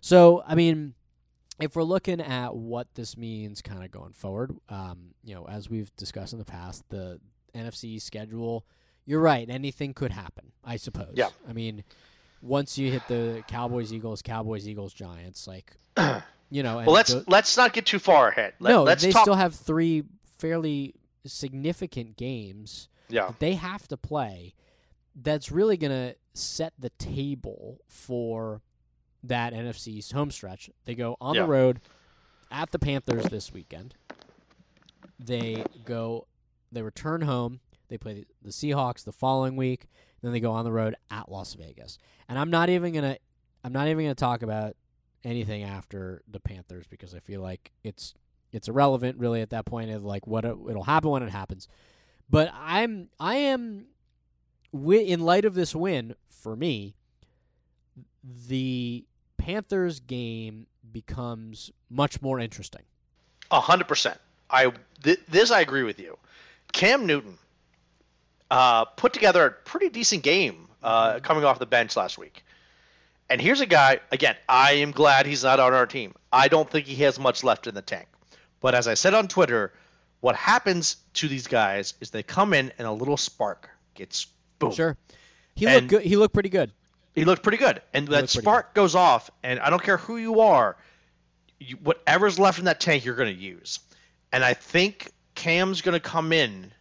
So, 0.00 0.42
I 0.46 0.54
mean, 0.54 0.94
if 1.60 1.76
we're 1.76 1.82
looking 1.82 2.20
at 2.20 2.54
what 2.54 2.94
this 2.94 3.16
means 3.16 3.62
kind 3.62 3.84
of 3.84 3.90
going 3.90 4.12
forward, 4.12 4.56
um, 4.68 5.14
you 5.22 5.34
know, 5.34 5.46
as 5.46 5.68
we've 5.68 5.94
discussed 5.96 6.32
in 6.32 6.38
the 6.38 6.44
past, 6.44 6.84
the 6.88 7.20
NFC 7.54 8.00
schedule, 8.00 8.64
you're 9.06 9.20
right, 9.20 9.48
anything 9.48 9.94
could 9.94 10.10
happen, 10.12 10.52
I 10.64 10.76
suppose. 10.76 11.12
Yeah. 11.14 11.28
I 11.48 11.52
mean, 11.52 11.84
once 12.42 12.76
you 12.76 12.90
hit 12.90 13.02
the 13.08 13.42
Cowboys, 13.48 13.92
Eagles, 13.92 14.20
Cowboys, 14.22 14.68
Eagles, 14.68 14.92
Giants, 14.92 15.46
like 15.46 15.72
you 16.50 16.62
know, 16.62 16.78
and 16.78 16.86
Well, 16.86 16.94
let's 16.94 17.12
tho- 17.14 17.24
let's 17.28 17.56
not 17.56 17.72
get 17.72 17.86
too 17.86 17.98
far 17.98 18.28
ahead. 18.28 18.54
Let, 18.60 18.70
no, 18.70 18.82
let's 18.82 19.02
they 19.02 19.12
talk. 19.12 19.22
still 19.22 19.34
have 19.34 19.54
three 19.54 20.04
fairly 20.38 20.94
significant 21.24 22.16
games 22.16 22.88
yeah, 23.08 23.26
that 23.28 23.38
they 23.40 23.54
have 23.54 23.88
to 23.88 23.96
play 23.96 24.54
that's 25.14 25.50
really 25.50 25.76
going 25.76 25.90
to 25.92 26.14
set 26.34 26.74
the 26.78 26.90
table 26.90 27.80
for 27.88 28.60
that 29.24 29.52
NFC's 29.54 30.12
home 30.12 30.30
stretch. 30.30 30.68
They 30.84 30.94
go 30.94 31.16
on 31.20 31.34
Yeah. 31.34 31.42
the 31.42 31.48
road 31.48 31.80
at 32.50 32.70
the 32.70 32.78
Panthers 32.78 33.24
this 33.26 33.52
weekend. 33.52 33.94
They 35.18 35.64
go 35.84 36.26
they 36.70 36.82
return 36.82 37.22
home. 37.22 37.60
They 37.88 37.98
play 37.98 38.24
the 38.42 38.50
Seahawks 38.50 39.04
the 39.04 39.12
following 39.12 39.56
week. 39.56 39.86
Then 40.22 40.32
they 40.32 40.40
go 40.40 40.52
on 40.52 40.64
the 40.64 40.72
road 40.72 40.96
at 41.10 41.30
Las 41.30 41.54
Vegas. 41.54 41.98
And 42.28 42.38
I'm 42.38 42.50
not 42.50 42.68
even 42.68 42.92
to 42.94 43.18
I'm 43.64 43.72
not 43.72 43.88
even 43.88 44.06
to 44.06 44.14
talk 44.14 44.42
about 44.42 44.76
anything 45.24 45.64
after 45.64 46.22
the 46.30 46.40
Panthers 46.40 46.86
because 46.86 47.14
I 47.14 47.20
feel 47.20 47.40
like 47.40 47.72
it's 47.82 48.14
it's 48.52 48.68
irrelevant 48.68 49.18
really 49.18 49.42
at 49.42 49.50
that 49.50 49.66
point 49.66 49.90
of 49.90 50.04
like 50.04 50.26
what 50.26 50.44
it, 50.44 50.56
it'll 50.68 50.84
happen 50.84 51.10
when 51.10 51.22
it 51.22 51.30
happens. 51.30 51.68
But 52.30 52.52
I'm 52.54 53.08
I 53.18 53.36
am 53.36 53.86
in 54.72 55.20
light 55.20 55.44
of 55.44 55.54
this 55.54 55.74
win 55.74 56.14
for 56.28 56.56
me 56.56 56.94
the 58.48 59.04
Panthers 59.36 60.00
game 60.00 60.66
becomes 60.92 61.70
much 61.90 62.20
more 62.22 62.40
interesting. 62.40 62.82
a 63.50 63.60
hundred 63.60 63.88
percent. 63.88 64.18
I 64.50 64.72
th- 65.02 65.20
this 65.28 65.50
I 65.50 65.60
agree 65.60 65.82
with 65.82 65.98
you. 65.98 66.18
Cam 66.72 67.06
Newton 67.06 67.38
uh, 68.50 68.84
put 68.84 69.12
together 69.12 69.46
a 69.46 69.50
pretty 69.50 69.88
decent 69.88 70.22
game 70.22 70.68
uh, 70.82 71.20
coming 71.20 71.44
off 71.44 71.58
the 71.58 71.66
bench 71.66 71.96
last 71.96 72.18
week. 72.18 72.44
And 73.28 73.40
here's 73.40 73.60
a 73.60 73.66
guy. 73.66 74.00
Again, 74.12 74.36
I 74.48 74.72
am 74.74 74.92
glad 74.92 75.26
he's 75.26 75.42
not 75.42 75.58
on 75.58 75.74
our 75.74 75.86
team. 75.86 76.14
I 76.32 76.48
don't 76.48 76.70
think 76.70 76.86
he 76.86 77.02
has 77.02 77.18
much 77.18 77.42
left 77.42 77.66
in 77.66 77.74
the 77.74 77.82
tank. 77.82 78.06
But 78.60 78.74
as 78.74 78.86
I 78.86 78.94
said 78.94 79.14
on 79.14 79.26
Twitter, 79.28 79.72
what 80.20 80.36
happens 80.36 80.96
to 81.14 81.28
these 81.28 81.46
guys 81.46 81.94
is 82.00 82.10
they 82.10 82.22
come 82.22 82.54
in 82.54 82.72
and 82.78 82.86
a 82.86 82.92
little 82.92 83.16
spark 83.16 83.68
gets 83.94 84.26
boom. 84.58 84.72
Sure. 84.72 84.96
He 85.54 85.66
And- 85.66 85.74
looked 85.74 85.88
good. 85.88 86.02
He 86.02 86.16
looked 86.16 86.34
pretty 86.34 86.48
good. 86.50 86.72
He 87.14 87.24
looked 87.24 87.42
pretty 87.42 87.56
good, 87.56 87.80
and 87.94 88.06
that 88.08 88.28
spark 88.28 88.74
goes 88.74 88.94
off, 88.94 89.30
and 89.42 89.58
I 89.58 89.70
don't 89.70 89.82
care 89.82 89.96
who 89.96 90.18
you 90.18 90.40
are, 90.40 90.76
you, 91.58 91.76
whatever's 91.76 92.38
left 92.38 92.58
in 92.58 92.66
that 92.66 92.78
tank, 92.78 93.06
you're 93.06 93.14
going 93.14 93.34
to 93.34 93.42
use. 93.42 93.78
And 94.32 94.44
I 94.44 94.52
think 94.52 95.10
Cam's 95.34 95.80
going 95.80 95.94
to 95.94 96.00
come 96.00 96.30
in 96.30 96.72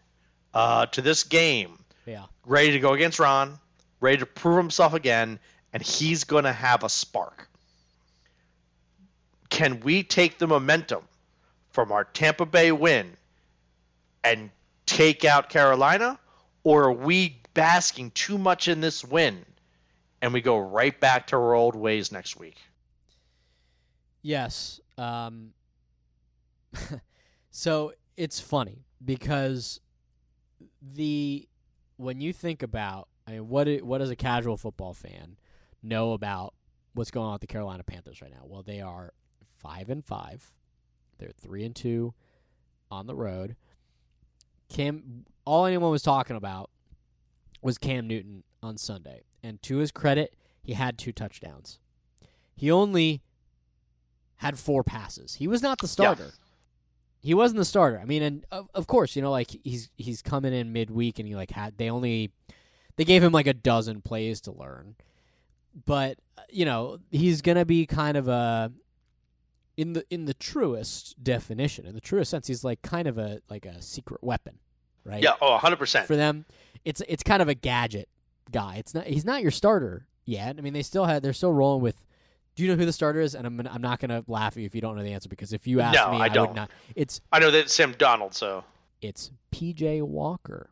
uh, 0.56 0.86
to 0.88 1.02
this 1.02 1.24
game 1.24 1.78
Yeah. 2.06 2.26
ready 2.46 2.72
to 2.72 2.80
go 2.80 2.94
against 2.94 3.20
Ron, 3.20 3.60
ready 4.00 4.18
to 4.18 4.26
prove 4.26 4.58
himself 4.58 4.94
again, 4.94 5.38
and 5.74 5.84
he's 5.84 6.24
going 6.24 6.46
to 6.46 6.54
have 6.54 6.84
a 6.84 6.90
spark. 6.90 7.48
Can 9.50 9.80
we 9.82 10.02
take 10.04 10.38
the 10.38 10.48
momentum 10.48 11.04
from 11.70 11.92
our 11.92 12.06
Tampa 12.06 12.46
Bay 12.46 12.72
win 12.72 13.16
and 14.24 14.50
take 14.86 15.26
out 15.26 15.50
Carolina, 15.50 16.18
or 16.64 16.86
are 16.86 16.92
we 16.92 17.38
basking 17.54 18.12
too 18.12 18.38
much 18.38 18.68
in 18.68 18.82
this 18.82 19.04
win 19.04 19.46
and 20.22 20.34
we 20.34 20.42
go 20.42 20.58
right 20.58 21.00
back 21.00 21.28
to 21.28 21.36
our 21.36 21.54
old 21.54 21.76
ways 21.76 22.12
next 22.12 22.38
week? 22.38 22.58
Yes. 24.22 24.80
Um, 24.98 25.54
so 27.52 27.94
it's 28.18 28.40
funny 28.40 28.86
because 29.04 29.80
the 30.94 31.48
when 31.98 32.22
you 32.22 32.34
think 32.34 32.62
about 32.64 33.08
I 33.28 33.32
mean, 33.32 33.50
what 33.50 33.68
i- 33.68 33.78
what 33.78 33.98
does 34.00 34.10
a 34.12 34.16
casual 34.16 34.56
football 34.58 34.94
fan 34.94 35.38
know 35.82 36.14
about 36.14 36.54
what's 36.94 37.10
going 37.12 37.26
on 37.28 37.34
with 37.34 37.42
the 37.42 37.48
Carolina 37.48 37.84
Panthers 37.84 38.22
right 38.22 38.32
now? 38.32 38.44
Well, 38.46 38.62
they 38.64 38.82
are 38.82 39.14
five 39.58 39.90
and 39.90 40.06
five. 40.06 40.54
They're 41.18 41.32
three 41.32 41.64
and 41.66 41.76
two 41.76 42.14
on 42.92 43.08
the 43.08 43.16
road. 43.16 43.56
Cam, 44.70 45.26
all 45.46 45.66
anyone 45.66 45.92
was 45.92 46.02
talking 46.02 46.36
about 46.36 46.70
was 47.62 47.78
Cam 47.78 48.08
Newton 48.08 48.44
on 48.62 48.78
Sunday, 48.78 49.24
and 49.44 49.62
to 49.64 49.78
his 49.78 49.92
credit, 49.92 50.36
he 50.62 50.74
had 50.74 50.98
two 50.98 51.12
touchdowns. 51.12 51.80
He 52.56 52.70
only 52.72 53.22
had 54.38 54.60
four 54.60 54.84
passes. 54.84 55.36
He 55.36 55.48
was 55.48 55.62
not 55.62 55.80
the 55.80 55.88
starter. 55.88 56.32
He 57.26 57.34
wasn't 57.34 57.58
the 57.58 57.66
starter. 57.66 58.00
I 58.00 58.06
mean, 58.06 58.22
and 58.22 58.46
of, 58.52 58.70
of 58.76 58.86
course, 58.86 59.16
you 59.16 59.22
know, 59.22 59.32
like 59.32 59.50
he's 59.64 59.90
he's 59.98 60.22
coming 60.22 60.54
in 60.54 60.72
midweek, 60.72 61.18
and 61.18 61.28
he 61.28 61.36
like 61.36 61.52
had 61.52 61.78
they 61.78 61.90
only 61.90 62.32
they 62.98 63.04
gave 63.04 63.24
him 63.24 63.32
like 63.32 63.48
a 63.48 63.54
dozen 63.54 64.02
plays 64.02 64.40
to 64.42 64.52
learn, 64.52 64.96
but 65.86 66.20
you 66.50 66.66
know 66.66 67.00
he's 67.10 67.42
gonna 67.42 67.66
be 67.66 67.88
kind 67.88 68.16
of 68.16 68.28
a 68.28 68.72
in 69.78 69.94
the 69.94 70.06
in 70.10 70.26
the 70.26 70.34
truest 70.34 71.22
definition, 71.24 71.86
in 71.86 71.96
the 71.96 72.02
truest 72.02 72.32
sense, 72.32 72.48
he's 72.48 72.64
like 72.64 72.82
kind 72.82 73.08
of 73.08 73.18
a 73.18 73.42
like 73.50 73.66
a 73.66 73.82
secret 73.82 74.24
weapon, 74.24 74.60
right? 75.04 75.22
Yeah, 75.22 75.34
oh, 75.42 75.58
100%. 75.62 76.06
for 76.06 76.16
them. 76.16 76.46
It's 76.84 77.02
it's 77.08 77.24
kind 77.24 77.42
of 77.42 77.50
a 77.50 77.56
gadget 77.56 78.08
guy. 78.52 78.76
It's 78.78 78.94
not. 78.94 79.08
He's 79.08 79.26
not 79.26 79.42
your 79.42 79.52
starter 79.52 80.06
yet. 80.26 80.56
I 80.58 80.62
mean, 80.62 80.74
they 80.74 80.84
still 80.84 81.06
had. 81.06 81.24
They're 81.24 81.34
still 81.34 81.54
rolling 81.54 81.82
with. 81.82 82.06
Do 82.56 82.64
you 82.64 82.70
know 82.70 82.76
who 82.78 82.86
the 82.86 82.94
starter 82.94 83.20
is? 83.20 83.36
And 83.36 83.46
I'm 83.46 83.60
I'm 83.68 83.82
not 83.82 84.00
gonna 84.00 84.24
laugh 84.28 84.54
at 84.54 84.58
you 84.62 84.66
if 84.66 84.74
you 84.76 84.82
don't 84.82 84.96
know 84.96 85.04
the 85.04 85.12
answer 85.14 85.30
because 85.30 85.52
if 85.54 85.68
you 85.68 85.82
ask 85.82 85.96
No, 85.98 86.12
me, 86.12 86.18
I 86.22 86.30
don't. 86.30 86.48
would 86.50 86.56
not. 86.56 86.72
It's 86.96 87.22
I 87.32 87.40
know 87.40 87.52
that 87.52 87.70
Sam 87.70 87.94
Darnold, 87.94 88.34
so. 88.34 88.64
it's 89.02 89.32
PJ 89.54 90.02
Walker. 90.04 90.70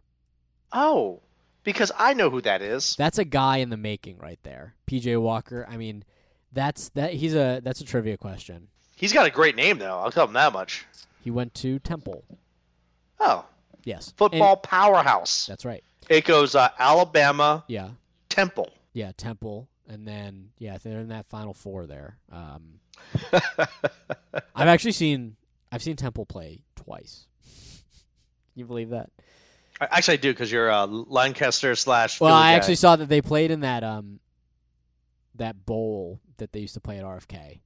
Oh, 0.72 1.22
because 1.64 1.92
I 1.98 2.14
know 2.14 2.30
who 2.30 2.42
that 2.42 2.62
is. 2.62 2.96
That's 2.98 3.18
a 3.18 3.26
guy 3.26 3.58
in 3.58 3.70
the 3.70 3.78
making 3.78 4.18
right 4.18 4.40
there. 4.44 4.76
PJ 4.88 5.22
Walker. 5.22 5.68
I 5.70 5.78
mean, 5.78 6.04
that's 6.52 6.90
that. 6.90 7.14
He's 7.14 7.36
a 7.36 7.60
that's 7.64 7.82
a 7.82 7.86
trivia 7.86 8.18
question. 8.18 8.68
He's 8.96 9.12
got 9.14 9.26
a 9.26 9.30
great 9.32 9.56
name, 9.56 9.78
though. 9.80 10.00
I'll 10.00 10.12
tell 10.12 10.28
him 10.28 10.34
that 10.34 10.54
much. 10.54 10.86
He 11.22 11.32
went 11.32 11.54
to 11.56 11.80
Temple. 11.80 12.24
Oh, 13.20 13.46
Yes, 13.86 14.14
football 14.16 14.54
And- 14.54 14.64
powerhouse. 14.64 15.46
that's 15.46 15.66
right. 15.66 15.84
It 16.10 16.24
goes 16.24 16.56
uh, 16.56 16.70
Alabama, 16.80 17.66
Yeah, 17.68 17.90
Temple. 18.30 18.70
yeah, 18.94 19.12
Temple, 19.18 19.68
and 19.88 20.08
then 20.08 20.50
yeah, 20.58 20.78
they're 20.82 21.00
in 21.00 21.10
that 21.10 21.28
Final 21.28 21.54
Four 21.54 21.86
there. 21.88 22.18
Um, 22.32 22.80
I've 24.56 24.68
actually 24.68 24.92
seen 24.94 25.36
I've 25.72 25.84
seen 25.84 25.96
Temple 25.96 26.26
play 26.26 26.62
twice. 26.76 27.28
you 28.56 28.66
believe 28.66 28.90
that? 28.90 29.10
I- 29.82 29.88
Actually, 29.92 30.14
I 30.16 30.18
do 30.18 30.32
because 30.34 30.52
you're 30.52 30.70
a 30.70 30.86
Lancaster 30.86 31.76
slash. 31.76 32.22
Well, 32.22 32.34
I 32.34 32.52
guy. 32.52 32.54
actually 32.54 32.76
saw 32.76 32.96
that 32.96 33.10
they 33.10 33.22
played 33.22 33.52
in 33.52 33.62
that 33.62 33.84
um 33.84 34.20
that 35.36 35.66
bowl 35.66 36.20
that 36.38 36.52
they 36.54 36.60
used 36.60 36.76
to 36.76 36.80
play 36.80 36.98
at 37.00 37.04
RFK. 37.04 37.60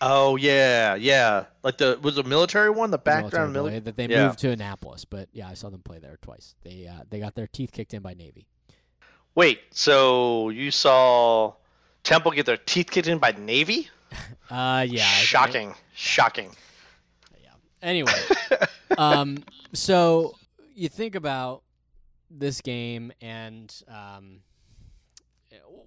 Oh 0.00 0.36
yeah, 0.36 0.94
yeah. 0.94 1.44
Like 1.62 1.78
the 1.78 1.98
was 2.02 2.16
the 2.16 2.24
military 2.24 2.70
one, 2.70 2.90
the 2.90 2.96
the 2.96 3.02
background 3.02 3.52
military 3.52 3.52
military. 3.52 3.80
bowl, 3.80 3.84
that 3.84 3.96
they 3.96 4.06
Yeah. 4.08 4.26
moved 4.26 4.38
to 4.40 4.50
Annapolis, 4.50 5.04
but 5.04 5.28
yeah, 5.32 5.48
I 5.48 5.54
saw 5.54 5.68
them 5.70 5.82
play 5.82 5.98
there 5.98 6.18
twice. 6.22 6.54
They 6.62 6.86
uh, 6.86 7.02
they 7.10 7.18
got 7.20 7.34
their 7.34 7.46
teeth 7.46 7.72
kicked 7.72 7.92
in 7.94 8.02
by 8.02 8.14
Navy. 8.14 8.46
Wait, 9.34 9.60
so 9.70 10.50
you 10.50 10.70
saw 10.70 11.54
Temple 12.02 12.32
get 12.32 12.46
their 12.46 12.56
teeth 12.58 12.90
kicked 12.90 13.08
in 13.08 13.18
by 13.18 13.32
Navy? 13.32 13.88
Uh, 14.50 14.84
yeah, 14.86 15.04
Shocking, 15.04 15.74
shocking. 15.94 16.50
Anyway, 17.82 18.12
um, 18.98 19.42
so 19.72 20.36
you 20.74 20.88
think 20.88 21.16
about 21.16 21.62
this 22.30 22.60
game, 22.60 23.12
and 23.20 23.74
um, 23.88 24.40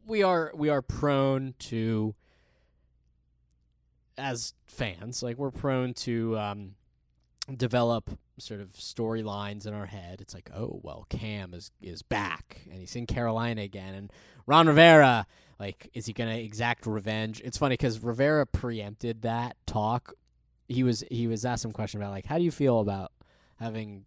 we 0.05 0.23
are 0.23 0.51
we 0.53 0.69
are 0.69 0.81
prone 0.81 1.53
to, 1.59 2.13
as 4.17 4.53
fans, 4.67 5.23
like 5.23 5.37
we're 5.37 5.51
prone 5.51 5.93
to 5.93 6.37
um, 6.37 6.75
develop 7.55 8.09
sort 8.37 8.59
of 8.61 8.69
storylines 8.73 9.65
in 9.65 9.73
our 9.73 9.85
head. 9.85 10.21
It's 10.21 10.33
like, 10.33 10.49
oh 10.55 10.79
well, 10.83 11.05
Cam 11.09 11.53
is 11.53 11.71
is 11.81 12.01
back, 12.01 12.61
and 12.69 12.79
he's 12.79 12.95
in 12.95 13.05
Carolina 13.05 13.61
again, 13.61 13.93
and 13.93 14.11
Ron 14.47 14.67
Rivera. 14.67 15.25
Like, 15.59 15.89
is 15.93 16.05
he 16.05 16.11
going 16.11 16.29
to 16.29 16.37
exact 16.43 16.85
revenge? 16.85 17.41
It's 17.45 17.57
funny 17.57 17.73
because 17.73 17.99
Rivera 17.99 18.45
preempted 18.45 19.21
that 19.21 19.55
talk 19.65 20.13
he 20.67 20.83
was 20.83 21.03
he 21.09 21.27
was 21.27 21.45
asked 21.45 21.61
some 21.61 21.71
question 21.71 22.01
about 22.01 22.11
like 22.11 22.25
how 22.25 22.37
do 22.37 22.43
you 22.43 22.51
feel 22.51 22.79
about 22.81 23.11
having 23.59 24.03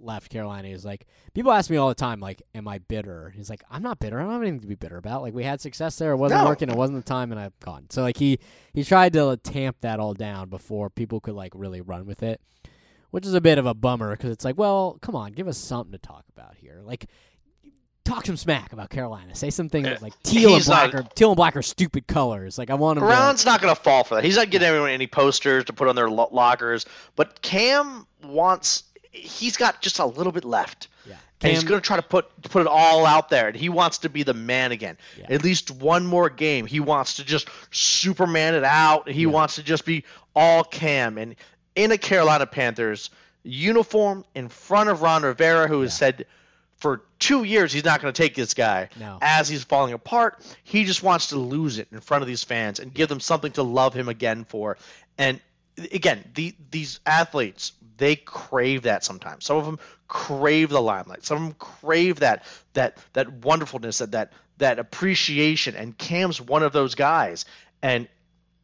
left 0.00 0.30
Carolina? 0.30 0.68
He's 0.68 0.84
like 0.84 1.06
people 1.34 1.52
ask 1.52 1.70
me 1.70 1.76
all 1.76 1.88
the 1.88 1.94
time 1.94 2.18
like 2.18 2.42
am 2.54 2.66
I 2.66 2.78
bitter? 2.78 3.30
He's 3.36 3.48
like 3.50 3.62
I'm 3.70 3.82
not 3.82 3.98
bitter. 4.00 4.18
I 4.18 4.22
don't 4.24 4.32
have 4.32 4.42
anything 4.42 4.60
to 4.60 4.66
be 4.66 4.74
bitter 4.74 4.96
about. 4.96 5.22
Like 5.22 5.34
we 5.34 5.44
had 5.44 5.60
success 5.60 5.96
there. 5.96 6.12
It 6.12 6.16
wasn't 6.16 6.40
No. 6.42 6.48
working. 6.48 6.68
It 6.68 6.76
wasn't 6.76 7.04
the 7.04 7.08
time, 7.08 7.30
and 7.30 7.40
I've 7.40 7.58
gone. 7.60 7.86
So 7.90 8.02
like 8.02 8.16
he 8.16 8.38
he 8.72 8.82
tried 8.84 9.12
to 9.12 9.36
tamp 9.42 9.76
that 9.82 10.00
all 10.00 10.14
down 10.14 10.48
before 10.48 10.88
people 10.90 11.20
could 11.20 11.34
like 11.34 11.52
really 11.54 11.80
run 11.80 12.06
with 12.06 12.22
it, 12.22 12.40
which 13.10 13.26
is 13.26 13.34
a 13.34 13.40
bit 13.40 13.58
of 13.58 13.66
a 13.66 13.74
bummer 13.74 14.10
because 14.16 14.30
it's 14.30 14.44
like 14.44 14.58
well 14.58 14.98
come 15.02 15.14
on 15.16 15.32
give 15.32 15.48
us 15.48 15.58
something 15.58 15.92
to 15.92 15.98
talk 15.98 16.24
about 16.36 16.54
here 16.56 16.80
like. 16.82 17.06
Talk 18.04 18.24
some 18.24 18.38
smack 18.38 18.72
about 18.72 18.88
Carolina. 18.88 19.34
Say 19.34 19.50
something 19.50 19.84
Eh, 19.84 19.98
like 20.00 20.14
teal 20.22 20.54
and 20.54 20.66
not- 20.66 20.90
black 20.92 20.94
are 21.04 21.06
teal 21.14 21.28
and 21.32 21.36
black 21.36 21.56
are 21.56 21.60
stupid 21.62 22.06
colors. 22.06 22.56
Like 22.56 22.70
I 22.70 22.74
want 22.74 22.96
him 22.96 23.02
to 23.02 23.06
Ron's 23.10 23.44
not 23.44 23.60
going 23.60 23.74
to 23.74 23.78
fall 23.78 24.02
for 24.02 24.14
that. 24.14 24.24
He's 24.24 24.36
not 24.36 24.48
getting 24.48 24.66
everyone 24.66 24.88
any 24.92 25.06
posters 25.06 25.66
to 25.66 25.74
put 25.74 25.88
on 25.88 25.94
their 25.94 26.08
lo- 26.08 26.30
lockers. 26.32 26.86
But 27.16 27.42
Cam 27.42 28.06
wants. 28.24 28.84
He's 29.12 29.58
got 29.58 29.82
just 29.82 29.98
a 29.98 30.06
little 30.06 30.32
bit 30.32 30.46
left. 30.46 30.88
yeah. 31.06 31.16
and 31.42 31.52
he's 31.52 31.64
going 31.64 31.78
to 31.78 31.86
try 31.86 31.96
to 31.96 32.02
put 32.02 32.30
put 32.44 32.62
it 32.62 32.66
all 32.66 33.04
out 33.04 33.28
there. 33.28 33.48
And 33.48 33.54
he 33.56 33.68
wants 33.68 33.98
to 33.98 34.08
be 34.08 34.22
the 34.22 34.32
man 34.32 34.72
again. 34.72 34.96
Yeah. 35.18 35.26
At 35.28 35.44
least 35.44 35.70
one 35.70 36.06
more 36.06 36.30
game. 36.30 36.64
He 36.64 36.80
wants 36.80 37.16
to 37.16 37.24
just 37.24 37.50
Superman 37.72 38.54
it 38.54 38.64
out. 38.64 39.06
He 39.10 39.22
Yeah. 39.24 39.28
wants 39.28 39.56
to 39.56 39.62
just 39.62 39.84
be 39.84 40.04
all 40.34 40.64
Cam. 40.64 41.18
And 41.18 41.34
in 41.78 41.92
a 41.92 41.98
Carolina 41.98 42.44
Panthers 42.44 43.08
uniform 43.44 44.24
in 44.34 44.48
front 44.48 44.90
of 44.90 45.00
Ron 45.00 45.22
Rivera, 45.22 45.68
who 45.68 45.80
has 45.82 45.92
Yeah. 45.92 45.96
said 45.98 46.26
for 46.76 47.02
two 47.18 47.44
years 47.44 47.72
he's 47.72 47.84
not 47.84 48.02
going 48.02 48.12
to 48.12 48.22
take 48.22 48.34
this 48.34 48.52
guy. 48.54 48.88
No. 48.98 49.18
As 49.22 49.48
he's 49.48 49.62
falling 49.64 49.92
apart, 49.92 50.44
he 50.64 50.84
just 50.84 51.02
wants 51.02 51.28
to 51.28 51.36
lose 51.36 51.78
it 51.78 51.88
in 51.92 52.00
front 52.00 52.22
of 52.22 52.28
these 52.28 52.42
fans 52.42 52.80
and 52.80 52.92
give 52.92 53.08
them 53.08 53.20
something 53.20 53.52
to 53.52 53.62
love 53.62 53.94
him 53.94 54.08
again 54.08 54.44
for. 54.44 54.76
And 55.16 55.40
again, 55.92 56.24
the, 56.34 56.54
these 56.70 56.98
athletes, 57.06 57.72
they 57.96 58.16
crave 58.16 58.82
that 58.82 59.04
sometimes. 59.04 59.44
Some 59.44 59.56
of 59.56 59.64
them 59.64 59.78
crave 60.08 60.70
the 60.70 60.82
limelight. 60.82 61.24
Some 61.24 61.36
of 61.36 61.42
them 61.44 61.56
crave 61.58 62.20
that 62.20 62.44
that 62.72 62.98
that 63.12 63.32
wonderfulness, 63.32 63.98
that 63.98 64.10
that 64.12 64.32
that 64.58 64.78
appreciation. 64.80 65.76
And 65.76 65.96
Cam's 65.96 66.40
one 66.40 66.64
of 66.64 66.72
those 66.72 66.94
guys. 66.96 67.44
And 67.82 68.08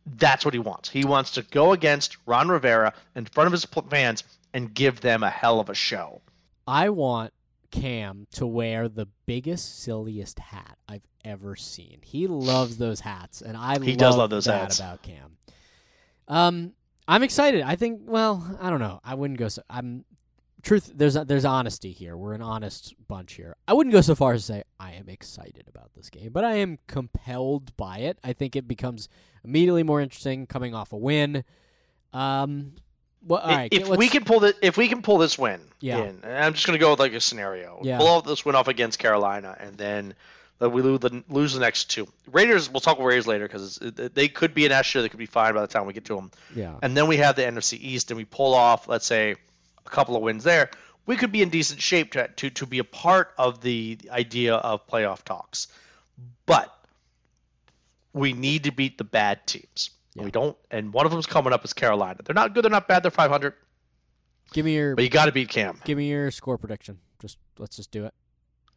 that's 0.06 0.44
what 0.44 0.54
he 0.54 0.60
wants. 0.60 0.88
He 0.88 1.04
wants 1.04 1.32
to 1.32 1.42
go 1.42 1.72
against 1.72 2.16
Ron 2.26 2.48
Rivera 2.48 2.92
in 3.14 3.24
front 3.26 3.46
of 3.46 3.52
his 3.52 3.64
fans 3.90 4.24
and 4.52 4.72
give 4.72 5.00
them 5.00 5.22
a 5.22 5.30
hell 5.30 5.60
of 5.60 5.68
a 5.68 5.74
show. 5.74 6.20
I 6.66 6.90
want 6.90 7.32
Cam 7.70 8.26
to 8.32 8.46
wear 8.46 8.88
the 8.88 9.06
biggest, 9.26 9.82
silliest 9.82 10.38
hat 10.38 10.78
I've 10.88 11.06
ever 11.24 11.56
seen. 11.56 11.98
He 12.02 12.26
loves 12.26 12.76
those 12.76 13.00
hats, 13.00 13.42
and 13.42 13.56
I 13.56 13.78
He 13.80 13.90
love 13.92 13.96
does 13.98 14.16
love 14.16 14.30
those 14.30 14.44
that 14.44 14.60
hats. 14.60 14.78
about 14.78 15.02
Cam. 15.02 15.36
Um, 16.28 16.72
I'm 17.08 17.22
excited. 17.22 17.62
I 17.62 17.76
think. 17.76 18.00
Well, 18.04 18.56
I 18.60 18.70
don't 18.70 18.80
know. 18.80 19.00
I 19.04 19.14
wouldn't 19.14 19.38
go. 19.38 19.48
So, 19.48 19.62
I'm 19.68 20.04
truth. 20.62 20.90
There's 20.94 21.14
there's 21.14 21.44
honesty 21.44 21.90
here. 21.92 22.16
We're 22.16 22.32
an 22.34 22.42
honest 22.42 22.94
bunch 23.08 23.34
here. 23.34 23.56
I 23.68 23.74
wouldn't 23.74 23.92
go 23.92 24.00
so 24.00 24.14
far 24.14 24.32
as 24.32 24.42
to 24.42 24.52
say 24.54 24.62
I 24.80 24.92
am 24.92 25.08
excited 25.08 25.64
about 25.68 25.92
this 25.94 26.08
game, 26.10 26.30
but 26.32 26.44
I 26.44 26.54
am 26.56 26.78
compelled 26.86 27.76
by 27.76 27.98
it. 27.98 28.18
I 28.24 28.32
think 28.32 28.56
it 28.56 28.66
becomes 28.66 29.08
immediately 29.44 29.82
more 29.82 30.00
interesting 30.00 30.46
coming 30.46 30.74
off 30.74 30.92
a 30.92 30.96
win. 30.96 31.44
Um. 32.12 32.72
Well, 33.26 33.40
all 33.40 33.48
right. 33.50 33.72
if 33.72 33.88
let's- 33.88 33.98
we 33.98 34.08
can 34.08 34.24
pull 34.24 34.40
this, 34.40 34.54
if 34.60 34.76
we 34.76 34.86
can 34.86 35.00
pull 35.00 35.16
this 35.16 35.38
win, 35.38 35.58
Yeah. 35.80 35.96
in, 36.00 36.20
and 36.22 36.44
I'm 36.44 36.52
just 36.52 36.66
going 36.66 36.78
to 36.78 36.82
go 36.82 36.90
with 36.90 37.00
like 37.00 37.14
a 37.14 37.20
scenario. 37.20 37.80
Yeah. 37.82 37.96
Pull 37.96 38.06
off 38.06 38.24
this 38.26 38.44
win 38.44 38.54
off 38.54 38.68
against 38.68 38.98
Carolina, 38.98 39.56
and 39.58 39.78
then 39.78 40.14
uh, 40.60 40.68
we 40.68 40.82
lose 40.82 41.00
the, 41.00 41.24
lose 41.30 41.54
the 41.54 41.60
next 41.60 41.84
two. 41.90 42.06
Raiders. 42.30 42.68
We'll 42.70 42.80
talk 42.82 42.98
about 42.98 43.06
Raiders 43.06 43.26
later 43.26 43.46
because 43.48 43.78
they 43.78 44.28
could 44.28 44.52
be 44.52 44.66
an 44.66 44.72
extra. 44.72 45.00
They 45.00 45.08
could 45.08 45.18
be 45.18 45.24
fine 45.24 45.54
by 45.54 45.62
the 45.62 45.66
time 45.66 45.86
we 45.86 45.94
get 45.94 46.04
to 46.06 46.16
them. 46.16 46.30
yeah. 46.54 46.74
And 46.82 46.94
then 46.94 47.06
we 47.08 47.16
have 47.16 47.34
the 47.36 47.42
NFC 47.42 47.78
East, 47.80 48.10
and 48.10 48.18
we 48.18 48.26
pull 48.26 48.52
off, 48.52 48.88
let's 48.88 49.06
say, 49.06 49.36
a 49.86 49.90
couple 49.90 50.16
of 50.16 50.22
wins 50.22 50.44
there. 50.44 50.68
We 51.06 51.16
could 51.16 51.32
be 51.32 51.40
in 51.40 51.48
decent 51.48 51.80
shape 51.80 52.12
to 52.12 52.28
to, 52.28 52.50
to 52.50 52.66
be 52.66 52.78
a 52.78 52.84
part 52.84 53.32
of 53.38 53.62
the 53.62 53.98
idea 54.10 54.56
of 54.56 54.86
playoff 54.86 55.22
talks. 55.24 55.68
But 56.44 56.73
we 58.14 58.32
need 58.32 58.64
to 58.64 58.72
beat 58.72 58.96
the 58.96 59.04
bad 59.04 59.46
teams. 59.46 59.90
Yeah. 60.14 60.24
We 60.24 60.30
don't, 60.30 60.56
and 60.70 60.92
one 60.92 61.04
of 61.04 61.12
them's 61.12 61.26
coming 61.26 61.52
up 61.52 61.64
is 61.64 61.72
Carolina. 61.72 62.20
They're 62.24 62.34
not 62.34 62.54
good. 62.54 62.64
They're 62.64 62.70
not 62.70 62.88
bad. 62.88 63.02
They're 63.02 63.10
500. 63.10 63.52
Give 64.52 64.64
me 64.64 64.74
your 64.74 64.94
But 64.94 65.02
you 65.04 65.10
got 65.10 65.26
to 65.26 65.32
beat 65.32 65.48
Cam. 65.48 65.80
Give 65.84 65.98
me 65.98 66.08
your 66.08 66.30
score 66.30 66.56
prediction. 66.56 66.98
Just 67.20 67.38
let's 67.58 67.76
just 67.76 67.90
do 67.90 68.04
it. 68.04 68.14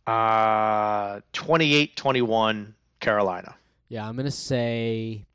Uh, 0.07 1.19
28-21 1.33 2.73
Carolina. 2.99 3.55
Yeah, 3.89 4.07
I'm 4.07 4.15
gonna 4.17 4.31
say 4.31 5.25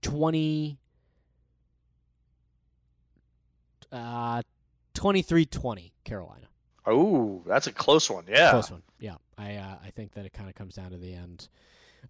twenty. 0.00 0.78
Uh, 3.92 4.42
23-20 4.94 5.92
Carolina. 6.04 6.46
Oh, 6.86 7.42
that's 7.46 7.66
a 7.66 7.72
close 7.72 8.08
one. 8.10 8.24
Yeah. 8.28 8.50
Close 8.50 8.70
one. 8.70 8.82
Yeah, 8.98 9.16
I 9.36 9.56
uh, 9.56 9.76
I 9.84 9.90
think 9.90 10.12
that 10.12 10.24
it 10.26 10.32
kind 10.32 10.48
of 10.48 10.54
comes 10.54 10.74
down 10.74 10.90
to 10.90 10.96
the 10.96 11.12
end. 11.14 11.48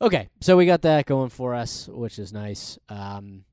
Okay, 0.01 0.29
so 0.41 0.57
we 0.57 0.67
got 0.67 0.83
that 0.83 1.07
going 1.07 1.29
for 1.29 1.55
us, 1.55 1.89
which 1.89 2.19
is 2.19 2.33
nice. 2.33 2.79
Um, 2.89 3.45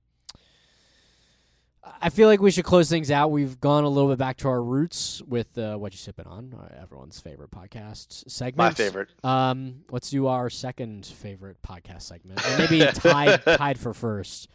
I 2.01 2.09
feel 2.09 2.27
like 2.27 2.39
we 2.41 2.51
should 2.51 2.65
close 2.65 2.89
things 2.89 3.09
out. 3.09 3.31
We've 3.31 3.59
gone 3.59 3.83
a 3.83 3.89
little 3.89 4.09
bit 4.09 4.19
back 4.19 4.37
to 4.37 4.47
our 4.49 4.61
roots 4.61 5.21
with 5.27 5.57
uh, 5.57 5.75
what 5.77 5.93
you 5.93 5.97
sipping 5.97 6.27
on, 6.27 6.53
uh, 6.53 6.81
everyone's 6.81 7.19
favorite 7.19 7.51
podcast 7.51 8.29
segment. 8.29 8.57
My 8.57 8.71
favorite. 8.71 9.09
Um, 9.23 9.85
let's 9.89 10.09
do 10.09 10.27
our 10.27 10.49
second 10.49 11.05
favorite 11.05 11.57
podcast 11.63 12.03
segment, 12.03 12.45
or 12.45 12.57
maybe 12.57 12.85
tied 12.93 13.43
tied 13.57 13.79
for 13.79 13.93
first. 13.93 14.47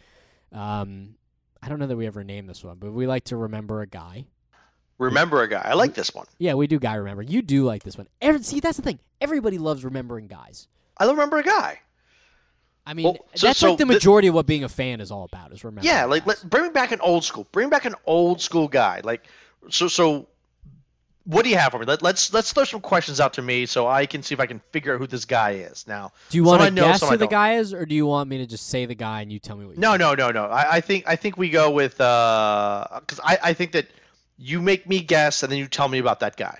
Um, 0.52 1.14
I 1.62 1.68
don't 1.68 1.78
know 1.78 1.86
that 1.86 1.96
we 1.96 2.06
ever 2.06 2.24
named 2.24 2.48
this 2.48 2.64
one, 2.64 2.78
but 2.78 2.92
we 2.92 3.06
like 3.06 3.24
to 3.24 3.36
remember 3.36 3.80
a 3.80 3.86
guy. 3.86 4.26
Remember 4.98 5.42
a 5.42 5.48
guy. 5.48 5.62
I 5.64 5.74
like 5.74 5.94
this 5.94 6.14
one. 6.14 6.26
Yeah, 6.38 6.54
we 6.54 6.66
do 6.66 6.78
guy 6.78 6.94
remember. 6.94 7.22
You 7.22 7.42
do 7.42 7.64
like 7.64 7.82
this 7.82 7.96
one. 7.96 8.06
Every, 8.20 8.42
see, 8.42 8.60
that's 8.60 8.76
the 8.76 8.82
thing. 8.82 8.98
Everybody 9.20 9.58
loves 9.58 9.84
remembering 9.84 10.26
guys. 10.26 10.68
I 11.00 11.04
don't 11.06 11.14
remember 11.16 11.38
a 11.38 11.42
guy. 11.42 11.80
I 12.86 12.94
mean, 12.94 13.04
Well, 13.04 13.16
so- 13.34 13.46
that's 13.46 13.58
so 13.58 13.70
like 13.70 13.78
the 13.78 13.86
majority 13.86 14.28
of 14.28 14.34
what 14.34 14.46
being 14.46 14.64
a 14.64 14.68
fan 14.68 15.00
is 15.00 15.10
all 15.10 15.24
about 15.24 15.52
is 15.52 15.64
remembering. 15.64 15.92
Yeah, 15.92 16.04
like 16.04 16.26
let, 16.26 16.48
bring 16.48 16.72
back 16.72 16.92
an 16.92 17.00
old 17.00 17.24
school. 17.24 17.46
Bring 17.50 17.70
back 17.70 17.84
an 17.84 17.94
old 18.06 18.40
school 18.40 18.68
guy. 18.68 19.00
Like 19.02 19.24
so 19.70 19.88
so 19.88 20.28
what 21.24 21.44
do 21.44 21.50
you 21.50 21.56
have 21.56 21.72
for 21.72 21.78
me? 21.78 21.86
Let, 21.86 22.02
let's 22.02 22.32
let's 22.32 22.52
throw 22.52 22.64
some 22.64 22.80
questions 22.80 23.20
out 23.20 23.34
to 23.34 23.42
me 23.42 23.66
so 23.66 23.86
I 23.86 24.06
can 24.06 24.22
see 24.22 24.34
if 24.34 24.40
I 24.40 24.46
can 24.46 24.60
figure 24.72 24.94
out 24.94 24.98
who 25.00 25.06
this 25.06 25.24
guy 25.24 25.52
is. 25.52 25.86
Now, 25.86 26.12
Do 26.30 26.38
you 26.38 26.44
want 26.44 26.62
to 26.62 26.70
know, 26.70 26.82
guess 26.82 27.08
who 27.08 27.16
the 27.16 27.26
guy 27.26 27.54
is, 27.54 27.72
or 27.72 27.86
do 27.86 27.94
you 27.94 28.06
want 28.06 28.28
me 28.28 28.38
to 28.38 28.46
just 28.46 28.68
say 28.68 28.86
the 28.86 28.94
guy 28.94 29.20
and 29.22 29.32
you 29.32 29.38
tell 29.38 29.56
me 29.56 29.66
what? 29.66 29.76
You 29.76 29.80
no, 29.80 29.90
think? 29.92 30.00
no, 30.00 30.14
no, 30.14 30.30
no. 30.30 30.44
I, 30.46 30.76
I 30.76 30.80
think 30.80 31.04
I 31.06 31.16
think 31.16 31.36
we 31.36 31.50
go 31.50 31.70
with 31.70 32.00
uh, 32.00 32.86
because 33.00 33.20
I 33.22 33.38
I 33.42 33.52
think 33.52 33.72
that 33.72 33.88
you 34.38 34.60
make 34.60 34.88
me 34.88 35.00
guess 35.00 35.42
and 35.42 35.52
then 35.52 35.58
you 35.58 35.68
tell 35.68 35.88
me 35.88 35.98
about 35.98 36.20
that 36.20 36.36
guy. 36.36 36.58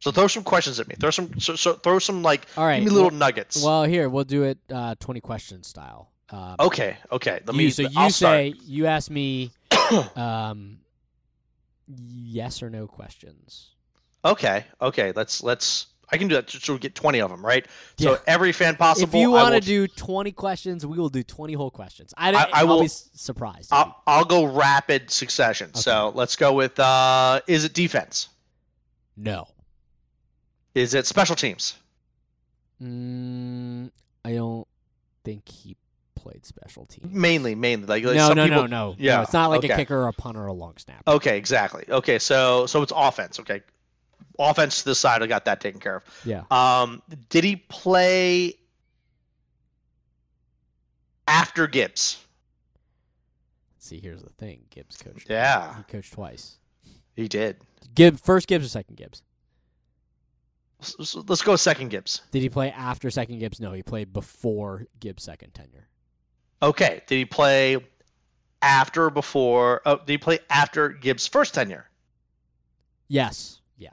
So 0.00 0.12
throw 0.12 0.28
some 0.28 0.44
questions 0.44 0.78
at 0.78 0.86
me. 0.88 0.94
Throw 0.98 1.10
some 1.10 1.40
so, 1.40 1.56
so 1.56 1.72
throw 1.74 1.98
some 1.98 2.22
like 2.22 2.46
All 2.56 2.64
right. 2.64 2.76
give 2.78 2.84
me 2.84 2.90
little 2.90 3.10
well, 3.10 3.18
nuggets. 3.18 3.62
well, 3.64 3.84
here 3.84 4.08
we'll 4.08 4.24
do 4.24 4.44
it 4.44 4.58
uh, 4.72 4.94
twenty 5.00 5.20
question 5.20 5.62
style. 5.64 6.10
Um, 6.30 6.56
okay, 6.60 6.96
okay. 7.10 7.40
Let 7.46 7.54
you, 7.54 7.58
me. 7.58 7.70
so 7.70 7.82
you 7.82 7.88
I'll 7.96 8.10
start. 8.10 8.32
say 8.36 8.54
you 8.62 8.86
ask 8.86 9.10
me 9.10 9.50
um, 10.16 10.78
yes 11.86 12.62
or 12.62 12.70
no 12.70 12.86
questions. 12.86 13.70
Okay, 14.24 14.64
okay. 14.80 15.12
Let's 15.14 15.42
let's. 15.42 15.86
I 16.10 16.16
can 16.16 16.28
do 16.28 16.36
that. 16.36 16.48
So 16.48 16.72
we 16.74 16.78
get 16.78 16.94
twenty 16.94 17.20
of 17.20 17.30
them, 17.30 17.44
right? 17.44 17.66
So 17.98 18.18
every 18.26 18.52
fan 18.52 18.76
possible. 18.76 19.08
if 19.08 19.20
you 19.20 19.30
want 19.30 19.54
to 19.54 19.60
do 19.60 19.86
twenty 19.88 20.32
questions, 20.32 20.86
we 20.86 20.96
will 20.96 21.08
do 21.10 21.22
twenty 21.22 21.54
whole 21.54 21.70
questions. 21.70 22.14
I, 22.16 22.32
I- 22.32 22.50
I 22.60 22.64
will 22.64 22.80
be 22.82 22.88
surprised. 22.88 23.70
I'll, 23.72 24.00
I'll 24.06 24.24
go 24.24 24.44
rapid 24.44 25.10
succession. 25.10 25.74
So 25.74 26.12
let's 26.14 26.36
go 26.36 26.52
with. 26.52 26.78
uh 26.78 27.40
Is 27.46 27.64
it 27.64 27.72
defense? 27.74 28.28
no. 29.16 29.48
Is 30.74 30.94
it 30.94 31.06
special 31.06 31.36
teams? 31.36 31.76
Mm, 32.82 33.90
I 34.24 34.34
don't 34.34 34.66
think 35.24 35.48
he 35.48 35.76
played 36.14 36.44
special 36.46 36.86
teams. 36.86 37.12
Mainly, 37.12 37.54
mainly. 37.54 37.86
Like, 37.86 38.04
like 38.04 38.16
no, 38.16 38.28
some 38.28 38.36
no, 38.36 38.44
people, 38.44 38.62
no, 38.62 38.90
no. 38.90 38.96
yeah, 38.98 39.16
no, 39.16 39.22
it's 39.22 39.32
not 39.32 39.50
like 39.50 39.64
a 39.64 39.68
kicker 39.68 39.96
or 39.96 40.08
a 40.08 40.12
punter 40.12 40.42
or 40.42 40.46
a 40.46 40.52
long 40.52 40.76
snap. 40.76 41.02
Okay, 41.06 41.36
exactly. 41.36 41.84
Okay, 41.88 42.18
so 42.18 42.66
so 42.66 42.82
it's 42.82 42.92
offense. 42.94 43.40
Okay, 43.40 43.62
offense 44.38 44.78
to 44.80 44.84
the 44.86 44.94
side. 44.94 45.22
I 45.22 45.26
got 45.26 45.46
that 45.46 45.60
taken 45.60 45.80
care 45.80 45.96
of. 45.96 46.04
Yeah. 46.24 46.44
Um, 46.50 47.02
did 47.28 47.44
he 47.44 47.56
play 47.56 48.54
after 51.26 51.66
Gibbs? 51.66 52.24
See, 53.78 54.00
here's 54.00 54.22
the 54.22 54.30
thing. 54.30 54.60
Gibbs 54.70 54.96
coached. 54.98 55.30
Yeah. 55.30 55.76
He 55.78 55.82
coached 55.84 56.12
twice. 56.12 56.56
He 57.16 57.26
did. 57.26 57.56
Gibb 57.94 58.20
first 58.20 58.46
Gibbs 58.46 58.66
or 58.66 58.68
second 58.68 58.96
Gibbs? 58.96 59.22
Let's 61.26 61.42
go 61.42 61.56
second 61.56 61.88
Gibbs. 61.88 62.22
Did 62.30 62.42
he 62.42 62.48
play 62.48 62.70
after 62.70 63.10
second 63.10 63.38
Gibbs? 63.40 63.58
No, 63.60 63.72
he 63.72 63.82
played 63.82 64.12
before 64.12 64.86
Gibbs' 65.00 65.24
second 65.24 65.52
tenure. 65.52 65.88
Okay, 66.62 67.02
did 67.06 67.16
he 67.16 67.24
play 67.24 67.78
after 68.62 69.06
or 69.06 69.10
before? 69.10 69.82
Oh, 69.84 69.96
did 69.98 70.08
he 70.08 70.18
play 70.18 70.38
after 70.50 70.88
Gibbs' 70.90 71.26
first 71.26 71.54
tenure? 71.54 71.88
Yes. 73.08 73.60
Yeah. 73.76 73.90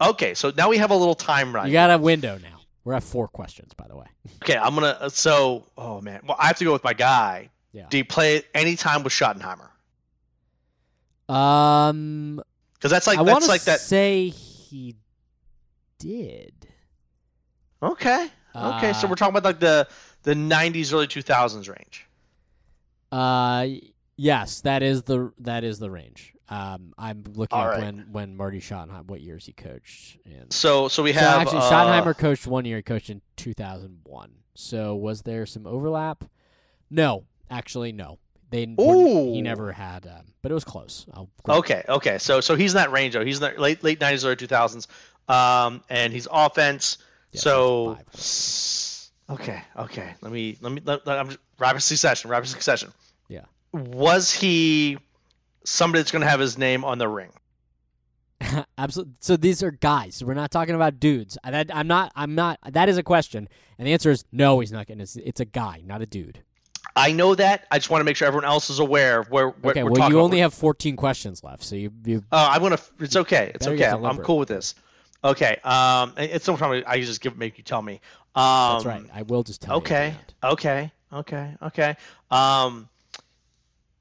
Okay, 0.00 0.32
so 0.34 0.52
now 0.56 0.68
we 0.70 0.78
have 0.78 0.90
a 0.90 0.96
little 0.96 1.14
time 1.14 1.54
run. 1.54 1.66
You 1.66 1.72
got 1.74 1.90
a 1.90 1.98
window 1.98 2.38
now. 2.42 2.60
We're 2.84 2.94
at 2.94 3.02
four 3.02 3.28
questions, 3.28 3.74
by 3.74 3.86
the 3.88 3.96
way. 3.96 4.06
Okay, 4.42 4.56
I'm 4.56 4.74
gonna. 4.74 4.98
uh, 5.00 5.08
So, 5.10 5.66
oh 5.76 6.00
man, 6.00 6.20
well, 6.26 6.36
I 6.40 6.46
have 6.46 6.56
to 6.58 6.64
go 6.64 6.72
with 6.72 6.82
my 6.84 6.94
guy. 6.94 7.50
Yeah. 7.72 7.86
Did 7.90 7.96
he 7.98 8.04
play 8.04 8.42
any 8.54 8.76
time 8.76 9.02
with 9.02 9.12
Schottenheimer? 9.12 9.68
Um, 11.28 12.42
Because 12.74 12.90
that's 12.90 13.06
like 13.06 13.18
I 13.18 13.22
that's 13.22 13.32
want 13.32 13.44
to 13.44 13.50
like 13.50 13.62
that. 13.64 13.80
say 13.80 14.28
he 14.28 14.96
did. 16.02 16.52
Okay, 17.82 18.28
okay. 18.54 18.92
so 18.92 19.06
Uh, 19.06 19.10
we're 19.10 19.16
talking 19.16 19.36
about 19.36 19.44
like 19.44 19.60
the 19.60 19.88
the 20.22 20.34
90s, 20.34 20.92
early 20.92 21.06
2000s 21.08 21.68
range. 21.68 22.06
Uh, 23.10 23.66
yes, 24.16 24.60
that 24.62 24.82
is 24.82 25.02
the 25.02 25.32
that 25.40 25.64
is 25.64 25.78
the 25.78 25.90
range. 25.90 26.34
Um, 26.48 26.92
I'm 26.98 27.24
looking 27.34 27.58
All 27.58 27.64
up 27.64 27.72
right. 27.72 27.80
when 27.82 28.06
when 28.12 28.36
Marty 28.36 28.60
Schottenheimer, 28.60 29.06
what 29.06 29.20
years 29.20 29.46
he 29.46 29.52
coached. 29.52 30.18
And 30.26 30.52
So 30.52 30.88
so 30.88 31.02
we 31.02 31.12
so 31.12 31.20
have 31.20 31.40
actually, 31.42 31.58
uh, 31.58 31.70
Schottenheimer 31.70 32.16
coached 32.16 32.46
one 32.46 32.64
year. 32.64 32.76
He 32.76 32.82
coached 32.82 33.10
in 33.10 33.22
2001. 33.36 34.30
So 34.54 34.94
was 34.94 35.22
there 35.22 35.46
some 35.46 35.66
overlap? 35.66 36.24
No, 36.90 37.24
actually, 37.50 37.92
no. 37.92 38.18
They 38.50 38.66
he 38.76 39.40
never 39.40 39.72
had, 39.72 40.06
um, 40.06 40.26
but 40.42 40.50
it 40.50 40.54
was 40.54 40.64
close. 40.64 41.06
I'll 41.14 41.30
Okay, 41.48 41.82
okay. 41.88 42.18
So 42.18 42.42
so 42.42 42.54
he's 42.54 42.74
in 42.74 42.76
that 42.76 42.92
range 42.92 43.14
though. 43.14 43.24
He's 43.24 43.36
in 43.38 43.42
that 43.42 43.58
late 43.58 43.82
late 43.82 43.98
90s, 43.98 44.26
early 44.26 44.36
2000s. 44.36 44.86
Um, 45.28 45.82
and 45.88 46.12
he's 46.12 46.28
offense. 46.30 46.98
Yeah, 47.32 47.40
so 47.40 47.98
okay, 49.30 49.62
okay. 49.76 50.14
Let 50.20 50.32
me 50.32 50.58
let 50.60 50.72
me 50.72 50.82
let, 50.84 51.06
let- 51.06 51.18
I'm 51.18 51.28
just, 51.28 51.38
rapid 51.58 51.80
succession, 51.80 52.30
rapid 52.30 52.48
succession. 52.48 52.92
Yeah. 53.28 53.44
Was 53.72 54.32
he 54.32 54.98
somebody 55.64 56.00
that's 56.00 56.10
going 56.10 56.22
to 56.22 56.28
have 56.28 56.40
his 56.40 56.58
name 56.58 56.84
on 56.84 56.98
the 56.98 57.08
ring? 57.08 57.30
Absolutely. 58.78 59.14
So 59.20 59.36
these 59.36 59.62
are 59.62 59.70
guys. 59.70 60.22
We're 60.24 60.34
not 60.34 60.50
talking 60.50 60.74
about 60.74 61.00
dudes. 61.00 61.38
I, 61.44 61.50
that, 61.52 61.74
I'm 61.74 61.86
not. 61.86 62.12
I'm 62.14 62.34
not. 62.34 62.58
That 62.70 62.88
is 62.88 62.98
a 62.98 63.02
question, 63.02 63.48
and 63.78 63.86
the 63.86 63.92
answer 63.92 64.10
is 64.10 64.24
no. 64.32 64.60
He's 64.60 64.72
not 64.72 64.86
getting. 64.86 65.00
It's, 65.00 65.16
it's 65.16 65.40
a 65.40 65.44
guy, 65.44 65.82
not 65.86 66.02
a 66.02 66.06
dude. 66.06 66.42
I 66.94 67.12
know 67.12 67.34
that. 67.34 67.66
I 67.70 67.78
just 67.78 67.88
want 67.88 68.00
to 68.00 68.04
make 68.04 68.16
sure 68.16 68.28
everyone 68.28 68.44
else 68.44 68.68
is 68.68 68.78
aware 68.78 69.20
of 69.20 69.30
where, 69.30 69.48
where 69.48 69.70
Okay. 69.70 69.82
Well, 69.82 70.10
you 70.10 70.16
about. 70.16 70.24
only 70.24 70.40
have 70.40 70.52
14 70.52 70.96
questions 70.96 71.42
left, 71.42 71.62
so 71.62 71.76
you 71.76 71.92
you 72.04 72.24
Oh, 72.32 72.48
I'm 72.50 72.60
gonna. 72.60 72.78
It's 73.00 73.16
okay. 73.16 73.52
It's 73.54 73.66
okay. 73.66 73.86
I'm 73.86 74.18
cool 74.18 74.38
with 74.38 74.48
this. 74.48 74.74
Okay. 75.24 75.56
Um, 75.64 76.14
it's 76.16 76.44
sometimes 76.44 76.84
I 76.86 77.00
just 77.00 77.20
give 77.20 77.36
make 77.36 77.58
you 77.58 77.64
tell 77.64 77.82
me. 77.82 78.00
Um, 78.34 78.74
That's 78.74 78.84
right. 78.86 79.04
I 79.14 79.22
will 79.22 79.42
just 79.42 79.62
tell 79.62 79.76
you. 79.76 79.78
Okay. 79.78 80.06
end. 80.06 80.34
Okay. 80.42 80.92
Okay. 81.12 81.56
Okay. 81.62 81.96
Um, 82.30 82.88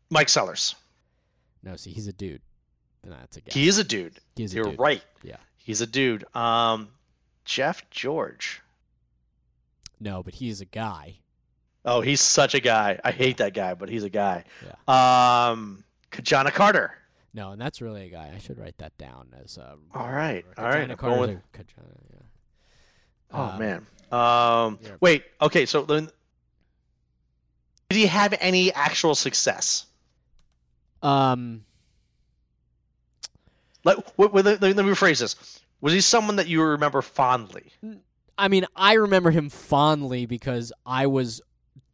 Mike 0.10 0.30
Sellers. 0.30 0.76
No, 1.64 1.76
see, 1.76 1.92
he's 1.92 2.08
a 2.08 2.14
dude. 2.14 2.42
That's 3.04 3.38
a 3.38 3.42
guess. 3.42 3.54
He 3.54 3.68
is 3.68 3.78
a 3.78 3.84
dude. 3.84 4.20
He's 4.36 4.52
a 4.52 4.56
dude. 4.56 4.66
You're 4.66 4.72
dude. 4.72 4.80
right. 4.80 5.04
Yeah. 5.24 5.38
He's 5.58 5.82
a 5.82 5.88
dude. 5.88 6.26
Um, 6.36 6.90
Jeff 7.46 7.90
George. 7.90 8.62
No, 10.00 10.24
but 10.24 10.34
he's 10.34 10.62
a 10.62 10.66
guy. 10.66 11.16
Oh, 11.84 12.02
he's 12.02 12.22
such 12.22 12.54
a 12.54 12.60
guy. 12.60 13.00
I 13.04 13.12
hate 13.12 13.38
that 13.38 13.54
guy, 13.54 13.74
but 13.74 13.90
he's 13.90 14.04
a 14.04 14.10
guy. 14.10 14.44
Yeah. 14.66 15.50
Um, 15.52 15.84
Ki-Jana 16.12 16.52
Carter. 16.52 16.94
No, 17.34 17.52
and 17.52 17.62
that's 17.62 17.82
really 17.82 18.06
a 18.06 18.10
guy. 18.10 18.32
I 18.36 18.40
should 18.40 18.58
write 18.58 18.78
that 18.80 18.98
down 18.98 19.30
as 19.44 19.58
a. 19.58 19.78
All 19.94 20.12
right. 20.12 20.46
All 20.58 20.66
right. 20.66 20.90
With- 20.90 20.98
Ki-Jana, 21.54 21.88
yeah. 22.14 22.20
Oh 23.34 23.42
Um, 23.44 23.60
man. 23.60 23.78
Um, 24.12 24.80
yeah. 24.84 24.90
wait. 25.00 25.24
Okay. 25.42 25.66
So 25.66 25.84
then, 25.84 26.10
did 27.90 27.96
he 27.98 28.06
have 28.08 28.34
any 28.40 28.74
actual 28.74 29.16
success? 29.16 29.86
Um. 31.02 31.64
Let, 33.84 33.98
wait, 34.18 34.32
wait, 34.34 34.46
let, 34.46 34.62
let 34.62 34.76
me 34.76 34.84
rephrase 34.84 35.20
this. 35.22 35.60
Was 35.80 35.94
he 35.94 36.02
someone 36.02 36.36
that 36.36 36.48
you 36.48 36.62
remember 36.62 37.02
fondly? 37.02 37.72
I 38.38 38.48
mean, 38.48 38.66
I 38.76 38.94
remember 38.94 39.32
him 39.32 39.50
fondly 39.50 40.26
because 40.28 40.72
I 40.86 41.08
was 41.08 41.42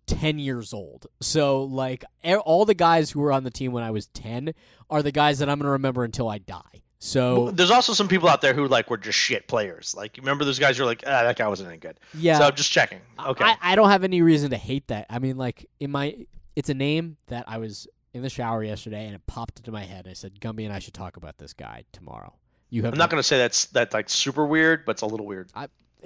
10 0.08 0.40
years 0.40 0.74
old. 0.74 1.08
So, 1.22 1.64
like, 1.64 2.04
all 2.46 2.66
the 2.66 2.74
guys 2.74 3.12
who 3.12 3.20
were 3.20 3.32
on 3.32 3.44
the 3.44 3.52
team 3.52 3.72
when 3.72 3.84
I 3.84 3.92
was 3.92 4.08
10 4.08 4.54
are 4.90 5.04
the 5.04 5.12
guys 5.12 5.40
that 5.40 5.50
I'm 5.50 5.60
going 5.60 5.66
to 5.68 5.72
remember 5.72 6.04
until 6.04 6.30
I 6.30 6.40
die. 6.40 6.82
So, 7.00 7.52
There's 7.52 7.70
also 7.70 7.94
some 7.94 8.08
people 8.08 8.28
out 8.28 8.42
there 8.42 8.56
who 8.56 8.68
like 8.68 8.90
were 8.90 8.98
just 8.98 9.20
shit 9.20 9.48
players. 9.48 9.94
Like 9.96 10.18
you 10.18 10.22
remember 10.22 10.46
those 10.46 10.58
guys? 10.58 10.80
You're 10.80 10.88
like, 10.88 11.04
ah, 11.06 11.24
that 11.24 11.38
guy 11.38 11.48
wasn't 11.48 11.70
any 11.70 11.78
good. 11.78 12.00
yeah. 12.16 12.40
So 12.40 12.46
I'm 12.46 12.56
just 12.56 12.72
checking. 12.72 13.02
Okay. 13.24 13.46
I, 13.46 13.56
I 13.62 13.76
don't 13.76 13.90
have 13.90 14.04
any 14.04 14.24
reason 14.24 14.50
to 14.50 14.58
hate 14.58 14.88
that. 14.88 15.06
I 15.10 15.20
mean, 15.20 15.38
like, 15.38 15.70
in 15.80 15.92
my, 15.92 16.26
it's 16.56 16.70
a 16.70 16.74
name 16.74 17.18
that 17.28 17.46
I 17.48 17.60
was 17.60 17.88
in 18.14 18.24
the 18.24 18.30
shower 18.30 18.64
yesterday 18.64 19.06
and 19.06 19.14
it 19.14 19.22
popped 19.28 19.60
into 19.60 19.72
my 19.72 19.84
head. 19.84 20.08
I 20.10 20.14
said, 20.14 20.40
Gumby 20.40 20.66
and 20.66 20.74
I 20.74 20.80
should 20.80 20.96
talk 20.96 21.18
about 21.18 21.38
this 21.38 21.54
guy 21.54 21.84
tomorrow. 21.92 22.34
You 22.70 22.84
have 22.84 22.94
I'm 22.94 22.98
not 22.98 23.10
gonna 23.10 23.24
say 23.24 23.38
that's 23.38 23.66
that 23.68 23.94
like 23.94 24.10
super 24.10 24.46
weird, 24.46 24.84
but 24.86 24.94
it's 24.94 25.02
a 25.02 25.06
little 25.06 25.26
weird. 25.26 25.50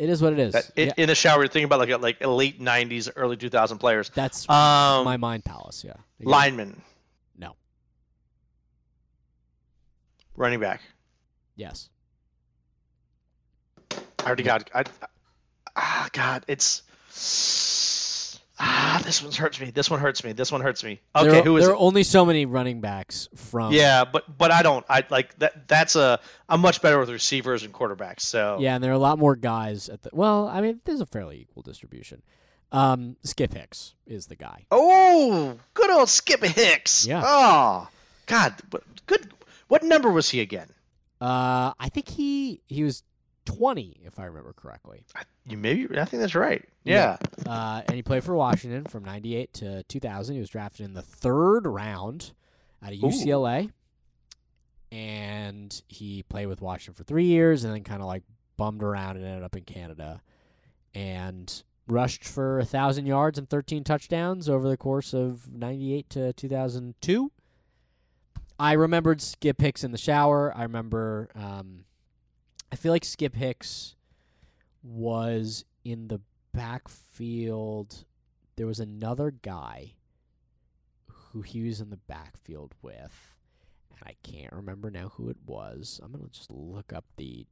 It 0.02 0.10
is 0.10 0.20
what 0.20 0.34
it 0.34 0.40
is. 0.40 0.54
That, 0.54 0.72
in, 0.76 0.88
Yeah, 0.88 0.94
in 0.98 1.08
the 1.10 1.14
shower, 1.14 1.42
you're 1.44 1.48
thinking 1.48 1.66
about 1.66 1.78
like 1.88 2.02
like 2.02 2.26
late 2.26 2.60
'90s, 2.60 3.08
early 3.16 3.38
2000 3.38 3.78
players. 3.78 4.10
that's 4.16 4.50
Um, 4.50 5.06
my 5.06 5.18
mind 5.18 5.46
palace. 5.46 5.84
Yeah. 5.84 5.94
lineman, 6.20 6.82
No. 7.38 7.56
running 10.36 10.60
back. 10.60 10.82
Yes. 11.56 11.90
I 13.92 14.26
already 14.26 14.42
got. 14.42 14.72
I, 14.74 14.86
ah, 15.76 16.10
God, 16.14 16.46
it's 16.48 16.82
ah. 18.62 19.02
This 19.04 19.22
one 19.24 19.32
hurts 19.32 19.60
me. 19.60 19.72
This 19.72 19.90
one 19.90 20.00
hurts 20.00 20.24
me. 20.24 20.32
This 20.34 20.52
one 20.52 20.62
hurts 20.62 20.84
me. 20.84 21.02
Okay, 21.16 21.28
there, 21.30 21.42
who 21.44 21.58
is 21.58 21.64
there 21.64 21.72
it? 21.72 21.76
are 21.76 21.80
only 21.80 22.04
so 22.04 22.26
many 22.26 22.46
running 22.46 22.80
backs 22.82 23.28
from. 23.36 23.74
Yeah, 23.74 24.06
but 24.06 24.38
but 24.38 24.52
I 24.52 24.62
don't. 24.62 24.86
I 24.90 25.04
like 25.10 25.38
that. 25.40 25.68
That's 25.68 25.96
a. 25.96 26.20
I'm 26.48 26.62
much 26.62 26.82
better 26.82 27.00
with 27.00 27.10
receivers 27.10 27.64
and 27.64 27.74
quarterbacks. 27.74 28.22
So 28.22 28.58
Yeah, 28.60 28.76
and 28.76 28.84
there 28.84 28.92
are 28.92 28.96
a 28.96 29.00
lot 29.00 29.20
more 29.20 29.36
guys 29.36 29.90
at 29.90 30.04
the. 30.04 30.12
Well, 30.14 30.48
I 30.48 30.62
mean, 30.62 30.80
there's 30.86 31.02
a 31.02 31.06
fairly 31.06 31.42
equal 31.42 31.64
distribution. 31.64 32.22
Um, 32.72 33.18
Skip 33.24 33.54
Hicks 33.54 33.96
is 34.06 34.28
the 34.28 34.36
guy. 34.36 34.66
Oh, 34.72 35.58
good 35.74 35.90
old 35.90 36.08
Skip 36.10 36.42
Hicks. 36.42 37.06
Yeah. 37.06 37.22
Oh, 37.26 37.90
God, 38.28 38.54
what- 38.70 38.84
good. 39.08 39.28
What 39.68 39.84
number 39.84 40.10
was 40.12 40.30
he 40.30 40.42
again? 40.42 40.68
Uh, 41.20 41.74
I 41.80 41.90
think 41.90 42.08
he 42.10 42.62
he 42.68 42.84
was 42.84 43.04
20, 43.46 44.02
if 44.06 44.20
I 44.20 44.26
remember 44.26 44.54
correctly. 44.54 45.04
I- 45.16 45.24
You 45.48 45.58
maybe. 45.58 46.00
I 46.00 46.06
think 46.06 46.22
that's 46.22 46.36
right. 46.36 46.64
Yeah. 46.84 47.18
Yeah. 47.46 47.52
Uh, 47.52 47.82
and 47.88 47.96
he 47.96 48.02
played 48.04 48.24
for 48.24 48.36
Washington 48.36 48.86
from 48.86 49.04
98 49.06 49.54
to 49.56 49.84
2000. 49.84 50.36
He 50.36 50.40
was 50.40 50.50
drafted 50.50 50.86
in 50.86 50.94
the 50.94 51.02
third 51.02 51.66
round 51.68 52.34
out 52.84 52.94
of 52.94 53.00
Ooh. 53.04 53.08
UCLA. 53.08 53.72
and 54.92 55.82
he 55.88 56.24
played 56.24 56.48
with 56.48 56.62
Washington 56.62 56.94
for 56.96 57.04
three 57.04 57.26
years, 57.26 57.64
and 57.64 57.74
then 57.74 57.84
kind 57.84 58.02
of 58.02 58.08
like 58.08 58.24
bummed 58.58 58.84
around 58.84 59.16
and 59.18 59.26
ended 59.26 59.44
up 59.44 59.56
in 59.56 59.64
Canada, 59.64 60.22
and 60.94 61.64
rushed 61.88 62.24
for 62.26 62.60
a 62.60 62.66
thousand 62.66 63.06
yards 63.06 63.38
and 63.40 63.50
13 63.50 63.84
touchdowns 63.84 64.48
over 64.50 64.68
the 64.70 64.78
course 64.78 65.14
of 65.14 65.52
98 65.52 66.10
to 66.10 66.34
2002. 66.34 67.32
I 68.60 68.74
remembered 68.74 69.22
Skip 69.22 69.60
Hicks 69.62 69.84
in 69.84 69.92
the 69.92 69.98
shower. 69.98 70.54
I 70.56 70.64
remember. 70.64 71.30
Um, 71.36 71.86
I 72.72 72.76
feel 72.76 72.92
like 72.92 73.06
Skip 73.06 73.36
Hicks 73.36 73.96
was 74.84 75.66
in 75.84 76.08
the 76.08 76.22
backfield. 76.54 78.06
There 78.56 78.68
was 78.68 78.80
another 78.80 79.32
guy 79.32 79.94
who 81.08 81.42
he 81.42 81.64
was 81.64 81.82
in 81.82 81.90
the 81.90 81.98
backfield 81.98 82.74
with, 82.82 83.36
and 83.92 84.00
I 84.06 84.16
can't 84.24 84.54
remember 84.54 84.90
now 84.90 85.10
who 85.16 85.30
it 85.30 85.38
was. 85.46 86.00
I'm 86.04 86.12
gonna 86.12 86.26
just 86.32 86.52
look 86.52 86.94
up 86.94 87.06
the 87.18 87.46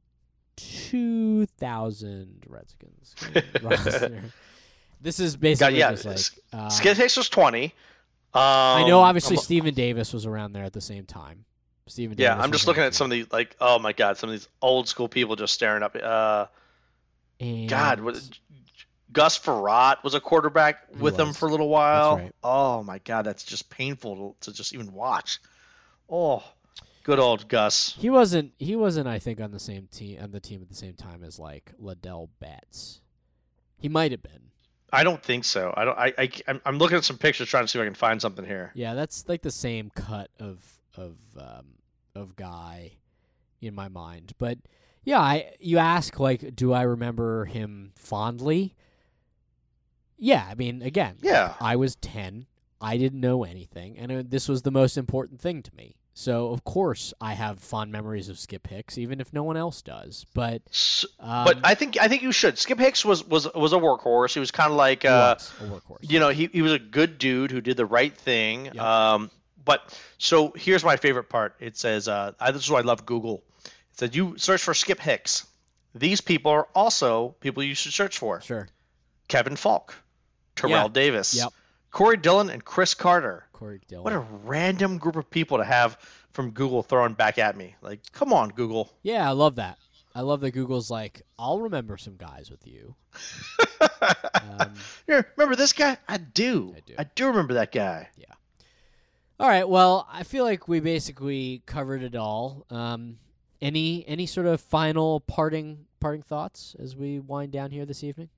2000 0.56 2.44
Redskins 2.48 3.14
roster. 3.62 4.22
This 5.00 5.18
is 5.18 5.36
basically 5.36 5.78
yeah, 5.78 5.92
just 5.92 6.04
like 6.04 6.42
uh, 6.52 6.68
Skip 6.68 6.96
Hicks 6.96 7.16
was 7.16 7.28
20. 7.28 7.64
Um, 7.64 7.70
I 8.34 8.84
know, 8.86 9.00
obviously, 9.00 9.36
I'm- 9.36 9.42
Stephen 9.44 9.74
Davis 9.74 10.12
was 10.12 10.26
around 10.26 10.52
there 10.52 10.64
at 10.64 10.72
the 10.72 10.80
same 10.80 11.04
time. 11.06 11.44
Stephen 11.86 12.16
yeah, 12.18 12.36
I'm 12.38 12.52
just 12.52 12.66
looking 12.66 12.82
at 12.84 12.94
some 12.94 13.06
of 13.06 13.10
these. 13.10 13.26
like, 13.32 13.56
oh 13.60 13.78
my 13.78 13.92
god, 13.92 14.16
some 14.16 14.30
of 14.30 14.34
these 14.34 14.48
old 14.62 14.88
school 14.88 15.08
people 15.08 15.34
just 15.36 15.54
staring 15.54 15.82
up. 15.82 15.96
Uh, 15.96 16.46
God, 17.68 17.98
and- 17.98 18.04
what, 18.04 18.28
Gus 19.12 19.36
Frerotte 19.38 20.04
was 20.04 20.14
a 20.14 20.20
quarterback 20.20 20.88
He 20.94 21.00
with 21.02 21.16
them 21.16 21.28
was. 21.28 21.36
for 21.36 21.48
a 21.48 21.50
little 21.50 21.68
while. 21.68 22.16
right. 22.16 22.32
Oh 22.44 22.82
my 22.84 22.98
God, 22.98 23.22
that's 23.22 23.42
just 23.42 23.68
painful 23.68 24.36
to, 24.40 24.50
to 24.50 24.56
just 24.56 24.72
even 24.72 24.92
watch. 24.92 25.40
Oh, 26.08 26.44
good 27.02 27.18
old 27.18 27.48
Gus. 27.48 27.94
He 27.98 28.08
wasn't. 28.08 28.52
He 28.58 28.76
wasn't. 28.76 29.08
I 29.08 29.18
think 29.18 29.40
on 29.40 29.50
the 29.50 29.58
same 29.58 29.88
team 29.90 30.20
on 30.22 30.30
the 30.30 30.38
team 30.40 30.62
at 30.62 30.68
the 30.68 30.76
same 30.76 30.94
time 30.94 31.24
as 31.24 31.38
like 31.40 31.72
Ladell 31.82 32.28
Betts. 32.38 33.00
He 33.78 33.88
might 33.88 34.12
have 34.12 34.22
been. 34.22 34.50
I 34.92 35.02
don't 35.04 35.22
think 35.22 35.44
so. 35.44 35.72
I 35.76 35.84
don't. 35.84 35.98
I, 35.98 36.12
I 36.18 36.30
I'm- 36.46 36.60
I'm 36.64 36.78
looking 36.78 36.96
at 36.98 37.04
some 37.04 37.18
pictures 37.18 37.48
trying 37.48 37.64
to 37.64 37.68
see 37.68 37.78
if 37.78 37.82
I 37.82 37.86
can 37.86 37.94
find 37.94 38.20
something 38.22 38.44
here. 38.44 38.70
Yeah, 38.74 38.94
that's 38.94 39.28
like 39.28 39.42
the 39.42 39.50
same 39.50 39.90
cut 39.94 40.30
of 40.38 40.62
of 40.96 41.16
um, 41.38 41.66
of 42.14 42.36
guy 42.36 42.92
in 43.60 43.74
my 43.74 43.88
mind. 43.88 44.32
But 44.38 44.58
yeah, 45.04 45.20
I 45.20 45.52
you 45.60 45.78
ask 45.78 46.18
like, 46.20 46.54
do 46.56 46.72
I 46.72 46.82
remember 46.82 47.44
him 47.46 47.92
fondly? 47.96 48.74
Yeah, 50.18 50.46
I 50.50 50.54
mean, 50.54 50.82
again, 50.82 51.16
Yeah. 51.22 51.54
I 51.60 51.76
was 51.76 51.96
ten. 51.96 52.46
I 52.80 52.96
didn't 52.96 53.20
know 53.20 53.44
anything, 53.44 53.98
and 53.98 54.10
uh, 54.12 54.22
this 54.26 54.48
was 54.48 54.62
the 54.62 54.70
most 54.70 54.96
important 54.96 55.40
thing 55.40 55.62
to 55.62 55.74
me. 55.74 55.96
So 56.12 56.50
of 56.50 56.64
course 56.64 57.14
I 57.20 57.34
have 57.34 57.60
fond 57.60 57.92
memories 57.92 58.28
of 58.28 58.38
Skip 58.38 58.66
Hicks, 58.66 58.98
even 58.98 59.20
if 59.20 59.32
no 59.32 59.42
one 59.42 59.56
else 59.56 59.80
does. 59.80 60.26
But 60.34 60.62
um, 61.20 61.44
but 61.44 61.58
I 61.64 61.74
think 61.74 61.98
I 62.00 62.08
think 62.08 62.22
you 62.22 62.32
should. 62.32 62.58
Skip 62.58 62.78
Hicks 62.78 63.04
was 63.04 63.24
was 63.26 63.50
was 63.54 63.72
a 63.72 63.76
workhorse. 63.76 64.34
He 64.34 64.40
was 64.40 64.50
kind 64.50 64.70
of 64.70 64.76
like 64.76 65.04
uh, 65.04 65.36
a 65.38 65.64
workhorse. 65.64 65.98
you 66.10 66.18
know 66.18 66.28
he, 66.30 66.48
he 66.52 66.62
was 66.62 66.72
a 66.72 66.78
good 66.78 67.16
dude 67.18 67.50
who 67.50 67.60
did 67.60 67.76
the 67.76 67.86
right 67.86 68.14
thing 68.14 68.66
Yep. 68.66 68.78
um 68.80 69.30
but 69.64 69.98
so 70.18 70.52
here's 70.56 70.84
my 70.84 70.96
favorite 70.96 71.28
part 71.28 71.54
it 71.60 71.76
says 71.76 72.08
uh 72.08 72.32
I, 72.40 72.50
this 72.52 72.62
is 72.64 72.70
why 72.70 72.78
i 72.78 72.82
love 72.82 73.06
google 73.06 73.42
it 73.64 73.70
said 73.92 74.14
you 74.14 74.38
search 74.38 74.62
for 74.62 74.74
skip 74.74 75.00
hicks 75.00 75.46
these 75.94 76.20
people 76.20 76.52
are 76.52 76.68
also 76.74 77.30
people 77.40 77.62
you 77.62 77.74
should 77.74 77.92
search 77.92 78.18
for 78.18 78.40
sure, 78.40 78.68
kevin 79.28 79.56
faulk 79.56 79.94
terrell 80.56 80.72
Yeah. 80.84 80.88
davis 80.88 81.34
Yep. 81.34 81.52
corey 81.90 82.16
dillon 82.16 82.50
and 82.50 82.64
chris 82.64 82.94
carter 82.94 83.46
Corey 83.52 83.80
Dillon. 83.88 84.04
what 84.04 84.12
a 84.14 84.18
random 84.18 84.96
group 84.98 85.16
of 85.16 85.28
people 85.30 85.58
to 85.58 85.64
have 85.64 85.98
from 86.32 86.52
google 86.52 86.82
throwing 86.82 87.12
back 87.14 87.38
at 87.38 87.56
me 87.56 87.74
like 87.82 88.00
come 88.12 88.32
on 88.32 88.48
google 88.50 88.90
Yeah, 89.02 89.28
I 89.28 89.32
love 89.32 89.56
that. 89.56 89.76
I 90.12 90.22
love 90.22 90.40
that 90.40 90.50
Google's 90.50 90.90
like, 90.90 91.22
I'll 91.38 91.60
remember 91.60 91.96
some 91.96 92.16
guys 92.16 92.50
with 92.50 92.66
you. 92.66 92.96
Um, 93.80 94.74
Here, 95.06 95.30
remember 95.36 95.56
this 95.56 95.72
guy 95.72 95.96
i 96.08 96.16
do 96.16 96.74
I 96.76 96.80
do. 96.80 96.94
i 96.98 97.04
do 97.04 97.26
remember 97.28 97.54
that 97.54 97.72
guy 97.72 98.08
all 99.40 99.48
right, 99.48 99.66
well, 99.66 100.06
I 100.12 100.22
feel 100.22 100.44
like 100.44 100.68
we 100.68 100.80
basically 100.80 101.62
covered 101.64 102.02
it 102.02 102.14
all. 102.14 102.66
Um, 102.68 103.16
any 103.62 104.04
any 104.06 104.26
sort 104.26 104.46
of 104.46 104.60
final 104.60 105.20
parting 105.20 105.86
parting 105.98 106.20
thoughts 106.20 106.76
as 106.78 106.94
we 106.94 107.18
wind 107.18 107.50
down 107.50 107.70
here 107.70 107.86
this 107.86 108.04
evening? 108.04 108.28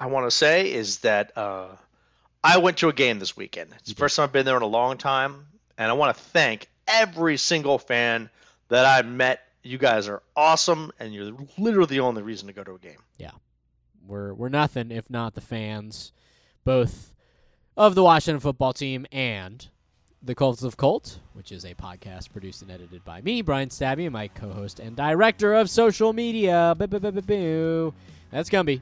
I 0.00 0.06
want 0.06 0.26
to 0.26 0.30
say 0.30 0.72
is 0.72 1.00
that 1.00 1.36
uh, 1.36 1.68
I 2.42 2.58
went 2.58 2.78
to 2.78 2.88
a 2.88 2.94
game 2.94 3.18
this 3.18 3.36
weekend. 3.36 3.72
It's 3.78 3.90
the 3.90 3.94
first 3.94 4.16
time 4.16 4.24
I've 4.24 4.32
been 4.32 4.46
there 4.46 4.56
in 4.56 4.62
a 4.62 4.66
long 4.66 4.96
time, 4.96 5.48
and 5.76 5.90
I 5.90 5.92
want 5.92 6.16
to 6.16 6.22
thank 6.22 6.68
every 6.88 7.36
single 7.36 7.78
fan 7.78 8.30
that 8.68 8.86
I 8.86 9.06
met. 9.06 9.42
You 9.62 9.76
guys 9.76 10.08
are 10.08 10.22
awesome, 10.34 10.92
and 10.98 11.12
you're 11.12 11.36
literally 11.58 11.88
the 11.88 12.00
only 12.00 12.22
reason 12.22 12.46
to 12.46 12.54
go 12.54 12.64
to 12.64 12.72
a 12.72 12.78
game. 12.78 13.02
Yeah, 13.18 13.32
we're 14.06 14.32
we're 14.32 14.48
nothing 14.48 14.90
if 14.90 15.10
not 15.10 15.34
the 15.34 15.42
fans, 15.42 16.12
both 16.64 17.12
of 17.76 17.94
the 17.94 18.02
Washington 18.02 18.40
football 18.40 18.72
team 18.72 19.04
and 19.12 19.68
the 20.22 20.34
Cults 20.34 20.62
of 20.62 20.76
Colt, 20.76 21.20
which 21.34 21.52
is 21.52 21.64
a 21.64 21.74
podcast 21.74 22.32
produced 22.32 22.62
and 22.62 22.70
edited 22.70 23.04
by 23.04 23.20
me, 23.20 23.42
Brian 23.42 23.68
Stabby, 23.68 24.10
my 24.10 24.28
co-host 24.28 24.80
and 24.80 24.96
director 24.96 25.54
of 25.54 25.70
social 25.70 26.12
media. 26.12 26.74
That's 26.78 26.90
Gumby. 28.50 28.80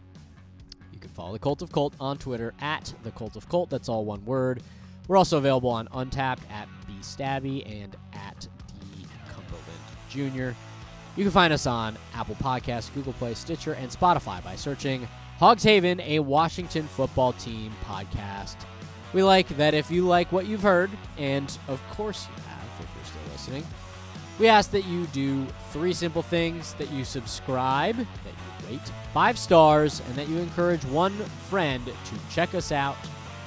You 0.93 1.01
can 1.01 1.11
follow 1.11 1.33
the 1.33 1.39
Cult 1.39 1.61
of 1.61 1.71
Colt 1.71 1.95
on 2.01 2.17
Twitter 2.17 2.55
at 2.61 2.95
the 3.03 3.11
Cult 3.11 3.37
of 3.37 3.49
Colt. 3.49 3.69
That's 3.69 3.89
all 3.89 4.05
one 4.05 4.25
word. 4.25 4.63
We're 5.07 5.19
also 5.19 5.37
available 5.37 5.71
on 5.71 5.87
Untappd 5.89 6.39
at 6.51 6.67
B 6.87 6.95
Stabby 7.03 7.67
and 7.83 7.95
at 8.15 8.49
D 8.81 9.05
Cumberland 9.29 9.81
Jr. 10.09 10.57
You 11.17 11.25
can 11.25 11.31
find 11.31 11.53
us 11.53 11.67
on 11.67 11.97
Apple 12.15 12.37
Podcasts, 12.37 12.93
Google 12.95 13.13
Play, 13.15 13.35
Stitcher, 13.35 13.75
and 13.75 13.91
Spotify 13.91 14.43
by 14.43 14.57
searching 14.57 15.07
Hogs 15.39 15.63
Haven, 15.63 16.01
a 16.01 16.21
Washington 16.21 16.87
football 16.87 17.35
team 17.35 17.73
podcast. 17.85 18.57
We 19.15 19.23
like 19.23 19.47
that 19.57 19.75
if 19.75 19.93
you 19.93 20.05
like 20.05 20.33
what 20.33 20.47
you've 20.47 20.63
heard, 20.63 20.91
and 21.17 21.57
of 21.69 21.81
course 21.91 22.27
you 22.27 22.43
have 22.43 22.65
if 22.81 22.89
you're 22.97 23.05
still 23.05 23.33
listening, 23.33 23.65
we 24.41 24.49
ask 24.49 24.73
that 24.73 24.85
you 24.87 25.07
do 25.07 25.47
three 25.71 25.93
simple 25.93 26.23
things 26.23 26.75
that 26.75 26.91
you 26.91 27.05
subscribe, 27.05 27.97
that 27.97 28.07
you 28.07 28.69
rate 28.69 28.93
five 29.13 29.39
stars, 29.39 30.03
and 30.09 30.17
that 30.17 30.29
you 30.29 30.39
encourage 30.39 30.85
one 30.87 31.13
friend 31.49 31.87
to 31.87 32.35
check 32.35 32.57
us 32.57 32.73
out. 32.73 32.97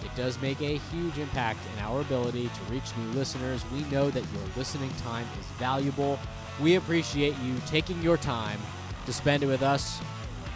It 0.06 0.16
does 0.16 0.42
make 0.42 0.62
a 0.62 0.78
huge 0.78 1.18
impact 1.18 1.60
in 1.76 1.84
our 1.84 2.00
ability 2.00 2.48
to 2.48 2.74
reach 2.74 2.96
new 2.96 3.10
listeners. 3.10 3.62
We 3.74 3.82
know 3.90 4.10
that 4.10 4.24
your 4.24 4.44
listening 4.56 4.92
time 5.04 5.28
is 5.38 5.46
valuable. 5.58 6.18
We 6.62 6.76
appreciate 6.76 7.38
you 7.40 7.56
taking 7.66 8.02
your 8.02 8.16
time 8.16 8.60
to 9.06 9.12
spend 9.12 9.44
it 9.44 9.48
with 9.48 9.64
us. 9.64 10.00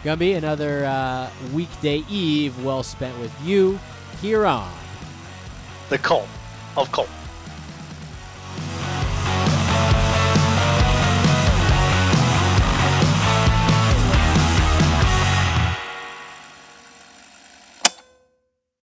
Gumby, 0.04 0.38
another 0.38 0.86
uh, 0.86 1.28
weekday 1.52 2.02
eve 2.08 2.64
well 2.64 2.82
spent 2.82 3.18
with 3.18 3.32
you 3.42 3.78
here 4.22 4.46
on 4.46 4.72
The 5.92 5.98
cult 5.98 6.26
of 6.74 6.90
Colt. 6.90 7.21